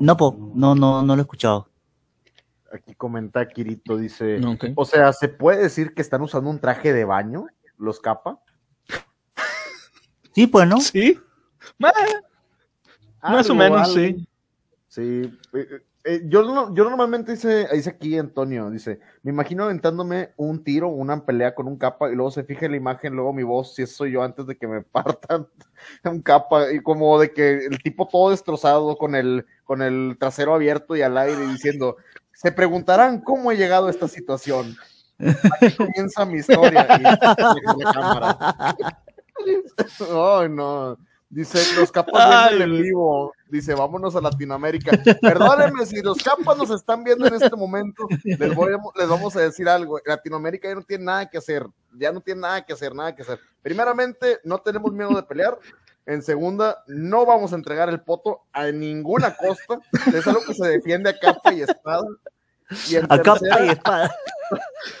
No, 0.00 0.16
po, 0.16 0.52
no, 0.54 0.74
no, 0.74 1.02
no 1.02 1.14
lo 1.14 1.20
he 1.20 1.22
escuchado. 1.22 1.69
Aquí 2.72 2.94
comenta 2.94 3.48
Kirito, 3.48 3.96
dice, 3.96 4.40
o 4.76 4.84
sea, 4.84 5.12
¿se 5.12 5.28
puede 5.28 5.62
decir 5.62 5.92
que 5.92 6.02
están 6.02 6.22
usando 6.22 6.50
un 6.50 6.60
traje 6.60 6.92
de 6.92 7.04
baño, 7.04 7.46
los 7.76 8.00
capa? 8.00 8.40
Sí, 10.34 10.46
pues, 10.46 10.68
¿no? 10.68 10.78
Sí. 10.80 11.18
Más 13.22 13.50
o 13.50 13.54
menos, 13.54 13.92
sí. 13.92 14.26
Sí. 14.88 15.38
Eh, 15.52 15.82
eh, 16.04 16.22
yo, 16.24 16.42
yo 16.74 16.84
normalmente 16.84 17.32
dice, 17.32 17.68
dice 17.72 17.90
aquí 17.90 18.16
Antonio, 18.16 18.70
dice, 18.70 19.00
me 19.22 19.32
imagino 19.32 19.64
aventándome 19.64 20.30
un 20.38 20.64
tiro, 20.64 20.88
una 20.88 21.26
pelea 21.26 21.54
con 21.54 21.68
un 21.68 21.76
capa 21.76 22.10
y 22.10 22.14
luego 22.14 22.30
se 22.30 22.44
fija 22.44 22.64
en 22.64 22.72
la 22.72 22.78
imagen, 22.78 23.14
luego 23.14 23.34
mi 23.34 23.42
voz, 23.42 23.74
si 23.74 23.82
eso 23.82 23.96
soy 23.96 24.12
yo 24.12 24.22
antes 24.22 24.46
de 24.46 24.56
que 24.56 24.66
me 24.66 24.80
partan 24.92 25.46
un 26.04 26.22
capa 26.22 26.72
y 26.72 26.80
como 26.80 27.20
de 27.20 27.32
que 27.32 27.66
el 27.66 27.82
tipo 27.82 28.08
todo 28.08 28.30
destrozado 28.30 28.96
con 28.96 29.14
el, 29.14 29.44
con 29.64 29.82
el 29.82 30.16
trasero 30.18 30.54
abierto 30.54 30.96
y 30.96 31.02
al 31.02 31.18
aire 31.18 31.46
diciendo, 31.48 31.98
se 32.40 32.50
preguntarán 32.50 33.20
cómo 33.20 33.52
he 33.52 33.56
llegado 33.56 33.88
a 33.88 33.90
esta 33.90 34.08
situación. 34.08 34.74
Aquí 35.18 35.76
comienza 35.76 36.24
mi 36.24 36.38
historia. 36.38 36.86
Y 36.98 37.02
la 37.02 37.92
cámara. 37.92 38.76
Ay, 40.00 40.48
no. 40.48 40.96
Dice, 41.28 41.58
los 41.78 41.92
capas 41.92 42.48
vienen 42.50 42.76
en 42.76 42.82
vivo. 42.82 43.34
Dice, 43.50 43.74
vámonos 43.74 44.16
a 44.16 44.22
Latinoamérica. 44.22 44.98
Perdónenme 45.20 45.84
si 45.84 46.00
los 46.00 46.16
capas 46.16 46.56
nos 46.56 46.70
están 46.70 47.04
viendo 47.04 47.26
en 47.26 47.34
este 47.34 47.54
momento. 47.54 48.08
Les, 48.24 48.54
voy 48.54 48.72
les 48.96 49.08
vamos 49.08 49.36
a 49.36 49.40
decir 49.40 49.68
algo. 49.68 50.00
Latinoamérica 50.06 50.66
ya 50.66 50.74
no 50.76 50.82
tiene 50.82 51.04
nada 51.04 51.28
que 51.28 51.36
hacer. 51.36 51.66
Ya 51.92 52.10
no 52.10 52.22
tiene 52.22 52.40
nada 52.40 52.64
que 52.64 52.72
hacer, 52.72 52.94
nada 52.94 53.14
que 53.14 53.20
hacer. 53.20 53.38
Primeramente, 53.60 54.38
no 54.44 54.58
tenemos 54.58 54.92
miedo 54.94 55.10
de 55.10 55.22
pelear. 55.24 55.58
En 56.10 56.22
segunda, 56.22 56.82
no 56.88 57.24
vamos 57.24 57.52
a 57.52 57.54
entregar 57.54 57.88
el 57.88 58.00
poto 58.00 58.40
a 58.52 58.72
ninguna 58.72 59.36
costa. 59.36 59.78
Es 60.12 60.26
algo 60.26 60.40
que 60.44 60.54
se 60.54 60.66
defiende 60.66 61.08
a 61.08 61.16
capa 61.16 61.54
y 61.54 61.60
espada. 61.60 62.04
Y 62.88 62.96
en 62.96 63.04
a 63.08 63.22
capa 63.22 63.64
y 63.64 63.68
espada. 63.68 64.12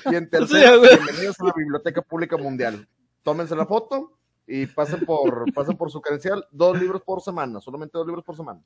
Y 0.04 0.14
en 0.14 0.30
tercera, 0.30 0.76
bienvenidos 0.76 1.40
a 1.40 1.46
la 1.46 1.52
Biblioteca 1.56 2.00
Pública 2.00 2.36
Mundial. 2.36 2.86
Tómense 3.24 3.56
la 3.56 3.66
foto 3.66 4.12
y 4.46 4.66
pasen 4.66 5.04
por, 5.04 5.52
pasen 5.52 5.76
por 5.76 5.90
su 5.90 6.00
credencial, 6.00 6.46
dos 6.52 6.80
libros 6.80 7.02
por 7.02 7.20
semana, 7.20 7.60
solamente 7.60 7.98
dos 7.98 8.06
libros 8.06 8.24
por 8.24 8.36
semana. 8.36 8.62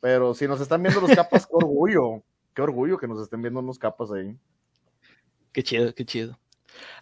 Pero 0.00 0.34
si 0.34 0.46
nos 0.46 0.60
están 0.60 0.82
viendo 0.82 1.00
los 1.00 1.12
capas, 1.12 1.46
qué 1.46 1.54
orgullo, 1.54 2.22
qué 2.52 2.60
orgullo 2.60 2.98
que 2.98 3.08
nos 3.08 3.22
estén 3.22 3.40
viendo 3.40 3.60
unos 3.60 3.78
capas 3.78 4.10
ahí. 4.10 4.36
Qué 5.50 5.62
chido, 5.62 5.94
qué 5.94 6.04
chido. 6.04 6.38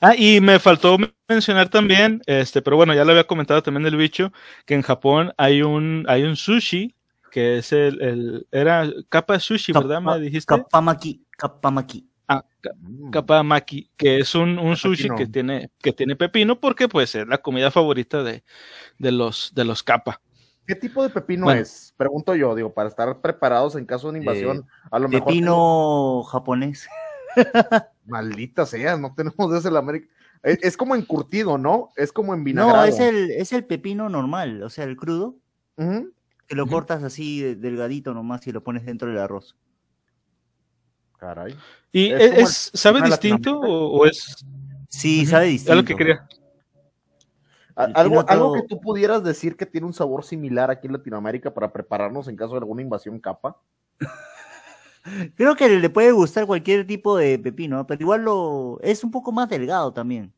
Ah, 0.01 0.15
y 0.17 0.41
me 0.41 0.59
faltó 0.59 0.97
mencionar 1.29 1.69
también, 1.69 2.23
este, 2.27 2.63
pero 2.63 2.77
bueno, 2.77 2.95
ya 2.95 3.05
lo 3.05 3.11
había 3.11 3.27
comentado 3.27 3.63
también 3.63 3.85
del 3.85 3.97
bicho, 3.97 4.33
que 4.65 4.75
en 4.75 4.83
Japón 4.83 5.33
hay 5.37 5.63
un, 5.63 6.05
hay 6.09 6.23
un 6.23 6.37
sushi, 6.37 6.95
que 7.31 7.59
es 7.59 7.73
el, 7.73 8.01
el 8.01 8.47
era 8.53 8.89
capa 9.09 9.39
sushi, 9.39 9.73
¿verdad? 9.73 10.01
Me 10.01 10.19
dijiste. 10.21 10.47
Kapamaki, 10.47 11.25
kapamaki. 11.31 12.09
Ah, 12.31 12.45
capa 13.11 13.43
mm. 13.43 13.47
maki, 13.47 13.91
que 13.97 14.19
es 14.19 14.35
un, 14.35 14.59
un 14.59 14.77
sushi 14.77 15.09
que 15.17 15.27
tiene, 15.27 15.71
que 15.79 15.93
tiene 15.93 16.15
pepino 16.15 16.61
porque 16.61 16.87
pues 16.87 17.15
es 17.15 17.27
la 17.27 17.39
comida 17.39 17.71
favorita 17.71 18.23
de, 18.23 18.45
de 18.99 19.13
los, 19.13 19.53
de 19.55 19.65
los 19.65 19.83
capa. 19.83 20.21
¿Qué 20.67 20.75
tipo 20.75 21.03
de 21.03 21.09
pepino 21.09 21.51
es? 21.51 21.95
Pregunto 21.97 22.35
yo, 22.35 22.55
digo, 22.55 22.75
para 22.75 22.91
estar 22.91 23.23
preparados 23.23 23.75
en 23.77 23.87
caso 23.87 24.09
de 24.09 24.11
una 24.11 24.19
invasión. 24.19 24.59
Eh, 24.59 24.89
a 24.91 24.99
lo 24.99 25.09
mejor 25.09 25.29
pepino 25.29 26.23
japonés. 26.25 26.87
Maldita 28.09 28.67
sea, 28.67 28.97
no 28.97 29.15
tenemos 29.15 29.53
ese 29.55 29.69
en 29.69 29.77
América. 29.77 30.09
Es, 30.43 30.77
como 30.77 30.95
encurtido, 30.95 31.59
¿no? 31.59 31.91
Es 31.97 32.13
como 32.13 32.33
en 32.33 32.45
vinagre. 32.45 32.73
No, 32.73 32.85
es 32.85 33.01
el, 33.01 33.31
es 33.33 33.53
el 33.53 33.65
pepino 33.65 34.09
normal, 34.09 34.63
o 34.63 34.71
sea, 34.71 34.85
el 34.85 34.97
crudo. 34.97 35.37
Que 35.77 36.57
lo 36.57 36.67
cortas 36.67 37.05
así 37.05 37.55
delgadito 37.55 38.15
nomás 38.15 38.47
y 38.47 38.53
lo 38.53 38.65
pones 38.65 38.85
dentro 38.85 39.09
del 39.09 39.19
arroz. 39.19 39.57
Caray. 41.19 41.55
¿Y 41.93 42.11
es, 42.13 42.71
sabe 42.75 43.03
distinto 43.03 43.59
o, 43.61 44.07
es...? 44.07 44.45
Sí, 44.89 45.27
sabe 45.27 45.47
distinto. 45.47 45.73
Es 45.73 45.77
lo 45.79 45.85
que 45.85 45.97
quería. 45.97 46.27
Algo, 47.75 48.29
algo 48.29 48.55
que 48.55 48.63
tú 48.63 48.81
pudieras 48.81 49.23
decir 49.23 49.57
que 49.57 49.67
tiene 49.67 49.87
un 49.87 49.93
sabor 49.93 50.25
similar 50.25 50.69
aquí 50.71 50.89
en 50.89 50.95
Latinoamérica 50.95 51.55
para 51.55 51.73
prepararnos 51.73 52.27
en 52.27 52.35
caso 52.35 52.53
de 52.53 52.59
alguna 52.59 52.83
invasión 52.83 53.21
capa. 53.21 53.57
Creo 55.35 55.57
que 55.57 55.69
le 55.69 55.91
puede 55.91 56.13
gustar 56.13 56.47
cualquier 56.47 56.87
tipo 56.87 57.17
de 57.17 57.39
pepino, 57.39 57.87
pero 57.87 58.03
igual 58.03 58.23
lo 58.23 58.79
es 58.83 59.05
un 59.05 59.11
poco 59.11 59.33
más 59.33 59.49
delgado 59.49 59.93
también. 59.93 60.33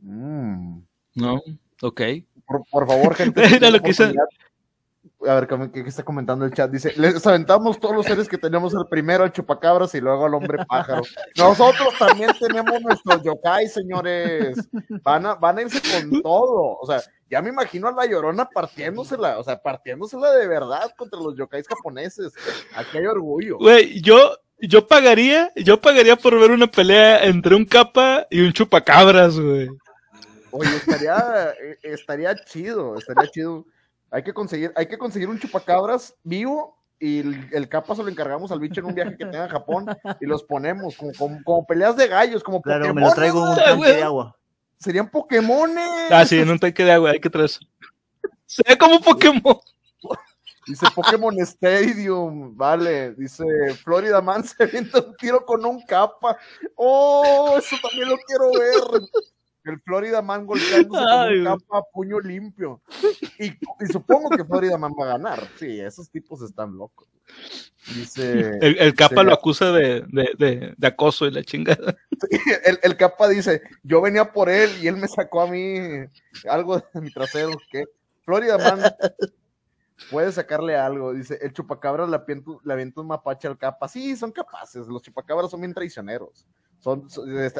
Mm. 0.00 0.80
No, 1.14 1.42
ok. 1.82 2.02
Por, 2.70 2.86
favor, 2.86 3.14
gente. 3.14 3.42
Era 3.56 3.70
lo 3.70 3.80
que 3.80 3.92
a 5.26 5.34
ver, 5.34 5.70
¿qué, 5.72 5.80
está 5.80 6.04
comentando 6.04 6.44
el 6.44 6.52
chat? 6.52 6.70
Dice, 6.70 6.92
les 6.96 7.26
aventamos 7.26 7.80
todos 7.80 7.94
los 7.94 8.06
seres 8.06 8.28
que 8.28 8.38
tenemos 8.38 8.72
el 8.72 8.86
primero 8.88 9.24
al 9.24 9.32
chupacabras 9.32 9.94
y 9.94 10.00
luego 10.00 10.26
al 10.26 10.34
hombre 10.34 10.64
pájaro. 10.64 11.02
Nosotros 11.36 11.94
también 11.98 12.30
tenemos 12.38 12.80
nuestros 12.80 13.22
yokai, 13.24 13.66
señores. 13.68 14.56
Van 15.02 15.26
a, 15.26 15.34
van 15.34 15.58
a 15.58 15.62
irse 15.62 15.80
con 15.80 16.22
todo. 16.22 16.78
O 16.80 16.86
sea, 16.86 17.02
ya 17.28 17.42
me 17.42 17.48
imagino 17.48 17.88
a 17.88 17.92
la 17.92 18.06
llorona 18.06 18.48
partiéndosela, 18.48 19.38
o 19.38 19.44
sea, 19.44 19.60
partiéndosela 19.60 20.30
de 20.32 20.46
verdad 20.46 20.92
contra 20.96 21.18
los 21.18 21.36
yokais 21.36 21.66
japoneses. 21.66 22.32
Aquí 22.76 22.98
hay 22.98 23.06
orgullo. 23.06 23.58
Güey, 23.58 24.00
yo, 24.00 24.36
yo 24.60 24.86
pagaría, 24.86 25.52
yo 25.56 25.80
pagaría 25.80 26.14
por 26.14 26.38
ver 26.38 26.52
una 26.52 26.68
pelea 26.68 27.24
entre 27.24 27.56
un 27.56 27.64
capa 27.64 28.26
y 28.30 28.40
un 28.40 28.52
chupacabras, 28.52 29.38
güey. 29.38 29.68
Oye, 30.52 30.76
estaría, 30.76 31.54
eh, 31.60 31.78
estaría 31.82 32.34
chido, 32.44 32.96
estaría 32.96 33.28
chido 33.30 33.66
hay 34.10 34.22
que 34.22 34.32
conseguir, 34.32 34.72
hay 34.76 34.86
que 34.86 34.98
conseguir 34.98 35.28
un 35.28 35.38
chupacabras 35.38 36.14
vivo 36.22 36.76
y 37.00 37.20
el, 37.20 37.68
capa 37.68 37.94
se 37.94 38.02
lo 38.02 38.08
encargamos 38.08 38.50
al 38.50 38.58
bicho 38.58 38.80
en 38.80 38.86
un 38.86 38.94
viaje 38.94 39.16
que 39.16 39.24
tenga 39.24 39.44
a 39.44 39.48
Japón 39.48 39.86
y 40.20 40.26
los 40.26 40.42
ponemos 40.42 40.96
como, 40.96 41.12
como, 41.44 41.66
peleas 41.66 41.96
de 41.96 42.08
gallos, 42.08 42.42
como 42.42 42.60
claro, 42.60 42.92
me 42.92 43.02
lo 43.02 43.12
traigo 43.12 43.44
en 43.44 43.50
un 43.50 43.56
tanque 43.56 43.92
de 43.92 44.02
agua. 44.02 44.36
Serían 44.78 45.08
Pokémones. 45.08 46.10
Ah, 46.10 46.24
sí, 46.24 46.38
en 46.38 46.50
un 46.50 46.58
tanque 46.58 46.84
de 46.84 46.92
agua, 46.92 47.10
hay 47.10 47.20
que 47.20 47.30
traer 47.30 47.50
Se 48.46 48.62
ve 48.66 48.76
como 48.76 49.00
Pokémon. 49.00 49.58
Dice 50.66 50.86
Pokémon 50.94 51.38
Stadium, 51.40 52.56
vale. 52.56 53.14
Dice 53.14 53.44
Florida 53.82 54.20
Man 54.20 54.44
se 54.44 54.62
avienta 54.62 55.00
un 55.00 55.16
tiro 55.16 55.44
con 55.44 55.64
un 55.64 55.80
capa. 55.82 56.36
Oh, 56.74 57.56
eso 57.58 57.76
también 57.82 58.08
lo 58.08 58.16
quiero 58.26 58.52
ver 58.52 59.08
el 59.70 59.80
Florida 59.80 60.22
Man 60.22 60.46
golpeándose 60.46 61.04
con 61.04 61.38
un 61.38 61.44
capa 61.44 61.78
a 61.78 61.82
puño 61.92 62.20
limpio. 62.20 62.80
Y, 63.38 63.52
supongo 63.92 64.30
que 64.30 64.44
Florida 64.44 64.76
Man 64.78 64.92
va 64.98 65.04
a 65.04 65.08
ganar. 65.18 65.48
Sí, 65.56 65.80
esos 65.80 66.10
tipos 66.10 66.42
están 66.42 66.76
locos. 66.76 67.08
Dice. 67.94 68.58
El, 68.60 68.94
capa 68.94 69.22
lo 69.22 69.32
acusa 69.32 69.72
de, 69.72 70.02
de, 70.08 70.74
de, 70.76 70.86
acoso 70.86 71.26
y 71.26 71.30
la 71.30 71.42
chingada. 71.42 71.96
el, 72.64 72.78
el, 72.82 72.96
capa 72.96 73.28
dice: 73.28 73.62
Yo 73.82 74.00
venía 74.00 74.32
por 74.32 74.48
él 74.48 74.70
y 74.82 74.88
él 74.88 74.96
me 74.96 75.08
sacó 75.08 75.42
a 75.42 75.46
mí 75.46 75.78
algo 76.48 76.78
de 76.78 77.00
mi 77.00 77.10
trasero. 77.10 77.50
que 77.70 77.84
Florida 78.24 78.58
Man 78.58 78.80
puede 80.10 80.32
sacarle 80.32 80.76
algo. 80.76 81.14
Dice: 81.14 81.38
El 81.40 81.52
chupacabra 81.52 82.06
le 82.06 82.72
avienta 82.72 83.00
un 83.00 83.06
mapache 83.06 83.48
al 83.48 83.58
capa. 83.58 83.88
Sí, 83.88 84.16
son 84.16 84.32
capaces. 84.32 84.86
Los 84.86 85.02
chupacabras 85.02 85.50
son 85.50 85.60
bien 85.60 85.74
traicioneros. 85.74 86.46
Son, 86.80 87.08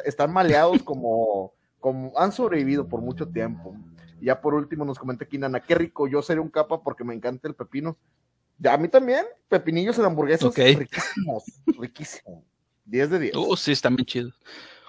están 0.05 0.33
maleados 0.33 0.83
como 0.83 1.53
como 1.81 2.13
han 2.17 2.33
sobrevivido 2.33 2.89
por 2.89 3.01
mucho 3.01 3.29
tiempo. 3.29 3.77
Ya 4.21 4.41
por 4.41 4.55
último 4.55 4.85
nos 4.85 4.99
comenta 4.99 5.25
aquí 5.25 5.39
Nana, 5.39 5.61
qué 5.61 5.75
rico, 5.75 6.09
yo 6.09 6.23
seré 6.23 6.41
un 6.41 6.49
capa 6.49 6.83
porque 6.83 7.05
me 7.05 7.15
encanta 7.15 7.49
el 7.49 7.55
pepino. 7.55 7.97
Ya 8.59 8.75
a 8.75 8.79
mí 8.79 8.89
también, 8.89 9.25
pepinillos 9.49 9.99
en 9.99 10.05
hamburguesas, 10.07 10.55
riquísimos, 10.55 11.45
riquísimos. 11.79 12.43
10 12.87 13.11
de 13.11 13.19
10. 13.19 13.33
Oh, 13.37 13.57
sí, 13.57 13.73
están 13.73 13.95
bien 13.95 14.07
chidos. 14.07 14.35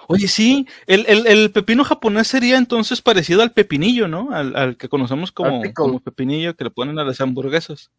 Oye, 0.07 0.27
sí, 0.27 0.65
el, 0.87 1.51
pepino 1.51 1.83
japonés 1.83 2.27
sería 2.27 2.57
entonces 2.57 2.99
parecido 2.99 3.43
al 3.43 3.51
pepinillo, 3.51 4.07
¿no? 4.07 4.29
Al, 4.31 4.75
que 4.75 4.89
conocemos 4.89 5.31
como, 5.31 5.61
como, 5.75 5.99
pepinillo 5.99 6.55
que 6.55 6.63
le 6.63 6.71
ponen 6.71 6.97
a 6.97 7.03
las 7.03 7.21
hamburguesas. 7.21 7.91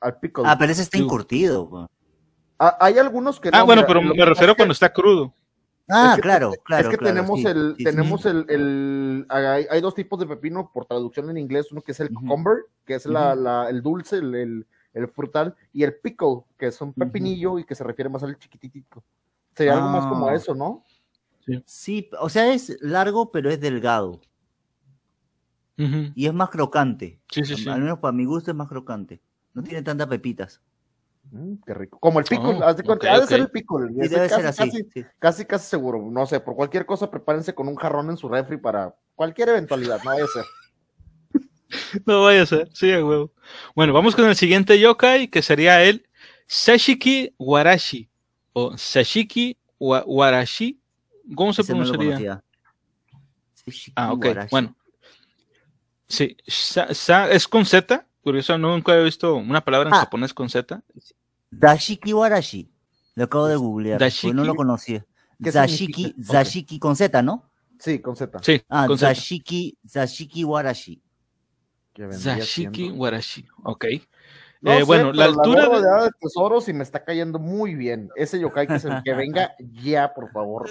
Al 0.00 0.18
pico. 0.18 0.42
Ah, 0.44 0.58
pero 0.58 0.72
ese 0.72 0.82
está 0.82 0.98
encurtido. 0.98 1.88
Ah, 2.58 2.76
hay 2.80 2.98
algunos 2.98 3.38
que 3.38 3.50
Ah, 3.52 3.62
bueno, 3.62 3.84
pero 3.86 4.02
me 4.02 4.24
refiero 4.24 4.56
cuando 4.56 4.72
está 4.72 4.92
crudo. 4.92 5.32
Ah, 5.88 6.16
claro, 6.20 6.52
claro. 6.64 6.88
Es 6.88 6.96
que 6.96 7.04
tenemos 7.04 7.44
el, 7.44 7.76
tenemos 7.76 8.24
el, 8.24 9.26
hay, 9.28 9.80
dos 9.82 9.94
tipos 9.94 10.18
de 10.18 10.26
pepino 10.26 10.70
por 10.72 10.86
traducción 10.86 11.28
en 11.30 11.36
inglés, 11.36 11.70
uno 11.72 11.82
que 11.82 11.92
es 11.92 12.00
el 12.00 12.12
cucumber, 12.12 12.66
que 12.86 12.94
es 12.94 13.06
la, 13.06 13.66
el 13.68 13.82
dulce, 13.82 14.16
el, 14.16 14.66
frutal, 15.14 15.54
y 15.72 15.82
el 15.82 15.94
pickle, 15.94 16.44
que 16.58 16.68
es 16.68 16.80
un 16.80 16.92
pepinillo 16.92 17.58
y 17.58 17.64
que 17.64 17.74
se 17.74 17.84
refiere 17.84 18.08
más 18.08 18.22
al 18.22 18.38
chiquitito. 18.38 19.02
Sería 19.54 19.74
algo 19.74 19.88
más 19.88 20.06
como 20.06 20.28
ah. 20.28 20.34
eso, 20.34 20.54
¿no? 20.54 20.82
Sí. 21.66 22.08
o 22.18 22.28
sea, 22.28 22.52
es 22.52 22.76
largo, 22.80 23.30
pero 23.30 23.50
es 23.50 23.60
delgado. 23.60 24.20
Y 25.76 26.26
es 26.26 26.32
más 26.32 26.50
crocante. 26.50 27.20
Sí, 27.30 27.44
sí, 27.44 27.56
sí. 27.56 27.68
Al 27.68 27.80
menos 27.80 27.98
para 27.98 28.12
mi 28.12 28.24
gusto 28.24 28.50
es 28.50 28.56
más 28.56 28.68
crocante. 28.68 29.20
No 29.52 29.62
tiene 29.62 29.82
tantas 29.82 30.06
pepitas. 30.06 30.60
Mm, 31.34 31.54
qué 31.66 31.74
rico. 31.74 31.98
Como 31.98 32.20
el 32.20 32.24
pico, 32.24 32.48
oh, 32.48 32.62
ha 32.62 32.74
de 32.74 33.26
ser 33.26 33.40
el 33.40 33.50
pico. 33.50 33.80
debe 33.80 34.08
casi, 34.08 34.34
ser 34.36 34.46
así. 34.46 34.86
Casi, 35.18 35.44
casi, 35.44 35.66
seguro. 35.66 36.00
No 36.08 36.26
sé, 36.26 36.38
por 36.38 36.54
cualquier 36.54 36.86
cosa, 36.86 37.10
prepárense 37.10 37.56
con 37.56 37.66
un 37.66 37.74
jarrón 37.74 38.08
en 38.08 38.16
su 38.16 38.28
refri 38.28 38.56
para 38.56 38.94
cualquier 39.16 39.48
eventualidad. 39.48 40.00
No 40.04 40.10
vaya 40.10 40.24
a 40.24 40.28
ser. 40.28 40.44
no 42.06 42.22
vaya 42.22 42.42
a 42.42 42.46
ser, 42.46 42.68
sí, 42.72 42.86
huevo. 42.86 43.32
Bueno, 43.74 43.92
vamos 43.92 44.14
con 44.14 44.26
el 44.26 44.36
siguiente 44.36 44.78
yokai, 44.78 45.26
que 45.26 45.42
sería 45.42 45.82
el 45.82 46.06
Sashiki 46.46 47.34
Warashi. 47.36 48.08
O 48.52 48.78
Sashiki 48.78 49.58
Warashi. 49.80 50.80
¿Cómo 51.34 51.52
se 51.52 51.64
pronunciaría? 51.64 52.44
ah, 53.96 54.12
ok, 54.12 54.26
bueno. 54.52 54.76
Sí, 56.06 56.36
es 56.46 57.48
con 57.48 57.66
Z, 57.66 58.06
Curioso, 58.24 58.56
nunca 58.56 58.96
he 58.96 59.04
visto 59.04 59.34
una 59.34 59.62
palabra 59.62 59.90
en 59.90 59.94
ah. 59.94 59.98
japonés 60.00 60.32
con 60.32 60.48
Z. 60.48 60.80
Dashiki 61.58 62.12
Warashi. 62.12 62.70
Lo 63.14 63.24
acabo 63.24 63.46
de 63.46 63.56
googlear, 63.56 63.98
porque 63.98 64.34
no 64.34 64.44
lo 64.44 64.54
conocía. 64.54 65.04
Zashiki, 65.42 66.14
Zashiki 66.22 66.78
con 66.78 66.96
Z, 66.96 67.22
¿no? 67.22 67.50
Sí, 67.78 68.00
con 68.00 68.16
Z. 68.16 68.38
Sí, 68.42 68.62
ah, 68.68 68.86
con 68.86 68.98
Zashiki, 68.98 69.76
Zashiki 69.86 70.44
Warashi. 70.44 71.00
Zashiki 72.10 72.90
Warashi, 72.90 73.46
ok. 73.62 73.84
eh, 73.84 74.82
bueno, 74.84 75.12
la 75.12 75.26
altura 75.26 75.68
de... 75.68 76.04
de 76.04 76.10
tesoros 76.20 76.68
y 76.68 76.72
me 76.72 76.82
está 76.82 77.04
cayendo 77.04 77.38
muy 77.38 77.74
bien. 77.74 78.10
Ese 78.16 78.40
yokai 78.40 78.66
que, 78.66 78.80
que 79.04 79.14
venga 79.14 79.54
ya, 79.82 80.12
por 80.12 80.30
favor. 80.32 80.70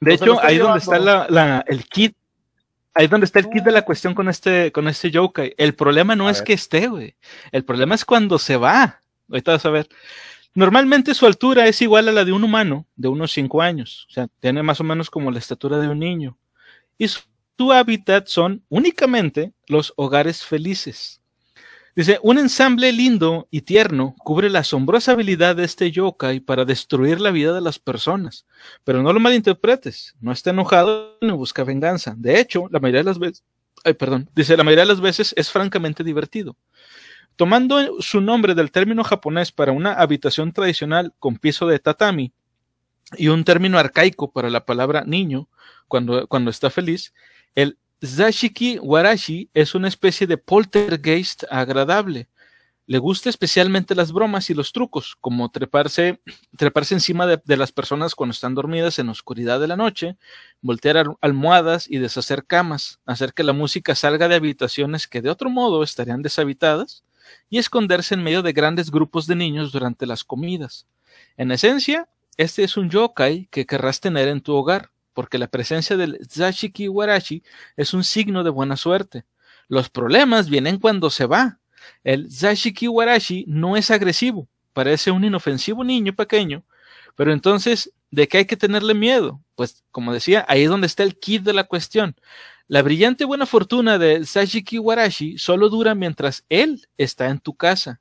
De 0.00 0.14
hecho, 0.14 0.40
ahí 0.42 0.56
donde 0.58 0.78
está 0.78 0.98
la, 0.98 1.64
el 1.66 1.84
kit, 1.84 2.16
ahí 2.94 3.06
donde 3.06 3.26
está 3.26 3.38
el 3.38 3.50
kit 3.50 3.64
de 3.64 3.72
la 3.72 3.82
cuestión 3.82 4.14
con 4.14 4.28
este, 4.28 4.72
con 4.72 4.88
este 4.88 5.10
yokai. 5.10 5.54
El 5.58 5.74
problema 5.74 6.16
no 6.16 6.30
es 6.30 6.40
que 6.40 6.54
esté, 6.54 6.86
güey. 6.86 7.16
El 7.52 7.64
problema 7.64 7.94
es 7.94 8.04
cuando 8.04 8.38
se 8.38 8.56
va. 8.56 9.00
Ahorita 9.30 9.52
vas 9.52 9.66
a 9.66 9.70
ver. 9.70 9.88
Normalmente 10.54 11.14
su 11.14 11.26
altura 11.26 11.66
es 11.68 11.80
igual 11.82 12.08
a 12.08 12.12
la 12.12 12.24
de 12.24 12.32
un 12.32 12.44
humano 12.44 12.86
de 12.96 13.08
unos 13.08 13.32
5 13.32 13.62
años. 13.62 14.06
O 14.10 14.12
sea, 14.12 14.28
tiene 14.40 14.62
más 14.62 14.80
o 14.80 14.84
menos 14.84 15.10
como 15.10 15.30
la 15.30 15.38
estatura 15.38 15.78
de 15.78 15.88
un 15.88 16.00
niño. 16.00 16.38
Y 16.98 17.08
su, 17.08 17.20
su 17.58 17.72
hábitat 17.72 18.26
son 18.26 18.64
únicamente 18.68 19.52
los 19.68 19.92
hogares 19.96 20.44
felices. 20.44 21.20
Dice, 21.96 22.18
un 22.22 22.38
ensamble 22.38 22.92
lindo 22.92 23.48
y 23.50 23.62
tierno 23.62 24.14
cubre 24.18 24.48
la 24.48 24.60
asombrosa 24.60 25.12
habilidad 25.12 25.56
de 25.56 25.64
este 25.64 25.90
yokai 25.90 26.40
para 26.40 26.64
destruir 26.64 27.20
la 27.20 27.30
vida 27.30 27.52
de 27.52 27.60
las 27.60 27.78
personas. 27.78 28.46
Pero 28.84 29.02
no 29.02 29.12
lo 29.12 29.20
malinterpretes, 29.20 30.14
no 30.20 30.32
está 30.32 30.50
enojado 30.50 31.18
ni 31.20 31.32
busca 31.32 31.64
venganza. 31.64 32.14
De 32.16 32.40
hecho, 32.40 32.68
la 32.70 32.78
mayoría 32.78 33.00
de 33.00 33.04
las 33.04 33.18
veces, 33.18 33.44
ay, 33.84 33.94
perdón, 33.94 34.30
dice, 34.34 34.56
la 34.56 34.64
mayoría 34.64 34.84
de 34.84 34.92
las 34.92 35.00
veces 35.00 35.34
es 35.36 35.50
francamente 35.50 36.04
divertido. 36.04 36.56
Tomando 37.36 38.00
su 38.00 38.20
nombre 38.20 38.54
del 38.54 38.70
término 38.70 39.02
japonés 39.04 39.52
para 39.52 39.72
una 39.72 39.94
habitación 39.94 40.52
tradicional 40.52 41.14
con 41.18 41.36
piso 41.36 41.66
de 41.66 41.78
tatami 41.78 42.32
y 43.16 43.28
un 43.28 43.44
término 43.44 43.78
arcaico 43.78 44.30
para 44.30 44.50
la 44.50 44.64
palabra 44.64 45.04
niño 45.04 45.48
cuando, 45.88 46.26
cuando 46.26 46.50
está 46.50 46.70
feliz, 46.70 47.12
el 47.54 47.78
Zashiki 48.04 48.78
Warashi 48.78 49.50
es 49.52 49.74
una 49.74 49.88
especie 49.88 50.26
de 50.26 50.38
poltergeist 50.38 51.44
agradable. 51.50 52.28
Le 52.86 52.98
gusta 52.98 53.28
especialmente 53.28 53.94
las 53.94 54.10
bromas 54.10 54.50
y 54.50 54.54
los 54.54 54.72
trucos, 54.72 55.16
como 55.20 55.48
treparse, 55.50 56.20
treparse 56.56 56.94
encima 56.94 57.24
de, 57.26 57.56
las 57.56 57.70
personas 57.70 58.16
cuando 58.16 58.32
están 58.32 58.54
dormidas 58.54 58.98
en 58.98 59.06
la 59.06 59.12
oscuridad 59.12 59.60
de 59.60 59.68
la 59.68 59.76
noche, 59.76 60.16
voltear 60.60 61.04
almohadas 61.20 61.88
y 61.88 61.98
deshacer 61.98 62.46
camas, 62.46 62.98
hacer 63.06 63.32
que 63.32 63.44
la 63.44 63.52
música 63.52 63.94
salga 63.94 64.26
de 64.26 64.34
habitaciones 64.34 65.06
que 65.06 65.22
de 65.22 65.30
otro 65.30 65.50
modo 65.50 65.84
estarían 65.84 66.22
deshabitadas, 66.22 67.04
y 67.48 67.58
esconderse 67.58 68.14
en 68.14 68.22
medio 68.22 68.42
de 68.42 68.52
grandes 68.52 68.90
grupos 68.90 69.26
de 69.26 69.36
niños 69.36 69.72
durante 69.72 70.06
las 70.06 70.24
comidas. 70.24 70.86
En 71.36 71.52
esencia, 71.52 72.08
este 72.36 72.64
es 72.64 72.76
un 72.76 72.90
yokai 72.90 73.48
que 73.50 73.66
querrás 73.66 74.00
tener 74.00 74.28
en 74.28 74.40
tu 74.40 74.54
hogar 74.54 74.90
porque 75.12 75.38
la 75.38 75.48
presencia 75.48 75.96
del 75.96 76.18
Zashiki 76.26 76.88
Warashi 76.88 77.42
es 77.76 77.92
un 77.94 78.04
signo 78.04 78.44
de 78.44 78.50
buena 78.50 78.76
suerte. 78.76 79.24
Los 79.68 79.90
problemas 79.90 80.48
vienen 80.48 80.78
cuando 80.78 81.10
se 81.10 81.26
va. 81.26 81.58
El 82.04 82.30
Zashiki 82.30 82.88
Warashi 82.88 83.44
no 83.46 83.76
es 83.76 83.90
agresivo, 83.90 84.48
parece 84.72 85.10
un 85.10 85.24
inofensivo 85.24 85.84
niño 85.84 86.14
pequeño, 86.14 86.64
pero 87.16 87.32
entonces, 87.32 87.92
¿de 88.10 88.28
qué 88.28 88.38
hay 88.38 88.44
que 88.44 88.56
tenerle 88.56 88.94
miedo? 88.94 89.40
Pues, 89.60 89.84
como 89.90 90.14
decía, 90.14 90.46
ahí 90.48 90.62
es 90.62 90.70
donde 90.70 90.86
está 90.86 91.02
el 91.02 91.18
kit 91.18 91.42
de 91.42 91.52
la 91.52 91.64
cuestión. 91.64 92.16
La 92.66 92.80
brillante 92.80 93.26
buena 93.26 93.44
fortuna 93.44 93.98
de 93.98 94.24
Zashiki 94.24 94.78
Warashi 94.78 95.36
solo 95.36 95.68
dura 95.68 95.94
mientras 95.94 96.46
él 96.48 96.88
está 96.96 97.28
en 97.28 97.40
tu 97.40 97.52
casa. 97.52 98.00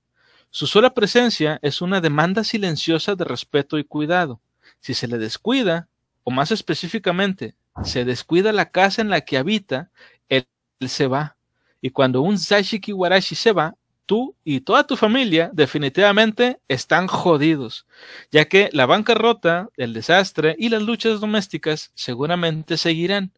Su 0.52 0.68
sola 0.68 0.94
presencia 0.94 1.60
es 1.62 1.82
una 1.82 2.00
demanda 2.00 2.46
silenciosa 2.46 3.16
de 3.16 3.26
respeto 3.26 3.78
y 3.78 3.84
cuidado. 3.84 4.40
Si 4.80 4.94
se 4.94 5.10
le 5.10 5.18
descuida, 5.18 5.90
o 6.24 6.32
más 6.32 6.52
específicamente, 6.52 7.56
se 7.84 8.06
descuida 8.06 8.54
la 8.54 8.72
casa 8.72 9.02
en 9.02 9.10
la 9.10 9.20
que 9.20 9.38
habita, 9.38 9.92
él, 10.30 10.48
se 10.88 11.08
va. 11.08 11.36
Y 11.82 11.90
cuando 11.90 12.22
un 12.22 12.40
Zashiki 12.40 12.94
Warashi 12.94 13.36
se 13.36 13.52
va, 13.52 13.76
tú 14.10 14.36
y 14.44 14.62
toda 14.62 14.88
tu 14.88 14.98
familia 14.98 15.52
definitivamente 15.54 16.60
están 16.68 17.06
jodidos, 17.06 17.86
ya 18.32 18.46
que 18.46 18.72
la 18.74 18.88
bancarrota, 18.88 19.70
el 19.78 19.94
desastre 19.94 20.56
y 20.58 20.70
las 20.70 20.82
luchas 20.82 21.20
domésticas 21.20 21.92
seguramente 21.94 22.76
seguirán. 22.76 23.32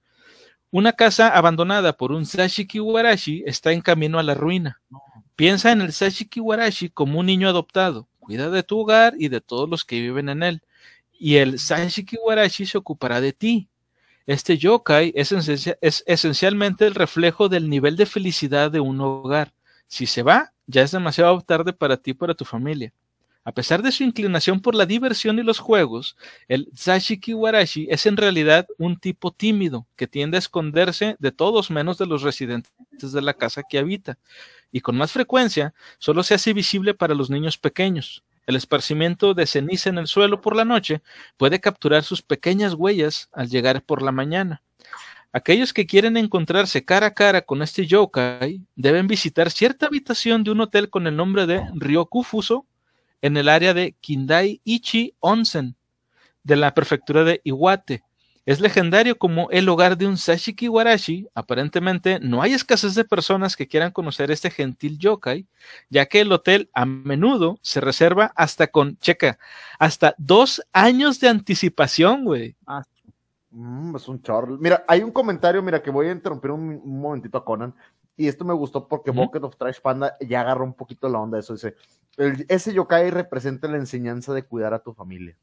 Una 0.70 0.94
casa 0.94 1.28
abandonada 1.28 1.98
por 1.98 2.14
un 2.14 2.26
Zashiki 2.26 2.80
Warashi 2.80 3.44
está 3.46 3.74
en 3.74 3.82
camino 3.82 4.20
a 4.20 4.24
la 4.24 4.36
ruina. 4.36 4.80
Piensa 5.36 5.74
en 5.74 5.82
el 5.82 5.92
Zashiki 5.92 6.40
Warashi 6.40 6.90
como 6.90 7.20
un 7.20 7.26
niño 7.26 7.50
adoptado. 7.50 8.08
Cuida 8.20 8.50
de 8.50 8.64
tu 8.64 8.80
hogar 8.80 9.16
y 9.18 9.28
de 9.28 9.42
todos 9.42 9.70
los 9.70 9.84
que 9.84 10.00
viven 10.00 10.30
en 10.30 10.44
él 10.44 10.62
y 11.22 11.36
el 11.36 11.60
Sanshiki 11.60 12.18
Warashi 12.18 12.66
se 12.66 12.80
ocupará 12.80 13.22
de 13.22 13.32
ti. 13.32 13.70
Este 14.26 14.58
yokai 14.58 15.14
es, 15.16 15.32
esencialmente 16.08 16.88
el 16.88 16.96
reflejo 16.96 17.48
del 17.48 17.70
nivel 17.70 17.96
de 17.96 18.08
felicidad 18.08 18.72
de 18.72 18.80
un 18.80 19.00
hogar. 19.02 19.54
Si 19.86 20.08
se 20.08 20.24
va, 20.24 20.51
ya 20.72 20.82
es 20.82 20.92
demasiado 20.92 21.40
tarde 21.42 21.74
para 21.74 21.98
ti 21.98 22.12
y 22.12 22.14
para 22.16 22.34
tu 22.34 22.46
familia. 22.46 22.94
A 23.44 23.52
pesar 23.52 23.82
de 23.82 23.92
su 23.92 24.04
inclinación 24.04 24.62
por 24.62 24.76
la 24.76 24.86
diversión 24.86 25.40
y 25.40 25.44
los 25.44 25.58
juegos, 25.58 26.16
el 26.48 26.70
Zashiki 26.78 27.34
Warashi 27.34 27.88
es 27.90 28.06
en 28.06 28.16
realidad 28.16 28.68
un 28.78 29.00
tipo 29.00 29.32
tímido 29.32 29.88
que 29.96 30.08
tiende 30.08 30.38
a 30.38 30.40
esconderse 30.40 31.16
de 31.18 31.32
todos 31.32 31.72
menos 31.72 31.98
de 31.98 32.06
los 32.06 32.22
residentes 32.22 32.72
de 33.00 33.22
la 33.22 33.34
casa 33.34 33.64
que 33.68 33.80
habita, 33.80 34.20
y 34.72 34.82
con 34.82 34.96
más 34.96 35.12
frecuencia 35.12 35.74
solo 35.98 36.22
se 36.22 36.36
hace 36.36 36.54
visible 36.54 36.94
para 36.94 37.16
los 37.16 37.32
niños 37.32 37.58
pequeños. 37.58 38.24
El 38.46 38.56
esparcimiento 38.56 39.34
de 39.34 39.48
ceniza 39.48 39.90
en 39.90 39.98
el 39.98 40.08
suelo 40.08 40.40
por 40.40 40.56
la 40.56 40.66
noche 40.66 41.02
puede 41.38 41.60
capturar 41.60 42.04
sus 42.04 42.22
pequeñas 42.22 42.76
huellas 42.76 43.30
al 43.32 43.50
llegar 43.50 43.84
por 43.84 44.04
la 44.04 44.12
mañana. 44.12 44.62
Aquellos 45.34 45.74
que 45.74 45.86
quieren 45.86 46.18
encontrarse 46.18 46.84
cara 46.84 47.08
a 47.08 47.14
cara 47.14 47.42
con 47.42 47.62
este 47.62 47.86
yokai 47.86 48.62
deben 48.76 49.08
visitar 49.08 49.50
cierta 49.50 49.86
habitación 49.86 50.44
de 50.44 50.52
un 50.52 50.62
hotel 50.62 50.90
con 50.90 51.08
el 51.08 51.16
nombre 51.16 51.46
de 51.46 51.64
Ryokufuso 51.74 52.66
en 53.22 53.38
el 53.38 53.48
área 53.48 53.74
de 53.74 53.94
Kindai 54.02 54.62
Ichi 54.64 55.16
Onsen 55.20 55.76
de 56.44 56.56
la 56.56 56.74
prefectura 56.74 57.24
de 57.24 57.40
Iwate, 57.44 58.04
es 58.44 58.60
legendario 58.60 59.20
como 59.20 59.52
el 59.52 59.70
hogar 59.70 59.98
de 59.98 60.08
un 60.08 60.18
Sashiki 60.18 60.68
Warashi. 60.68 61.28
Aparentemente 61.36 62.20
no 62.20 62.42
hay 62.42 62.54
escasez 62.54 62.96
de 62.96 63.06
personas 63.06 63.56
que 63.56 63.68
quieran 63.68 63.92
conocer 63.92 64.32
este 64.32 64.50
gentil 64.50 64.98
yokai, 64.98 65.46
ya 65.90 66.08
que 66.08 66.22
el 66.22 66.32
hotel 66.32 66.70
a 66.74 66.86
menudo 66.86 67.60
se 67.62 67.82
reserva 67.82 68.34
hasta 68.36 68.68
con, 68.68 68.98
checa, 68.98 69.38
hasta 69.78 70.16
dos 70.18 70.62
años 70.74 71.20
de 71.20 71.30
anticipación, 71.30 72.26
güey. 72.26 72.56
Mm, 73.52 73.96
es 73.96 74.08
un 74.08 74.22
chorro. 74.22 74.58
Mira, 74.58 74.84
hay 74.88 75.04
un 75.04 75.12
comentario, 75.12 75.62
mira, 75.62 75.82
que 75.82 75.92
voy 75.92 76.08
a 76.08 76.12
interrumpir 76.12 76.52
un, 76.52 76.82
momentito 76.86 77.38
a 77.38 77.46
Conan. 77.46 77.76
Y 78.18 78.28
esto 78.28 78.46
me 78.46 78.54
gustó 78.54 78.88
porque 78.88 79.12
Bucket 79.12 79.44
of 79.44 79.56
Trash 79.56 79.80
Panda 79.82 80.16
ya 80.20 80.42
agarró 80.42 80.64
un 80.64 80.74
poquito 80.74 81.10
la 81.10 81.20
onda 81.20 81.38
de 81.38 81.42
eso. 81.42 81.54
Dice, 81.54 81.76
ese 82.48 82.74
yokai 82.74 83.10
representa 83.10 83.68
la 83.68 83.78
enseñanza 83.78 84.34
de 84.34 84.44
cuidar 84.44 84.74
a 84.74 84.80
tu 84.80 84.94
familia. 84.94 85.36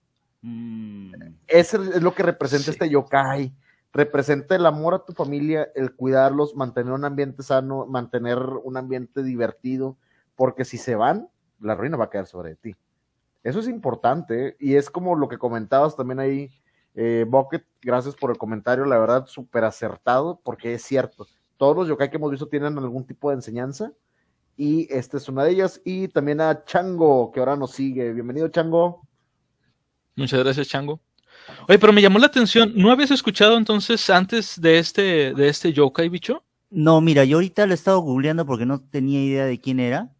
Mm. 0.42 1.12
Eso 1.46 1.82
es 1.82 2.02
lo 2.02 2.14
que 2.14 2.22
representa 2.22 2.70
este 2.70 2.88
yokai. 2.88 3.52
Representa 3.92 4.54
el 4.54 4.66
amor 4.66 4.94
a 4.94 5.04
tu 5.04 5.12
familia, 5.12 5.68
el 5.74 5.94
cuidarlos, 5.94 6.54
mantener 6.54 6.92
un 6.92 7.04
ambiente 7.04 7.42
sano, 7.42 7.86
mantener 7.86 8.38
un 8.38 8.76
ambiente 8.76 9.22
divertido, 9.22 9.96
porque 10.36 10.64
si 10.64 10.76
se 10.76 10.94
van, 10.94 11.28
la 11.58 11.74
ruina 11.74 11.96
va 11.96 12.04
a 12.04 12.10
quedar 12.10 12.26
sobre 12.26 12.54
ti. 12.54 12.76
Eso 13.42 13.60
es 13.60 13.68
importante 13.68 14.56
y 14.60 14.74
es 14.74 14.90
como 14.90 15.16
lo 15.16 15.28
que 15.28 15.38
comentabas 15.38 15.96
también 15.96 16.20
ahí, 16.20 16.50
eh, 16.94 17.24
Bucket, 17.28 17.64
gracias 17.82 18.14
por 18.14 18.30
el 18.30 18.38
comentario, 18.38 18.84
la 18.84 18.98
verdad, 18.98 19.26
súper 19.26 19.64
acertado, 19.64 20.40
porque 20.42 20.74
es 20.74 20.82
cierto, 20.82 21.26
todos 21.56 21.76
los 21.76 21.88
yokai 21.88 22.10
que 22.10 22.16
hemos 22.16 22.30
visto 22.30 22.48
tienen 22.48 22.78
algún 22.78 23.04
tipo 23.06 23.30
de 23.30 23.36
enseñanza 23.36 23.92
y 24.56 24.92
esta 24.92 25.16
es 25.16 25.28
una 25.28 25.44
de 25.44 25.52
ellas. 25.52 25.80
Y 25.84 26.08
también 26.08 26.40
a 26.40 26.64
Chango, 26.64 27.30
que 27.32 27.40
ahora 27.40 27.56
nos 27.56 27.70
sigue. 27.70 28.12
Bienvenido, 28.12 28.48
Chango. 28.48 29.02
Muchas 30.16 30.42
gracias, 30.42 30.68
Chango. 30.68 31.00
Oye, 31.68 31.78
pero 31.78 31.92
me 31.92 32.02
llamó 32.02 32.18
la 32.18 32.26
atención, 32.26 32.72
¿no 32.74 32.90
habías 32.90 33.12
escuchado 33.12 33.56
entonces 33.56 34.10
antes 34.10 34.60
de 34.60 34.78
este, 34.78 35.32
de 35.32 35.48
este 35.48 35.72
yokai, 35.72 36.08
bicho? 36.08 36.42
No, 36.70 37.00
mira, 37.00 37.24
yo 37.24 37.36
ahorita 37.36 37.64
lo 37.64 37.72
he 37.72 37.74
estado 37.74 38.00
googleando 38.00 38.44
porque 38.44 38.66
no 38.66 38.80
tenía 38.80 39.22
idea 39.22 39.46
de 39.46 39.60
quién 39.60 39.80
era, 39.80 40.12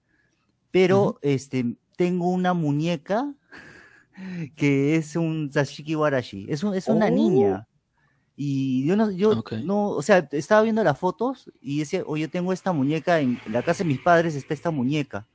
pero 0.71 1.19
este, 1.21 1.77
tengo 1.97 2.31
una 2.31 2.55
muñeca 2.55 3.35
que 4.57 4.97
es 4.97 5.17
un 5.17 5.51
Sashiki 5.53 5.95
Warashi, 5.95 6.47
es, 6.49 6.63
es 6.65 6.89
una 6.89 7.07
oh. 7.07 7.11
niña. 7.11 7.69
Y 8.41 8.87
yo 8.87 8.97
no, 8.97 9.11
yo 9.11 9.43
no, 9.65 9.89
o 9.89 10.03
sea, 10.03 10.29
estaba 10.31 10.63
viendo 10.63 10.85
las 10.85 10.97
fotos 10.97 11.51
y 11.61 11.81
decía, 11.81 12.05
oye, 12.07 12.23
yo 12.23 12.31
tengo 12.31 12.53
esta 12.53 12.73
muñeca, 12.73 13.19
en 13.19 13.41
la 13.51 13.63
casa 13.63 13.83
de 13.83 13.89
mis 13.89 14.01
padres 14.01 14.37
está 14.37 14.55
esta 14.55 14.71
muñeca 14.71 15.27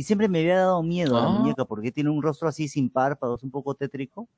y 0.00 0.02
siempre 0.02 0.28
me 0.28 0.40
había 0.40 0.60
dado 0.60 0.82
miedo 0.82 1.16
a 1.18 1.20
la 1.20 1.26
ah. 1.26 1.30
muñeca 1.30 1.64
porque 1.64 1.92
tiene 1.92 2.10
un 2.10 2.22
rostro 2.22 2.48
así 2.48 2.68
sin 2.68 2.88
párpados, 2.88 3.42
un 3.42 3.50
poco 3.50 3.74
tétrico. 3.74 4.28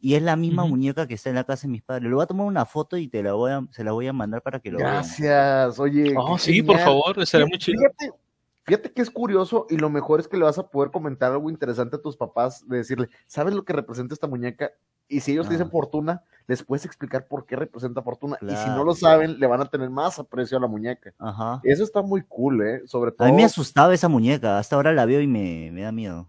Y 0.00 0.14
es 0.14 0.22
la 0.22 0.36
misma 0.36 0.64
muñeca 0.64 1.06
que 1.06 1.14
está 1.14 1.30
en 1.30 1.36
la 1.36 1.44
casa 1.44 1.68
de 1.68 1.72
mis 1.72 1.82
padres. 1.82 2.08
Le 2.08 2.14
voy 2.14 2.22
a 2.22 2.26
tomar 2.26 2.46
una 2.46 2.66
foto 2.66 2.96
y 2.96 3.08
te 3.08 3.22
la 3.22 3.32
voy 3.32 3.52
a, 3.52 3.64
se 3.70 3.82
la 3.82 3.92
voy 3.92 4.08
a 4.08 4.12
mandar 4.12 4.42
para 4.42 4.58
que 4.60 4.70
lo 4.70 4.78
vean. 4.78 4.94
Gracias, 4.94 5.78
oye. 5.78 6.12
Oh, 6.16 6.36
sí, 6.36 6.62
por 6.62 6.78
favor, 6.78 7.24
será 7.26 7.46
muy 7.46 7.56
chido. 7.56 7.78
Fíjate, 7.80 8.18
fíjate 8.66 8.92
que 8.92 9.00
es 9.00 9.10
curioso 9.10 9.66
y 9.70 9.76
lo 9.76 9.88
mejor 9.88 10.20
es 10.20 10.28
que 10.28 10.36
le 10.36 10.44
vas 10.44 10.58
a 10.58 10.68
poder 10.68 10.90
comentar 10.90 11.32
algo 11.32 11.48
interesante 11.48 11.96
a 11.96 12.02
tus 12.02 12.16
papás, 12.16 12.66
de 12.68 12.78
decirle, 12.78 13.08
¿sabes 13.26 13.54
lo 13.54 13.64
que 13.64 13.72
representa 13.72 14.12
esta 14.14 14.26
muñeca? 14.26 14.72
Y 15.08 15.20
si 15.20 15.32
ellos 15.32 15.48
dicen 15.48 15.68
ah. 15.68 15.70
fortuna, 15.70 16.24
les 16.48 16.64
puedes 16.64 16.84
explicar 16.84 17.28
por 17.28 17.46
qué 17.46 17.54
representa 17.54 18.02
fortuna. 18.02 18.36
y 18.42 18.50
si 18.56 18.68
no 18.70 18.82
lo 18.82 18.94
saben, 18.94 19.38
le 19.38 19.46
van 19.46 19.60
a 19.60 19.66
tener 19.66 19.88
más 19.88 20.18
aprecio 20.18 20.58
a 20.58 20.60
la 20.60 20.66
muñeca. 20.66 21.12
Ajá. 21.18 21.60
Eso 21.62 21.84
está 21.84 22.02
muy 22.02 22.22
cool, 22.22 22.60
¿eh? 22.62 22.82
Sobre 22.86 23.12
todo. 23.12 23.28
A 23.28 23.30
mí 23.30 23.36
me 23.36 23.44
asustaba 23.44 23.94
esa 23.94 24.08
muñeca. 24.08 24.58
Hasta 24.58 24.74
ahora 24.74 24.92
la 24.92 25.06
veo 25.06 25.20
y 25.20 25.28
me, 25.28 25.70
me 25.72 25.82
da 25.82 25.92
miedo. 25.92 26.28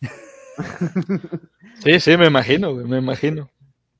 sí, 1.82 1.98
sí, 1.98 2.16
me 2.16 2.26
imagino, 2.26 2.72
me 2.74 2.98
imagino. 2.98 3.50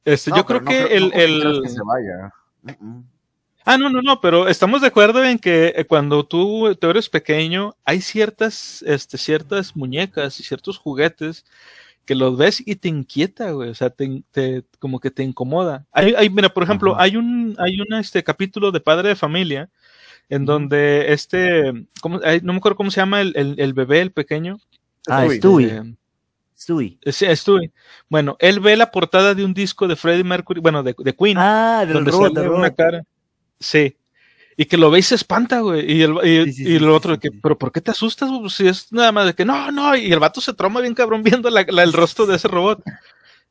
Este, 0.05 0.31
yo 0.35 0.47
creo 0.47 0.63
que 0.63 0.97
el, 0.97 1.13
el... 1.13 1.69
se 1.69 1.81
vaya. 1.85 2.33
Ah, 3.65 3.77
no, 3.77 3.91
no, 3.91 4.03
no, 4.03 4.21
pero 4.21 4.49
estamos 4.49 4.81
de 4.81 4.89
acuerdo 4.89 5.23
en 5.23 5.39
que 5.39 5.75
eh, 5.77 5.85
cuando 5.85 6.25
tú, 6.25 6.75
tú 6.81 6.91
eres 6.91 7.09
pequeño, 7.09 7.77
hay 7.85 8.01
ciertas, 8.01 8.83
este, 8.87 9.19
ciertas 9.19 9.77
muñecas 9.77 10.41
y 10.41 10.43
ciertos 10.43 10.79
juguetes 10.79 11.45
que 12.07 12.15
los 12.15 12.37
ves 12.37 12.63
y 12.67 12.77
te 12.77 12.89
inquieta, 12.89 13.51
güey, 13.53 13.71
o 13.71 13.75
sea, 13.75 13.91
te, 13.91 14.25
como 14.79 14.99
que 14.99 15.11
te 15.11 15.23
incomoda. 15.23 15.87
Hay, 15.93 16.15
hay 16.17 16.31
mira, 16.31 16.49
por 16.49 16.63
ejemplo, 16.63 16.99
hay 16.99 17.17
un, 17.17 17.55
hay 17.59 17.81
un 17.81 17.93
este 17.95 18.25
capítulo 18.25 18.73
de 18.73 18.81
Padre 18.81 19.11
de 19.11 19.17
Familia 19.17 19.71
en 20.31 20.45
donde 20.47 21.13
este, 21.13 21.73
¿cómo, 22.01 22.21
no 22.43 22.53
me 22.53 22.59
acuerdo 22.59 22.77
cómo 22.77 22.91
se 22.91 23.01
llama 23.01 23.21
el, 23.21 23.35
el, 23.37 23.73
bebé, 23.75 24.01
el 24.01 24.13
pequeño. 24.13 24.59
Ah, 25.09 25.27
Stewie. 25.29 25.69
Eh, 25.69 25.95
Stewie. 26.57 26.99
Sí, 27.07 27.27
Stewie. 27.35 27.73
Bueno, 28.09 28.37
él 28.39 28.61
ve 28.61 28.77
la 28.77 28.91
portada 28.91 29.35
de 29.35 29.45
un 29.45 29.53
disco 29.53 29.89
de 29.89 29.97
Freddie 29.97 30.25
Mercury, 30.25 30.61
bueno, 30.61 30.83
de, 30.83 30.95
de 30.97 31.15
Queen. 31.15 31.37
Ah, 31.37 31.85
del 31.85 31.95
donde 31.95 32.13
sale 32.13 32.49
una 32.49 32.71
cara. 32.71 33.05
Sí. 33.61 33.97
Y 34.57 34.67
que 34.67 34.77
lo 34.77 34.91
ve 34.91 34.99
y 34.99 35.03
se 35.03 35.15
espanta, 35.15 35.61
güey. 35.61 35.91
Y 35.91 36.03
el, 36.03 36.17
y, 36.23 36.77
el 36.77 36.91
otro, 36.91 37.19
que, 37.19 37.31
pero 37.31 37.57
¿por 37.57 37.73
qué 37.73 37.81
te 37.81 37.93
asustas, 37.93 38.29
güey? 38.31 38.51
Si 38.51 38.67
es 38.67 38.93
nada 38.93 39.13
más 39.13 39.27
de 39.27 39.35
que 39.35 39.45
no, 39.45 39.71
no. 39.71 39.97
Y 39.97 40.13
el 40.13 40.19
vato 40.19 40.41
se 40.41 40.53
troma 40.53 40.81
bien 40.81 40.95
cabrón 40.95 41.23
viendo 41.23 41.49
la, 41.49 41.63
el 41.63 41.93
rostro 41.93 42.27
de 42.27 42.37
ese 42.37 42.49
robot. 42.49 42.83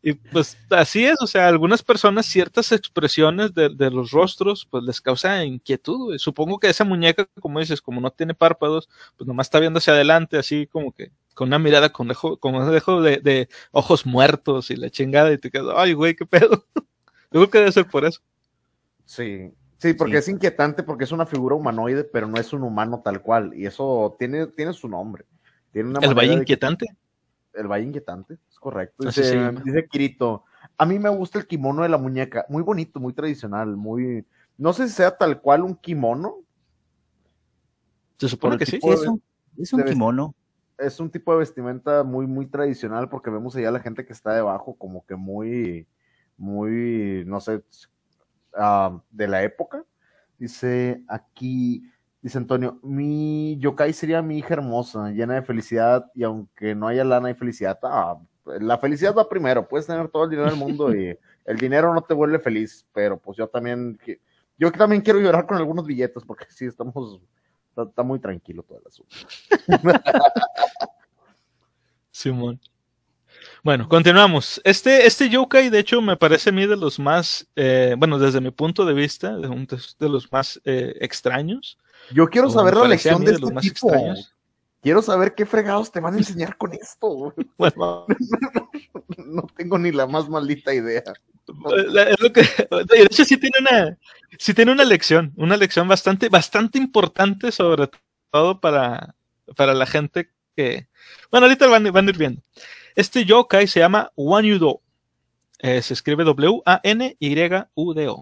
Y 0.02 0.14
pues 0.14 0.57
así 0.69 1.03
es, 1.06 1.15
o 1.22 1.27
sea, 1.27 1.48
algunas 1.48 1.84
personas 1.84 2.26
ciertas 2.26 2.72
expresiones 2.72 3.53
de, 3.53 3.68
de 3.68 3.91
los 3.91 4.11
rostros 4.11 4.65
pues 4.69 4.84
les 4.84 5.02
causa 5.02 5.44
inquietud. 5.44 6.06
Güey. 6.06 6.19
Supongo 6.19 6.60
que 6.60 6.69
esa 6.69 6.86
muñeca, 6.86 7.27
como 7.41 7.60
dices, 7.60 7.81
como 7.81 7.99
no 7.99 8.11
tiene 8.11 8.34
párpados, 8.34 8.88
pues 9.18 9.27
nomás 9.27 9.48
está 9.48 9.60
viendo 9.60 9.80
hacia 9.80 9.94
adelante, 9.94 10.38
así 10.38 10.68
como 10.68 10.94
que 10.94 11.11
con 11.34 11.48
una 11.49 11.60
mirada 11.60 11.91
con 11.91 12.07
dejo, 12.07 12.38
como 12.38 12.65
dejo 12.69 13.02
de, 13.02 13.18
de 13.18 13.49
ojos 13.72 14.06
muertos 14.06 14.72
y 14.72 14.76
la 14.76 14.90
chingada 14.90 15.34
y 15.34 15.38
te 15.38 15.49
quedas, 15.52 15.73
ay, 15.76 15.94
güey, 15.94 16.15
qué 16.15 16.26
pedo. 16.26 16.65
Creo 17.31 17.49
que 17.49 17.60
debe 17.60 17.72
ser 17.72 17.88
por 17.88 18.06
eso. 18.06 18.22
Sí, 19.06 19.52
Sí, 19.80 19.93
porque 19.93 20.18
es 20.18 20.27
inquietante 20.27 20.84
porque 20.84 21.06
es 21.06 21.11
una 21.14 21.26
figura 21.26 21.56
humanoide, 21.56 22.03
pero 22.03 22.27
no 22.27 22.38
es 22.38 22.51
un 22.51 22.64
humano 22.64 23.01
tal 23.03 23.22
cual. 23.22 23.53
Y 23.56 23.65
eso 23.65 24.15
tiene, 24.19 24.47
tiene 24.47 24.73
su 24.73 24.89
nombre. 24.89 25.26
Tiene 25.72 25.93
¿El 26.01 26.14
Valle 26.14 26.34
Inquietante? 26.34 26.85
El 27.53 27.68
Valle 27.68 27.85
Inquietante, 27.85 28.38
es 28.49 28.60
correcto. 28.60 29.06
Dice, 29.06 29.51
dice 29.64 29.88
Kirito, 29.88 30.43
a 30.77 30.85
mí 30.85 30.99
me 30.99 31.10
gusta 31.10 31.39
el 31.39 31.47
kimono 31.47 31.84
de 31.84 31.89
la 31.89 31.97
muñeca. 31.97 32.45
Muy 32.49 32.61
bonito, 32.61 32.99
muy 32.99 33.14
tradicional, 33.14 33.77
muy... 33.77 34.26
No 34.57 34.73
sé 34.73 34.89
si 34.89 34.95
sea 34.95 35.11
tal 35.11 35.39
cual 35.39 35.64
un 35.64 35.76
kimono. 35.76 36.39
Se 38.18 38.27
supone 38.27 38.57
que 38.57 38.65
sí. 38.65 38.80
Es 38.84 39.07
un, 39.07 39.23
es 39.57 39.72
un 39.72 39.84
kimono. 39.84 40.35
Es 40.77 40.99
un 40.99 41.10
tipo 41.10 41.31
de 41.31 41.39
vestimenta 41.39 42.03
muy, 42.03 42.27
muy 42.27 42.47
tradicional 42.47 43.07
porque 43.07 43.30
vemos 43.30 43.56
allá 43.56 43.72
la 43.72 43.80
gente 43.80 44.06
que 44.06 44.11
está 44.11 44.34
debajo 44.34 44.76
como 44.76 45.06
que 45.06 45.15
muy, 45.15 45.88
muy, 46.35 47.23
no 47.26 47.39
sé, 47.39 47.64
De 49.11 49.27
la 49.27 49.43
época. 49.43 49.85
Dice 50.38 51.03
aquí, 51.07 51.84
dice 52.21 52.38
Antonio, 52.38 52.80
mi 52.81 53.57
yokai 53.59 53.93
sería 53.93 54.21
mi 54.21 54.38
hija 54.38 54.53
hermosa, 54.53 55.09
llena 55.11 55.35
de 55.35 55.41
felicidad, 55.41 56.09
y 56.15 56.23
aunque 56.23 56.76
no 56.76 56.88
haya 56.88 57.03
lana 57.03 57.30
y 57.30 57.34
felicidad, 57.34 57.77
ah, 57.84 58.19
la 58.45 58.77
felicidad 58.77 59.13
va 59.15 59.30
primero, 59.30 59.67
puedes 59.67 59.88
tener 59.88 60.07
todo 60.09 60.23
el 60.23 60.30
dinero 60.30 60.49
del 60.49 60.57
mundo 60.57 60.95
y 60.95 61.17
el 61.45 61.57
dinero 61.57 61.93
no 61.93 62.01
te 62.01 62.13
vuelve 62.13 62.39
feliz, 62.39 62.85
pero 62.93 63.17
pues 63.17 63.38
yo 63.38 63.47
también, 63.47 63.99
yo 64.57 64.71
también 64.71 65.01
quiero 65.01 65.19
llorar 65.19 65.45
con 65.45 65.57
algunos 65.57 65.85
billetes, 65.85 66.23
porque 66.23 66.45
sí, 66.49 66.65
estamos, 66.65 67.21
está, 67.76 68.03
muy 68.03 68.19
tranquilo 68.19 68.63
todo 68.63 68.80
el 68.80 68.88
asunto. 68.88 69.15
Simón. 72.11 72.59
Bueno, 73.64 73.89
continuamos. 73.89 74.61
Este, 74.64 75.06
este 75.06 75.30
yokai, 75.30 75.69
de 75.69 75.80
hecho, 75.80 76.01
me 76.01 76.15
parece 76.15 76.49
a 76.49 76.53
mí 76.53 76.65
de 76.65 76.77
los 76.77 76.99
más, 76.99 77.47
eh, 77.56 77.95
bueno, 77.97 78.18
desde 78.18 78.41
mi 78.41 78.51
punto 78.51 78.85
de 78.85 78.93
vista, 78.93 79.35
de, 79.35 79.49
de 79.99 80.10
los 80.10 80.31
más 80.31 80.61
eh, 80.65 80.95
extraños. 81.01 81.77
Yo 82.11 82.27
quiero 82.27 82.49
saber 82.49 82.76
la 82.76 82.88
lección 82.88 83.23
de, 83.23 83.31
este 83.31 83.41
los 83.41 83.53
más 83.53 83.65
extraños. 83.65 84.34
Quiero 84.81 85.01
saber 85.01 85.35
qué 85.35 85.45
fregados 85.45 85.91
te 85.91 85.99
van 85.99 86.15
a 86.15 86.18
enseñar 86.18 86.57
con 86.57 86.73
esto. 86.73 87.34
Bueno. 87.57 88.06
no, 89.18 89.47
tengo 89.56 89.77
ni 89.77 89.91
la 89.91 90.07
más 90.07 90.30
maldita 90.30 90.73
idea. 90.73 91.03
de 91.47 93.01
hecho, 93.01 93.26
sí 93.26 93.38
tiene 93.38 93.57
una, 93.60 93.97
sí 94.38 94.53
tiene 94.53 94.72
una 94.72 94.85
lección, 94.85 95.34
una 95.35 95.57
lección 95.57 95.88
bastante, 95.88 96.30
bastante 96.30 96.77
importante, 96.77 97.51
sobre 97.51 97.89
todo 98.31 98.60
para, 98.60 99.15
para 99.56 99.73
la 99.73 99.85
gente 99.85 100.30
que. 100.56 100.88
Bueno, 101.31 101.47
ahorita 101.47 101.68
van, 101.68 101.91
van 101.91 102.07
a 102.07 102.10
ir 102.10 102.18
viendo. 102.18 102.41
Este 102.95 103.26
yokai 103.26 103.68
se 103.68 103.80
llama 103.80 104.11
Wanyudo. 104.16 104.82
Eh, 105.60 105.82
se 105.82 105.94
escribe 105.94 106.24
W-A-N-Y-U-D-O. 106.24 106.66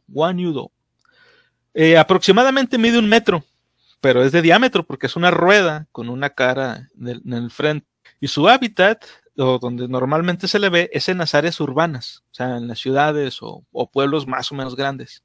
Wanyudo. 0.07 0.72
Eh, 1.73 1.95
aproximadamente 1.95 2.80
mide 2.80 2.98
un 2.98 3.07
metro, 3.07 3.44
pero 4.02 4.23
es 4.23 4.31
de 4.31 4.41
diámetro 4.41 4.84
porque 4.84 5.06
es 5.06 5.15
una 5.15 5.30
rueda 5.30 5.88
con 5.91 6.10
una 6.10 6.31
cara 6.31 6.89
en 6.99 7.34
el 7.34 7.52
frente. 7.52 7.85
Y 8.19 8.30
su 8.30 8.49
hábitat, 8.49 9.06
o 9.38 9.60
donde 9.60 9.88
normalmente 9.88 10.48
se 10.48 10.57
le 10.57 10.69
ve, 10.69 10.89
es 10.91 11.07
en 11.07 11.19
las 11.19 11.35
áreas 11.35 11.60
urbanas, 11.60 12.23
o 12.31 12.34
sea, 12.34 12.57
en 12.57 12.68
las 12.68 12.80
ciudades 12.80 13.38
o, 13.41 13.64
pueblos 13.94 14.26
más 14.26 14.52
o 14.52 14.56
menos 14.56 14.76
grandes. 14.76 15.23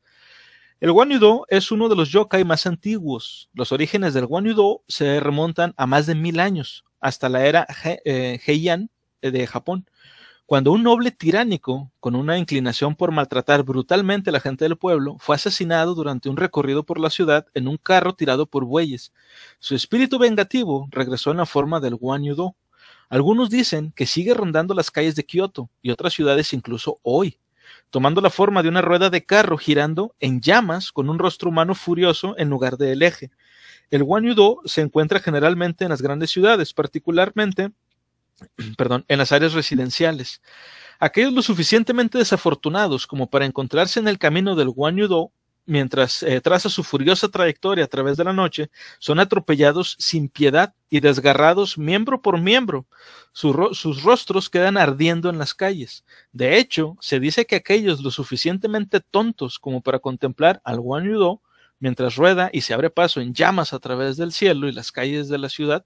El 0.78 0.90
Wanyudo 0.90 1.46
es 1.48 1.70
uno 1.70 1.88
de 1.88 1.96
los 1.96 2.10
yokai 2.10 2.44
más 2.44 2.66
antiguos. 2.66 3.48
Los 3.54 3.72
orígenes 3.72 4.12
del 4.12 4.26
Wanyudo 4.26 4.82
se 4.88 5.20
remontan 5.20 5.72
a 5.78 5.86
más 5.86 6.04
de 6.04 6.14
mil 6.14 6.38
años, 6.38 6.84
hasta 7.00 7.30
la 7.30 7.46
era 7.46 7.66
eh, 8.04 8.38
Heian, 8.46 8.90
de 9.30 9.46
Japón, 9.46 9.86
cuando 10.46 10.72
un 10.72 10.82
noble 10.82 11.12
tiránico, 11.12 11.90
con 11.98 12.14
una 12.14 12.36
inclinación 12.36 12.94
por 12.94 13.10
maltratar 13.10 13.62
brutalmente 13.62 14.28
a 14.28 14.32
la 14.34 14.40
gente 14.40 14.64
del 14.66 14.76
pueblo, 14.76 15.16
fue 15.18 15.36
asesinado 15.36 15.94
durante 15.94 16.28
un 16.28 16.36
recorrido 16.36 16.82
por 16.84 17.00
la 17.00 17.10
ciudad 17.10 17.46
en 17.54 17.68
un 17.68 17.78
carro 17.78 18.14
tirado 18.14 18.44
por 18.46 18.64
bueyes. 18.64 19.12
Su 19.60 19.74
espíritu 19.74 20.18
vengativo 20.18 20.88
regresó 20.90 21.30
en 21.30 21.38
la 21.38 21.46
forma 21.46 21.80
del 21.80 21.96
Wanyudo. 21.98 22.54
Algunos 23.08 23.48
dicen 23.48 23.92
que 23.96 24.04
sigue 24.04 24.34
rondando 24.34 24.74
las 24.74 24.90
calles 24.90 25.14
de 25.14 25.24
Kioto 25.24 25.70
y 25.80 25.90
otras 25.90 26.12
ciudades 26.12 26.52
incluso 26.52 26.98
hoy, 27.02 27.38
tomando 27.90 28.20
la 28.20 28.28
forma 28.28 28.62
de 28.62 28.68
una 28.68 28.82
rueda 28.82 29.08
de 29.08 29.24
carro 29.24 29.56
girando 29.56 30.14
en 30.20 30.40
llamas 30.40 30.92
con 30.92 31.08
un 31.08 31.18
rostro 31.18 31.48
humano 31.48 31.74
furioso 31.74 32.34
en 32.36 32.50
lugar 32.50 32.76
del 32.76 33.02
eje. 33.02 33.30
El 33.90 34.02
Wanyudo 34.02 34.60
se 34.64 34.80
encuentra 34.80 35.20
generalmente 35.20 35.84
en 35.84 35.90
las 35.90 36.02
grandes 36.02 36.30
ciudades, 36.30 36.74
particularmente 36.74 37.70
perdón, 38.76 39.04
en 39.08 39.18
las 39.18 39.32
áreas 39.32 39.52
residenciales. 39.52 40.42
Aquellos 40.98 41.32
lo 41.32 41.42
suficientemente 41.42 42.18
desafortunados 42.18 43.06
como 43.06 43.28
para 43.28 43.46
encontrarse 43.46 43.98
en 43.98 44.08
el 44.08 44.18
camino 44.18 44.54
del 44.54 44.70
Guanyudo 44.70 45.32
mientras 45.64 46.22
eh, 46.22 46.40
traza 46.40 46.68
su 46.68 46.82
furiosa 46.82 47.28
trayectoria 47.28 47.84
a 47.84 47.88
través 47.88 48.16
de 48.16 48.24
la 48.24 48.32
noche, 48.32 48.70
son 48.98 49.20
atropellados 49.20 49.96
sin 49.98 50.28
piedad 50.28 50.74
y 50.90 51.00
desgarrados 51.00 51.78
miembro 51.78 52.20
por 52.20 52.40
miembro. 52.40 52.86
sus 53.32 54.02
rostros 54.02 54.50
quedan 54.50 54.76
ardiendo 54.76 55.30
en 55.30 55.38
las 55.38 55.54
calles. 55.54 56.04
De 56.32 56.58
hecho, 56.58 56.96
se 57.00 57.20
dice 57.20 57.46
que 57.46 57.56
aquellos 57.56 58.00
lo 58.00 58.10
suficientemente 58.10 59.00
tontos 59.00 59.58
como 59.58 59.80
para 59.80 60.00
contemplar 60.00 60.60
al 60.64 60.80
Guanyudo 60.80 61.40
mientras 61.78 62.16
rueda 62.16 62.50
y 62.52 62.60
se 62.60 62.74
abre 62.74 62.90
paso 62.90 63.20
en 63.20 63.34
llamas 63.34 63.72
a 63.72 63.78
través 63.80 64.16
del 64.16 64.32
cielo 64.32 64.68
y 64.68 64.72
las 64.72 64.92
calles 64.92 65.28
de 65.28 65.38
la 65.38 65.48
ciudad, 65.48 65.84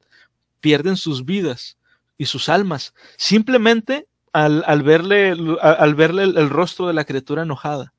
pierden 0.60 0.97
sus 0.97 1.24
vidas 1.24 1.78
y 2.18 2.26
sus 2.26 2.48
almas, 2.48 2.94
simplemente 3.16 4.09
al, 4.32 4.82
verle, 4.82 5.34
al 5.60 5.94
verle 5.94 6.24
el, 6.24 6.51
rostro 6.51 6.86
de 6.86 6.94
la 6.94 7.05
criatura 7.05 7.43
enojada. 7.43 7.94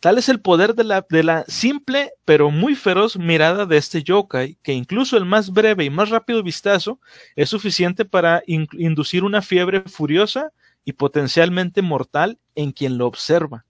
Tal 0.00 0.18
es 0.18 0.28
el 0.28 0.40
poder 0.40 0.74
de 0.74 0.84
la, 0.84 1.04
de 1.08 1.22
la 1.22 1.44
simple 1.46 2.12
pero 2.24 2.50
muy 2.50 2.74
feroz 2.74 3.16
mirada 3.16 3.66
de 3.66 3.76
este 3.76 4.02
yokai, 4.02 4.58
que 4.62 4.72
incluso 4.72 5.16
el 5.16 5.24
más 5.24 5.50
breve 5.50 5.84
y 5.84 5.90
más 5.90 6.10
rápido 6.10 6.42
vistazo 6.42 7.00
es 7.36 7.50
suficiente 7.50 8.04
para 8.04 8.42
inducir 8.46 9.24
una 9.24 9.42
fiebre 9.42 9.82
furiosa 9.82 10.52
y 10.84 10.92
potencialmente 10.92 11.82
mortal 11.82 12.38
en 12.54 12.72
quien 12.72 12.98
lo 12.98 13.06
observa. 13.06 13.66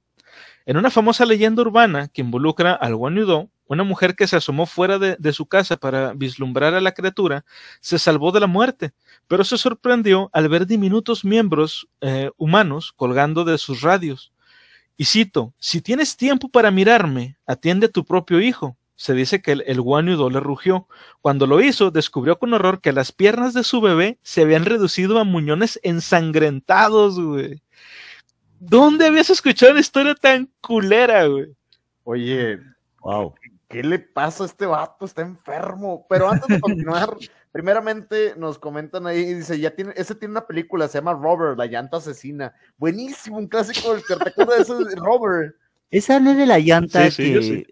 En 0.67 0.77
una 0.77 0.91
famosa 0.91 1.27
leyenda 1.27 1.63
urbana 1.63 2.09
que 2.09 2.23
involucra 2.23 2.73
al 2.73 2.95
Wanyudo, 2.95 3.51
una 3.67 3.85
mujer 3.85 4.15
que 4.15 4.27
se 4.27 4.37
asomó 4.37 4.67
fuera 4.67 4.99
de, 4.99 5.33
su 5.33 5.47
casa 5.47 5.77
para 5.77 6.13
vislumbrar 6.13 6.75
a 6.75 6.81
la 6.81 6.93
criatura 6.93 7.45
se 7.81 7.99
salvó 7.99 8.33
de 8.33 8.41
la 8.41 8.47
muerte, 8.47 8.93
pero 9.27 9.45
se 9.45 9.59
sorprendió 9.59 10.31
al 10.33 10.49
ver 10.49 10.67
diminutos 10.67 11.25
miembros 11.25 11.89
eh, 12.01 12.31
humanos 12.37 12.93
colgando 12.95 13.45
de 13.45 13.59
sus 13.59 13.81
radios. 13.81 14.33
Y 14.97 15.07
cito, 15.07 15.55
si 15.59 15.81
tienes 15.81 16.17
tiempo 16.17 16.49
para 16.49 16.71
mirarme, 16.71 17.37
atiende 17.47 17.87
a 17.87 17.91
tu 17.91 18.05
propio 18.05 18.41
hijo. 18.41 18.77
Se 18.97 19.13
dice 19.13 19.43
que 19.43 19.53
el, 19.53 19.65
el 19.67 19.79
le 19.79 20.41
rugió. 20.41 20.87
Cuando 21.21 21.49
lo 21.49 21.61
hizo, 21.61 21.91
descubrió 21.91 22.39
con 22.39 22.55
horror 22.55 22.81
que 22.81 22.93
las 22.93 23.11
piernas 23.11 23.53
de 23.55 23.65
su 23.65 23.81
bebé 23.81 24.19
se 24.23 24.43
habían 24.43 24.65
reducido 24.65 25.19
a 25.19 25.25
muñones 25.25 25.81
ensangrentados, 25.83 27.19
güey. 27.19 27.61
¿Dónde 28.61 29.07
habías 29.07 29.31
escuchado 29.31 29.73
una 29.73 29.81
historia 29.81 30.15
tan 30.15 30.49
culera, 30.61 31.27
güey? 31.27 31.47
Oye, 32.05 32.61
wow. 33.01 33.35
¿Qué 33.69 33.83
le 33.83 33.99
pasa 33.99 34.45
a 34.45 34.47
este 34.47 34.67
vato? 34.67 35.05
Está 35.05 35.23
enfermo. 35.23 36.07
Pero 36.09 36.31
antes 36.31 36.49
de 36.49 36.61
continuar, 36.61 37.17
Primeramente 37.55 38.35
nos 38.37 38.59
comentan 38.59 39.07
ahí, 39.07 39.33
dice, 39.33 39.61
ya 39.61 39.71
tiene, 39.71 39.93
ese 39.95 40.17
tiene 40.17 40.33
una 40.33 40.45
película, 40.45 40.89
se 40.89 40.99
llama 40.99 41.13
Robert, 41.13 41.57
la 41.57 41.67
llanta 41.67 41.99
asesina. 41.99 42.53
Buenísimo, 42.79 43.39
un 43.39 43.47
clásico 43.47 43.95
del 43.95 44.03
que 44.05 44.17
te 44.17 44.29
acuerdas 44.29 44.67
de 44.67 44.83
ese 44.83 44.97
Robert. 44.97 45.55
Esa 45.89 46.19
no 46.19 46.33
es 46.33 46.37
de 46.37 46.47
la 46.47 46.59
llanta 46.59 47.05
que 47.05 47.11
sí, 47.13 47.65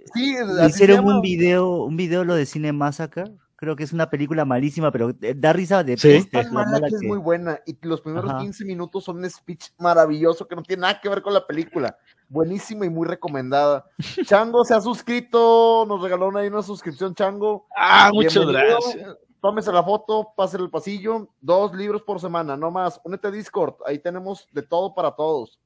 hicieron 0.69 1.05
un 1.05 1.20
video, 1.20 1.82
un 1.82 1.97
video 1.97 2.23
lo 2.23 2.36
de 2.36 2.47
Cine 2.47 2.73
Massacre. 2.73 3.24
Creo 3.62 3.76
que 3.76 3.84
es 3.84 3.93
una 3.93 4.10
película 4.10 4.44
malísima, 4.44 4.90
pero 4.90 5.12
da 5.36 5.52
risa 5.52 5.84
de 5.84 5.97
sí. 5.97 6.10
Es 6.10 6.28
es 6.32 7.02
muy 7.02 7.18
buena. 7.18 7.60
Y 7.64 7.78
los 7.82 8.01
primeros 8.01 8.34
15 8.34 8.64
minutos 8.64 9.05
son 9.05 9.18
un 9.18 9.30
speech 9.30 9.68
maravilloso 9.78 10.48
que 10.48 10.56
no 10.56 10.64
tiene 10.64 10.80
nada 10.80 11.01
que 11.01 11.09
ver 11.09 11.22
con 11.22 11.32
la 11.32 11.47
película. 11.47 11.97
Buenísima 12.28 12.86
y 12.86 12.90
muy 12.90 13.06
recomendada. 13.06 13.86
Chango 14.26 14.64
se 14.64 14.74
ha 14.74 14.80
suscrito, 14.80 15.84
nos 15.86 16.02
regaló 16.02 16.36
ahí 16.36 16.48
una 16.48 16.64
suscripción, 16.64 17.14
Chango. 17.14 17.68
Ah, 17.76 18.10
muchas 18.12 18.44
gracias. 18.44 19.16
Tómese 19.40 19.70
la 19.70 19.84
foto, 19.84 20.32
pase 20.36 20.56
el 20.56 20.68
pasillo, 20.68 21.28
dos 21.40 21.72
libros 21.72 22.02
por 22.02 22.20
semana, 22.20 22.56
no 22.56 22.72
más. 22.72 23.01
Únete 23.05 23.28
a 23.28 23.30
Discord, 23.30 23.76
ahí 23.86 24.01
tenemos 24.01 24.48
de 24.51 24.62
todo 24.62 24.93
para 24.93 25.12
todos. 25.12 25.60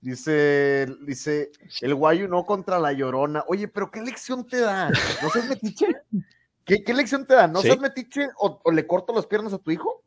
Dice, 0.00 0.88
dice, 1.02 1.52
el 1.82 1.94
guayo 1.94 2.26
no 2.26 2.44
contra 2.44 2.80
la 2.80 2.92
llorona. 2.92 3.44
Oye, 3.46 3.68
pero 3.68 3.92
¿qué 3.92 4.02
lección 4.02 4.44
te 4.44 4.58
da? 4.58 4.90
¿No 5.22 5.30
seas 5.30 5.48
metiche? 5.48 5.86
¿Qué, 6.64 6.82
qué 6.84 6.94
lección 6.94 7.26
te 7.26 7.34
da? 7.34 7.46
¿No 7.46 7.60
seas 7.60 7.80
metiche 7.80 8.28
o, 8.38 8.60
le 8.70 8.86
corto 8.86 9.12
las 9.14 9.26
piernas 9.26 9.52
a 9.52 9.58
tu 9.58 9.70
hijo? 9.70 10.02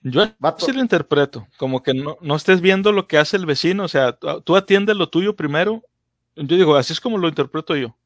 Yo 0.00 0.22
sí 0.58 0.72
lo 0.72 0.80
interpreto, 0.80 1.46
como 1.56 1.82
que 1.82 1.94
no, 1.94 2.18
no 2.20 2.36
estés 2.36 2.60
viendo 2.60 2.92
lo 2.92 3.08
que 3.08 3.16
hace 3.16 3.38
el 3.38 3.46
vecino, 3.46 3.84
o 3.84 3.88
sea, 3.88 4.18
tú 4.44 4.54
atiendes 4.54 4.96
lo 4.96 5.08
tuyo 5.08 5.34
primero. 5.34 5.82
Yo 6.36 6.56
digo, 6.56 6.76
así 6.76 6.92
es 6.92 7.00
como 7.00 7.16
lo 7.16 7.28
interpreto 7.28 7.74
yo. 7.74 7.96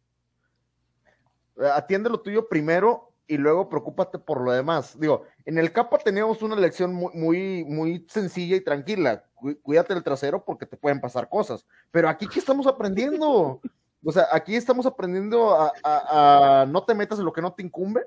Atiende 1.74 2.08
lo 2.08 2.20
tuyo 2.20 2.48
primero 2.48 3.12
y 3.26 3.36
luego 3.36 3.68
preocúpate 3.68 4.18
por 4.18 4.40
lo 4.40 4.52
demás. 4.52 4.98
Digo, 4.98 5.24
en 5.44 5.58
el 5.58 5.72
capa 5.72 5.98
teníamos 5.98 6.40
una 6.42 6.56
lección 6.56 6.94
muy, 6.94 7.12
muy, 7.14 7.64
muy 7.64 8.06
sencilla 8.08 8.56
y 8.56 8.60
tranquila. 8.60 9.24
Cuídate 9.62 9.94
del 9.94 10.02
trasero 10.02 10.44
porque 10.44 10.66
te 10.66 10.76
pueden 10.76 11.00
pasar 11.00 11.28
cosas. 11.28 11.66
Pero 11.90 12.08
aquí, 12.08 12.26
¿qué 12.26 12.38
estamos 12.38 12.66
aprendiendo? 12.66 13.60
O 14.04 14.12
sea, 14.12 14.26
aquí 14.32 14.54
estamos 14.54 14.86
aprendiendo 14.86 15.56
a, 15.84 16.66
no 16.68 16.84
te 16.84 16.94
metas 16.94 17.18
en 17.18 17.24
lo 17.24 17.32
que 17.32 17.42
no 17.42 17.52
te 17.52 17.62
incumbe. 17.62 18.02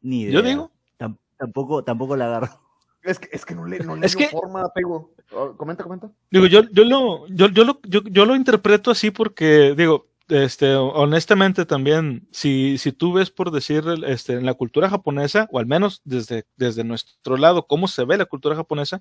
Ni 0.00 0.22
idea. 0.22 0.34
Yo 0.34 0.42
digo. 0.42 0.70
tampoco, 1.36 1.84
tampoco 1.84 2.16
la 2.16 2.26
agarro. 2.26 2.68
Es 3.02 3.18
que, 3.18 3.28
es 3.32 3.44
que 3.44 3.54
no 3.54 3.64
le, 3.64 3.78
no 3.78 3.96
le 3.96 4.06
es 4.06 4.16
que, 4.16 4.28
forma, 4.28 4.68
pego. 4.74 5.14
Oh, 5.32 5.56
comenta, 5.56 5.84
comenta. 5.84 6.10
Digo, 6.30 6.46
yo, 6.46 6.62
yo 6.72 6.84
lo, 6.84 7.26
yo, 7.28 7.48
yo 7.48 7.64
lo, 7.64 7.80
yo, 7.84 8.00
yo 8.04 8.26
lo 8.26 8.34
interpreto 8.34 8.90
así 8.90 9.10
porque, 9.10 9.74
digo, 9.76 10.08
este, 10.28 10.74
honestamente 10.74 11.64
también, 11.64 12.28
si, 12.32 12.76
si 12.78 12.92
tú 12.92 13.14
ves 13.14 13.30
por 13.30 13.50
decir 13.50 13.84
este, 14.06 14.34
en 14.34 14.44
la 14.44 14.54
cultura 14.54 14.90
japonesa, 14.90 15.48
o 15.52 15.58
al 15.58 15.66
menos 15.66 16.02
desde, 16.04 16.44
desde 16.56 16.84
nuestro 16.84 17.36
lado, 17.36 17.66
cómo 17.66 17.88
se 17.88 18.04
ve 18.04 18.18
la 18.18 18.26
cultura 18.26 18.56
japonesa, 18.56 19.00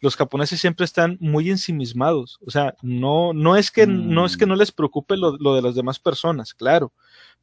los 0.00 0.16
japoneses 0.16 0.60
siempre 0.60 0.84
están 0.84 1.16
muy 1.20 1.50
ensimismados. 1.50 2.38
O 2.46 2.50
sea, 2.50 2.74
no, 2.82 3.32
no, 3.32 3.56
es, 3.56 3.70
que, 3.70 3.86
no 3.86 4.24
es 4.24 4.36
que 4.36 4.46
mm. 4.46 4.48
no 4.48 4.56
les 4.56 4.72
preocupe 4.72 5.16
lo, 5.16 5.32
de 5.32 5.62
las 5.62 5.74
demás 5.74 5.98
personas, 5.98 6.54
claro, 6.54 6.92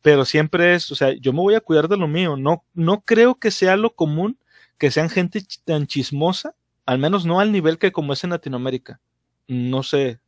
pero 0.01 0.25
siempre 0.25 0.75
es, 0.75 0.91
o 0.91 0.95
sea, 0.95 1.13
yo 1.13 1.33
me 1.33 1.39
voy 1.39 1.55
a 1.55 1.61
cuidar 1.61 1.87
de 1.87 1.97
lo 1.97 2.07
mío. 2.07 2.37
No, 2.37 2.63
no 2.73 3.01
creo 3.01 3.35
que 3.35 3.51
sea 3.51 3.75
lo 3.75 3.95
común 3.95 4.37
que 4.77 4.91
sean 4.91 5.09
gente 5.09 5.43
tan 5.63 5.87
chismosa, 5.87 6.55
al 6.85 6.99
menos 6.99 7.25
no 7.25 7.39
al 7.39 7.51
nivel 7.51 7.77
que 7.77 7.91
como 7.91 8.13
es 8.13 8.23
en 8.23 8.29
Latinoamérica. 8.29 8.99
No 9.47 9.83
sé, 9.83 10.19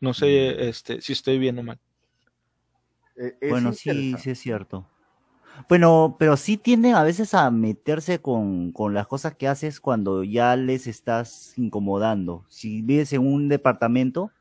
no 0.00 0.14
sé 0.14 0.56
mm. 0.56 0.62
este, 0.62 1.00
si 1.00 1.12
estoy 1.12 1.38
bien 1.38 1.58
o 1.58 1.62
mal. 1.62 1.78
Eh, 3.16 3.48
bueno, 3.48 3.72
sí, 3.72 4.14
sí 4.18 4.30
es 4.30 4.38
cierto. 4.38 4.86
Bueno, 5.68 6.16
pero 6.18 6.36
sí 6.36 6.56
tienden 6.56 6.94
a 6.94 7.02
veces 7.02 7.34
a 7.34 7.50
meterse 7.50 8.20
con, 8.20 8.72
con, 8.72 8.94
las 8.94 9.06
cosas 9.06 9.34
que 9.34 9.48
haces 9.48 9.80
cuando 9.80 10.24
ya 10.24 10.56
les 10.56 10.86
estás 10.86 11.56
incomodando. 11.58 12.44
Si 12.48 12.82
vives 12.82 13.12
en 13.12 13.26
un 13.26 13.48
departamento, 13.48 14.32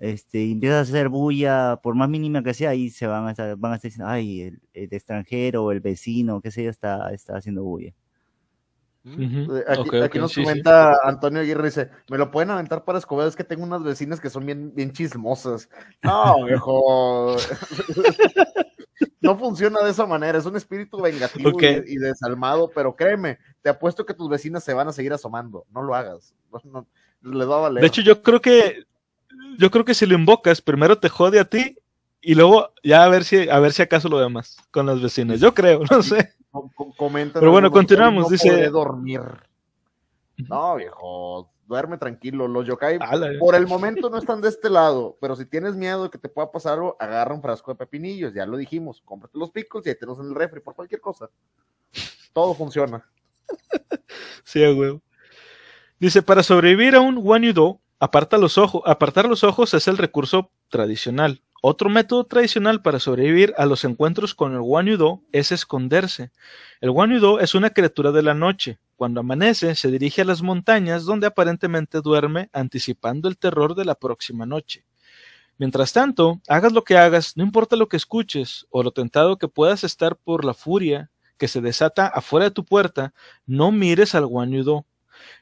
este, 0.00 0.44
y 0.44 0.52
empiezas 0.52 0.78
a 0.78 0.90
hacer 0.90 1.10
bulla, 1.10 1.78
por 1.82 1.94
más 1.94 2.08
mínima 2.08 2.42
que 2.42 2.54
sea, 2.54 2.70
ahí 2.70 2.88
se 2.88 3.06
van 3.06 3.28
a 3.28 3.32
estar, 3.32 3.54
van 3.56 3.72
a 3.72 3.74
estar 3.76 3.90
diciendo, 3.90 4.10
ay, 4.10 4.42
el, 4.42 4.60
extranjero, 4.72 5.70
el 5.72 5.80
vecino, 5.80 6.40
qué 6.40 6.50
sé 6.50 6.64
yo, 6.64 6.70
está, 6.70 7.12
está 7.12 7.36
haciendo 7.36 7.62
bulla. 7.62 7.92
Eh, 9.04 9.64
aquí, 10.02 10.18
nos 10.18 10.34
comenta 10.34 10.96
Antonio 11.04 11.40
Aguirre, 11.40 11.64
dice, 11.64 11.90
me 12.10 12.16
lo 12.16 12.30
pueden 12.30 12.50
aventar 12.50 12.84
para 12.84 12.98
Escobedo, 12.98 13.28
es 13.28 13.36
que 13.36 13.44
tengo 13.44 13.62
unas 13.64 13.82
vecinas 13.82 14.20
que 14.20 14.30
son 14.30 14.46
bien, 14.46 14.74
bien 14.74 14.92
chismosas. 14.92 15.68
No, 16.02 16.44
viejo. 16.44 17.36
no 19.20 19.36
funciona 19.36 19.82
de 19.82 19.90
esa 19.90 20.06
manera, 20.06 20.38
es 20.38 20.46
un 20.46 20.56
espíritu 20.56 21.00
vengativo 21.00 21.52
y, 21.60 21.96
desalmado, 21.96 22.70
pero 22.74 22.96
créeme, 22.96 23.38
te 23.62 23.70
apuesto 23.70 24.06
que 24.06 24.14
tus 24.14 24.28
vecinas 24.28 24.64
se 24.64 24.74
van 24.74 24.88
a 24.88 24.92
seguir 24.92 25.12
asomando, 25.12 25.66
no 25.70 25.82
lo 25.82 25.94
hagas. 25.94 26.34
De 27.74 27.86
hecho, 27.86 28.02
yo 28.02 28.22
creo 28.22 28.40
que 28.40 28.84
yo 29.58 29.70
creo 29.70 29.84
que 29.84 29.94
si 29.94 30.06
lo 30.06 30.14
invocas, 30.14 30.60
primero 30.60 30.98
te 30.98 31.08
jode 31.08 31.38
a 31.38 31.44
ti 31.44 31.76
y 32.20 32.34
luego 32.34 32.72
ya 32.82 33.04
a 33.04 33.08
ver 33.08 33.24
si 33.24 33.48
a 33.48 33.58
ver 33.58 33.72
si 33.72 33.82
acaso 33.82 34.08
lo 34.08 34.18
demás 34.18 34.56
con 34.70 34.86
las 34.86 35.00
vecinas. 35.00 35.40
Yo 35.40 35.54
creo, 35.54 35.82
no 35.90 36.02
sé. 36.02 36.34
Pero 37.32 37.50
bueno, 37.50 37.70
continuamos. 37.70 38.28
dice. 38.28 38.68
dormir. 38.70 39.20
No, 40.48 40.76
viejo, 40.76 41.50
duerme 41.70 41.98
tranquilo. 41.98 42.48
Los 42.48 42.66
yokai 42.66 42.98
por 43.38 43.54
el 43.54 43.66
momento 43.66 44.10
no 44.10 44.18
están 44.18 44.40
de 44.40 44.48
este 44.48 44.68
lado, 44.68 45.16
pero 45.20 45.36
si 45.36 45.46
tienes 45.46 45.76
miedo 45.76 46.02
de 46.02 46.10
que 46.10 46.18
te 46.18 46.28
pueda 46.28 46.50
pasar 46.50 46.74
algo, 46.74 46.96
agarra 46.98 47.32
un 47.32 47.40
frasco 47.40 47.70
de 47.70 47.78
pepinillos. 47.78 48.34
Ya 48.34 48.44
lo 48.44 48.56
dijimos, 48.56 49.00
cómprate 49.04 49.38
los 49.38 49.50
picos 49.50 49.86
y 49.86 49.90
ahí 49.90 49.94
tenlos 49.94 50.18
en 50.18 50.26
el 50.26 50.34
refri 50.34 50.60
por 50.60 50.74
cualquier 50.74 51.00
cosa. 51.00 51.30
Todo 52.32 52.54
funciona. 52.54 53.08
sí, 54.44 54.60
güey. 54.74 55.00
Dice, 56.00 56.22
para 56.22 56.42
sobrevivir 56.42 56.96
a 56.96 57.00
un 57.00 57.18
Wanyudo, 57.18 57.80
aparta 58.00 58.36
los 58.36 58.58
ojos, 58.58 58.82
apartar 58.84 59.28
los 59.28 59.44
ojos 59.44 59.72
es 59.72 59.86
el 59.86 59.96
recurso 59.96 60.50
tradicional. 60.68 61.42
Otro 61.62 61.88
método 61.88 62.24
tradicional 62.24 62.82
para 62.82 62.98
sobrevivir 62.98 63.54
a 63.58 63.66
los 63.66 63.84
encuentros 63.84 64.34
con 64.34 64.54
el 64.54 64.60
Wanyudo 64.60 65.22
es 65.30 65.52
esconderse. 65.52 66.32
El 66.80 66.90
Wanyudo 66.90 67.38
es 67.38 67.54
una 67.54 67.70
criatura 67.70 68.10
de 68.10 68.22
la 68.22 68.34
noche. 68.34 68.78
Cuando 69.00 69.20
amanece, 69.20 69.74
se 69.76 69.90
dirige 69.90 70.20
a 70.20 70.24
las 70.26 70.42
montañas 70.42 71.06
donde 71.06 71.26
aparentemente 71.26 72.02
duerme, 72.02 72.50
anticipando 72.52 73.30
el 73.30 73.38
terror 73.38 73.74
de 73.74 73.86
la 73.86 73.94
próxima 73.94 74.44
noche. 74.44 74.84
Mientras 75.56 75.94
tanto, 75.94 76.42
hagas 76.46 76.74
lo 76.74 76.84
que 76.84 76.98
hagas, 76.98 77.34
no 77.34 77.42
importa 77.42 77.76
lo 77.76 77.88
que 77.88 77.96
escuches 77.96 78.66
o 78.68 78.82
lo 78.82 78.90
tentado 78.90 79.38
que 79.38 79.48
puedas 79.48 79.84
estar 79.84 80.16
por 80.16 80.44
la 80.44 80.52
furia 80.52 81.10
que 81.38 81.48
se 81.48 81.62
desata 81.62 82.08
afuera 82.08 82.44
de 82.44 82.50
tu 82.50 82.66
puerta, 82.66 83.14
no 83.46 83.72
mires 83.72 84.14
al 84.14 84.26
Wanyudo. 84.26 84.84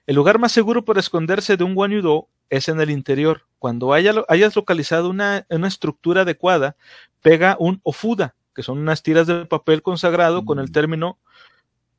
El 0.07 0.15
lugar 0.15 0.39
más 0.39 0.53
seguro 0.53 0.85
para 0.85 1.01
esconderse 1.01 1.57
de 1.57 1.65
un 1.65 1.77
Wanyudo 1.77 2.29
es 2.51 2.69
en 2.69 2.81
el 2.81 2.91
interior. 2.91 3.49
Cuando 3.59 3.93
hayas 3.93 4.55
localizado 4.55 5.11
una, 5.11 5.47
estructura 5.67 6.23
adecuada, 6.23 6.77
pega 7.23 7.57
un 7.59 7.81
ofuda, 7.83 8.37
que 8.55 8.63
son 8.63 8.79
unas 8.79 9.03
tiras 9.03 9.27
de 9.27 9.47
papel 9.47 9.83
consagrado 9.83 10.45
con 10.45 10.61
el 10.61 10.67
mm. 10.67 10.73
término 10.73 11.19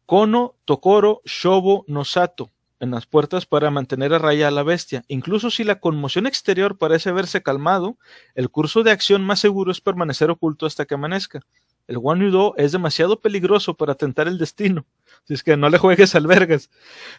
kono, 0.10 0.56
tokoro, 0.65 1.22
shobo, 1.23 1.86
nosato 1.88 2.49
en 2.80 2.90
las 2.90 3.06
puertas 3.06 3.45
para 3.45 3.69
mantener 3.69 4.11
a 4.11 4.18
raya 4.18 4.48
a 4.48 4.52
la 4.52 4.64
bestia. 4.64 5.03
Incluso 5.07 5.52
si 5.52 5.64
la 5.64 5.80
conmoción 5.80 6.26
exterior 6.26 6.80
parece 6.80 7.10
haberse 7.10 7.44
calmado, 7.44 7.95
el 8.34 8.49
curso 8.49 8.81
de 8.81 8.90
acción 8.90 9.23
más 9.23 9.40
seguro 9.40 9.72
es 9.72 9.81
permanecer 9.81 10.31
oculto 10.31 10.65
hasta 10.65 10.86
que 10.86 10.95
amanezca. 10.95 11.41
El 11.86 11.98
Yudo 11.98 12.56
es 12.57 12.72
demasiado 12.72 13.19
peligroso 13.19 13.76
para 13.76 13.94
tentar 13.94 14.27
el 14.27 14.40
destino. 14.40 14.88
Si 15.26 15.36
es 15.36 15.44
que 15.44 15.56
no 15.57 15.69
le 15.69 15.77
juegues 15.77 16.15
albergas. 16.15 16.72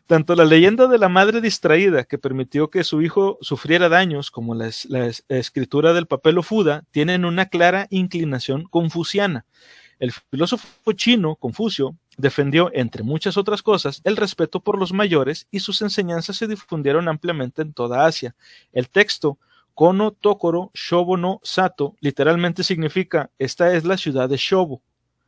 Tanto 0.08 0.34
la 0.34 0.44
leyenda 0.44 0.88
de 0.88 0.98
la 0.98 1.08
madre 1.08 1.40
distraída 1.40 2.02
que 2.02 2.18
permitió 2.18 2.70
que 2.70 2.82
su 2.82 3.02
hijo 3.02 3.38
sufriera 3.40 3.88
daños, 3.88 4.32
como 4.32 4.56
la, 4.56 4.68
escritura 5.28 5.92
del 5.92 6.08
papel 6.08 6.38
Ofuda, 6.38 6.82
tienen 6.90 7.24
una 7.24 7.46
clara 7.46 7.86
inclinación 7.90 8.64
confuciana. 8.64 9.46
El 10.00 10.10
filósofo 10.10 10.92
chino, 10.94 11.36
Confucio, 11.36 11.94
defendió, 12.20 12.70
entre 12.72 13.02
muchas 13.02 13.36
otras 13.36 13.62
cosas, 13.62 14.00
el 14.04 14.16
respeto 14.16 14.60
por 14.60 14.78
los 14.78 14.92
mayores 14.92 15.46
y 15.50 15.60
sus 15.60 15.82
enseñanzas 15.82 16.36
se 16.36 16.46
difundieron 16.46 17.08
ampliamente 17.08 17.62
en 17.62 17.72
toda 17.72 18.06
Asia. 18.06 18.34
El 18.72 18.88
texto 18.88 19.38
Kono 19.74 20.12
Tokoro 20.12 20.70
Shobo 20.74 21.16
no 21.16 21.40
Sato 21.42 21.96
literalmente 22.00 22.62
significa 22.62 23.30
esta 23.38 23.74
es 23.74 23.84
la 23.84 23.96
ciudad 23.96 24.28
de 24.28 24.36
Shobo. 24.36 24.82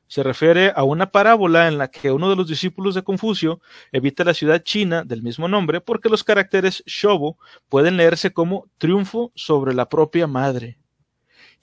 Se 0.09 0.23
refiere 0.23 0.75
a 0.77 0.85
una 0.85 1.11
parábola 1.11 1.69
en 1.69 1.79
la 1.79 1.89
que 1.89 2.13
uno 2.13 2.29
de 2.29 2.37
los 2.37 2.47
discípulos 2.47 2.95
de 2.95 3.03
Confucio 3.03 3.63
evita 3.93 4.25
la 4.25 4.35
ciudad 4.35 4.63
china 4.63 5.05
del 5.05 5.23
mismo 5.23 5.49
nombre 5.49 5.81
porque 5.81 6.11
los 6.11 6.23
caracteres 6.23 6.83
Shobo 6.85 7.39
pueden 7.71 7.97
leerse 7.97 8.35
como 8.35 8.67
triunfo 8.77 9.33
sobre 9.35 9.73
la 9.73 9.89
propia 9.89 10.27
madre. 10.27 10.82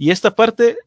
Y 0.02 0.12
esta 0.12 0.34
parte, 0.34 0.78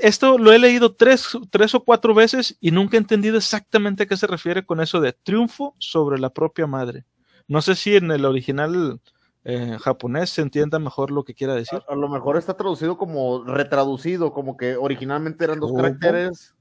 esto 0.00 0.38
lo 0.38 0.50
he 0.50 0.58
leído 0.58 0.94
tres, 0.94 1.28
tres 1.50 1.74
o 1.74 1.84
cuatro 1.84 2.14
veces 2.14 2.56
y 2.58 2.70
nunca 2.70 2.96
he 2.96 3.00
entendido 3.00 3.36
exactamente 3.36 4.04
a 4.04 4.06
qué 4.06 4.16
se 4.16 4.26
refiere 4.26 4.64
con 4.64 4.80
eso 4.80 4.98
de 4.98 5.12
triunfo 5.12 5.74
sobre 5.76 6.18
la 6.18 6.30
propia 6.30 6.66
madre. 6.66 7.04
No 7.46 7.60
sé 7.60 7.74
si 7.74 7.96
en 7.96 8.10
el 8.10 8.24
original 8.24 8.98
en 9.44 9.76
japonés 9.76 10.30
se 10.30 10.40
entienda 10.40 10.78
mejor 10.78 11.10
lo 11.10 11.22
que 11.22 11.34
quiera 11.34 11.54
decir. 11.54 11.82
A, 11.86 11.94
lo 11.94 12.08
mejor 12.08 12.38
está 12.38 12.56
traducido 12.56 12.96
como 12.96 13.44
retraducido, 13.44 14.32
como 14.32 14.56
que 14.56 14.74
originalmente 14.76 15.44
eran 15.44 15.60
dos 15.60 15.74
caracteres. 15.74 16.54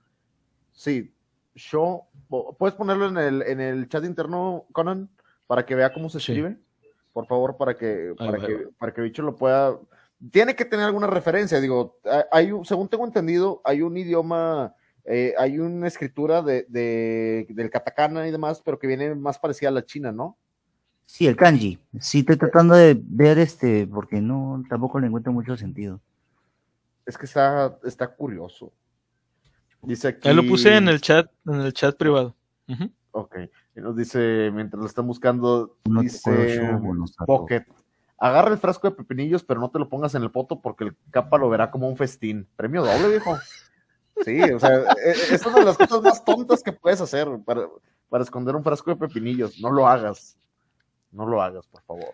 Sí, 0.73 1.13
Show. 1.55 2.07
¿Puedes 2.57 2.75
ponerlo 2.75 3.07
en 3.07 3.17
el, 3.17 3.41
en 3.43 3.61
el 3.61 3.88
chat 3.88 4.03
interno, 4.03 4.65
Conan, 4.73 5.09
para 5.47 5.65
que 5.65 5.75
vea 5.75 5.93
cómo 5.93 6.09
se 6.09 6.17
escribe? 6.17 6.57
Por 7.13 7.25
favor, 7.25 7.55
para 7.55 7.77
que, 7.77 8.13
para 8.17 8.38
que, 8.38 8.67
para 8.77 8.93
que 8.93 9.01
Bicho 9.01 9.21
lo 9.21 9.38
pueda. 9.38 9.79
Tiene 10.30 10.56
que 10.56 10.65
tener 10.65 10.85
alguna 10.85 11.07
referencia. 11.07 11.60
Digo, 11.60 11.99
hay, 12.31 12.52
según 12.64 12.89
tengo 12.89 13.06
entendido, 13.06 13.61
hay 13.64 13.81
un 13.81 13.98
idioma, 13.98 14.76
eh, 15.06 15.34
hay 15.38 15.57
una 15.57 15.88
escritura 15.88 16.41
de, 16.41 16.65
de, 16.69 17.48
del 17.49 17.69
katakana 17.69 18.27
y 18.27 18.31
demás, 18.31 18.61
pero 18.64 18.77
que 18.77 18.88
viene 18.88 19.15
más 19.15 19.39
parecida 19.39 19.69
a 19.69 19.73
la 19.73 19.85
china, 19.85 20.11
¿no? 20.11 20.38
Sí, 21.06 21.27
el 21.27 21.35
kanji. 21.35 21.80
Sí, 21.99 22.19
estoy 22.19 22.38
tratando 22.38 22.76
de 22.76 22.98
ver 23.03 23.39
este, 23.39 23.88
porque 23.88 24.22
no, 24.22 24.64
tampoco 24.69 24.99
le 24.99 25.07
encuentro 25.07 25.34
mucho 25.34 25.57
sentido. 25.57 25.99
Es 27.06 27.18
que 27.18 27.26
está, 27.26 27.77
está 27.84 28.07
curioso. 28.07 28.72
Dice 29.81 30.10
aquí. 30.10 30.31
Lo 30.31 30.43
puse 30.48 30.76
en 30.76 30.88
el 30.88 31.02
chat, 31.02 31.30
en 31.48 31.61
el 31.61 31.73
chat 31.73 31.98
privado. 31.98 32.35
Ok. 33.11 33.35
Y 33.76 33.81
nos 33.81 33.95
dice, 33.95 34.52
mientras 34.53 34.80
lo 34.80 34.85
están 34.85 35.07
buscando, 35.07 35.77
dice 35.84 36.72
Pocket. 37.26 37.65
Agarra 38.23 38.52
el 38.52 38.60
frasco 38.60 38.88
de 38.88 38.95
pepinillos, 38.95 39.43
pero 39.43 39.60
no 39.60 39.72
te 39.72 39.80
lo 39.80 39.89
pongas 39.89 40.14
en 40.14 40.22
el 40.22 40.30
poto 40.30 40.61
porque 40.61 40.84
el 40.84 40.95
capa 41.10 41.39
lo 41.39 41.49
verá 41.49 41.72
como 41.72 41.89
un 41.89 41.98
festín. 41.98 42.48
Premio 42.56 42.85
doble, 42.85 43.10
viejo. 43.10 43.35
Sí, 44.23 44.39
o 44.41 44.60
sea, 44.60 44.76
e, 44.77 45.10
e, 45.10 45.34
es 45.34 45.43
una 45.43 45.57
de 45.57 45.65
las 45.65 45.76
cosas 45.76 46.03
más 46.03 46.23
tontas 46.23 46.61
que 46.61 46.72
puedes 46.72 47.02
hacer 47.02 47.27
para, 47.43 47.68
para 48.10 48.23
esconder 48.23 48.56
un 48.56 48.64
frasco 48.64 48.91
de 48.91 48.98
pepinillos. 48.98 49.60
No 49.60 49.72
lo 49.72 49.88
hagas. 49.88 50.38
No 51.11 51.26
lo 51.26 51.41
hagas, 51.41 51.65
por 51.65 51.81
favor. 51.81 52.14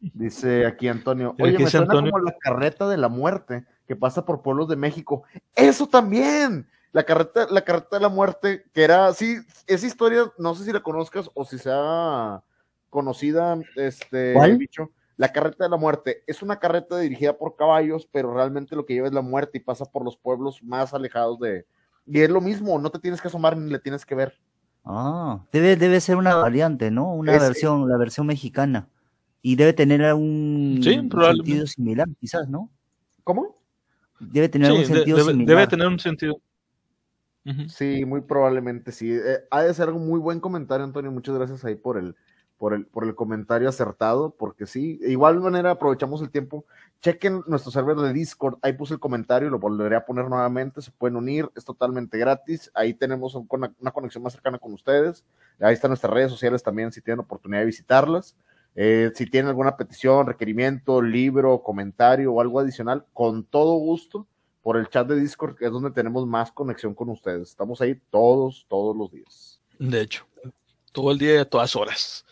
Dice 0.00 0.66
aquí 0.66 0.88
Antonio, 0.88 1.36
oye, 1.40 1.56
me 1.60 1.70
suena 1.70 1.86
como 1.86 2.18
la 2.18 2.36
carreta 2.36 2.88
de 2.88 2.96
la 2.96 3.08
muerte 3.08 3.64
que 3.86 3.94
pasa 3.94 4.24
por 4.24 4.42
pueblos 4.42 4.68
de 4.68 4.74
México. 4.74 5.22
Eso 5.54 5.86
también. 5.86 6.68
La 6.90 7.04
carreta, 7.04 7.46
la 7.48 7.62
carreta 7.62 7.98
de 7.98 8.02
la 8.02 8.08
muerte, 8.08 8.64
que 8.72 8.82
era, 8.82 9.12
sí, 9.14 9.36
esa 9.68 9.86
historia, 9.86 10.24
no 10.38 10.56
sé 10.56 10.64
si 10.64 10.72
la 10.72 10.82
conozcas 10.82 11.30
o 11.34 11.44
si 11.44 11.56
sea 11.56 12.42
conocida, 12.88 13.56
este, 13.76 14.34
bicho. 14.56 14.90
La 15.20 15.30
carreta 15.32 15.64
de 15.64 15.68
la 15.68 15.76
muerte 15.76 16.24
es 16.26 16.40
una 16.40 16.58
carreta 16.58 16.96
dirigida 16.96 17.36
por 17.36 17.54
caballos, 17.54 18.08
pero 18.10 18.32
realmente 18.32 18.74
lo 18.74 18.86
que 18.86 18.94
lleva 18.94 19.06
es 19.06 19.12
la 19.12 19.20
muerte 19.20 19.58
y 19.58 19.60
pasa 19.60 19.84
por 19.84 20.02
los 20.02 20.16
pueblos 20.16 20.62
más 20.62 20.94
alejados 20.94 21.38
de. 21.40 21.66
Y 22.06 22.20
es 22.20 22.30
lo 22.30 22.40
mismo, 22.40 22.78
no 22.78 22.88
te 22.88 22.98
tienes 22.98 23.20
que 23.20 23.28
asomar 23.28 23.54
ni 23.54 23.70
le 23.70 23.78
tienes 23.78 24.06
que 24.06 24.14
ver. 24.14 24.40
Ah, 24.82 25.44
debe, 25.52 25.76
debe 25.76 26.00
ser 26.00 26.16
una 26.16 26.36
variante, 26.36 26.90
¿no? 26.90 27.12
Una 27.12 27.32
versión, 27.32 27.86
la 27.86 27.98
versión 27.98 28.26
mexicana. 28.26 28.88
Y 29.42 29.56
debe 29.56 29.74
tener 29.74 30.00
un 30.14 30.80
sentido 30.82 31.66
similar, 31.66 32.08
quizás, 32.18 32.48
¿no? 32.48 32.70
¿Cómo? 33.22 33.58
Debe 34.20 34.48
tener 34.48 34.72
un 34.72 34.86
sentido 34.86 35.18
debe, 35.18 35.32
similar. 35.32 35.48
Debe 35.54 35.66
tener 35.66 35.86
un 35.86 35.98
sentido. 35.98 36.40
Sí, 37.68 38.06
muy 38.06 38.22
probablemente 38.22 38.90
sí. 38.90 39.12
Eh, 39.12 39.40
ha 39.50 39.64
de 39.64 39.74
ser 39.74 39.90
un 39.90 40.08
muy 40.08 40.18
buen 40.18 40.40
comentario, 40.40 40.82
Antonio. 40.82 41.12
Muchas 41.12 41.34
gracias 41.34 41.62
ahí 41.66 41.74
por 41.74 41.98
el, 41.98 42.16
por 42.60 42.74
el, 42.74 42.84
por 42.84 43.04
el 43.04 43.14
comentario 43.14 43.70
acertado, 43.70 44.34
porque 44.38 44.66
sí, 44.66 44.98
de 44.98 45.12
igual 45.12 45.40
manera 45.40 45.70
aprovechamos 45.70 46.20
el 46.20 46.28
tiempo. 46.28 46.66
Chequen 47.00 47.42
nuestro 47.46 47.72
server 47.72 47.96
de 47.96 48.12
Discord, 48.12 48.58
ahí 48.60 48.74
puse 48.74 48.92
el 48.92 49.00
comentario, 49.00 49.48
lo 49.48 49.58
volveré 49.58 49.96
a 49.96 50.04
poner 50.04 50.28
nuevamente, 50.28 50.82
se 50.82 50.90
pueden 50.90 51.16
unir, 51.16 51.48
es 51.56 51.64
totalmente 51.64 52.18
gratis, 52.18 52.70
ahí 52.74 52.92
tenemos 52.92 53.34
una, 53.34 53.72
conexión 53.94 54.22
más 54.22 54.34
cercana 54.34 54.58
con 54.58 54.74
ustedes, 54.74 55.24
ahí 55.58 55.72
están 55.72 55.88
nuestras 55.88 56.12
redes 56.12 56.30
sociales 56.30 56.62
también 56.62 56.92
si 56.92 57.00
tienen 57.00 57.20
oportunidad 57.20 57.60
de 57.60 57.66
visitarlas. 57.66 58.36
Eh, 58.76 59.10
si 59.14 59.24
tienen 59.24 59.48
alguna 59.48 59.78
petición, 59.78 60.26
requerimiento, 60.26 61.00
libro, 61.00 61.62
comentario 61.62 62.30
o 62.30 62.42
algo 62.42 62.60
adicional, 62.60 63.06
con 63.14 63.42
todo 63.42 63.72
gusto, 63.76 64.26
por 64.62 64.76
el 64.76 64.86
chat 64.90 65.08
de 65.08 65.18
Discord, 65.18 65.56
que 65.56 65.64
es 65.64 65.72
donde 65.72 65.92
tenemos 65.92 66.26
más 66.26 66.52
conexión 66.52 66.94
con 66.94 67.08
ustedes. 67.08 67.48
Estamos 67.48 67.80
ahí 67.80 67.98
todos, 68.10 68.66
todos 68.68 68.94
los 68.94 69.10
días. 69.10 69.62
De 69.78 70.02
hecho, 70.02 70.26
todo 70.92 71.10
el 71.10 71.18
día 71.18 71.36
y 71.36 71.38
a 71.38 71.48
todas 71.48 71.74
horas. 71.74 72.26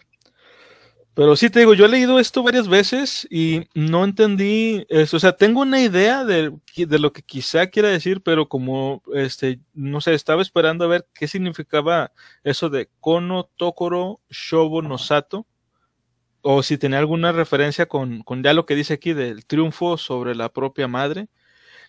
Pero 1.18 1.34
sí 1.34 1.50
te 1.50 1.58
digo, 1.58 1.74
yo 1.74 1.86
he 1.86 1.88
leído 1.88 2.20
esto 2.20 2.44
varias 2.44 2.68
veces 2.68 3.26
y 3.28 3.62
no 3.74 4.04
entendí 4.04 4.86
eso. 4.88 5.16
O 5.16 5.20
sea, 5.20 5.32
tengo 5.32 5.62
una 5.62 5.80
idea 5.80 6.24
de, 6.24 6.52
de, 6.76 6.98
lo 7.00 7.12
que 7.12 7.22
quizá 7.22 7.66
quiera 7.66 7.88
decir, 7.88 8.22
pero 8.22 8.48
como, 8.48 9.02
este, 9.12 9.58
no 9.74 10.00
sé, 10.00 10.14
estaba 10.14 10.42
esperando 10.42 10.84
a 10.84 10.86
ver 10.86 11.08
qué 11.14 11.26
significaba 11.26 12.12
eso 12.44 12.70
de 12.70 12.88
Kono 13.00 13.50
Tokoro 13.56 14.20
Shobo 14.30 14.80
Nosato. 14.80 15.44
O 16.40 16.62
si 16.62 16.78
tenía 16.78 17.00
alguna 17.00 17.32
referencia 17.32 17.86
con, 17.86 18.22
con 18.22 18.44
ya 18.44 18.52
lo 18.52 18.64
que 18.64 18.76
dice 18.76 18.94
aquí 18.94 19.12
del 19.12 19.44
triunfo 19.44 19.98
sobre 19.98 20.36
la 20.36 20.50
propia 20.50 20.86
madre. 20.86 21.26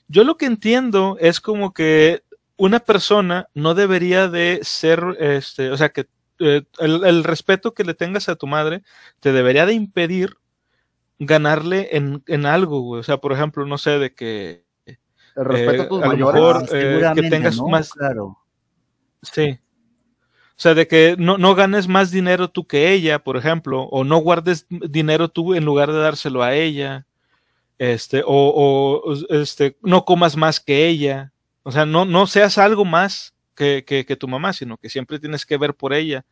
Yo 0.08 0.24
lo 0.24 0.38
que 0.38 0.48
entiendo 0.48 1.18
es 1.20 1.40
como 1.40 1.72
que 1.72 2.24
una 2.58 2.80
persona 2.80 3.48
no 3.54 3.76
debería 3.76 4.28
de 4.28 4.62
ser, 4.64 5.04
este, 5.20 5.70
o 5.70 5.78
sea, 5.78 5.90
que 5.90 6.08
eh, 6.40 6.64
el, 6.80 7.24
respeto 7.24 7.74
que 7.74 7.84
le 7.84 7.94
tengas 7.94 8.30
a 8.30 8.36
tu 8.36 8.48
madre 8.48 8.84
te 9.20 9.32
debería 9.32 9.66
de 9.66 9.74
impedir 9.74 10.38
ganarle 11.20 11.90
en, 11.92 12.24
en 12.28 12.46
algo, 12.46 12.82
güey. 12.82 13.02
O 13.02 13.04
sea, 13.04 13.18
por 13.18 13.34
ejemplo, 13.34 13.66
no 13.66 13.78
sé, 13.78 14.00
de 14.00 14.14
que... 14.14 14.66
El 15.36 15.46
respeto 15.46 15.84
a 15.84 15.90
tus 15.90 16.06
mayores. 16.06 16.70
Eh, 16.74 17.12
que 17.16 17.30
tengas 17.30 17.60
más... 17.62 17.92
Claro. 17.92 18.38
Sí. 19.22 19.60
O 20.60 20.62
sea, 20.62 20.74
de 20.74 20.88
que 20.88 21.16
no, 21.18 21.38
no 21.38 21.56
ganes 21.56 21.88
más 21.88 22.12
dinero 22.12 22.50
tú 22.50 22.68
que 22.68 22.92
ella, 22.92 23.20
por 23.20 23.38
ejemplo, 23.38 23.84
o 23.84 24.04
no 24.04 24.18
guardes 24.18 24.66
dinero 24.70 25.30
tú 25.30 25.56
en 25.56 25.64
lugar 25.64 25.92
de 25.92 26.00
dárselo 26.00 26.44
a 26.44 26.54
ella, 26.54 27.06
este, 27.78 28.24
o, 28.26 29.02
o 29.06 29.14
este, 29.30 29.78
no 29.82 30.04
comas 30.04 30.36
más 30.36 30.60
que 30.60 30.88
ella. 30.88 31.32
O 31.64 31.72
sea, 31.72 31.86
no, 31.86 32.04
no 32.04 32.28
seas 32.28 32.58
algo 32.58 32.84
más 32.84 33.34
que, 33.60 34.18
tu 34.18 34.28
mamá, 34.28 34.54
sino 34.54 34.78
que 34.78 34.90
siempre 34.90 35.20
tienes 35.20 35.46
que 35.46 35.58
ver 35.58 35.74
por 35.74 35.94
ella. 35.94 36.26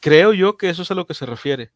Creo 0.00 0.32
yo 0.32 0.56
que 0.56 0.70
eso 0.70 0.82
es 0.82 0.90
a 0.90 0.94
lo 0.94 1.06
que 1.06 1.14
se 1.14 1.26
refiere. 1.26 1.72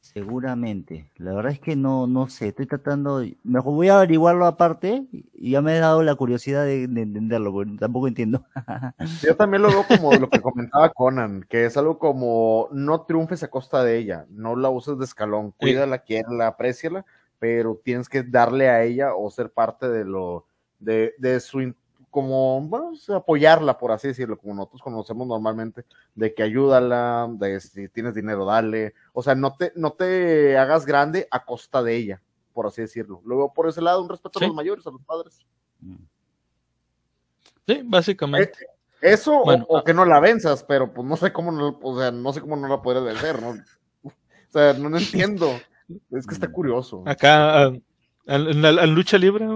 Seguramente. 0.00 1.10
La 1.16 1.32
verdad 1.32 1.52
es 1.52 1.60
que 1.60 1.76
no, 1.76 2.08
no 2.08 2.28
sé. 2.28 2.48
Estoy 2.48 2.66
tratando. 2.66 3.24
Mejor 3.44 3.74
voy 3.74 3.88
a 3.88 3.98
averiguarlo 3.98 4.46
aparte 4.46 5.06
y 5.12 5.52
ya 5.52 5.62
me 5.62 5.76
he 5.76 5.78
dado 5.78 6.02
la 6.02 6.16
curiosidad 6.16 6.64
de, 6.64 6.82
entenderlo, 6.82 7.52
porque 7.52 7.76
tampoco 7.78 8.08
entiendo. 8.08 8.44
Yo 9.22 9.36
también 9.36 9.62
lo 9.62 9.68
veo 9.68 9.86
como 9.86 10.12
lo 10.14 10.28
que 10.28 10.40
comentaba 10.40 10.90
Conan, 10.90 11.46
que 11.48 11.64
es 11.64 11.76
algo 11.76 12.00
como 12.00 12.68
no 12.72 13.02
triunfes 13.02 13.44
a 13.44 13.48
costa 13.48 13.84
de 13.84 13.96
ella, 13.96 14.26
no 14.28 14.56
la 14.56 14.70
uses 14.70 14.98
de 14.98 15.04
escalón, 15.04 15.52
cuídala, 15.52 15.98
quiérala, 15.98 16.48
apreciala, 16.48 17.06
pero 17.38 17.80
tienes 17.82 18.08
que 18.08 18.24
darle 18.24 18.68
a 18.68 18.82
ella 18.82 19.14
o 19.14 19.30
ser 19.30 19.50
parte 19.52 19.88
de 19.88 20.04
lo 20.04 20.46
de, 20.80 21.14
de 21.18 21.38
su 21.38 21.60
como, 22.12 22.60
bueno, 22.60 22.92
apoyarla, 23.16 23.78
por 23.78 23.90
así 23.90 24.08
decirlo, 24.08 24.36
como 24.36 24.52
nosotros 24.54 24.82
conocemos 24.82 25.26
normalmente, 25.26 25.86
de 26.14 26.34
que 26.34 26.42
ayúdala, 26.42 27.26
de 27.32 27.58
si 27.58 27.88
tienes 27.88 28.14
dinero, 28.14 28.44
dale. 28.44 28.92
O 29.14 29.22
sea, 29.22 29.34
no 29.34 29.56
te, 29.56 29.72
no 29.76 29.94
te 29.94 30.58
hagas 30.58 30.84
grande 30.84 31.26
a 31.30 31.42
costa 31.46 31.82
de 31.82 31.96
ella, 31.96 32.22
por 32.52 32.66
así 32.66 32.82
decirlo. 32.82 33.22
Luego, 33.24 33.54
por 33.54 33.66
ese 33.66 33.80
lado, 33.80 34.02
un 34.02 34.10
respeto 34.10 34.38
a 34.38 34.46
los 34.46 34.54
mayores, 34.54 34.86
a 34.86 34.90
los 34.90 35.00
padres. 35.00 35.40
Sí, 37.66 37.80
básicamente. 37.82 38.58
Eh, 39.00 39.12
eso, 39.14 39.38
o, 39.38 39.78
ah. 39.78 39.82
que 39.82 39.94
no 39.94 40.04
la 40.04 40.20
venzas, 40.20 40.62
pero 40.64 40.92
pues 40.92 41.08
no 41.08 41.16
sé 41.16 41.32
cómo 41.32 41.50
no, 41.50 41.78
o 41.82 41.98
sea, 41.98 42.10
no 42.12 42.30
sé 42.34 42.42
cómo 42.42 42.56
no 42.56 42.68
la 42.68 42.82
puedes 42.82 43.02
vencer, 43.02 43.40
¿no? 43.40 43.52
O 44.02 44.12
sea, 44.50 44.74
no, 44.74 44.94
entiendo. 44.98 45.50
Es 46.10 46.26
que 46.26 46.34
está 46.34 46.52
curioso. 46.52 47.04
Acá, 47.06 47.72
en 48.26 48.62
la, 48.62 48.86
lucha 48.86 49.16
libre, 49.16 49.46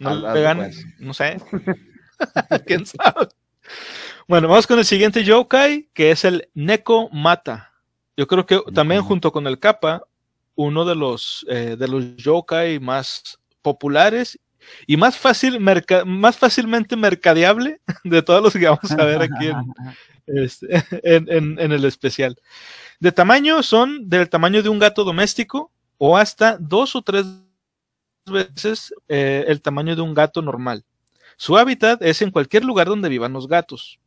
no 0.00 0.70
no 0.98 1.14
sé. 1.14 1.40
¿Quién 2.66 2.86
sabe? 2.86 3.28
Bueno, 4.26 4.48
vamos 4.48 4.66
con 4.66 4.78
el 4.78 4.84
siguiente 4.84 5.24
yokai, 5.24 5.88
que 5.92 6.10
es 6.10 6.24
el 6.24 6.48
Neko 6.54 7.10
Mata. 7.10 7.72
Yo 8.16 8.26
creo 8.26 8.46
que 8.46 8.60
también 8.74 9.02
junto 9.02 9.32
con 9.32 9.46
el 9.46 9.58
Kappa, 9.58 10.02
uno 10.54 10.84
de 10.84 10.94
los, 10.94 11.44
eh, 11.48 11.76
de 11.78 11.88
los 11.88 12.16
yokai 12.16 12.78
más 12.78 13.38
populares 13.62 14.38
y 14.86 14.96
más, 14.96 15.16
fácil 15.16 15.58
más 15.58 16.36
fácilmente 16.36 16.96
mercadeable 16.96 17.80
de 18.04 18.22
todos 18.22 18.42
los 18.42 18.52
que 18.52 18.66
vamos 18.66 18.90
a 18.90 19.04
ver 19.04 19.22
aquí 19.22 19.50
este, 20.26 20.84
en, 21.02 21.58
en, 21.58 21.72
el 21.72 21.84
especial. 21.84 22.36
De 22.98 23.10
tamaño 23.10 23.62
son 23.62 24.08
del 24.08 24.28
tamaño 24.28 24.62
de 24.62 24.68
un 24.68 24.78
gato 24.78 25.02
doméstico 25.02 25.72
o 25.96 26.16
hasta 26.16 26.58
dos 26.58 26.94
o 26.94 27.02
tres 27.02 27.24
veces 28.30 28.94
eh, 29.08 29.44
el 29.48 29.60
tamaño 29.60 29.96
de 29.96 30.02
un 30.02 30.14
gato 30.14 30.42
normal. 30.42 30.84
Su 31.36 31.56
hábitat 31.56 32.02
es 32.02 32.22
en 32.22 32.30
cualquier 32.30 32.64
lugar 32.64 32.86
donde 32.86 33.08
vivan 33.08 33.32
los 33.32 33.48
gatos. 33.48 33.98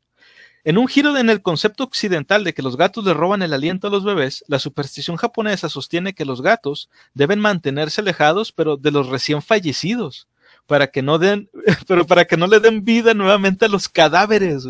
En 0.65 0.77
un 0.77 0.87
giro 0.87 1.17
en 1.17 1.29
el 1.29 1.41
concepto 1.41 1.83
occidental 1.83 2.45
de 2.45 2.53
que 2.53 2.61
los 2.61 2.77
gatos 2.77 3.03
le 3.03 3.13
roban 3.13 3.41
el 3.41 3.51
aliento 3.51 3.87
a 3.87 3.89
los 3.89 4.05
bebés, 4.05 4.45
la 4.47 4.59
superstición 4.59 5.17
japonesa 5.17 5.67
sostiene 5.67 6.13
que 6.13 6.23
los 6.23 6.41
gatos 6.41 6.89
deben 7.13 7.39
mantenerse 7.39 7.99
alejados, 7.99 8.53
pero 8.53 8.77
de 8.77 8.91
los 8.91 9.07
recién 9.07 9.41
fallecidos, 9.41 10.29
para 10.65 10.87
que 10.87 11.01
no 11.01 11.19
den, 11.19 11.49
pero 11.87 12.07
para 12.07 12.25
que 12.25 12.37
no 12.37 12.47
le 12.47 12.61
den 12.61 12.85
vida 12.85 13.13
nuevamente 13.13 13.65
a 13.65 13.69
los 13.69 13.89
cadáveres. 13.89 14.63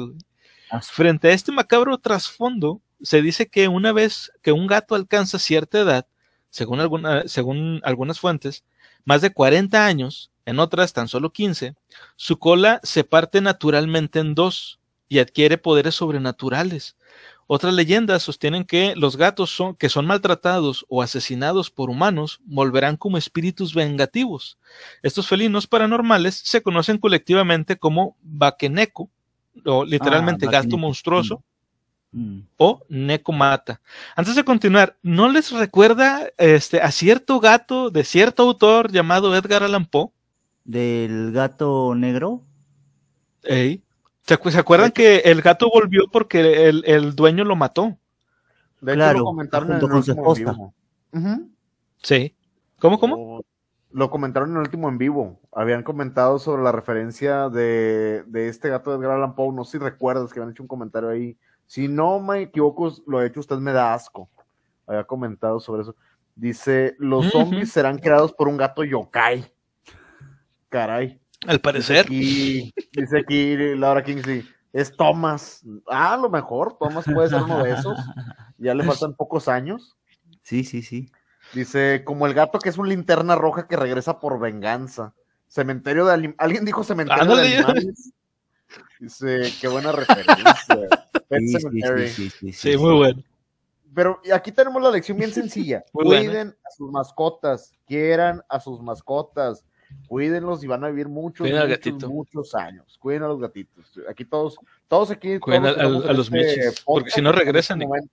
Frente 0.81 1.27
a 1.27 1.31
este 1.31 1.51
macabro 1.51 1.99
trasfondo, 1.99 2.81
se 3.03 3.21
dice 3.21 3.47
que 3.47 3.67
una 3.67 3.91
vez 3.91 4.31
que 4.41 4.51
un 4.51 4.65
gato 4.65 4.95
alcanza 4.95 5.37
cierta 5.37 5.79
edad, 5.79 6.07
según, 6.49 6.79
alguna, 6.79 7.27
según 7.27 7.81
algunas 7.83 8.19
fuentes, 8.19 8.63
más 9.05 9.21
de 9.21 9.33
40 9.33 9.85
años, 9.85 10.31
en 10.45 10.59
otras 10.59 10.93
tan 10.93 11.07
solo 11.07 11.31
15, 11.31 11.75
su 12.15 12.39
cola 12.39 12.79
se 12.83 13.03
parte 13.03 13.41
naturalmente 13.41 14.19
en 14.19 14.35
dos, 14.35 14.79
y 15.13 15.19
adquiere 15.19 15.59
poderes 15.59 15.93
sobrenaturales. 15.93 16.97
Otras 17.45 17.73
leyendas 17.75 18.23
sostienen 18.23 18.63
que 18.63 18.95
los 18.95 19.15
gatos 19.15 19.55
son, 19.55 19.75
que 19.75 19.89
son 19.89 20.07
maltratados 20.07 20.85
o 20.89 21.03
asesinados 21.03 21.69
por 21.69 21.91
humanos 21.91 22.39
volverán 22.45 22.97
como 22.97 23.19
espíritus 23.19 23.75
vengativos. 23.75 24.57
Estos 25.03 25.27
felinos 25.27 25.67
paranormales 25.67 26.35
se 26.35 26.63
conocen 26.63 26.97
colectivamente 26.97 27.77
como 27.77 28.17
Bakeneko, 28.23 29.09
o 29.65 29.85
literalmente 29.85 30.47
ah, 30.47 30.51
gato 30.51 30.77
monstruoso, 30.77 31.43
mm. 32.13 32.39
O 32.57 32.81
Nekomata. 32.89 33.81
Antes 34.15 34.35
de 34.35 34.45
continuar, 34.45 34.97
¿no 35.01 35.29
les 35.29 35.51
recuerda 35.51 36.29
este, 36.37 36.81
a 36.81 36.91
cierto 36.91 37.39
gato 37.39 37.89
de 37.89 38.03
cierto 38.03 38.43
autor 38.43 38.91
llamado 38.91 39.35
Edgar 39.35 39.63
Allan 39.63 39.85
Poe? 39.85 40.11
¿Del 40.63 41.31
gato 41.33 41.93
negro? 41.95 42.41
Ey. 43.43 43.83
¿Se, 44.25 44.35
acuerdan 44.57 44.91
que 44.91 45.17
el 45.17 45.41
gato 45.41 45.69
volvió 45.69 46.03
porque 46.09 46.69
el, 46.69 47.15
dueño 47.15 47.43
lo 47.43 47.57
mató? 47.57 47.97
De 48.79 48.93
claro, 48.93 49.19
lo 49.19 49.25
comentaron 49.25 49.71
en 49.71 49.77
el 49.77 49.83
último 49.83 50.35
en 50.35 50.45
vivo. 50.45 50.73
Sí. 52.01 52.35
¿Cómo, 52.79 52.99
cómo? 52.99 53.43
Lo, 53.91 54.09
comentaron 54.09 54.51
en 54.51 54.55
el 54.55 54.61
último 54.61 54.87
en 54.87 54.97
vivo. 54.97 55.39
Habían 55.51 55.83
comentado 55.83 56.39
sobre 56.39 56.63
la 56.63 56.71
referencia 56.71 57.49
de, 57.49 58.23
este 58.33 58.69
gato 58.69 58.91
de 58.91 58.97
Edgar 58.97 59.17
Allan 59.17 59.35
Poe. 59.35 59.53
No 59.53 59.65
sé 59.65 59.77
si 59.77 59.83
recuerdas 59.83 60.31
que 60.31 60.39
habían 60.39 60.51
hecho 60.51 60.63
un 60.63 60.67
comentario 60.67 61.09
ahí. 61.09 61.37
Si 61.65 61.87
no 61.87 62.19
me 62.19 62.41
equivoco, 62.43 62.93
lo 63.07 63.21
he 63.21 63.27
hecho, 63.27 63.39
usted 63.39 63.57
me 63.57 63.73
da 63.73 63.93
asco. 63.93 64.29
Había 64.85 65.03
comentado 65.03 65.59
sobre 65.59 65.83
eso. 65.83 65.95
Dice, 66.35 66.95
los 66.99 67.29
zombies 67.31 67.71
serán 67.71 67.97
creados 67.99 68.33
por 68.33 68.47
un 68.47 68.57
gato 68.57 68.83
yokai. 68.83 69.51
Caray. 70.69 71.19
Al 71.47 71.59
parecer. 71.59 72.05
Y 72.09 72.73
dice 72.91 73.19
aquí 73.19 73.55
Laura 73.75 74.03
Kingsley, 74.03 74.47
es 74.71 74.95
Thomas. 74.95 75.63
Ah, 75.87 76.13
a 76.13 76.17
lo 76.17 76.29
mejor, 76.29 76.77
Thomas 76.77 77.05
puede 77.05 77.29
ser 77.29 77.43
uno 77.43 77.63
de 77.63 77.71
esos. 77.71 77.97
Ya 78.57 78.73
le 78.73 78.83
faltan 78.83 79.13
pocos 79.13 79.47
años. 79.47 79.95
Sí, 80.41 80.63
sí, 80.63 80.81
sí. 80.81 81.11
Dice, 81.53 82.03
como 82.03 82.25
el 82.25 82.33
gato 82.33 82.59
que 82.59 82.69
es 82.69 82.77
una 82.77 82.89
linterna 82.89 83.35
roja 83.35 83.67
que 83.67 83.77
regresa 83.77 84.19
por 84.19 84.39
venganza. 84.39 85.13
Cementerio 85.47 86.05
de 86.05 86.33
Alguien 86.39 86.65
dijo 86.65 86.83
cementerio 86.83 87.35
de 87.35 87.57
animales. 87.57 88.13
Dice, 88.99 89.53
qué 89.61 89.67
buena 89.67 89.91
referencia. 89.91 91.02
Sí, 91.39 92.29
sí, 92.29 92.51
sí, 92.51 92.77
muy 92.77 92.93
bueno. 92.95 93.23
Pero 93.93 94.19
aquí 94.33 94.51
tenemos 94.51 94.81
la 94.81 94.91
lección 94.91 95.17
bien 95.17 95.31
sencilla. 95.33 95.83
Cuiden 95.91 96.55
a 96.65 96.71
sus 96.71 96.91
mascotas, 96.91 97.73
quieran 97.85 98.41
a 98.49 98.59
sus 98.59 98.81
mascotas 98.81 99.63
cuídenlos 100.07 100.63
y 100.63 100.67
van 100.67 100.83
a 100.83 100.89
vivir 100.89 101.07
muchos, 101.07 101.47
muchos, 101.49 102.09
muchos, 102.09 102.55
años. 102.55 102.97
Cuiden 102.99 103.23
a 103.23 103.27
los 103.27 103.39
gatitos. 103.39 103.99
Aquí 104.09 104.25
todos, 104.25 104.57
todos 104.87 105.11
aquí. 105.11 105.39
Cuiden 105.39 105.65
a, 105.65 106.13
los 106.13 106.31
este 106.31 106.81
porque 106.85 107.11
si 107.11 107.21
no 107.21 107.31
regresan. 107.31 107.81
Este 107.81 108.09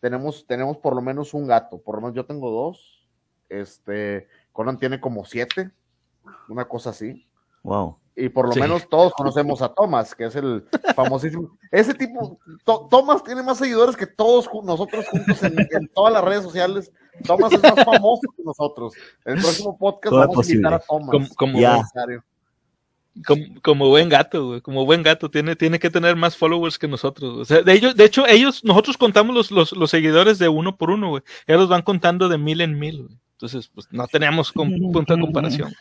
tenemos, 0.00 0.46
tenemos 0.46 0.76
por 0.76 0.94
lo 0.94 1.00
menos 1.00 1.32
un 1.32 1.46
gato, 1.46 1.80
por 1.80 1.96
lo 1.96 2.02
menos 2.02 2.14
yo 2.14 2.26
tengo 2.26 2.50
dos. 2.50 3.08
Este, 3.48 4.28
Conan 4.52 4.78
tiene 4.78 5.00
como 5.00 5.24
siete, 5.24 5.70
una 6.48 6.66
cosa 6.66 6.90
así. 6.90 7.26
Wow. 7.64 7.98
Y 8.16 8.28
por 8.28 8.48
lo 8.48 8.54
menos 8.54 8.88
todos 8.88 9.12
conocemos 9.12 9.60
a 9.60 9.74
Thomas, 9.74 10.14
que 10.14 10.26
es 10.26 10.36
el 10.36 10.64
famosísimo. 10.94 11.58
Ese 11.72 11.94
tipo, 11.94 12.38
Thomas 12.88 13.24
tiene 13.24 13.42
más 13.42 13.58
seguidores 13.58 13.96
que 13.96 14.06
todos 14.06 14.48
nosotros 14.62 15.04
juntos 15.08 15.42
en, 15.42 15.58
en 15.58 15.88
todas 15.88 16.12
las 16.12 16.22
redes 16.22 16.44
sociales 16.44 16.92
Thomas 17.22 17.52
es 17.52 17.62
más 17.62 17.84
famoso 17.84 18.22
que 18.36 18.42
nosotros. 18.44 18.94
En 19.24 19.34
el 19.36 19.42
próximo 19.42 19.78
podcast 19.78 20.14
vamos 20.14 20.48
a 20.48 20.50
invitar 20.50 20.74
a 20.74 20.78
Thomas. 20.80 21.30
Como, 23.24 23.44
como, 23.62 23.88
buen 23.90 24.08
gato, 24.08 24.60
como 24.60 24.84
buen 24.84 25.04
gato, 25.04 25.30
tiene, 25.30 25.54
tiene 25.54 25.78
que 25.78 25.88
tener 25.88 26.16
más 26.16 26.36
followers 26.36 26.80
que 26.80 26.88
nosotros. 26.88 27.46
de, 27.46 27.72
ellos, 27.72 27.94
de 27.94 28.04
hecho, 28.04 28.26
ellos, 28.26 28.64
nosotros 28.64 28.96
contamos 28.96 29.50
los, 29.52 29.72
los, 29.72 29.90
seguidores 29.90 30.40
de 30.40 30.48
uno 30.48 30.76
por 30.76 30.90
uno, 30.90 31.10
güey. 31.10 31.22
Ellos 31.46 31.60
los 31.60 31.68
van 31.68 31.82
contando 31.82 32.28
de 32.28 32.38
mil 32.38 32.60
en 32.60 32.76
mil, 32.76 33.08
Entonces, 33.34 33.70
pues 33.72 33.86
no 33.92 34.08
tenemos 34.08 34.50
punto 34.50 35.14
de 35.14 35.20
comparación. 35.20 35.72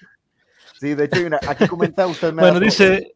Sí, 0.84 0.96
de 0.96 1.06
hecho, 1.06 1.22
mira, 1.24 1.40
aquí 1.48 1.66
comenta 1.66 2.06
usted. 2.08 2.34
bueno, 2.34 2.60
dice. 2.60 3.16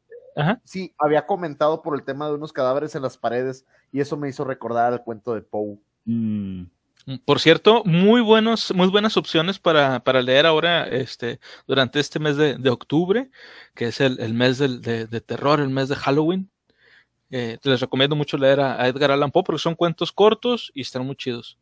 Sí, 0.64 0.94
había 0.98 1.26
comentado 1.26 1.82
por 1.82 1.96
el 1.96 2.06
tema 2.06 2.30
de 2.30 2.36
unos 2.36 2.54
cadáveres 2.54 2.96
en 2.96 3.02
las 3.02 3.18
paredes 3.18 3.66
y 3.92 4.00
eso 4.00 4.16
me 4.16 4.30
hizo 4.30 4.46
recordar 4.46 4.94
el 4.94 5.02
cuento 5.02 5.34
de 5.34 5.42
Poe. 5.42 5.78
Mm. 6.06 6.64
Por 7.26 7.42
cierto, 7.42 7.84
muy 7.84 8.22
buenos, 8.22 8.74
muy 8.74 8.88
buenas 8.88 9.18
opciones 9.18 9.60
para, 9.60 10.00
para 10.00 10.22
leer 10.22 10.46
ahora, 10.46 10.88
este, 10.88 11.42
durante 11.68 12.00
este 12.00 12.20
mes 12.20 12.38
de, 12.38 12.56
de 12.56 12.70
octubre, 12.70 13.30
que 13.76 13.88
es 13.88 14.00
el, 14.00 14.18
el 14.22 14.34
mes 14.34 14.60
de, 14.60 15.06
de, 15.06 15.22
terror, 15.22 15.60
el 15.60 15.70
mes 15.70 15.90
de 15.90 15.96
Halloween. 15.96 16.50
Eh, 17.32 17.58
les 17.64 17.82
recomiendo 17.82 18.16
mucho 18.16 18.38
leer 18.38 18.62
a, 18.62 18.88
Edgar 18.88 19.12
Allan 19.12 19.32
Poe 19.32 19.44
porque 19.44 19.62
son 19.62 19.76
cuentos 19.76 20.14
cortos 20.14 20.72
y 20.74 20.82
están 20.82 21.06
muy 21.06 21.18
chidos. 21.18 21.58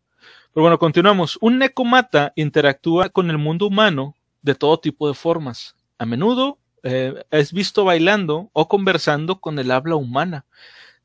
Pero 0.53 0.61
bueno, 0.61 0.77
continuamos. 0.77 1.39
Un 1.41 1.57
necomata 1.57 2.31
interactúa 2.35 3.09
con 3.09 3.31
el 3.31 3.39
mundo 3.39 3.65
humano 3.65 4.13
de 4.43 4.53
todo 4.53 4.79
tipo 4.79 5.07
de 5.07 5.15
formas. 5.15 5.75
A 5.97 6.05
menudo 6.05 6.59
eh, 6.83 7.23
es 7.31 7.53
visto 7.53 7.85
bailando 7.85 8.49
o 8.53 8.67
conversando 8.67 9.39
con 9.39 9.59
el 9.59 9.71
habla 9.71 9.95
humana. 9.95 10.45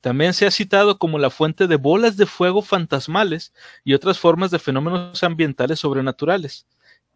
También 0.00 0.34
se 0.34 0.46
ha 0.46 0.50
citado 0.50 0.98
como 0.98 1.18
la 1.18 1.30
fuente 1.30 1.66
de 1.66 1.76
bolas 1.76 2.16
de 2.16 2.26
fuego 2.26 2.62
fantasmales 2.62 3.52
y 3.84 3.94
otras 3.94 4.18
formas 4.18 4.50
de 4.50 4.58
fenómenos 4.58 5.22
ambientales 5.22 5.78
sobrenaturales. 5.80 6.66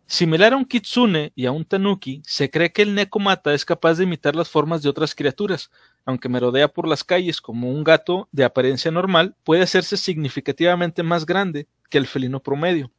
Similar 0.06 0.52
a 0.52 0.56
un 0.58 0.66
kitsune 0.66 1.32
y 1.34 1.46
a 1.46 1.52
un 1.52 1.64
tanuki, 1.64 2.22
se 2.26 2.50
cree 2.50 2.72
que 2.72 2.82
el 2.82 2.94
nekomata 2.94 3.54
es 3.54 3.64
capaz 3.64 3.94
de 3.94 4.04
imitar 4.04 4.36
las 4.36 4.50
formas 4.50 4.82
de 4.82 4.90
otras 4.90 5.14
criaturas, 5.14 5.70
aunque 6.04 6.28
merodea 6.28 6.68
por 6.68 6.86
las 6.86 7.02
calles 7.02 7.40
como 7.40 7.70
un 7.70 7.82
gato 7.84 8.28
de 8.30 8.44
apariencia 8.44 8.90
normal, 8.90 9.34
puede 9.44 9.62
hacerse 9.62 9.96
significativamente 9.96 11.02
más 11.02 11.24
grande 11.24 11.68
que 11.88 11.96
el 11.96 12.06
felino 12.06 12.42
promedio. 12.42 12.92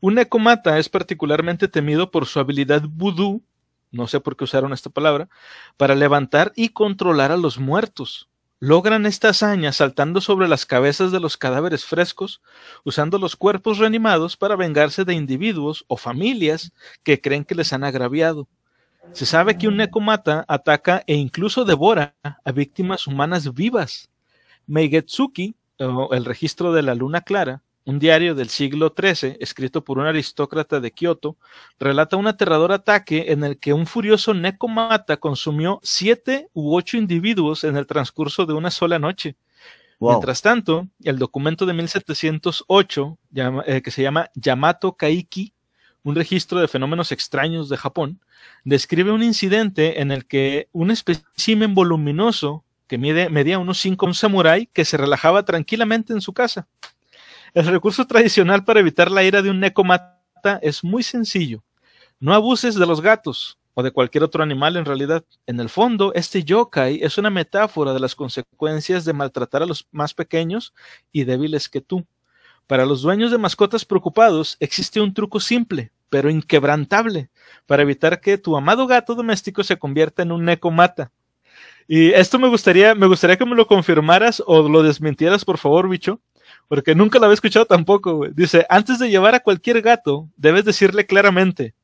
Un 0.00 0.14
nekomata 0.14 0.78
es 0.78 0.88
particularmente 0.88 1.68
temido 1.68 2.10
por 2.10 2.26
su 2.26 2.38
habilidad 2.38 2.82
vudú, 2.82 3.42
no 3.90 4.06
sé 4.06 4.20
por 4.20 4.36
qué 4.36 4.44
usaron 4.44 4.72
esta 4.72 4.90
palabra, 4.90 5.28
para 5.76 5.94
levantar 5.94 6.52
y 6.54 6.70
controlar 6.70 7.32
a 7.32 7.36
los 7.36 7.58
muertos. 7.58 8.28
Logran 8.58 9.04
esta 9.04 9.30
hazaña 9.30 9.72
saltando 9.72 10.20
sobre 10.20 10.48
las 10.48 10.64
cabezas 10.64 11.12
de 11.12 11.20
los 11.20 11.36
cadáveres 11.36 11.84
frescos, 11.84 12.40
usando 12.84 13.18
los 13.18 13.36
cuerpos 13.36 13.78
reanimados 13.78 14.36
para 14.36 14.56
vengarse 14.56 15.04
de 15.04 15.14
individuos 15.14 15.84
o 15.88 15.96
familias 15.96 16.72
que 17.02 17.20
creen 17.20 17.44
que 17.44 17.54
les 17.54 17.72
han 17.72 17.84
agraviado. 17.84 18.48
Se 19.12 19.26
sabe 19.26 19.56
que 19.56 19.68
un 19.68 19.76
Nekomata 19.76 20.44
ataca 20.48 21.04
e 21.06 21.14
incluso 21.14 21.64
devora 21.64 22.16
a 22.22 22.52
víctimas 22.52 23.06
humanas 23.06 23.52
vivas. 23.52 24.10
Meigetsuki, 24.66 25.54
o 25.78 26.14
el 26.14 26.24
registro 26.24 26.72
de 26.72 26.82
la 26.82 26.94
luna 26.94 27.20
clara, 27.20 27.62
un 27.86 28.00
diario 28.00 28.34
del 28.34 28.48
siglo 28.48 28.92
XIII, 28.94 29.36
escrito 29.40 29.84
por 29.84 29.98
un 29.98 30.06
aristócrata 30.06 30.80
de 30.80 30.90
Kioto, 30.90 31.36
relata 31.78 32.16
un 32.16 32.26
aterrador 32.26 32.72
ataque 32.72 33.26
en 33.28 33.44
el 33.44 33.58
que 33.58 33.72
un 33.72 33.86
furioso 33.86 34.34
Nekomata 34.34 35.16
consumió 35.18 35.80
siete 35.84 36.48
u 36.52 36.76
ocho 36.76 36.96
individuos 36.96 37.62
en 37.62 37.76
el 37.76 37.86
transcurso 37.86 38.44
de 38.44 38.54
una 38.54 38.72
sola 38.72 38.98
noche. 38.98 39.36
Mientras 40.00 40.42
tanto, 40.42 40.88
el 41.04 41.18
documento 41.18 41.64
de 41.64 41.72
1708, 41.72 43.18
eh, 43.66 43.82
que 43.82 43.90
se 43.90 44.02
llama 44.02 44.30
Yamato 44.34 44.96
Kaiki, 44.96 45.54
un 46.02 46.16
registro 46.16 46.60
de 46.60 46.68
fenómenos 46.68 47.12
extraños 47.12 47.68
de 47.68 47.76
Japón, 47.76 48.20
describe 48.64 49.12
un 49.12 49.22
incidente 49.22 50.00
en 50.00 50.10
el 50.10 50.26
que 50.26 50.68
un 50.72 50.90
espécimen 50.90 51.74
voluminoso 51.74 52.64
que 52.88 52.98
mide, 52.98 53.30
medía 53.30 53.58
unos 53.58 53.78
cinco, 53.78 54.06
un 54.06 54.14
samurái 54.14 54.66
que 54.72 54.84
se 54.84 54.96
relajaba 54.96 55.44
tranquilamente 55.44 56.12
en 56.12 56.20
su 56.20 56.32
casa. 56.32 56.68
El 57.56 57.64
recurso 57.64 58.06
tradicional 58.06 58.64
para 58.64 58.80
evitar 58.80 59.10
la 59.10 59.24
ira 59.24 59.40
de 59.40 59.48
un 59.48 59.60
necomata 59.60 60.58
es 60.60 60.84
muy 60.84 61.02
sencillo. 61.02 61.64
No 62.20 62.34
abuses 62.34 62.74
de 62.74 62.84
los 62.84 63.00
gatos 63.00 63.58
o 63.72 63.82
de 63.82 63.92
cualquier 63.92 64.24
otro 64.24 64.42
animal 64.42 64.76
en 64.76 64.84
realidad. 64.84 65.24
En 65.46 65.58
el 65.58 65.70
fondo, 65.70 66.12
este 66.12 66.44
yokai 66.44 67.02
es 67.02 67.16
una 67.16 67.30
metáfora 67.30 67.94
de 67.94 68.00
las 68.00 68.14
consecuencias 68.14 69.06
de 69.06 69.14
maltratar 69.14 69.62
a 69.62 69.66
los 69.66 69.88
más 69.90 70.12
pequeños 70.12 70.74
y 71.12 71.24
débiles 71.24 71.70
que 71.70 71.80
tú. 71.80 72.04
Para 72.66 72.84
los 72.84 73.00
dueños 73.00 73.30
de 73.30 73.38
mascotas 73.38 73.86
preocupados 73.86 74.58
existe 74.60 75.00
un 75.00 75.14
truco 75.14 75.40
simple, 75.40 75.92
pero 76.10 76.28
inquebrantable, 76.28 77.30
para 77.64 77.84
evitar 77.84 78.20
que 78.20 78.36
tu 78.36 78.54
amado 78.54 78.86
gato 78.86 79.14
doméstico 79.14 79.64
se 79.64 79.78
convierta 79.78 80.22
en 80.22 80.32
un 80.32 80.44
necomata. 80.44 81.10
Y 81.88 82.10
esto 82.10 82.38
me 82.38 82.48
gustaría, 82.48 82.94
me 82.94 83.06
gustaría 83.06 83.38
que 83.38 83.46
me 83.46 83.56
lo 83.56 83.66
confirmaras 83.66 84.42
o 84.46 84.68
lo 84.68 84.82
desmintieras, 84.82 85.42
por 85.42 85.56
favor, 85.56 85.88
bicho 85.88 86.20
porque 86.68 86.94
nunca 86.94 87.18
lo 87.18 87.26
había 87.26 87.34
escuchado 87.34 87.66
tampoco, 87.66 88.26
Dice, 88.32 88.66
antes 88.68 88.98
de 88.98 89.10
llevar 89.10 89.34
a 89.34 89.40
cualquier 89.40 89.82
gato, 89.82 90.28
debes 90.36 90.64
decirle 90.64 91.06
claramente, 91.06 91.74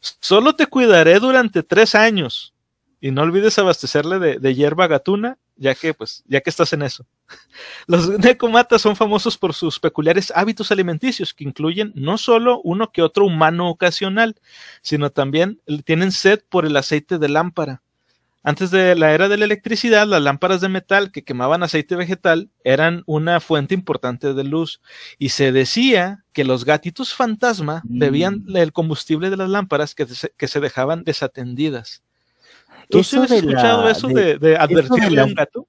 solo 0.00 0.54
te 0.54 0.66
cuidaré 0.66 1.18
durante 1.18 1.62
tres 1.62 1.94
años 1.94 2.54
y 3.00 3.10
no 3.10 3.22
olvides 3.22 3.58
abastecerle 3.58 4.38
de, 4.38 4.54
hierba 4.54 4.86
gatuna, 4.86 5.38
ya 5.56 5.74
que, 5.74 5.94
pues, 5.94 6.24
ya 6.26 6.40
que 6.40 6.50
estás 6.50 6.72
en 6.72 6.82
eso. 6.82 7.06
Los 7.86 8.08
necomatas 8.18 8.82
son 8.82 8.96
famosos 8.96 9.38
por 9.38 9.54
sus 9.54 9.78
peculiares 9.78 10.32
hábitos 10.34 10.72
alimenticios, 10.72 11.32
que 11.32 11.44
incluyen 11.44 11.92
no 11.94 12.18
solo 12.18 12.60
uno 12.64 12.90
que 12.90 13.02
otro 13.02 13.26
humano 13.26 13.68
ocasional, 13.68 14.36
sino 14.82 15.10
también 15.10 15.60
tienen 15.84 16.10
sed 16.10 16.40
por 16.48 16.66
el 16.66 16.76
aceite 16.76 17.18
de 17.18 17.28
lámpara. 17.28 17.82
Antes 18.46 18.70
de 18.70 18.94
la 18.94 19.12
era 19.12 19.28
de 19.28 19.36
la 19.36 19.44
electricidad, 19.44 20.06
las 20.06 20.22
lámparas 20.22 20.60
de 20.60 20.68
metal 20.68 21.10
que 21.10 21.24
quemaban 21.24 21.64
aceite 21.64 21.96
vegetal 21.96 22.48
eran 22.62 23.02
una 23.04 23.40
fuente 23.40 23.74
importante 23.74 24.34
de 24.34 24.44
luz 24.44 24.80
y 25.18 25.30
se 25.30 25.50
decía 25.50 26.22
que 26.32 26.44
los 26.44 26.64
gatitos 26.64 27.12
fantasma 27.12 27.82
bebían 27.82 28.44
mm. 28.46 28.56
el 28.56 28.72
combustible 28.72 29.30
de 29.30 29.36
las 29.36 29.48
lámparas 29.48 29.96
que 29.96 30.06
se, 30.06 30.30
que 30.36 30.46
se 30.46 30.60
dejaban 30.60 31.02
desatendidas. 31.02 32.04
¿Tú 32.88 33.00
has 33.00 33.12
escuchado 33.14 33.90
eso 33.90 34.06
de, 34.06 34.56
advertirle 34.56 35.22
a 35.22 35.24
un 35.24 35.34
gato? 35.34 35.66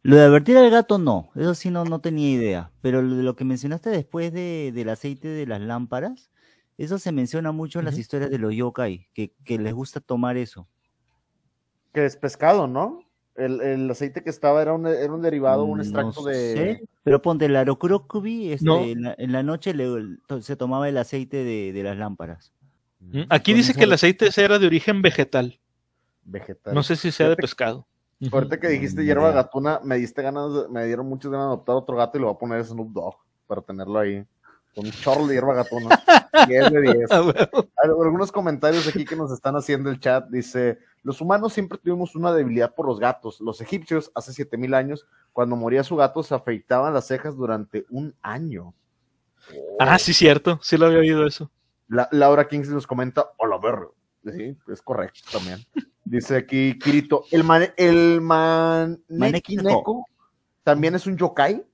Lo 0.00 0.16
de 0.16 0.22
advertir 0.22 0.56
al 0.56 0.70
gato 0.70 0.96
no, 0.96 1.30
eso 1.34 1.54
sí 1.54 1.68
no, 1.68 1.84
no 1.84 2.00
tenía 2.00 2.30
idea, 2.30 2.70
pero 2.80 3.02
lo, 3.02 3.36
que 3.36 3.44
mencionaste 3.44 3.90
después 3.90 4.32
de, 4.32 4.72
del 4.74 4.88
aceite 4.88 5.28
de 5.28 5.46
las 5.46 5.60
lámparas, 5.60 6.30
eso 6.78 6.98
se 6.98 7.12
menciona 7.12 7.52
mucho 7.52 7.80
en 7.80 7.84
las 7.84 7.98
historias 7.98 8.30
de 8.30 8.38
los 8.38 8.54
yokai, 8.54 9.08
que, 9.12 9.34
que 9.44 9.58
les 9.58 9.74
gusta 9.74 10.00
tomar 10.00 10.38
eso 10.38 10.66
que 11.98 12.06
es 12.06 12.16
pescado, 12.16 12.68
¿no? 12.68 13.02
El, 13.34 13.88
aceite 13.88 14.22
que 14.22 14.30
estaba 14.30 14.62
era 14.62 14.72
un, 14.72 14.86
era 14.86 15.12
un 15.12 15.22
derivado, 15.22 15.64
un 15.64 15.80
extracto 15.80 16.24
de. 16.24 16.82
pero 17.04 17.22
ponte 17.22 17.44
el 17.44 17.54
Arokurokubi, 17.54 18.52
este, 18.52 18.92
en, 18.92 19.32
la, 19.32 19.42
noche 19.44 19.72
se 20.40 20.56
tomaba 20.56 20.88
el 20.88 20.96
aceite 20.96 21.44
de, 21.44 21.82
las 21.82 21.96
lámparas. 21.96 22.52
Mm, 23.00 23.22
aquí 23.28 23.52
dice 23.52 23.74
que 23.74 23.84
el 23.84 23.92
aceite 23.92 24.28
era 24.36 24.58
de 24.58 24.66
origen 24.66 25.02
vegetal. 25.02 25.60
Vegetal. 26.24 26.74
No 26.74 26.82
sé 26.82 26.96
si 26.96 27.12
sea 27.12 27.28
de 27.28 27.36
pescado. 27.36 27.86
Ahorita 28.32 28.58
que 28.58 28.68
dijiste 28.68 29.04
hierba 29.04 29.30
gatuna, 29.30 29.80
me 29.84 29.96
diste 29.96 30.20
ganas, 30.20 30.68
me 30.68 30.84
dieron 30.86 31.08
muchas 31.08 31.30
ganas 31.30 31.46
de 31.46 31.52
adoptar 31.52 31.76
otro 31.76 31.96
gato 31.96 32.18
y 32.18 32.20
lo 32.20 32.26
voy 32.26 32.34
a 32.34 32.38
poner 32.38 32.64
Snoop 32.64 32.92
Dogg 32.92 33.14
para 33.46 33.62
tenerlo 33.62 34.00
ahí. 34.00 34.24
Con 34.74 34.86
un 34.86 34.92
chorro 34.92 35.26
de 35.26 35.34
hierba 35.34 35.54
gatuna. 35.54 36.02
10 36.46 36.70
de 36.72 36.80
10. 36.80 37.10
Algunos 37.82 38.30
comentarios 38.30 38.86
aquí 38.86 39.04
que 39.04 39.16
nos 39.16 39.32
están 39.32 39.56
haciendo 39.56 39.90
el 39.90 39.98
chat. 39.98 40.28
Dice, 40.28 40.78
los 41.02 41.20
humanos 41.20 41.52
siempre 41.52 41.78
tuvimos 41.78 42.14
una 42.14 42.32
debilidad 42.32 42.74
por 42.74 42.86
los 42.86 43.00
gatos. 43.00 43.40
Los 43.40 43.60
egipcios, 43.60 44.12
hace 44.14 44.32
7000 44.32 44.74
años, 44.74 45.06
cuando 45.32 45.56
moría 45.56 45.82
su 45.82 45.96
gato, 45.96 46.22
se 46.22 46.34
afeitaban 46.34 46.94
las 46.94 47.06
cejas 47.06 47.36
durante 47.36 47.86
un 47.90 48.14
año. 48.22 48.74
Ah, 49.78 49.98
sí, 49.98 50.12
cierto. 50.12 50.58
Sí 50.62 50.76
lo 50.76 50.86
había 50.86 50.98
oído 50.98 51.26
eso. 51.26 51.50
Laura 51.88 52.46
Kings 52.46 52.68
nos 52.68 52.86
comenta, 52.86 53.30
hola, 53.38 53.58
ver. 53.58 53.88
Sí, 54.34 54.56
es 54.70 54.82
correcto 54.82 55.20
también. 55.32 55.64
Dice 56.04 56.36
aquí 56.36 56.78
Kirito, 56.78 57.24
el, 57.30 57.44
man, 57.44 57.66
el 57.76 58.20
también 60.62 60.94
es 60.94 61.06
un 61.06 61.16
yokai. 61.16 61.64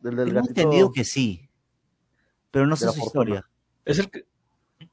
Del, 0.00 0.16
del 0.16 0.36
entendido 0.36 0.92
que 0.92 1.02
sí, 1.02 1.43
pero 2.54 2.68
no 2.68 2.76
sé 2.76 2.88
su 2.90 3.00
historia. 3.00 3.44
Es 3.84 3.98
el 3.98 4.08
que, 4.08 4.24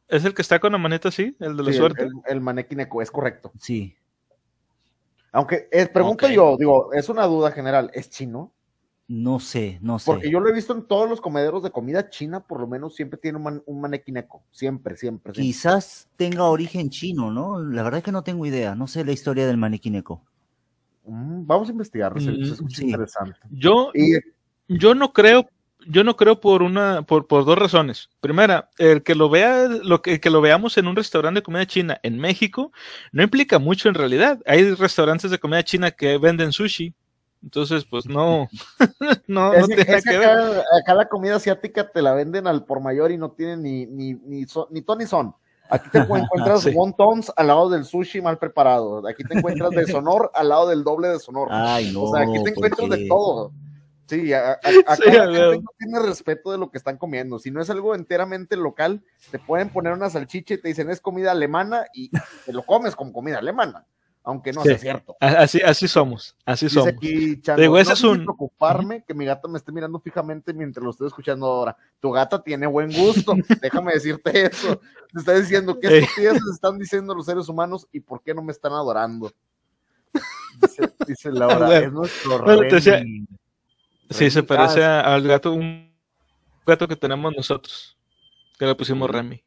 ¿Es 0.07 0.25
el 0.25 0.33
que 0.33 0.41
está 0.41 0.59
con 0.59 0.71
la 0.71 0.79
maneta 0.79 1.09
así? 1.09 1.35
¿El 1.39 1.55
de 1.55 1.63
la 1.63 1.73
suerte? 1.73 2.03
El, 2.27 2.41
el, 2.47 2.87
es 3.01 3.11
correcto. 3.11 3.51
Sí. 3.59 3.95
Aunque, 5.31 5.69
eh, 5.71 5.85
pregunto 5.85 6.27
yo, 6.27 6.57
digo, 6.57 6.91
es 6.91 7.07
una 7.07 7.25
duda 7.27 7.51
general, 7.51 7.91
¿es 7.93 8.09
chino? 8.09 8.51
No 9.07 9.39
sé, 9.39 9.77
no 9.81 9.99
sé. 9.99 10.07
Porque 10.07 10.31
yo 10.31 10.39
lo 10.39 10.49
he 10.49 10.53
visto 10.53 10.73
en 10.73 10.87
todos 10.87 11.07
los 11.07 11.21
comederos 11.21 11.61
de 11.61 11.69
comida 11.69 12.09
china, 12.09 12.39
por 12.39 12.59
lo 12.59 12.67
menos 12.67 12.95
siempre 12.95 13.19
tiene 13.19 13.37
un, 13.37 13.43
man, 13.79 14.01
Siempre, 14.51 14.97
siempre, 14.97 15.33
Quizás 15.33 16.09
tenga 16.15 16.45
origen 16.45 16.89
chino, 16.89 17.29
¿no? 17.29 17.61
La 17.61 17.83
verdad 17.83 17.99
es 17.99 18.03
que 18.03 18.11
no 18.11 18.23
tengo 18.23 18.45
idea. 18.47 18.73
No 18.73 18.87
sé 18.87 19.05
la 19.05 19.11
historia 19.11 19.45
del 19.45 19.57
manequineco. 19.57 20.23
Mm, 21.05 21.45
vamos 21.45 21.69
a 21.69 21.71
investigarlo, 21.71 22.19
se, 22.19 22.31
mm, 22.31 22.41
escucha 22.41 22.83
interesante. 22.83 23.39
Yo, 23.51 23.91
yo 24.67 24.95
no 24.95 25.13
creo 25.13 25.47
yo 25.87 26.03
no 26.03 26.15
creo 26.15 26.39
por 26.39 26.63
una, 26.63 27.01
por, 27.03 27.27
por 27.27 27.45
dos 27.45 27.57
razones. 27.57 28.09
Primera, 28.19 28.69
el 28.77 29.03
que 29.03 29.15
lo 29.15 29.29
vea, 29.29 29.67
lo 29.67 30.01
que, 30.01 30.19
que, 30.19 30.29
lo 30.29 30.41
veamos 30.41 30.77
en 30.77 30.87
un 30.87 30.95
restaurante 30.95 31.39
de 31.39 31.43
comida 31.43 31.65
china 31.65 31.99
en 32.03 32.17
México 32.17 32.71
no 33.11 33.23
implica 33.23 33.59
mucho 33.59 33.89
en 33.89 33.95
realidad. 33.95 34.39
Hay 34.45 34.73
restaurantes 34.75 35.31
de 35.31 35.39
comida 35.39 35.63
china 35.63 35.91
que 35.91 36.17
venden 36.17 36.51
sushi. 36.51 36.93
Entonces, 37.43 37.85
pues 37.85 38.05
no, 38.05 38.47
no, 39.27 39.53
no 39.53 39.67
tiene 39.67 39.85
que 39.85 40.17
ver. 40.17 40.63
Acá, 40.81 40.93
la 40.93 41.09
comida 41.09 41.35
asiática 41.35 41.89
te 41.89 42.01
la 42.01 42.13
venden 42.13 42.45
al 42.45 42.65
por 42.65 42.81
mayor 42.81 43.11
y 43.11 43.17
no 43.17 43.31
tiene 43.31 43.57
ni, 43.57 43.85
ni, 43.87 44.13
ni, 44.13 44.45
ni 44.69 44.81
ton 44.81 44.97
ni 44.99 45.05
son. 45.05 45.33
Aquí 45.71 45.89
te 45.89 45.99
encuentras 45.99 46.67
wontons 46.75 47.31
al 47.35 47.47
lado 47.47 47.69
del 47.69 47.85
sushi 47.85 48.21
mal 48.21 48.37
preparado. 48.37 49.07
Aquí 49.07 49.23
te 49.23 49.37
encuentras 49.37 49.71
de 49.71 49.87
sonor 49.91 50.29
al 50.35 50.49
lado 50.49 50.67
del 50.67 50.83
doble 50.83 51.07
de 51.07 51.19
sonor. 51.19 51.47
Ay, 51.49 51.91
no, 51.91 52.03
o 52.03 52.15
sea, 52.15 52.23
aquí 52.23 52.43
te 52.43 52.51
encuentras 52.51 52.89
de 52.89 53.07
todo. 53.07 53.51
Sí, 54.11 54.33
acá 54.33 54.59
no 55.63 55.71
tiene 55.77 55.99
respeto 56.05 56.51
de 56.51 56.57
lo 56.57 56.69
que 56.69 56.77
están 56.77 56.97
comiendo. 56.97 57.39
Si 57.39 57.49
no 57.49 57.61
es 57.61 57.69
algo 57.69 57.95
enteramente 57.95 58.57
local, 58.57 59.01
te 59.31 59.39
pueden 59.39 59.69
poner 59.69 59.93
una 59.93 60.09
salchicha 60.09 60.55
y 60.55 60.57
te 60.57 60.67
dicen 60.67 60.89
es 60.89 60.99
comida 60.99 61.31
alemana 61.31 61.85
y 61.93 62.09
te 62.45 62.51
lo 62.51 62.63
comes 62.63 62.93
como 62.93 63.13
comida 63.13 63.37
alemana, 63.37 63.85
aunque 64.25 64.51
no 64.51 64.63
sea 64.63 64.77
cierto. 64.77 65.15
Así, 65.21 65.61
así 65.61 65.87
somos, 65.87 66.35
así 66.43 66.67
somos. 66.67 66.89
Aquí, 66.89 67.41
Digo, 67.55 67.77
ese 67.77 67.93
es 67.93 68.03
un... 68.03 68.25
preocuparme 68.25 69.05
que 69.05 69.13
mi 69.13 69.23
gata 69.23 69.47
me 69.47 69.57
esté 69.57 69.71
mirando 69.71 69.97
fijamente 70.01 70.53
mientras 70.53 70.83
lo 70.83 70.91
estoy 70.91 71.07
escuchando 71.07 71.45
ahora. 71.45 71.77
Tu 72.01 72.11
gata 72.11 72.43
tiene 72.43 72.67
buen 72.67 72.91
gusto, 72.91 73.33
déjame 73.61 73.93
decirte 73.93 74.47
eso. 74.47 74.81
Te 75.13 75.19
está 75.19 75.35
diciendo 75.35 75.79
que 75.79 75.99
estos 75.99 76.53
están 76.53 76.77
diciendo 76.77 77.15
los 77.15 77.27
seres 77.27 77.47
humanos 77.47 77.87
y 77.93 78.01
por 78.01 78.21
qué 78.21 78.33
no 78.33 78.43
me 78.43 78.51
están 78.51 78.73
adorando. 78.73 79.31
Dice, 81.07 81.31
Laura, 81.31 81.77
es 81.79 81.93
nuestro 81.93 82.39
Sí, 84.11 84.29
se 84.29 84.43
parece 84.43 84.83
al 84.83 85.23
gato, 85.23 85.51
un 85.53 85.91
gato 86.65 86.87
que 86.87 86.95
tenemos 86.95 87.33
nosotros, 87.35 87.97
que 88.59 88.65
le 88.65 88.75
pusimos 88.75 89.09
Remy. 89.09 89.43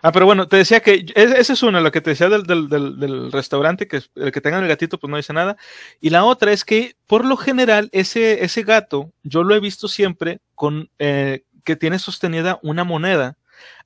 Ah, 0.00 0.12
pero 0.12 0.26
bueno, 0.26 0.46
te 0.46 0.56
decía 0.56 0.80
que 0.80 1.06
esa 1.16 1.52
es 1.52 1.62
una, 1.62 1.80
lo 1.80 1.90
que 1.90 2.00
te 2.00 2.10
decía 2.10 2.28
del, 2.28 2.44
del, 2.44 2.68
del, 2.68 3.32
restaurante, 3.32 3.88
que 3.88 4.00
el 4.14 4.30
que 4.30 4.40
tengan 4.40 4.62
el 4.62 4.68
gatito, 4.68 4.98
pues 4.98 5.10
no 5.10 5.16
dice 5.16 5.32
nada. 5.32 5.56
Y 6.00 6.10
la 6.10 6.24
otra 6.24 6.52
es 6.52 6.64
que, 6.64 6.94
por 7.06 7.24
lo 7.24 7.36
general, 7.36 7.88
ese, 7.92 8.44
ese 8.44 8.62
gato, 8.62 9.12
yo 9.24 9.42
lo 9.42 9.56
he 9.56 9.60
visto 9.60 9.88
siempre 9.88 10.40
con 10.54 10.88
eh, 11.00 11.42
que 11.64 11.74
tiene 11.74 11.98
sostenida 11.98 12.60
una 12.62 12.84
moneda 12.84 13.36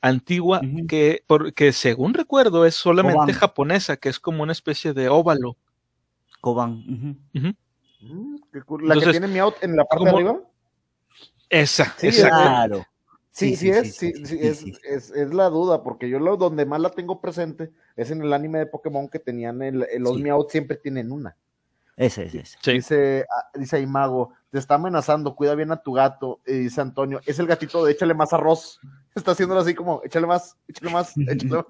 antigua 0.02 0.60
que, 0.86 1.24
porque 1.26 1.72
según 1.72 2.12
recuerdo, 2.12 2.66
es 2.66 2.74
solamente 2.74 3.32
japonesa, 3.32 3.96
que 3.96 4.10
es 4.10 4.20
como 4.20 4.42
una 4.42 4.52
especie 4.52 4.92
de 4.92 5.08
óvalo. 5.08 5.56
Koban. 6.42 6.84
Mm, 7.32 7.50
¿La 8.80 8.94
que 8.94 9.10
tiene 9.10 9.28
Meowth 9.28 9.62
en 9.62 9.76
la 9.76 9.84
parte 9.84 10.04
de 10.04 10.10
arriba? 10.10 10.40
Esa, 11.48 11.94
sí, 11.98 12.10
Claro. 12.10 12.84
Sí, 13.30 13.56
sí, 13.56 13.70
es, 13.70 13.96
sí, 13.96 14.12
es, 14.42 15.10
es, 15.10 15.32
la 15.32 15.48
duda, 15.48 15.82
porque 15.82 16.10
yo 16.10 16.18
lo 16.18 16.36
donde 16.36 16.66
más 16.66 16.80
la 16.80 16.90
tengo 16.90 17.18
presente 17.18 17.72
es 17.96 18.10
en 18.10 18.20
el 18.20 18.30
anime 18.34 18.58
de 18.58 18.66
Pokémon 18.66 19.08
que 19.08 19.18
tenían 19.18 19.62
el, 19.62 19.86
los 20.00 20.18
Meowth 20.18 20.50
siempre 20.50 20.76
tienen 20.76 21.10
una. 21.10 21.34
Ese 21.96 22.24
es 22.24 22.34
ese. 22.34 22.72
Dice, 22.72 23.26
ah, 23.34 23.50
dice 23.54 23.76
ahí 23.76 23.86
Mago, 23.86 24.32
te 24.50 24.58
está 24.58 24.74
amenazando, 24.74 25.34
cuida 25.34 25.54
bien 25.54 25.72
a 25.72 25.82
tu 25.82 25.94
gato. 25.94 26.40
Y 26.46 26.52
dice 26.52 26.82
Antonio, 26.82 27.20
es 27.24 27.38
el 27.38 27.46
gatito 27.46 27.84
de 27.84 27.92
échale 27.92 28.12
más 28.12 28.34
arroz. 28.34 28.80
Está 29.14 29.32
haciéndolo 29.32 29.60
así 29.60 29.74
como, 29.74 30.00
échale 30.04 30.26
más, 30.26 30.56
échale 30.66 30.90
más, 30.90 31.14
échale 31.28 31.50
más. 31.50 31.66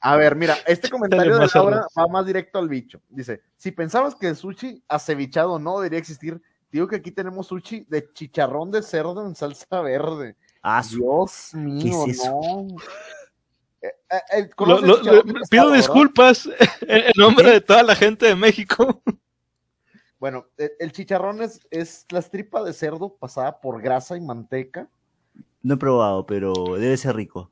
A 0.00 0.16
ver, 0.16 0.36
mira, 0.36 0.56
este 0.66 0.88
comentario 0.88 1.38
de 1.38 1.48
Laura 1.52 1.86
va 1.98 2.06
más 2.08 2.26
directo 2.26 2.58
al 2.58 2.68
bicho. 2.68 3.00
Dice, 3.08 3.42
si 3.56 3.72
pensabas 3.72 4.14
que 4.14 4.28
el 4.28 4.36
sushi 4.36 4.82
acevichado 4.88 5.58
no 5.58 5.78
debería 5.78 5.98
existir, 5.98 6.40
digo 6.70 6.86
que 6.86 6.96
aquí 6.96 7.10
tenemos 7.10 7.48
sushi 7.48 7.86
de 7.88 8.12
chicharrón 8.12 8.70
de 8.70 8.82
cerdo 8.82 9.26
en 9.26 9.34
salsa 9.34 9.80
verde. 9.80 10.36
Ah, 10.62 10.82
Dios 10.88 11.50
mío, 11.54 12.04
no. 12.24 12.66
Eh, 13.82 13.90
eh, 14.10 14.20
eh, 14.32 14.50
pido 15.50 15.72
disculpas 15.72 16.48
en 16.82 17.10
nombre 17.16 17.50
de 17.50 17.60
toda 17.60 17.82
la 17.82 17.96
gente 17.96 18.26
de 18.26 18.36
México. 18.36 19.02
Bueno, 20.22 20.46
el 20.56 20.92
chicharrón 20.92 21.42
es, 21.42 21.58
es 21.72 22.06
la 22.10 22.22
tripa 22.22 22.62
de 22.62 22.72
cerdo 22.72 23.16
pasada 23.16 23.60
por 23.60 23.82
grasa 23.82 24.16
y 24.16 24.20
manteca. 24.20 24.88
No 25.62 25.74
he 25.74 25.76
probado, 25.76 26.26
pero 26.26 26.54
debe 26.78 26.96
ser 26.96 27.16
rico. 27.16 27.50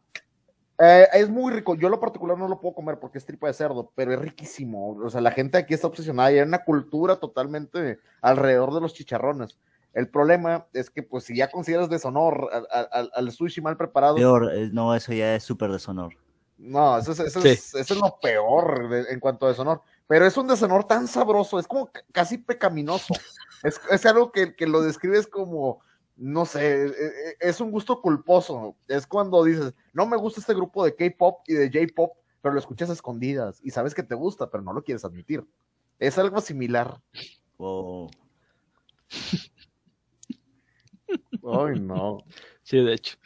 es 0.78 1.28
muy 1.28 1.52
rico. 1.52 1.74
Yo 1.74 1.88
lo 1.88 1.98
particular 1.98 2.38
no 2.38 2.46
lo 2.46 2.60
puedo 2.60 2.76
comer 2.76 3.00
porque 3.00 3.18
es 3.18 3.26
tripa 3.26 3.48
de 3.48 3.54
cerdo, 3.54 3.90
pero 3.96 4.14
es 4.14 4.20
riquísimo. 4.20 4.90
O 4.98 5.10
sea, 5.10 5.20
la 5.20 5.32
gente 5.32 5.58
aquí 5.58 5.74
está 5.74 5.88
obsesionada 5.88 6.30
y 6.30 6.38
hay 6.38 6.46
una 6.46 6.62
cultura 6.62 7.16
totalmente 7.16 7.98
alrededor 8.22 8.72
de 8.72 8.82
los 8.82 8.94
chicharrones. 8.94 9.58
El 9.92 10.08
problema 10.08 10.68
es 10.72 10.90
que, 10.90 11.02
pues, 11.02 11.24
si 11.24 11.36
ya 11.36 11.50
consideras 11.50 11.90
deshonor 11.90 12.50
al, 12.70 13.10
al, 13.12 13.32
sushi 13.32 13.60
mal 13.60 13.76
preparado. 13.76 14.14
Peor, 14.14 14.48
eh, 14.54 14.70
no, 14.72 14.94
eso 14.94 15.12
ya 15.12 15.34
es 15.34 15.42
súper 15.42 15.72
deshonor. 15.72 16.14
No, 16.56 16.98
eso, 16.98 17.10
es, 17.10 17.18
eso, 17.18 17.40
es, 17.42 17.90
lo 17.96 18.16
peor 18.22 19.06
en 19.08 19.18
cuanto 19.18 19.46
a 19.46 19.48
deshonor. 19.48 19.82
Pero 20.10 20.26
es 20.26 20.36
un 20.36 20.48
deshonor 20.48 20.88
tan 20.88 21.06
sabroso, 21.06 21.60
es 21.60 21.68
como 21.68 21.88
casi 22.10 22.36
pecaminoso. 22.36 23.14
es, 23.62 23.80
es, 23.92 24.06
algo 24.06 24.32
que, 24.32 24.56
que, 24.56 24.66
lo 24.66 24.82
describes 24.82 25.28
como, 25.28 25.82
no 26.16 26.46
sé, 26.46 26.86
e, 26.86 26.88
e, 26.88 27.36
es 27.38 27.60
un 27.60 27.70
gusto 27.70 28.02
culposo. 28.02 28.74
Es 28.88 29.06
cuando 29.06 29.44
dices, 29.44 29.72
no 29.92 30.06
me 30.06 30.16
gusta 30.16 30.40
este 30.40 30.52
grupo 30.52 30.84
de 30.84 30.96
K-pop 30.96 31.42
y 31.46 31.54
de 31.54 31.70
J-pop, 31.72 32.16
pero 32.42 32.54
lo 32.54 32.58
escuchas 32.58 32.90
a 32.90 32.94
escondidas 32.94 33.60
y 33.62 33.70
sabes 33.70 33.94
que 33.94 34.02
te 34.02 34.16
gusta, 34.16 34.50
pero 34.50 34.64
no 34.64 34.72
lo 34.72 34.82
quieres 34.82 35.04
admitir. 35.04 35.46
Es 36.00 36.18
algo 36.18 36.40
similar. 36.40 37.00
Oh. 37.56 38.10
Ay, 41.52 41.78
no. 41.78 42.18
Sí, 42.64 42.84
de 42.84 42.94
hecho. 42.94 43.16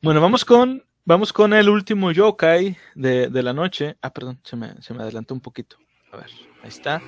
Bueno, 0.00 0.20
vamos 0.20 0.44
con 0.44 0.87
Vamos 1.08 1.32
con 1.32 1.54
el 1.54 1.70
último 1.70 2.12
yokai 2.12 2.76
de, 2.94 3.28
de 3.28 3.42
la 3.42 3.54
noche. 3.54 3.96
Ah, 4.02 4.12
perdón, 4.12 4.40
se 4.44 4.56
me, 4.56 4.74
adelantó 4.98 5.32
un 5.32 5.40
poquito. 5.40 5.78
A 6.12 6.18
ver, 6.18 6.26
ahí 6.62 6.68
está. 6.68 7.00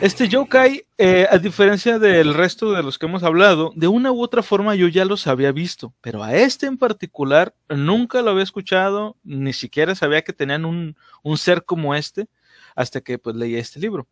Este 0.00 0.28
yokai, 0.28 0.86
eh, 0.96 1.26
a 1.28 1.36
diferencia 1.38 1.98
del 1.98 2.34
resto 2.34 2.70
de 2.70 2.84
los 2.84 3.00
que 3.00 3.06
hemos 3.06 3.24
hablado, 3.24 3.72
de 3.74 3.88
una 3.88 4.12
u 4.12 4.22
otra 4.22 4.44
forma 4.44 4.76
yo 4.76 4.86
ya 4.86 5.04
los 5.04 5.26
había 5.26 5.50
visto, 5.50 5.92
pero 6.00 6.22
a 6.22 6.36
este 6.36 6.66
en 6.66 6.78
particular 6.78 7.52
nunca 7.68 8.22
lo 8.22 8.30
había 8.30 8.44
escuchado, 8.44 9.16
ni 9.24 9.52
siquiera 9.52 9.96
sabía 9.96 10.22
que 10.22 10.32
tenían 10.32 10.64
un, 10.64 10.96
un 11.24 11.36
ser 11.36 11.64
como 11.64 11.96
este, 11.96 12.28
hasta 12.76 13.00
que 13.00 13.18
pues 13.18 13.34
leí 13.34 13.56
este 13.56 13.80
libro. 13.80 14.06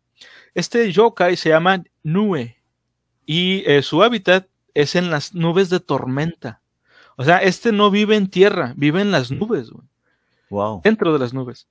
Este 0.53 0.91
yokai 0.91 1.37
se 1.37 1.47
llama 1.47 1.85
Nue 2.03 2.57
y 3.25 3.63
eh, 3.65 3.81
su 3.81 4.03
hábitat 4.03 4.49
es 4.73 4.93
en 4.93 5.09
las 5.09 5.33
nubes 5.33 5.69
de 5.69 5.79
tormenta. 5.79 6.59
O 7.15 7.23
sea, 7.23 7.37
este 7.37 7.71
no 7.71 7.91
vive 7.91 8.15
en 8.15 8.29
tierra, 8.29 8.73
vive 8.75 9.01
en 9.01 9.11
las 9.11 9.31
nubes, 9.31 9.71
Wow. 10.49 10.81
Dentro 10.83 11.11
de 11.11 11.19
las 11.19 11.33
nubes. 11.33 11.67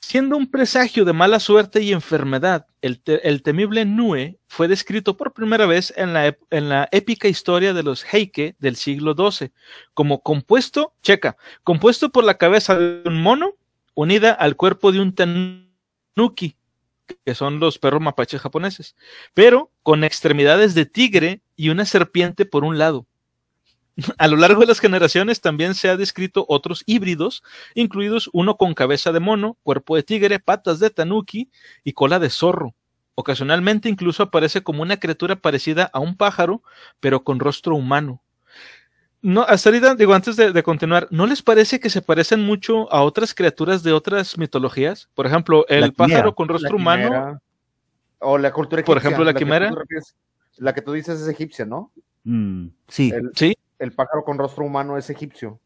Siendo 0.00 0.36
un 0.36 0.50
presagio 0.50 1.04
de 1.04 1.12
mala 1.12 1.40
suerte 1.40 1.80
y 1.82 1.92
enfermedad, 1.92 2.66
el, 2.82 3.42
temible 3.42 3.84
Nue 3.84 4.38
fue 4.48 4.68
descrito 4.68 5.16
por 5.16 5.32
primera 5.32 5.64
vez 5.66 5.92
en 5.96 6.12
la, 6.12 6.36
en 6.50 6.68
la, 6.68 6.88
épica 6.92 7.26
historia 7.26 7.72
de 7.72 7.82
los 7.82 8.04
Heike 8.04 8.54
del 8.58 8.76
siglo 8.76 9.14
XII, 9.14 9.50
como 9.94 10.22
compuesto, 10.22 10.92
checa, 11.02 11.36
compuesto 11.62 12.10
por 12.10 12.24
la 12.24 12.36
cabeza 12.36 12.78
de 12.78 13.02
un 13.06 13.22
mono 13.22 13.54
unida 13.94 14.32
al 14.32 14.56
cuerpo 14.56 14.92
de 14.92 15.00
un 15.00 15.14
tanuki, 15.14 16.56
que 17.24 17.34
son 17.34 17.58
los 17.58 17.78
perros 17.78 18.02
mapaches 18.02 18.42
japoneses, 18.42 18.96
pero 19.32 19.70
con 19.82 20.04
extremidades 20.04 20.74
de 20.74 20.84
tigre 20.86 21.40
y 21.56 21.70
una 21.70 21.86
serpiente 21.86 22.44
por 22.44 22.64
un 22.64 22.78
lado. 22.78 23.06
A 24.18 24.28
lo 24.28 24.36
largo 24.36 24.60
de 24.60 24.66
las 24.66 24.80
generaciones 24.80 25.40
también 25.40 25.74
se 25.74 25.88
ha 25.88 25.96
descrito 25.96 26.44
otros 26.48 26.82
híbridos, 26.86 27.42
incluidos 27.74 28.28
uno 28.32 28.56
con 28.56 28.74
cabeza 28.74 29.12
de 29.12 29.20
mono, 29.20 29.56
cuerpo 29.62 29.96
de 29.96 30.02
tigre, 30.02 30.40
patas 30.40 30.80
de 30.80 30.90
tanuki 30.90 31.50
y 31.84 31.92
cola 31.92 32.18
de 32.18 32.30
zorro. 32.30 32.74
Ocasionalmente 33.14 33.88
incluso 33.88 34.24
aparece 34.24 34.62
como 34.62 34.82
una 34.82 34.96
criatura 34.96 35.36
parecida 35.36 35.88
a 35.92 36.00
un 36.00 36.16
pájaro, 36.16 36.62
pero 36.98 37.22
con 37.22 37.38
rostro 37.38 37.76
humano. 37.76 38.20
No, 39.22 39.42
hasta 39.42 39.70
ahorita, 39.70 39.94
digo, 39.94 40.12
antes 40.12 40.36
de, 40.36 40.62
continuar, 40.62 41.06
¿no 41.10 41.26
les 41.26 41.40
parece 41.40 41.80
que 41.80 41.88
se 41.88 42.02
parecen 42.02 42.40
mucho 42.44 42.92
a 42.92 43.02
otras 43.02 43.34
criaturas 43.34 43.82
de 43.82 43.92
otras 43.92 44.36
mitologías? 44.36 45.08
Por 45.14 45.26
ejemplo, 45.26 45.64
el 45.68 45.94
pájaro 45.94 46.34
con 46.34 46.48
rostro 46.48 46.76
humano. 46.76 47.40
O 48.18 48.36
la 48.36 48.52
cultura 48.52 48.80
egipcia. 48.80 48.94
Por 48.94 48.98
ejemplo, 48.98 49.24
la, 49.24 49.32
quimera. 49.32 49.72
la 50.56 50.74
que 50.74 50.82
tú 50.82 50.92
dices 50.92 51.20
es 51.20 51.28
egipcia, 51.28 51.64
¿no? 51.64 51.90
Mm, 52.24 52.68
sí. 52.88 53.12
sí 53.34 53.54
el 53.78 53.92
pájaro 53.92 54.24
con 54.24 54.38
rostro 54.38 54.64
humano 54.64 54.96
es 54.96 55.10
egipcio. 55.10 55.60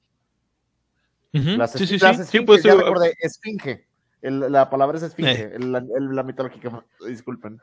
sí, 1.32 1.86
sí, 1.86 1.98
sí, 1.98 2.40
pues, 2.40 2.62
ya 2.62 2.74
recordé, 2.74 3.14
esfinge. 3.20 3.86
la 4.22 4.70
palabra 4.70 4.98
es 4.98 5.05
esfinge, 5.05 5.55
eh. 5.55 5.59
la 5.59 6.22
mitológica, 6.22 6.85
disculpen. 7.06 7.60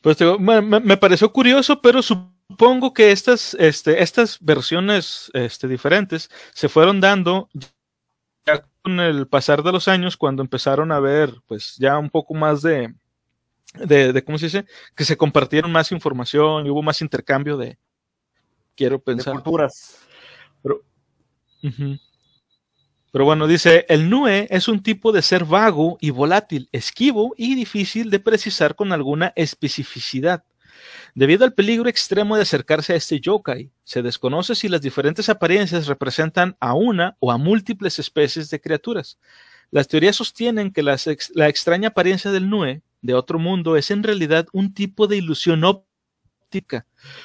Pues 0.00 0.16
me, 0.38 0.96
pareció 0.96 1.32
curioso, 1.32 1.82
pero 1.82 2.02
supongo 2.02 2.92
que 2.92 3.10
estas, 3.10 3.54
este, 3.54 4.02
estas 4.02 4.38
versiones 4.40 5.30
este, 5.34 5.66
diferentes 5.66 6.30
se 6.54 6.68
fueron 6.68 7.00
dando 7.00 7.48
ya 8.46 8.64
con 8.82 9.00
el 9.00 9.26
pasar 9.26 9.62
de 9.62 9.72
los 9.72 9.88
años, 9.88 10.16
cuando 10.16 10.42
empezaron 10.42 10.92
a 10.92 11.00
ver, 11.00 11.34
pues 11.46 11.76
ya 11.78 11.98
un 11.98 12.10
poco 12.10 12.32
más 12.34 12.62
de, 12.62 12.94
de, 13.74 14.12
de 14.12 14.24
¿cómo 14.24 14.38
se 14.38 14.46
dice? 14.46 14.66
Que 14.94 15.04
se 15.04 15.16
compartieron 15.16 15.72
más 15.72 15.90
información 15.90 16.64
y 16.64 16.70
hubo 16.70 16.82
más 16.82 17.02
intercambio 17.02 17.56
de, 17.56 17.76
quiero 18.78 19.00
pensar. 19.00 19.34
culturas. 19.34 19.98
Pero, 20.62 20.82
pero 23.10 23.24
bueno, 23.24 23.48
dice, 23.48 23.84
el 23.88 24.08
Nue 24.08 24.46
es 24.50 24.68
un 24.68 24.82
tipo 24.82 25.10
de 25.10 25.20
ser 25.20 25.44
vago 25.44 25.98
y 26.00 26.10
volátil, 26.10 26.68
esquivo 26.70 27.34
y 27.36 27.56
difícil 27.56 28.08
de 28.08 28.20
precisar 28.20 28.76
con 28.76 28.92
alguna 28.92 29.32
especificidad. 29.34 30.44
Debido 31.14 31.44
al 31.44 31.54
peligro 31.54 31.88
extremo 31.88 32.36
de 32.36 32.42
acercarse 32.42 32.92
a 32.92 32.96
este 32.96 33.18
yokai, 33.18 33.72
se 33.82 34.02
desconoce 34.02 34.54
si 34.54 34.68
las 34.68 34.80
diferentes 34.80 35.28
apariencias 35.28 35.88
representan 35.88 36.56
a 36.60 36.74
una 36.74 37.16
o 37.18 37.32
a 37.32 37.38
múltiples 37.38 37.98
especies 37.98 38.48
de 38.50 38.60
criaturas. 38.60 39.18
Las 39.72 39.88
teorías 39.88 40.14
sostienen 40.14 40.72
que 40.72 40.84
la, 40.84 40.96
la 41.34 41.48
extraña 41.48 41.88
apariencia 41.88 42.30
del 42.30 42.48
Nue 42.48 42.82
de 43.02 43.14
otro 43.14 43.40
mundo 43.40 43.76
es 43.76 43.90
en 43.90 44.04
realidad 44.04 44.46
un 44.52 44.72
tipo 44.72 45.08
de 45.08 45.16
ilusión 45.16 45.64
óptica 45.64 45.87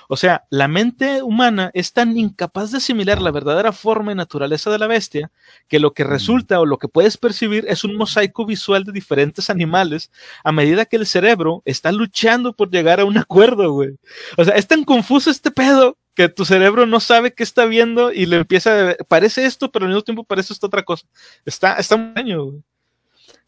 o 0.08 0.18
sea, 0.18 0.46
la 0.50 0.68
mente 0.68 1.24
humana 1.24 1.72
es 1.74 1.94
tan 1.94 2.18
incapaz 2.18 2.72
de 2.72 2.78
asimilar 2.78 3.22
la 3.22 3.32
verdadera 3.32 3.72
forma 3.72 4.12
y 4.12 4.16
naturaleza 4.16 4.70
de 4.70 4.80
la 4.80 4.88
bestia 4.88 5.32
que 5.68 5.80
lo 5.80 5.94
que 5.94 6.04
resulta 6.04 6.60
o 6.60 6.66
lo 6.66 6.78
que 6.78 6.88
puedes 6.88 7.18
percibir 7.18 7.66
es 7.68 7.84
un 7.84 7.96
mosaico 7.96 8.46
visual 8.46 8.84
de 8.84 8.92
diferentes 8.92 9.50
animales 9.50 10.12
a 10.44 10.52
medida 10.52 10.86
que 10.86 10.98
el 10.98 11.06
cerebro 11.06 11.62
está 11.66 11.92
luchando 11.92 12.54
por 12.54 12.70
llegar 12.70 13.00
a 13.00 13.06
un 13.06 13.18
acuerdo, 13.18 13.72
güey. 13.72 13.98
O 14.38 14.46
sea, 14.46 14.56
es 14.56 14.68
tan 14.68 14.84
confuso 14.84 15.30
este 15.32 15.52
pedo 15.52 15.98
que 16.14 16.30
tu 16.30 16.46
cerebro 16.46 16.86
no 16.86 17.00
sabe 17.00 17.34
qué 17.34 17.44
está 17.44 17.66
viendo 17.66 18.12
y 18.12 18.26
le 18.26 18.38
empieza 18.38 18.92
a... 18.92 18.96
Parece 19.08 19.46
esto, 19.46 19.72
pero 19.72 19.86
al 19.86 19.90
mismo 19.90 20.04
tiempo 20.04 20.24
parece 20.24 20.54
esta 20.54 20.68
otra 20.68 20.84
cosa. 20.84 21.08
Está, 21.46 21.76
está 21.76 21.96
un 21.96 22.14
año, 22.16 22.46
güey. 22.46 22.64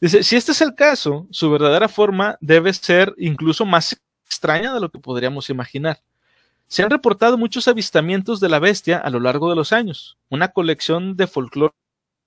Dice, 0.02 0.24
si 0.24 0.36
este 0.36 0.52
es 0.52 0.62
el 0.62 0.76
caso, 0.76 1.28
su 1.32 1.50
verdadera 1.50 1.88
forma 1.88 2.38
debe 2.42 2.74
ser 2.74 3.14
incluso 3.18 3.66
más 3.66 3.98
extraña 4.26 4.74
de 4.74 4.80
lo 4.80 4.90
que 4.90 5.00
podríamos 5.00 5.50
imaginar. 5.50 6.02
Se 6.68 6.84
han 6.84 6.90
reportado 6.90 7.38
muchos 7.38 7.68
avistamientos 7.68 8.40
de 8.40 8.50
la 8.50 8.60
bestia 8.60 8.98
a 8.98 9.10
lo 9.10 9.20
largo 9.20 9.50
de 9.50 9.56
los 9.56 9.72
años. 9.72 10.18
Una 10.30 10.50
colección 10.50 11.16
de 11.16 11.28
folclore 11.28 11.74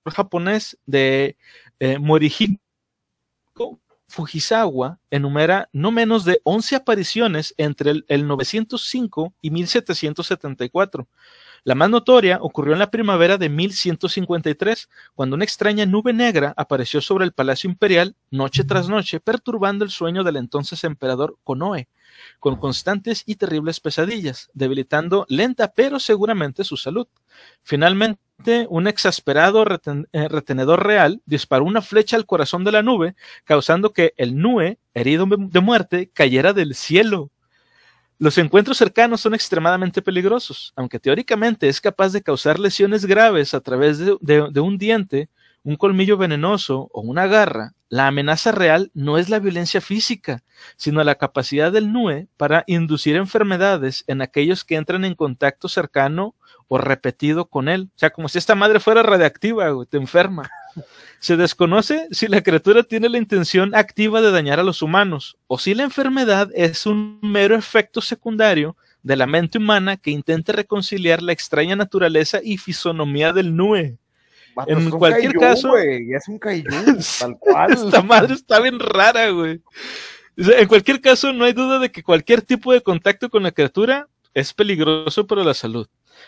japonés 0.05 0.77
de 0.85 1.37
eh, 1.79 1.99
Morihiko 1.99 2.59
Fujisawa 4.07 4.99
enumera 5.11 5.69
no 5.71 5.91
menos 5.91 6.25
de 6.25 6.41
11 6.43 6.77
apariciones 6.77 7.53
entre 7.57 7.91
el, 7.91 8.05
el 8.07 8.27
905 8.27 9.33
y 9.41 9.51
1774. 9.51 11.07
La 11.63 11.75
más 11.75 11.89
notoria 11.89 12.39
ocurrió 12.41 12.73
en 12.73 12.79
la 12.79 12.91
primavera 12.91 13.37
de 13.37 13.49
1153, 13.49 14.89
cuando 15.15 15.35
una 15.35 15.43
extraña 15.43 15.85
nube 15.85 16.13
negra 16.13 16.53
apareció 16.57 17.01
sobre 17.01 17.25
el 17.25 17.33
Palacio 17.33 17.69
Imperial 17.69 18.15
noche 18.31 18.63
tras 18.63 18.89
noche, 18.89 19.19
perturbando 19.19 19.83
el 19.83 19.91
sueño 19.91 20.23
del 20.23 20.37
entonces 20.37 20.83
emperador 20.83 21.37
Konoe, 21.43 21.87
con 22.39 22.55
constantes 22.55 23.23
y 23.25 23.35
terribles 23.35 23.79
pesadillas, 23.79 24.49
debilitando 24.53 25.25
lenta 25.29 25.73
pero 25.73 25.99
seguramente 25.99 26.63
su 26.63 26.77
salud. 26.77 27.07
Finalmente, 27.63 28.19
un 28.69 28.87
exasperado 28.87 29.65
eh, 29.65 30.27
retenedor 30.29 30.85
real 30.85 31.21
disparó 31.25 31.65
una 31.65 31.81
flecha 31.81 32.15
al 32.15 32.25
corazón 32.25 32.63
de 32.63 32.71
la 32.71 32.83
nube, 32.83 33.15
causando 33.43 33.91
que 33.91 34.13
el 34.17 34.37
Nue, 34.37 34.79
herido 34.93 35.25
de 35.27 35.59
muerte, 35.59 36.09
cayera 36.13 36.53
del 36.53 36.75
cielo. 36.75 37.31
Los 38.21 38.37
encuentros 38.37 38.77
cercanos 38.77 39.21
son 39.21 39.33
extremadamente 39.33 40.01
peligrosos, 40.01 40.73
aunque 40.75 40.99
teóricamente 40.99 41.69
es 41.69 41.79
capaz 41.79 42.11
de 42.11 42.21
causar 42.21 42.59
lesiones 42.59 43.05
graves 43.05 43.53
a 43.53 43.61
través 43.61 43.97
de, 43.97 44.59
un 44.59 44.77
diente, 44.77 45.29
un 45.63 45.77
colmillo 45.77 46.17
venenoso 46.17 46.89
o 46.91 46.99
una 46.99 47.27
garra. 47.27 47.71
La 47.89 48.05
amenaza 48.05 48.51
real 48.51 48.91
no 48.93 49.17
es 49.17 49.29
la 49.29 49.39
violencia 49.39 49.81
física, 49.81 50.43
sino 50.77 51.03
la 51.03 51.15
capacidad 51.15 51.71
del 51.71 51.91
NUE 51.91 52.27
para 52.37 52.63
inducir 52.67 53.15
enfermedades 53.15 54.03
en 54.05 54.21
aquellos 54.21 54.63
que 54.63 54.75
entran 54.75 55.05
en 55.05 55.15
contacto 55.15 55.67
cercano 55.67 56.35
o 56.67 56.77
repetido 56.77 57.45
con 57.45 57.67
él. 57.67 57.89
O 57.95 57.97
sea, 57.99 58.11
como 58.11 58.29
si 58.29 58.37
esta 58.37 58.53
madre 58.53 58.79
fuera 58.79 59.01
radiactiva, 59.01 59.73
te 59.89 59.97
enferma. 59.97 60.49
Se 61.19 61.35
desconoce 61.35 62.07
si 62.11 62.27
la 62.27 62.43
criatura 62.43 62.83
tiene 62.83 63.09
la 63.09 63.17
intención 63.17 63.73
activa 63.73 64.21
de 64.21 64.31
dañar 64.31 64.59
a 64.59 64.63
los 64.63 64.83
humanos 64.83 65.37
o 65.47 65.57
si 65.57 65.73
la 65.73 65.83
enfermedad 65.83 66.49
es 66.53 66.85
un 66.85 67.19
mero 67.23 67.55
efecto 67.55 68.01
secundario 68.01 68.77
de 69.01 69.15
la 69.15 69.25
mente 69.25 69.57
humana 69.57 69.97
que 69.97 70.11
intenta 70.11 70.53
reconciliar 70.53 71.23
la 71.23 71.33
extraña 71.33 71.75
naturaleza 71.75 72.39
y 72.43 72.57
fisonomía 72.57 73.33
del 73.33 73.55
Nue. 73.55 73.97
En 74.67 74.89
cualquier 74.89 75.33
caso, 75.33 75.77
es 75.77 76.27
un 76.27 76.39
tal 77.19 77.37
cual. 77.39 77.73
Esta 77.73 78.01
madre 78.01 78.33
está 78.33 78.59
bien 78.59 78.79
rara, 78.79 79.29
güey. 79.29 79.61
En 80.37 80.67
cualquier 80.67 81.01
caso, 81.01 81.33
no 81.33 81.45
hay 81.45 81.53
duda 81.53 81.79
de 81.79 81.91
que 81.91 82.03
cualquier 82.03 82.41
tipo 82.41 82.71
de 82.71 82.81
contacto 82.81 83.29
con 83.29 83.43
la 83.43 83.51
criatura 83.51 84.07
es 84.33 84.53
peligroso 84.53 85.27
para 85.27 85.43
la 85.43 85.53
salud. 85.53 85.87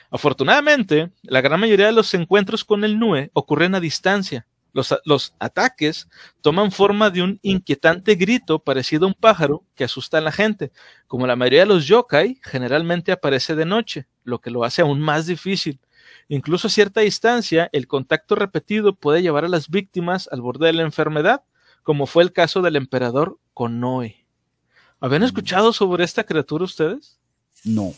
Afortunadamente, 0.09 1.11
la 1.23 1.41
gran 1.41 1.59
mayoría 1.59 1.87
de 1.87 1.91
los 1.91 2.13
encuentros 2.13 2.63
con 2.63 2.83
el 2.83 2.99
Nue 2.99 3.29
ocurren 3.33 3.75
a 3.75 3.79
distancia, 3.79 4.47
los, 4.73 5.35
ataques 5.39 6.07
toman 6.41 6.71
forma 6.71 7.09
de 7.09 7.21
un 7.21 7.39
inquietante 7.41 8.15
grito 8.15 8.59
parecido 8.59 9.05
a 9.05 9.09
un 9.09 9.13
pájaro 9.13 9.65
que 9.75 9.83
asusta 9.83 10.17
a 10.17 10.21
la 10.21 10.31
gente. 10.31 10.71
Como 11.07 11.27
la 11.27 11.35
mayoría 11.35 11.61
de 11.61 11.65
los 11.67 11.87
yokai, 11.87 12.39
generalmente 12.41 13.11
aparece 13.11 13.55
de 13.55 13.65
noche, 13.65 14.07
lo 14.23 14.39
que 14.39 14.51
lo 14.51 14.63
hace 14.63 14.81
aún 14.81 15.01
más 15.01 15.25
difícil. 15.25 15.79
Incluso 16.27 16.67
a 16.67 16.71
cierta 16.71 17.01
distancia, 17.01 17.69
el 17.73 17.87
contacto 17.87 18.35
repetido 18.35 18.95
puede 18.95 19.21
llevar 19.21 19.45
a 19.45 19.49
las 19.49 19.69
víctimas 19.69 20.29
al 20.31 20.41
borde 20.41 20.67
de 20.67 20.73
la 20.73 20.83
enfermedad, 20.83 21.43
como 21.83 22.05
fue 22.05 22.23
el 22.23 22.31
caso 22.31 22.61
del 22.61 22.75
emperador 22.75 23.37
Konoe. 23.53 24.25
¿Habían 24.99 25.23
mm. 25.23 25.25
escuchado 25.25 25.73
sobre 25.73 26.03
esta 26.03 26.23
criatura 26.23 26.63
ustedes? 26.63 27.19
No, 27.63 27.93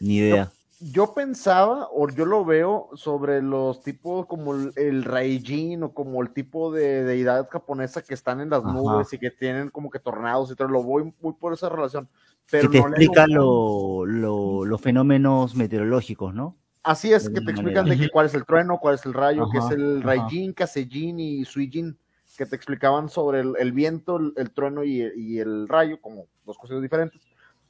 ni 0.00 0.16
idea. 0.16 0.52
yo 0.80 1.14
pensaba, 1.14 1.88
o 1.92 2.08
yo 2.08 2.24
lo 2.26 2.44
veo, 2.44 2.90
sobre 2.94 3.42
los 3.42 3.82
tipos 3.82 4.26
como 4.26 4.54
el, 4.54 4.72
el 4.76 5.04
Raijin 5.04 5.82
o 5.84 5.94
como 5.94 6.22
el 6.22 6.30
tipo 6.30 6.70
de 6.70 7.04
deidad 7.04 7.48
japonesa 7.50 8.02
que 8.02 8.14
están 8.14 8.40
en 8.40 8.50
las 8.50 8.62
nubes 8.62 9.12
y 9.12 9.18
que 9.18 9.30
tienen 9.30 9.70
como 9.70 9.90
que 9.90 9.98
tornados 9.98 10.50
y 10.50 10.54
todo. 10.54 10.68
Lo 10.68 10.82
voy 10.82 11.12
muy 11.20 11.32
por 11.34 11.52
esa 11.52 11.68
relación. 11.68 12.08
Pero 12.50 12.70
que 12.70 12.80
te 12.80 12.86
explica 12.86 13.26
los 13.26 14.80
fenómenos 14.80 15.54
meteorológicos, 15.54 16.34
¿no? 16.34 16.56
Así 16.82 17.12
es, 17.12 17.28
que 17.28 17.40
te 17.40 17.50
explican 17.50 17.86
de 17.86 17.98
que 17.98 18.08
cuál 18.08 18.26
es 18.26 18.34
el 18.34 18.44
trueno, 18.44 18.78
cuál 18.78 18.94
es 18.94 19.04
el 19.04 19.12
rayo, 19.12 19.48
que 19.50 19.58
es 19.58 19.70
el 19.70 20.02
Raijin, 20.02 20.52
Kasejin 20.52 21.18
y 21.20 21.44
Suijin, 21.44 21.98
que 22.36 22.46
te 22.46 22.56
explicaban 22.56 23.08
sobre 23.08 23.40
el, 23.40 23.72
viento, 23.72 24.18
el, 24.36 24.50
trueno 24.52 24.84
y, 24.84 25.02
y 25.16 25.38
el 25.40 25.68
rayo, 25.68 26.00
como 26.00 26.26
dos 26.46 26.56
cosas 26.56 26.80
diferentes. 26.80 27.20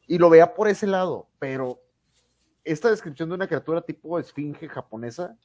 Y 0.06 0.18
lo 0.18 0.30
veía 0.30 0.55
por 0.55 0.68
ese 0.68 0.86
lado, 0.86 1.26
pero 1.39 1.80
esta 2.64 2.90
descripción 2.90 3.28
de 3.28 3.35
una 3.35 3.47
criatura 3.47 3.80
tipo 3.80 4.18
esfinge 4.18 4.68
japonesa, 4.68 5.36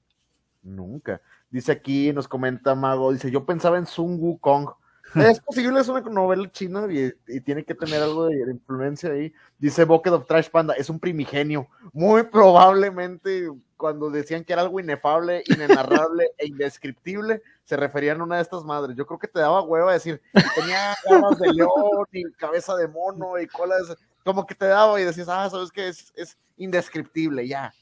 nunca. 0.61 1.22
Dice 1.49 1.72
aquí, 1.72 2.11
nos 2.11 2.27
comenta 2.27 2.76
Mago, 2.76 3.11
dice, 3.11 3.31
yo 3.31 3.45
pensaba 3.45 3.77
en 3.77 3.85
Sun 3.85 4.18
Wukong. 4.19 4.69
Es 5.15 5.40
posible, 5.40 5.80
es 5.80 5.88
una 5.88 6.02
novela 6.02 6.49
china 6.52 6.88
y, 6.90 7.11
tiene 7.41 7.64
que 7.64 7.76
tener 7.76 8.02
algo 8.02 8.27
de, 8.27 8.52
influencia 8.52 9.11
ahí. 9.11 9.34
Dice 9.57 9.85
Bucket 9.85 10.14
of 10.14 10.26
Trash 10.26 10.49
Panda, 10.49 10.73
es 10.73 10.90
un 10.90 10.99
primigenio. 10.99 11.68
Muy 11.91 12.23
probablemente 12.23 13.49
cuando 13.77 14.10
decían 14.10 14.44
que 14.44 14.53
era 14.53 14.61
algo 14.61 14.80
inefable, 14.80 15.44
inenarrable 15.48 16.31
e 16.38 16.48
indescriptible, 16.48 17.41
se 17.64 17.76
referían 17.76 18.22
a 18.22 18.23
una 18.23 18.35
de 18.38 18.41
estas 18.41 18.64
madres. 18.64 18.95
Yo 18.95 19.06
creo 19.06 19.19
que 19.19 19.27
te 19.27 19.40
daba 19.40 19.61
hueva 19.61 19.94
decir, 19.94 20.22
tenía 20.56 20.95
garras 21.10 21.40
de 21.40 21.53
león 21.53 22.07
y 22.11 22.23
cabeza 22.34 22.76
de 22.76 22.88
mono 22.88 23.38
y 23.40 23.48
cola 23.48 23.76
de 23.77 23.95
como 24.23 24.45
que 24.45 24.56
te 24.56 24.65
daba 24.65 24.99
y 25.02 25.03
decías, 25.03 25.27
ah, 25.30 25.49
sabes 25.49 25.69
que 25.69 25.90
es, 25.90 26.14
es 26.15 26.38
indescriptible, 26.56 27.45
ya, 27.48 27.73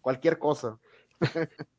cualquier 0.00 0.38
cosa. 0.38 0.78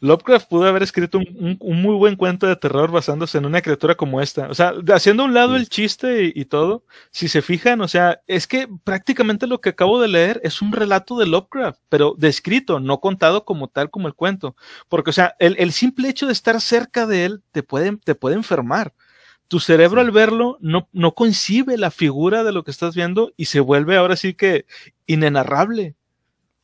Lovecraft 0.00 0.48
pudo 0.48 0.66
haber 0.66 0.82
escrito 0.82 1.18
un, 1.18 1.58
muy 1.60 1.96
buen 1.96 2.16
cuento 2.16 2.46
de 2.46 2.56
terror 2.56 2.90
basándose 2.90 3.38
en 3.38 3.46
una 3.46 3.62
criatura 3.62 3.94
como 3.94 4.20
esta. 4.20 4.48
O 4.48 4.54
sea, 4.54 4.74
haciendo 4.94 5.22
a 5.22 5.26
un 5.26 5.34
lado 5.34 5.56
el 5.56 5.68
chiste 5.68 6.32
y, 6.34 6.44
todo, 6.44 6.84
si 7.10 7.28
se 7.28 7.42
fijan, 7.42 7.80
o 7.80 7.88
sea, 7.88 8.20
es 8.26 8.46
que 8.46 8.68
prácticamente 8.84 9.46
lo 9.46 9.60
que 9.60 9.70
acabo 9.70 10.00
de 10.00 10.08
leer 10.08 10.40
es 10.44 10.62
un 10.62 10.72
relato 10.72 11.18
de 11.18 11.26
Lovecraft, 11.26 11.80
pero 11.88 12.14
descrito, 12.16 12.80
no 12.80 13.00
contado 13.00 13.44
como 13.44 13.68
tal 13.68 13.90
como 13.90 14.08
el 14.08 14.14
cuento. 14.14 14.56
Porque, 14.88 15.10
o 15.10 15.12
sea, 15.12 15.34
el, 15.38 15.56
el 15.58 15.72
simple 15.72 16.08
hecho 16.08 16.26
de 16.26 16.32
estar 16.32 16.60
cerca 16.60 17.06
de 17.06 17.24
él 17.24 17.42
te 17.52 17.62
puede, 17.62 17.96
te 17.98 18.14
puede 18.14 18.36
enfermar 18.36 18.92
tu 19.48 19.60
cerebro 19.60 20.00
al 20.00 20.10
verlo 20.10 20.58
no, 20.60 20.88
no 20.92 21.14
concibe 21.14 21.76
la 21.78 21.90
figura 21.90 22.42
de 22.42 22.52
lo 22.52 22.64
que 22.64 22.70
estás 22.70 22.94
viendo 22.94 23.32
y 23.36 23.44
se 23.46 23.60
vuelve 23.60 23.96
ahora 23.96 24.16
sí 24.16 24.34
que 24.34 24.66
inenarrable, 25.06 25.94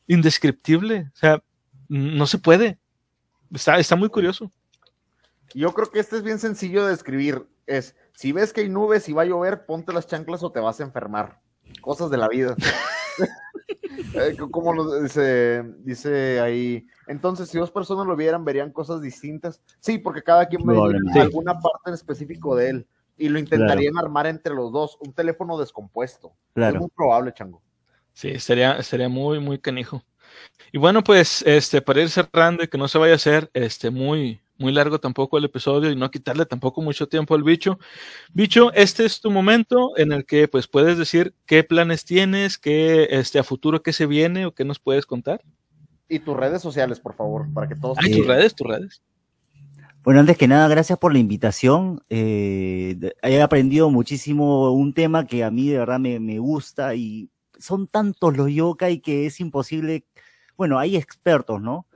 indescriptible. 0.07 1.09
O 1.13 1.17
sea, 1.17 1.43
no 1.87 2.27
se 2.27 2.39
puede. 2.39 2.79
Está, 3.53 3.77
está 3.77 3.95
muy 3.95 4.09
curioso. 4.09 4.51
Yo 5.53 5.73
creo 5.73 5.89
que 5.91 5.99
este 5.99 6.17
es 6.17 6.23
bien 6.23 6.39
sencillo 6.39 6.83
de 6.83 6.91
describir. 6.91 7.47
Es, 7.67 7.95
si 8.13 8.31
ves 8.31 8.51
que 8.51 8.61
hay 8.61 8.69
nubes 8.69 9.07
y 9.07 9.13
va 9.13 9.21
a 9.21 9.25
llover, 9.25 9.65
ponte 9.65 9.93
las 9.93 10.07
chanclas 10.07 10.43
o 10.43 10.51
te 10.51 10.59
vas 10.59 10.79
a 10.79 10.83
enfermar. 10.83 11.39
Cosas 11.81 12.09
de 12.09 12.17
la 12.17 12.27
vida. 12.27 12.55
Eh, 14.15 14.35
como 14.51 14.73
lo 14.73 15.01
dice, 15.01 15.63
dice 15.79 16.39
ahí. 16.39 16.85
Entonces, 17.07 17.49
si 17.49 17.57
dos 17.57 17.71
personas 17.71 18.05
lo 18.05 18.15
vieran, 18.15 18.45
verían 18.45 18.71
cosas 18.71 19.01
distintas. 19.01 19.61
Sí, 19.79 19.97
porque 19.97 20.21
cada 20.21 20.47
quien 20.47 20.63
ve 20.65 20.75
alguna 21.19 21.59
parte 21.59 21.89
en 21.89 21.93
específico 21.93 22.55
de 22.55 22.69
él 22.69 22.87
y 23.17 23.29
lo 23.29 23.39
intentarían 23.39 23.97
armar 23.97 24.27
entre 24.27 24.53
los 24.53 24.71
dos. 24.71 24.97
Un 24.99 25.13
teléfono 25.13 25.57
descompuesto. 25.57 26.33
Es 26.55 26.75
muy 26.75 26.89
probable, 26.89 27.33
Chango. 27.33 27.61
Sí, 28.13 28.37
sería, 28.39 28.81
sería 28.83 29.09
muy, 29.09 29.39
muy 29.39 29.57
canijo. 29.57 30.03
Y 30.71 30.77
bueno, 30.77 31.03
pues, 31.03 31.43
este, 31.45 31.81
para 31.81 32.01
ir 32.01 32.09
cerrando 32.09 32.63
y 32.63 32.67
que 32.67 32.77
no 32.77 32.87
se 32.87 32.97
vaya 32.97 33.13
a 33.13 33.17
hacer 33.17 33.49
este, 33.53 33.89
muy, 33.89 34.41
muy 34.57 34.71
largo 34.71 34.99
tampoco 34.99 35.37
el 35.37 35.45
episodio 35.45 35.91
y 35.91 35.95
no 35.95 36.09
quitarle 36.09 36.45
tampoco 36.45 36.81
mucho 36.81 37.07
tiempo 37.07 37.35
al 37.35 37.43
bicho. 37.43 37.79
Bicho, 38.33 38.73
este 38.73 39.05
es 39.05 39.21
tu 39.21 39.29
momento 39.29 39.97
en 39.97 40.11
el 40.11 40.25
que 40.25 40.47
pues 40.47 40.67
puedes 40.67 40.97
decir 40.97 41.35
qué 41.45 41.63
planes 41.63 42.05
tienes, 42.05 42.57
qué 42.57 43.07
este 43.11 43.39
a 43.39 43.43
futuro 43.43 43.83
qué 43.83 43.93
se 43.93 44.05
viene 44.05 44.45
o 44.45 44.53
qué 44.53 44.65
nos 44.65 44.79
puedes 44.79 45.05
contar. 45.05 45.41
Y 46.09 46.19
tus 46.19 46.35
redes 46.35 46.61
sociales, 46.61 46.99
por 46.99 47.15
favor, 47.15 47.51
para 47.53 47.67
que 47.67 47.75
todos. 47.75 47.97
Ay, 47.99 48.11
tus 48.11 48.27
redes, 48.27 48.55
tus 48.55 48.67
redes. 48.67 49.01
Bueno, 50.03 50.19
antes 50.19 50.37
que 50.37 50.49
nada, 50.49 50.67
gracias 50.67 50.99
por 50.99 51.13
la 51.13 51.19
invitación. 51.19 52.01
Eh, 52.09 52.97
he 53.21 53.41
aprendido 53.41 53.89
muchísimo 53.89 54.71
un 54.71 54.93
tema 54.93 55.25
que 55.25 55.43
a 55.45 55.51
mí 55.51 55.69
de 55.69 55.77
verdad 55.77 55.99
me, 55.99 56.19
me 56.19 56.39
gusta 56.39 56.93
y 56.93 57.29
son 57.57 57.87
tantos 57.87 58.35
los 58.35 58.51
yokai 58.51 58.99
que 58.99 59.25
es 59.25 59.39
imposible. 59.39 60.05
Bueno, 60.57 60.79
hay 60.79 60.95
expertos, 60.95 61.61
¿no? 61.61 61.87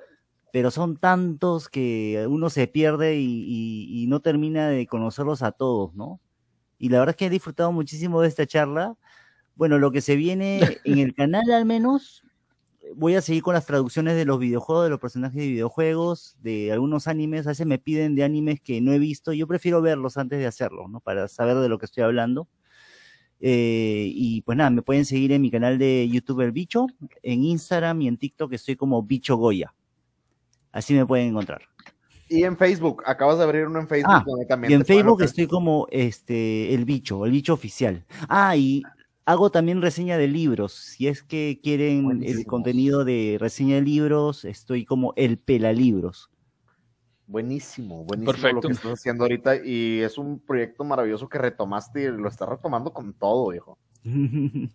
pero 0.58 0.72
son 0.72 0.98
tantos 0.98 1.70
que 1.70 2.26
uno 2.28 2.50
se 2.50 2.68
pierde 2.68 3.20
y, 3.20 4.06
no 4.08 4.22
termina 4.22 4.70
de 4.70 4.88
conocerlos 4.88 5.44
a 5.44 5.52
todos, 5.52 5.94
¿no? 5.94 6.20
Y 6.80 6.90
la 6.90 6.98
verdad 6.98 7.14
es 7.14 7.18
que 7.18 7.26
he 7.26 7.30
disfrutado 7.30 7.72
muchísimo 7.72 8.22
de 8.22 8.28
esta 8.28 8.48
charla. 8.48 8.96
Bueno, 9.56 9.78
lo 9.78 9.92
que 9.92 10.02
se 10.02 10.16
viene 10.16 10.60
en 10.86 10.98
el 10.98 11.14
canal 11.14 11.52
al 11.52 11.66
menos, 11.66 12.24
voy 12.96 13.14
a 13.14 13.22
seguir 13.22 13.44
con 13.44 13.54
las 13.54 13.68
traducciones 13.68 14.16
de 14.16 14.26
los 14.26 14.40
videojuegos, 14.40 14.86
de 14.86 14.90
los 14.90 15.00
personajes 15.00 15.40
de 15.40 15.48
videojuegos, 15.48 16.38
de 16.42 16.72
algunos 16.72 17.08
animes. 17.08 17.46
A 17.46 17.50
veces 17.50 17.68
me 17.68 17.78
piden 17.78 18.16
de 18.16 18.24
animes 18.24 18.62
que 18.62 18.82
no 18.82 18.94
he 18.94 18.98
visto. 19.00 19.34
Yo 19.34 19.46
prefiero 19.46 19.82
verlos 19.84 20.18
antes 20.18 20.40
de 20.40 20.48
hacerlo, 20.48 20.88
¿no? 20.88 21.02
Para 21.02 21.28
saber 21.28 21.58
de 21.58 21.70
lo 21.70 21.78
que 21.78 21.86
estoy 21.86 22.04
hablando. 22.04 22.48
Eh, 23.39 24.09
y 24.14 24.41
pues 24.41 24.57
nada, 24.57 24.69
me 24.69 24.81
pueden 24.81 25.05
seguir 25.05 25.31
en 25.31 25.41
mi 25.41 25.51
canal 25.51 25.77
de 25.77 26.07
YouTube 26.09 26.41
El 26.41 26.51
Bicho, 26.51 26.88
en 27.22 27.43
Instagram 27.43 28.01
y 28.01 28.07
en 28.07 28.18
TikTok 28.18 28.53
estoy 28.53 28.76
como 28.76 29.03
Bicho 29.03 29.38
Goya. 29.38 29.73
Así 30.72 30.93
me 30.93 31.05
pueden 31.05 31.30
encontrar. 31.30 31.61
Y 32.30 32.43
en 32.43 32.57
Facebook, 32.57 33.03
acabas 33.05 33.38
de 33.38 33.43
abrir 33.45 33.68
uno 33.68 33.80
en 33.80 33.88
Facebook. 33.88 34.14
Ah, 34.14 34.26
y 34.68 34.73
en 34.73 34.85
Facebook 34.85 35.22
estoy 35.22 35.47
como 35.47 35.88
este 35.91 36.73
el 36.73 36.84
bicho, 36.84 37.26
el 37.26 37.31
bicho 37.31 37.53
oficial. 37.53 38.05
Ah, 38.27 38.57
y 38.57 38.84
hago 39.26 39.49
también 39.49 39.81
reseña 39.81 40.18
de 40.18 40.27
libros. 40.27 40.73
Si 40.73 41.07
es 41.07 41.23
que 41.23 41.59
quieren 41.64 42.23
el 42.23 42.45
contenido 42.45 43.05
de 43.05 43.38
reseña 43.39 43.76
de 43.76 43.81
libros, 43.81 44.43
estoy 44.43 44.84
como 44.84 45.14
el 45.15 45.38
pelalibros. 45.38 46.30
Buenísimo, 47.28 48.06
buenísimo 48.06 48.48
lo 48.54 48.62
que 48.62 48.72
estás 48.72 48.94
haciendo 48.94 49.26
ahorita. 49.26 49.58
Y 49.64 49.99
es 49.99 50.18
un 50.18 50.40
proyecto 50.40 50.84
maravilloso 50.84 51.28
que 51.28 51.38
retomaste 51.38 52.04
y 52.04 52.08
lo 52.08 52.28
estás 52.30 52.49
retomando 52.49 52.91
con 52.91 53.14
todo, 53.14 53.49
viejo. 53.49 53.78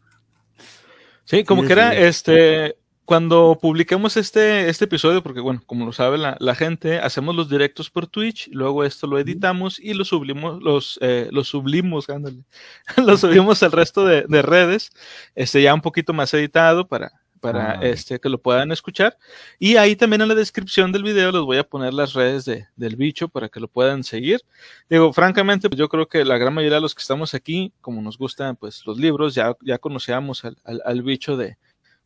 Sí, 1.24 1.45
como 1.45 1.62
que 1.62 1.73
era 1.73 1.95
este 1.95 2.77
cuando 3.05 3.59
publiquemos 3.61 4.16
este, 4.16 4.69
este 4.69 4.85
episodio, 4.85 5.23
porque 5.23 5.41
bueno, 5.41 5.62
como 5.66 5.85
lo 5.85 5.93
sabe 5.93 6.19
la, 6.19 6.55
gente, 6.55 6.99
hacemos 6.99 7.35
los 7.35 7.49
directos 7.49 7.91
por 7.91 8.07
Twitch, 8.07 8.49
luego 8.53 8.85
esto 8.85 9.07
lo 9.07 9.19
editamos 9.19 9.79
y 9.81 9.93
lo 9.95 10.05
sublimos, 10.05 10.62
los, 10.62 10.99
eh, 11.03 11.29
los 11.33 11.49
sublimos, 11.49 12.09
ándale, 12.09 12.45
lo 12.97 13.16
subimos 13.16 13.62
al 13.62 13.73
resto 13.73 14.05
de, 14.05 14.43
redes, 14.43 14.91
este 15.35 15.62
ya 15.62 15.74
un 15.74 15.81
poquito 15.81 16.12
más 16.12 16.33
editado 16.33 16.87
para, 16.87 17.12
para 17.43 17.73
ah, 17.73 17.78
este, 17.82 18.20
que 18.20 18.28
lo 18.28 18.39
puedan 18.40 18.70
escuchar. 18.70 19.19
Y 19.59 19.77
ahí 19.77 19.97
también 19.97 20.23
en 20.23 20.28
la 20.28 20.35
descripción 20.36 20.93
del 20.93 21.02
video 21.02 21.32
les 21.32 21.43
voy 21.43 21.59
a 21.59 21.69
poner 21.69 21.93
las 21.93 22.14
redes 22.14 22.44
de, 22.44 22.69
del 22.77 22.94
bicho 22.94 23.28
para 23.28 23.48
que 23.48 23.59
lo 23.59 23.66
puedan 23.66 24.05
seguir. 24.05 24.40
Digo, 24.89 25.12
francamente, 25.12 25.69
pues 25.69 25.78
yo 25.78 25.89
creo 25.89 26.06
que 26.06 26.24
la 26.24 26.39
gran 26.39 26.55
mayoría 26.55 26.77
de 26.77 26.82
los 26.82 26.94
que 26.94 27.02
estamos 27.02 27.35
aquí, 27.35 27.73
como 27.81 28.01
nos 28.01 28.16
gustan 28.16 28.55
pues 28.55 28.86
los 28.86 28.97
libros, 28.97 29.35
ya, 29.35 29.56
ya 29.60 29.78
conocíamos 29.78 30.44
al, 30.44 30.56
al 30.64 31.02
bicho 31.02 31.36
de, 31.36 31.59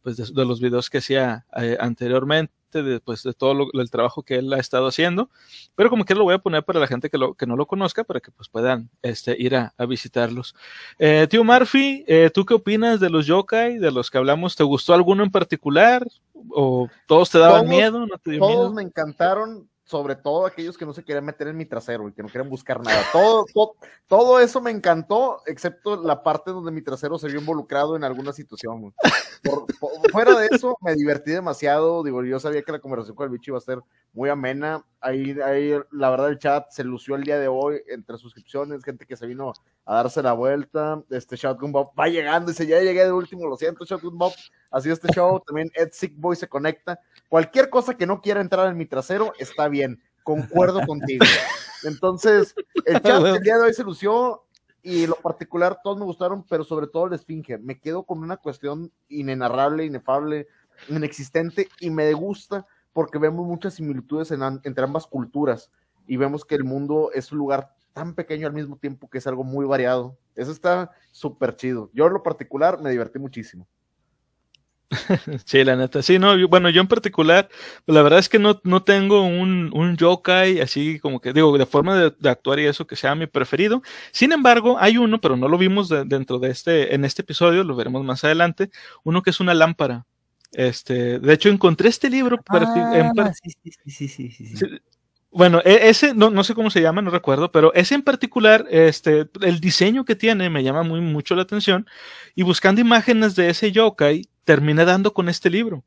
pues 0.06 0.32
de, 0.32 0.44
los 0.44 0.60
videos 0.60 0.88
que 0.88 0.98
hacía 0.98 1.46
eh, 1.56 1.76
anteriormente, 1.80 2.54
de, 2.70 3.00
pues, 3.00 3.24
de 3.24 3.32
todo 3.32 3.66
el 3.72 3.90
trabajo 3.90 4.22
que 4.22 4.36
él 4.36 4.52
ha 4.52 4.60
estado 4.60 4.86
haciendo, 4.86 5.30
pero 5.74 5.90
como 5.90 6.04
que 6.04 6.14
lo 6.14 6.22
voy 6.22 6.34
a 6.34 6.38
poner 6.38 6.62
para 6.62 6.78
la 6.78 6.86
gente 6.86 7.10
que, 7.10 7.18
lo, 7.18 7.34
que 7.34 7.44
no 7.44 7.56
lo 7.56 7.66
conozca, 7.66 8.04
para 8.04 8.20
que 8.20 8.30
pues 8.30 8.48
puedan 8.48 8.88
este, 9.02 9.34
ir 9.36 9.56
a, 9.56 9.74
visitarlos. 9.88 10.54
Eh, 11.00 11.26
tío 11.28 11.42
Murphy, 11.42 12.04
eh, 12.06 12.30
¿tú 12.32 12.46
qué 12.46 12.54
opinas 12.54 13.00
de 13.00 13.10
los 13.10 13.26
yokai, 13.26 13.78
de 13.78 13.90
los 13.90 14.08
que 14.08 14.18
hablamos? 14.18 14.54
¿Te 14.54 14.62
gustó 14.62 14.94
alguno 14.94 15.24
en 15.24 15.32
particular? 15.32 16.06
¿O 16.50 16.88
todos 17.08 17.28
te 17.28 17.40
daban 17.40 17.66
miedo? 17.66 18.06
¿No 18.06 18.16
te 18.18 18.38
todos 18.38 18.72
me 18.72 18.82
encantaron, 18.82 19.68
sobre 19.86 20.16
todo 20.16 20.46
aquellos 20.46 20.76
que 20.76 20.84
no 20.84 20.92
se 20.92 21.04
querían 21.04 21.24
meter 21.24 21.46
en 21.46 21.56
mi 21.56 21.64
trasero 21.64 22.08
y 22.08 22.12
que 22.12 22.20
no 22.20 22.28
querían 22.28 22.50
buscar 22.50 22.82
nada. 22.82 23.02
Todo, 23.12 23.46
todo, 24.08 24.40
eso 24.40 24.60
me 24.60 24.72
encantó, 24.72 25.42
excepto 25.46 26.02
la 26.02 26.24
parte 26.24 26.50
donde 26.50 26.72
mi 26.72 26.82
trasero 26.82 27.18
se 27.18 27.28
vio 27.28 27.38
involucrado 27.38 27.94
en 27.94 28.02
alguna 28.02 28.32
situación. 28.32 28.92
fuera 30.10 30.36
de 30.40 30.48
eso, 30.50 30.76
me 30.80 30.94
divertí 30.96 31.30
demasiado. 31.30 32.02
Digo, 32.02 32.24
yo 32.24 32.40
sabía 32.40 32.62
que 32.62 32.72
la 32.72 32.80
conversación 32.80 33.14
con 33.14 33.26
el 33.26 33.30
bicho 33.30 33.52
iba 33.52 33.58
a 33.58 33.60
ser 33.60 33.78
muy 34.12 34.28
amena. 34.28 34.84
Ahí, 35.00 35.38
ahí, 35.40 35.72
la 35.92 36.10
verdad, 36.10 36.30
el 36.30 36.38
chat 36.40 36.68
se 36.70 36.82
lució 36.82 37.14
el 37.14 37.22
día 37.22 37.38
de 37.38 37.46
hoy 37.46 37.80
entre 37.86 38.18
suscripciones, 38.18 38.82
gente 38.82 39.06
que 39.06 39.16
se 39.16 39.26
vino 39.26 39.52
a 39.84 39.94
darse 39.94 40.20
la 40.20 40.32
vuelta. 40.32 41.00
Este 41.10 41.36
Shotgun 41.36 41.70
Bob 41.70 41.92
va 41.96 42.08
llegando 42.08 42.50
y 42.50 42.54
dice: 42.54 42.66
Ya 42.66 42.80
llegué 42.80 43.04
de 43.04 43.12
último, 43.12 43.46
lo 43.46 43.56
siento, 43.56 43.84
Shotgun 43.84 44.18
Bob. 44.18 44.32
Así 44.68 44.90
este 44.90 45.12
show. 45.12 45.40
También 45.46 45.70
Ed 45.74 45.90
Sick 45.92 46.14
Boy 46.16 46.34
se 46.34 46.48
conecta. 46.48 46.98
Cualquier 47.28 47.70
cosa 47.70 47.97
que 47.97 48.07
no 48.07 48.20
quiera 48.20 48.40
entrar 48.40 48.69
en 48.69 48.77
mi 48.77 48.86
trasero 48.86 49.32
está 49.39 49.69
bien. 49.69 50.03
Concuerdo 50.23 50.85
contigo. 50.86 51.24
Entonces, 51.85 52.55
el 52.85 53.01
chat 53.03 53.24
el 53.24 53.43
día 53.43 53.57
de 53.57 53.65
hoy 53.65 53.74
se 53.74 53.85
lució 53.85 54.44
y 54.82 55.07
lo 55.07 55.16
particular 55.16 55.81
todos 55.82 55.98
me 55.98 56.05
gustaron, 56.05 56.44
pero 56.48 56.65
sobre 56.65 56.86
todo 56.86 57.07
el 57.07 57.12
Esfinge. 57.15 57.59
Me 57.59 57.81
quedo 57.81 58.05
con 58.05 58.23
una 58.23 58.36
cuestión 58.36 58.93
inenarrable, 59.09 59.85
inefable 59.85 60.47
inexistente 60.89 61.69
y 61.81 61.90
me 61.90 62.12
gusta 62.12 62.66
porque 62.93 63.19
vemos 63.19 63.47
muchas 63.47 63.74
similitudes 63.74 64.31
entre 64.31 64.85
ambas 64.85 65.07
culturas 65.07 65.70
y 66.07 66.16
vemos 66.16 66.44
que 66.44 66.55
el 66.55 66.65
mundo 66.65 67.11
es 67.12 67.32
un 67.32 67.39
lugar 67.39 67.74
tan 67.93 68.15
pequeño 68.15 68.47
al 68.47 68.53
mismo 68.53 68.77
tiempo 68.77 69.09
que 69.09 69.19
es 69.19 69.27
algo 69.27 69.43
muy 69.43 69.66
variado. 69.66 70.16
Eso 70.35 70.53
está 70.53 70.93
súper 71.11 71.57
chido. 71.57 71.90
Yo 71.93 72.07
en 72.07 72.12
lo 72.12 72.23
particular 72.23 72.81
me 72.81 72.90
divertí 72.90 73.19
muchísimo. 73.19 73.66
Sí, 75.44 75.64
la 75.64 75.76
neta. 75.76 76.02
Sí, 76.02 76.18
no, 76.18 76.48
bueno, 76.48 76.70
yo 76.70 76.80
en 76.80 76.88
particular, 76.88 77.48
la 77.86 78.02
verdad 78.02 78.18
es 78.18 78.28
que 78.28 78.38
no, 78.38 78.60
no 78.64 78.82
tengo 78.82 79.22
un, 79.22 79.70
un 79.74 79.96
yokai 79.96 80.60
así 80.60 80.98
como 81.00 81.20
que, 81.20 81.32
digo, 81.32 81.56
de 81.56 81.66
forma 81.66 81.96
de, 81.96 82.30
actuar 82.30 82.60
y 82.60 82.66
eso 82.66 82.86
que 82.86 82.96
sea 82.96 83.14
mi 83.14 83.26
preferido. 83.26 83.82
Sin 84.12 84.32
embargo, 84.32 84.76
hay 84.78 84.98
uno, 84.98 85.20
pero 85.20 85.36
no 85.36 85.48
lo 85.48 85.58
vimos 85.58 85.88
dentro 85.88 86.38
de 86.38 86.50
este, 86.50 86.94
en 86.94 87.04
este 87.04 87.22
episodio, 87.22 87.64
lo 87.64 87.76
veremos 87.76 88.04
más 88.04 88.24
adelante, 88.24 88.70
uno 89.04 89.22
que 89.22 89.30
es 89.30 89.40
una 89.40 89.54
lámpara. 89.54 90.06
Este, 90.52 91.18
de 91.18 91.32
hecho, 91.32 91.48
encontré 91.48 91.88
este 91.88 92.08
libro. 92.08 92.38
Ah, 92.48 93.32
sí, 93.42 93.50
sí, 93.86 94.08
sí, 94.08 94.30
sí, 94.30 94.66
Bueno, 95.30 95.60
e, 95.64 95.88
ese, 95.88 96.14
no, 96.14 96.30
no 96.30 96.44
sé 96.44 96.54
cómo 96.54 96.70
se 96.70 96.80
llama, 96.80 97.02
no 97.02 97.10
recuerdo, 97.10 97.50
pero 97.50 97.74
ese 97.74 97.94
en 97.94 98.02
particular, 98.02 98.64
este, 98.70 99.28
el 99.42 99.60
diseño 99.60 100.04
que 100.04 100.14
tiene 100.14 100.48
me 100.48 100.62
llama 100.62 100.84
muy 100.84 101.00
mucho 101.00 101.34
la 101.34 101.42
atención. 101.42 101.86
Y 102.36 102.42
buscando 102.42 102.80
imágenes 102.80 103.34
de 103.34 103.50
ese 103.50 103.72
yokai, 103.72 104.30
terminé 104.47 104.86
dando 104.86 105.12
con 105.12 105.28
este 105.28 105.51
libro. 105.51 105.85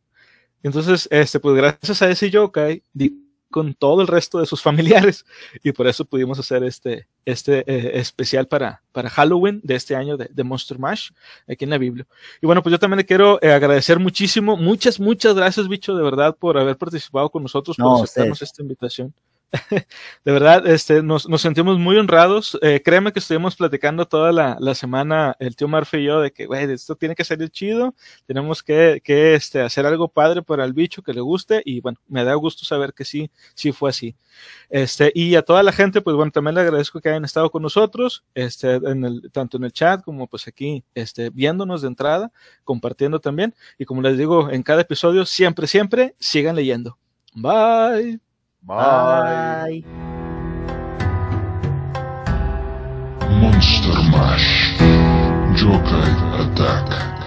Entonces, 0.61 1.07
este, 1.10 1.40
pues 1.40 1.56
gracias 1.56 2.02
a 2.02 2.10
ese 2.10 2.30
yokai, 2.30 2.84
con 3.49 3.73
todo 3.73 4.02
el 4.02 4.07
resto 4.07 4.40
de 4.40 4.45
sus 4.45 4.61
familiares 4.68 5.26
y 5.64 5.72
por 5.72 5.88
eso 5.88 6.06
pudimos 6.06 6.38
hacer 6.38 6.64
este, 6.64 7.07
este 7.26 7.60
eh, 7.65 7.99
especial 7.99 8.48
para, 8.48 8.84
para 8.91 9.10
Halloween 9.10 9.61
de 9.64 9.76
este 9.76 9.95
año 9.95 10.18
de, 10.18 10.44
Monster 10.44 10.77
Mash 10.77 11.10
aquí 11.48 11.64
en 11.64 11.72
la 11.72 11.80
Biblia. 11.80 12.06
Y 12.41 12.45
bueno, 12.45 12.61
pues 12.61 12.72
yo 12.72 12.80
también 12.80 12.98
le 12.98 13.06
quiero 13.06 13.40
eh, 13.41 13.52
agradecer 13.52 13.98
muchísimo, 13.98 14.56
muchas, 14.57 14.99
muchas 14.99 15.34
gracias, 15.34 15.68
bicho, 15.68 15.95
de 15.95 16.03
verdad, 16.03 16.36
por 16.38 16.57
haber 16.57 16.77
participado 16.77 17.30
con 17.30 17.41
nosotros, 17.41 17.77
por 17.77 18.03
aceptarnos 18.03 18.41
esta 18.41 18.61
invitación. 18.61 19.14
de 19.71 20.31
verdad, 20.31 20.67
este, 20.67 21.01
nos, 21.01 21.27
nos 21.27 21.41
sentimos 21.41 21.80
muy 21.80 21.97
honrados. 21.97 22.57
Eh, 22.61 22.81
créeme 22.84 23.11
que 23.11 23.19
estuvimos 23.19 23.55
platicando 23.55 24.07
toda 24.07 24.31
la, 24.31 24.57
la, 24.59 24.76
semana, 24.76 25.35
el 25.39 25.55
tío 25.55 25.67
Murphy 25.67 25.97
y 25.97 26.03
yo, 26.05 26.21
de 26.21 26.31
que, 26.31 26.45
güey, 26.45 26.71
esto 26.71 26.95
tiene 26.95 27.15
que 27.15 27.23
salir 27.23 27.49
chido, 27.49 27.95
tenemos 28.27 28.61
que, 28.61 29.01
que 29.03 29.34
este, 29.34 29.61
hacer 29.61 29.85
algo 29.85 30.07
padre 30.07 30.43
para 30.43 30.65
el 30.65 30.73
bicho 30.73 31.01
que 31.01 31.13
le 31.13 31.21
guste, 31.21 31.61
y 31.65 31.81
bueno, 31.81 31.99
me 32.07 32.23
da 32.23 32.35
gusto 32.35 32.63
saber 32.63 32.93
que 32.93 33.05
sí, 33.05 33.31
sí 33.55 33.71
fue 33.71 33.89
así. 33.89 34.15
Este, 34.69 35.11
y 35.15 35.35
a 35.35 35.41
toda 35.41 35.63
la 35.63 35.71
gente, 35.71 36.01
pues 36.01 36.15
bueno, 36.15 36.31
también 36.31 36.55
le 36.55 36.61
agradezco 36.61 37.01
que 37.01 37.09
hayan 37.09 37.26
estado 37.26 37.49
con 37.49 37.63
nosotros, 37.63 38.23
este, 38.35 38.76
en 38.76 39.03
el, 39.03 39.31
tanto 39.31 39.57
en 39.57 39.63
el 39.63 39.73
chat 39.73 40.03
como 40.03 40.27
pues 40.27 40.47
aquí, 40.47 40.84
este, 40.93 41.31
viéndonos 41.31 41.81
de 41.81 41.88
entrada, 41.88 42.31
compartiendo 42.63 43.19
también, 43.19 43.55
y 43.80 43.85
como 43.85 44.01
les 44.03 44.17
digo, 44.17 44.51
en 44.51 44.61
cada 44.61 44.81
episodio, 44.81 45.26
siempre, 45.26 45.65
siempre, 45.65 46.15
sigan 46.19 46.55
leyendo. 46.55 46.97
Bye. 47.34 48.28
Bye. 48.64 49.84
Monster 53.41 54.02
Mash. 54.11 54.76
Jokai 55.56 56.11
Attack 56.41 57.18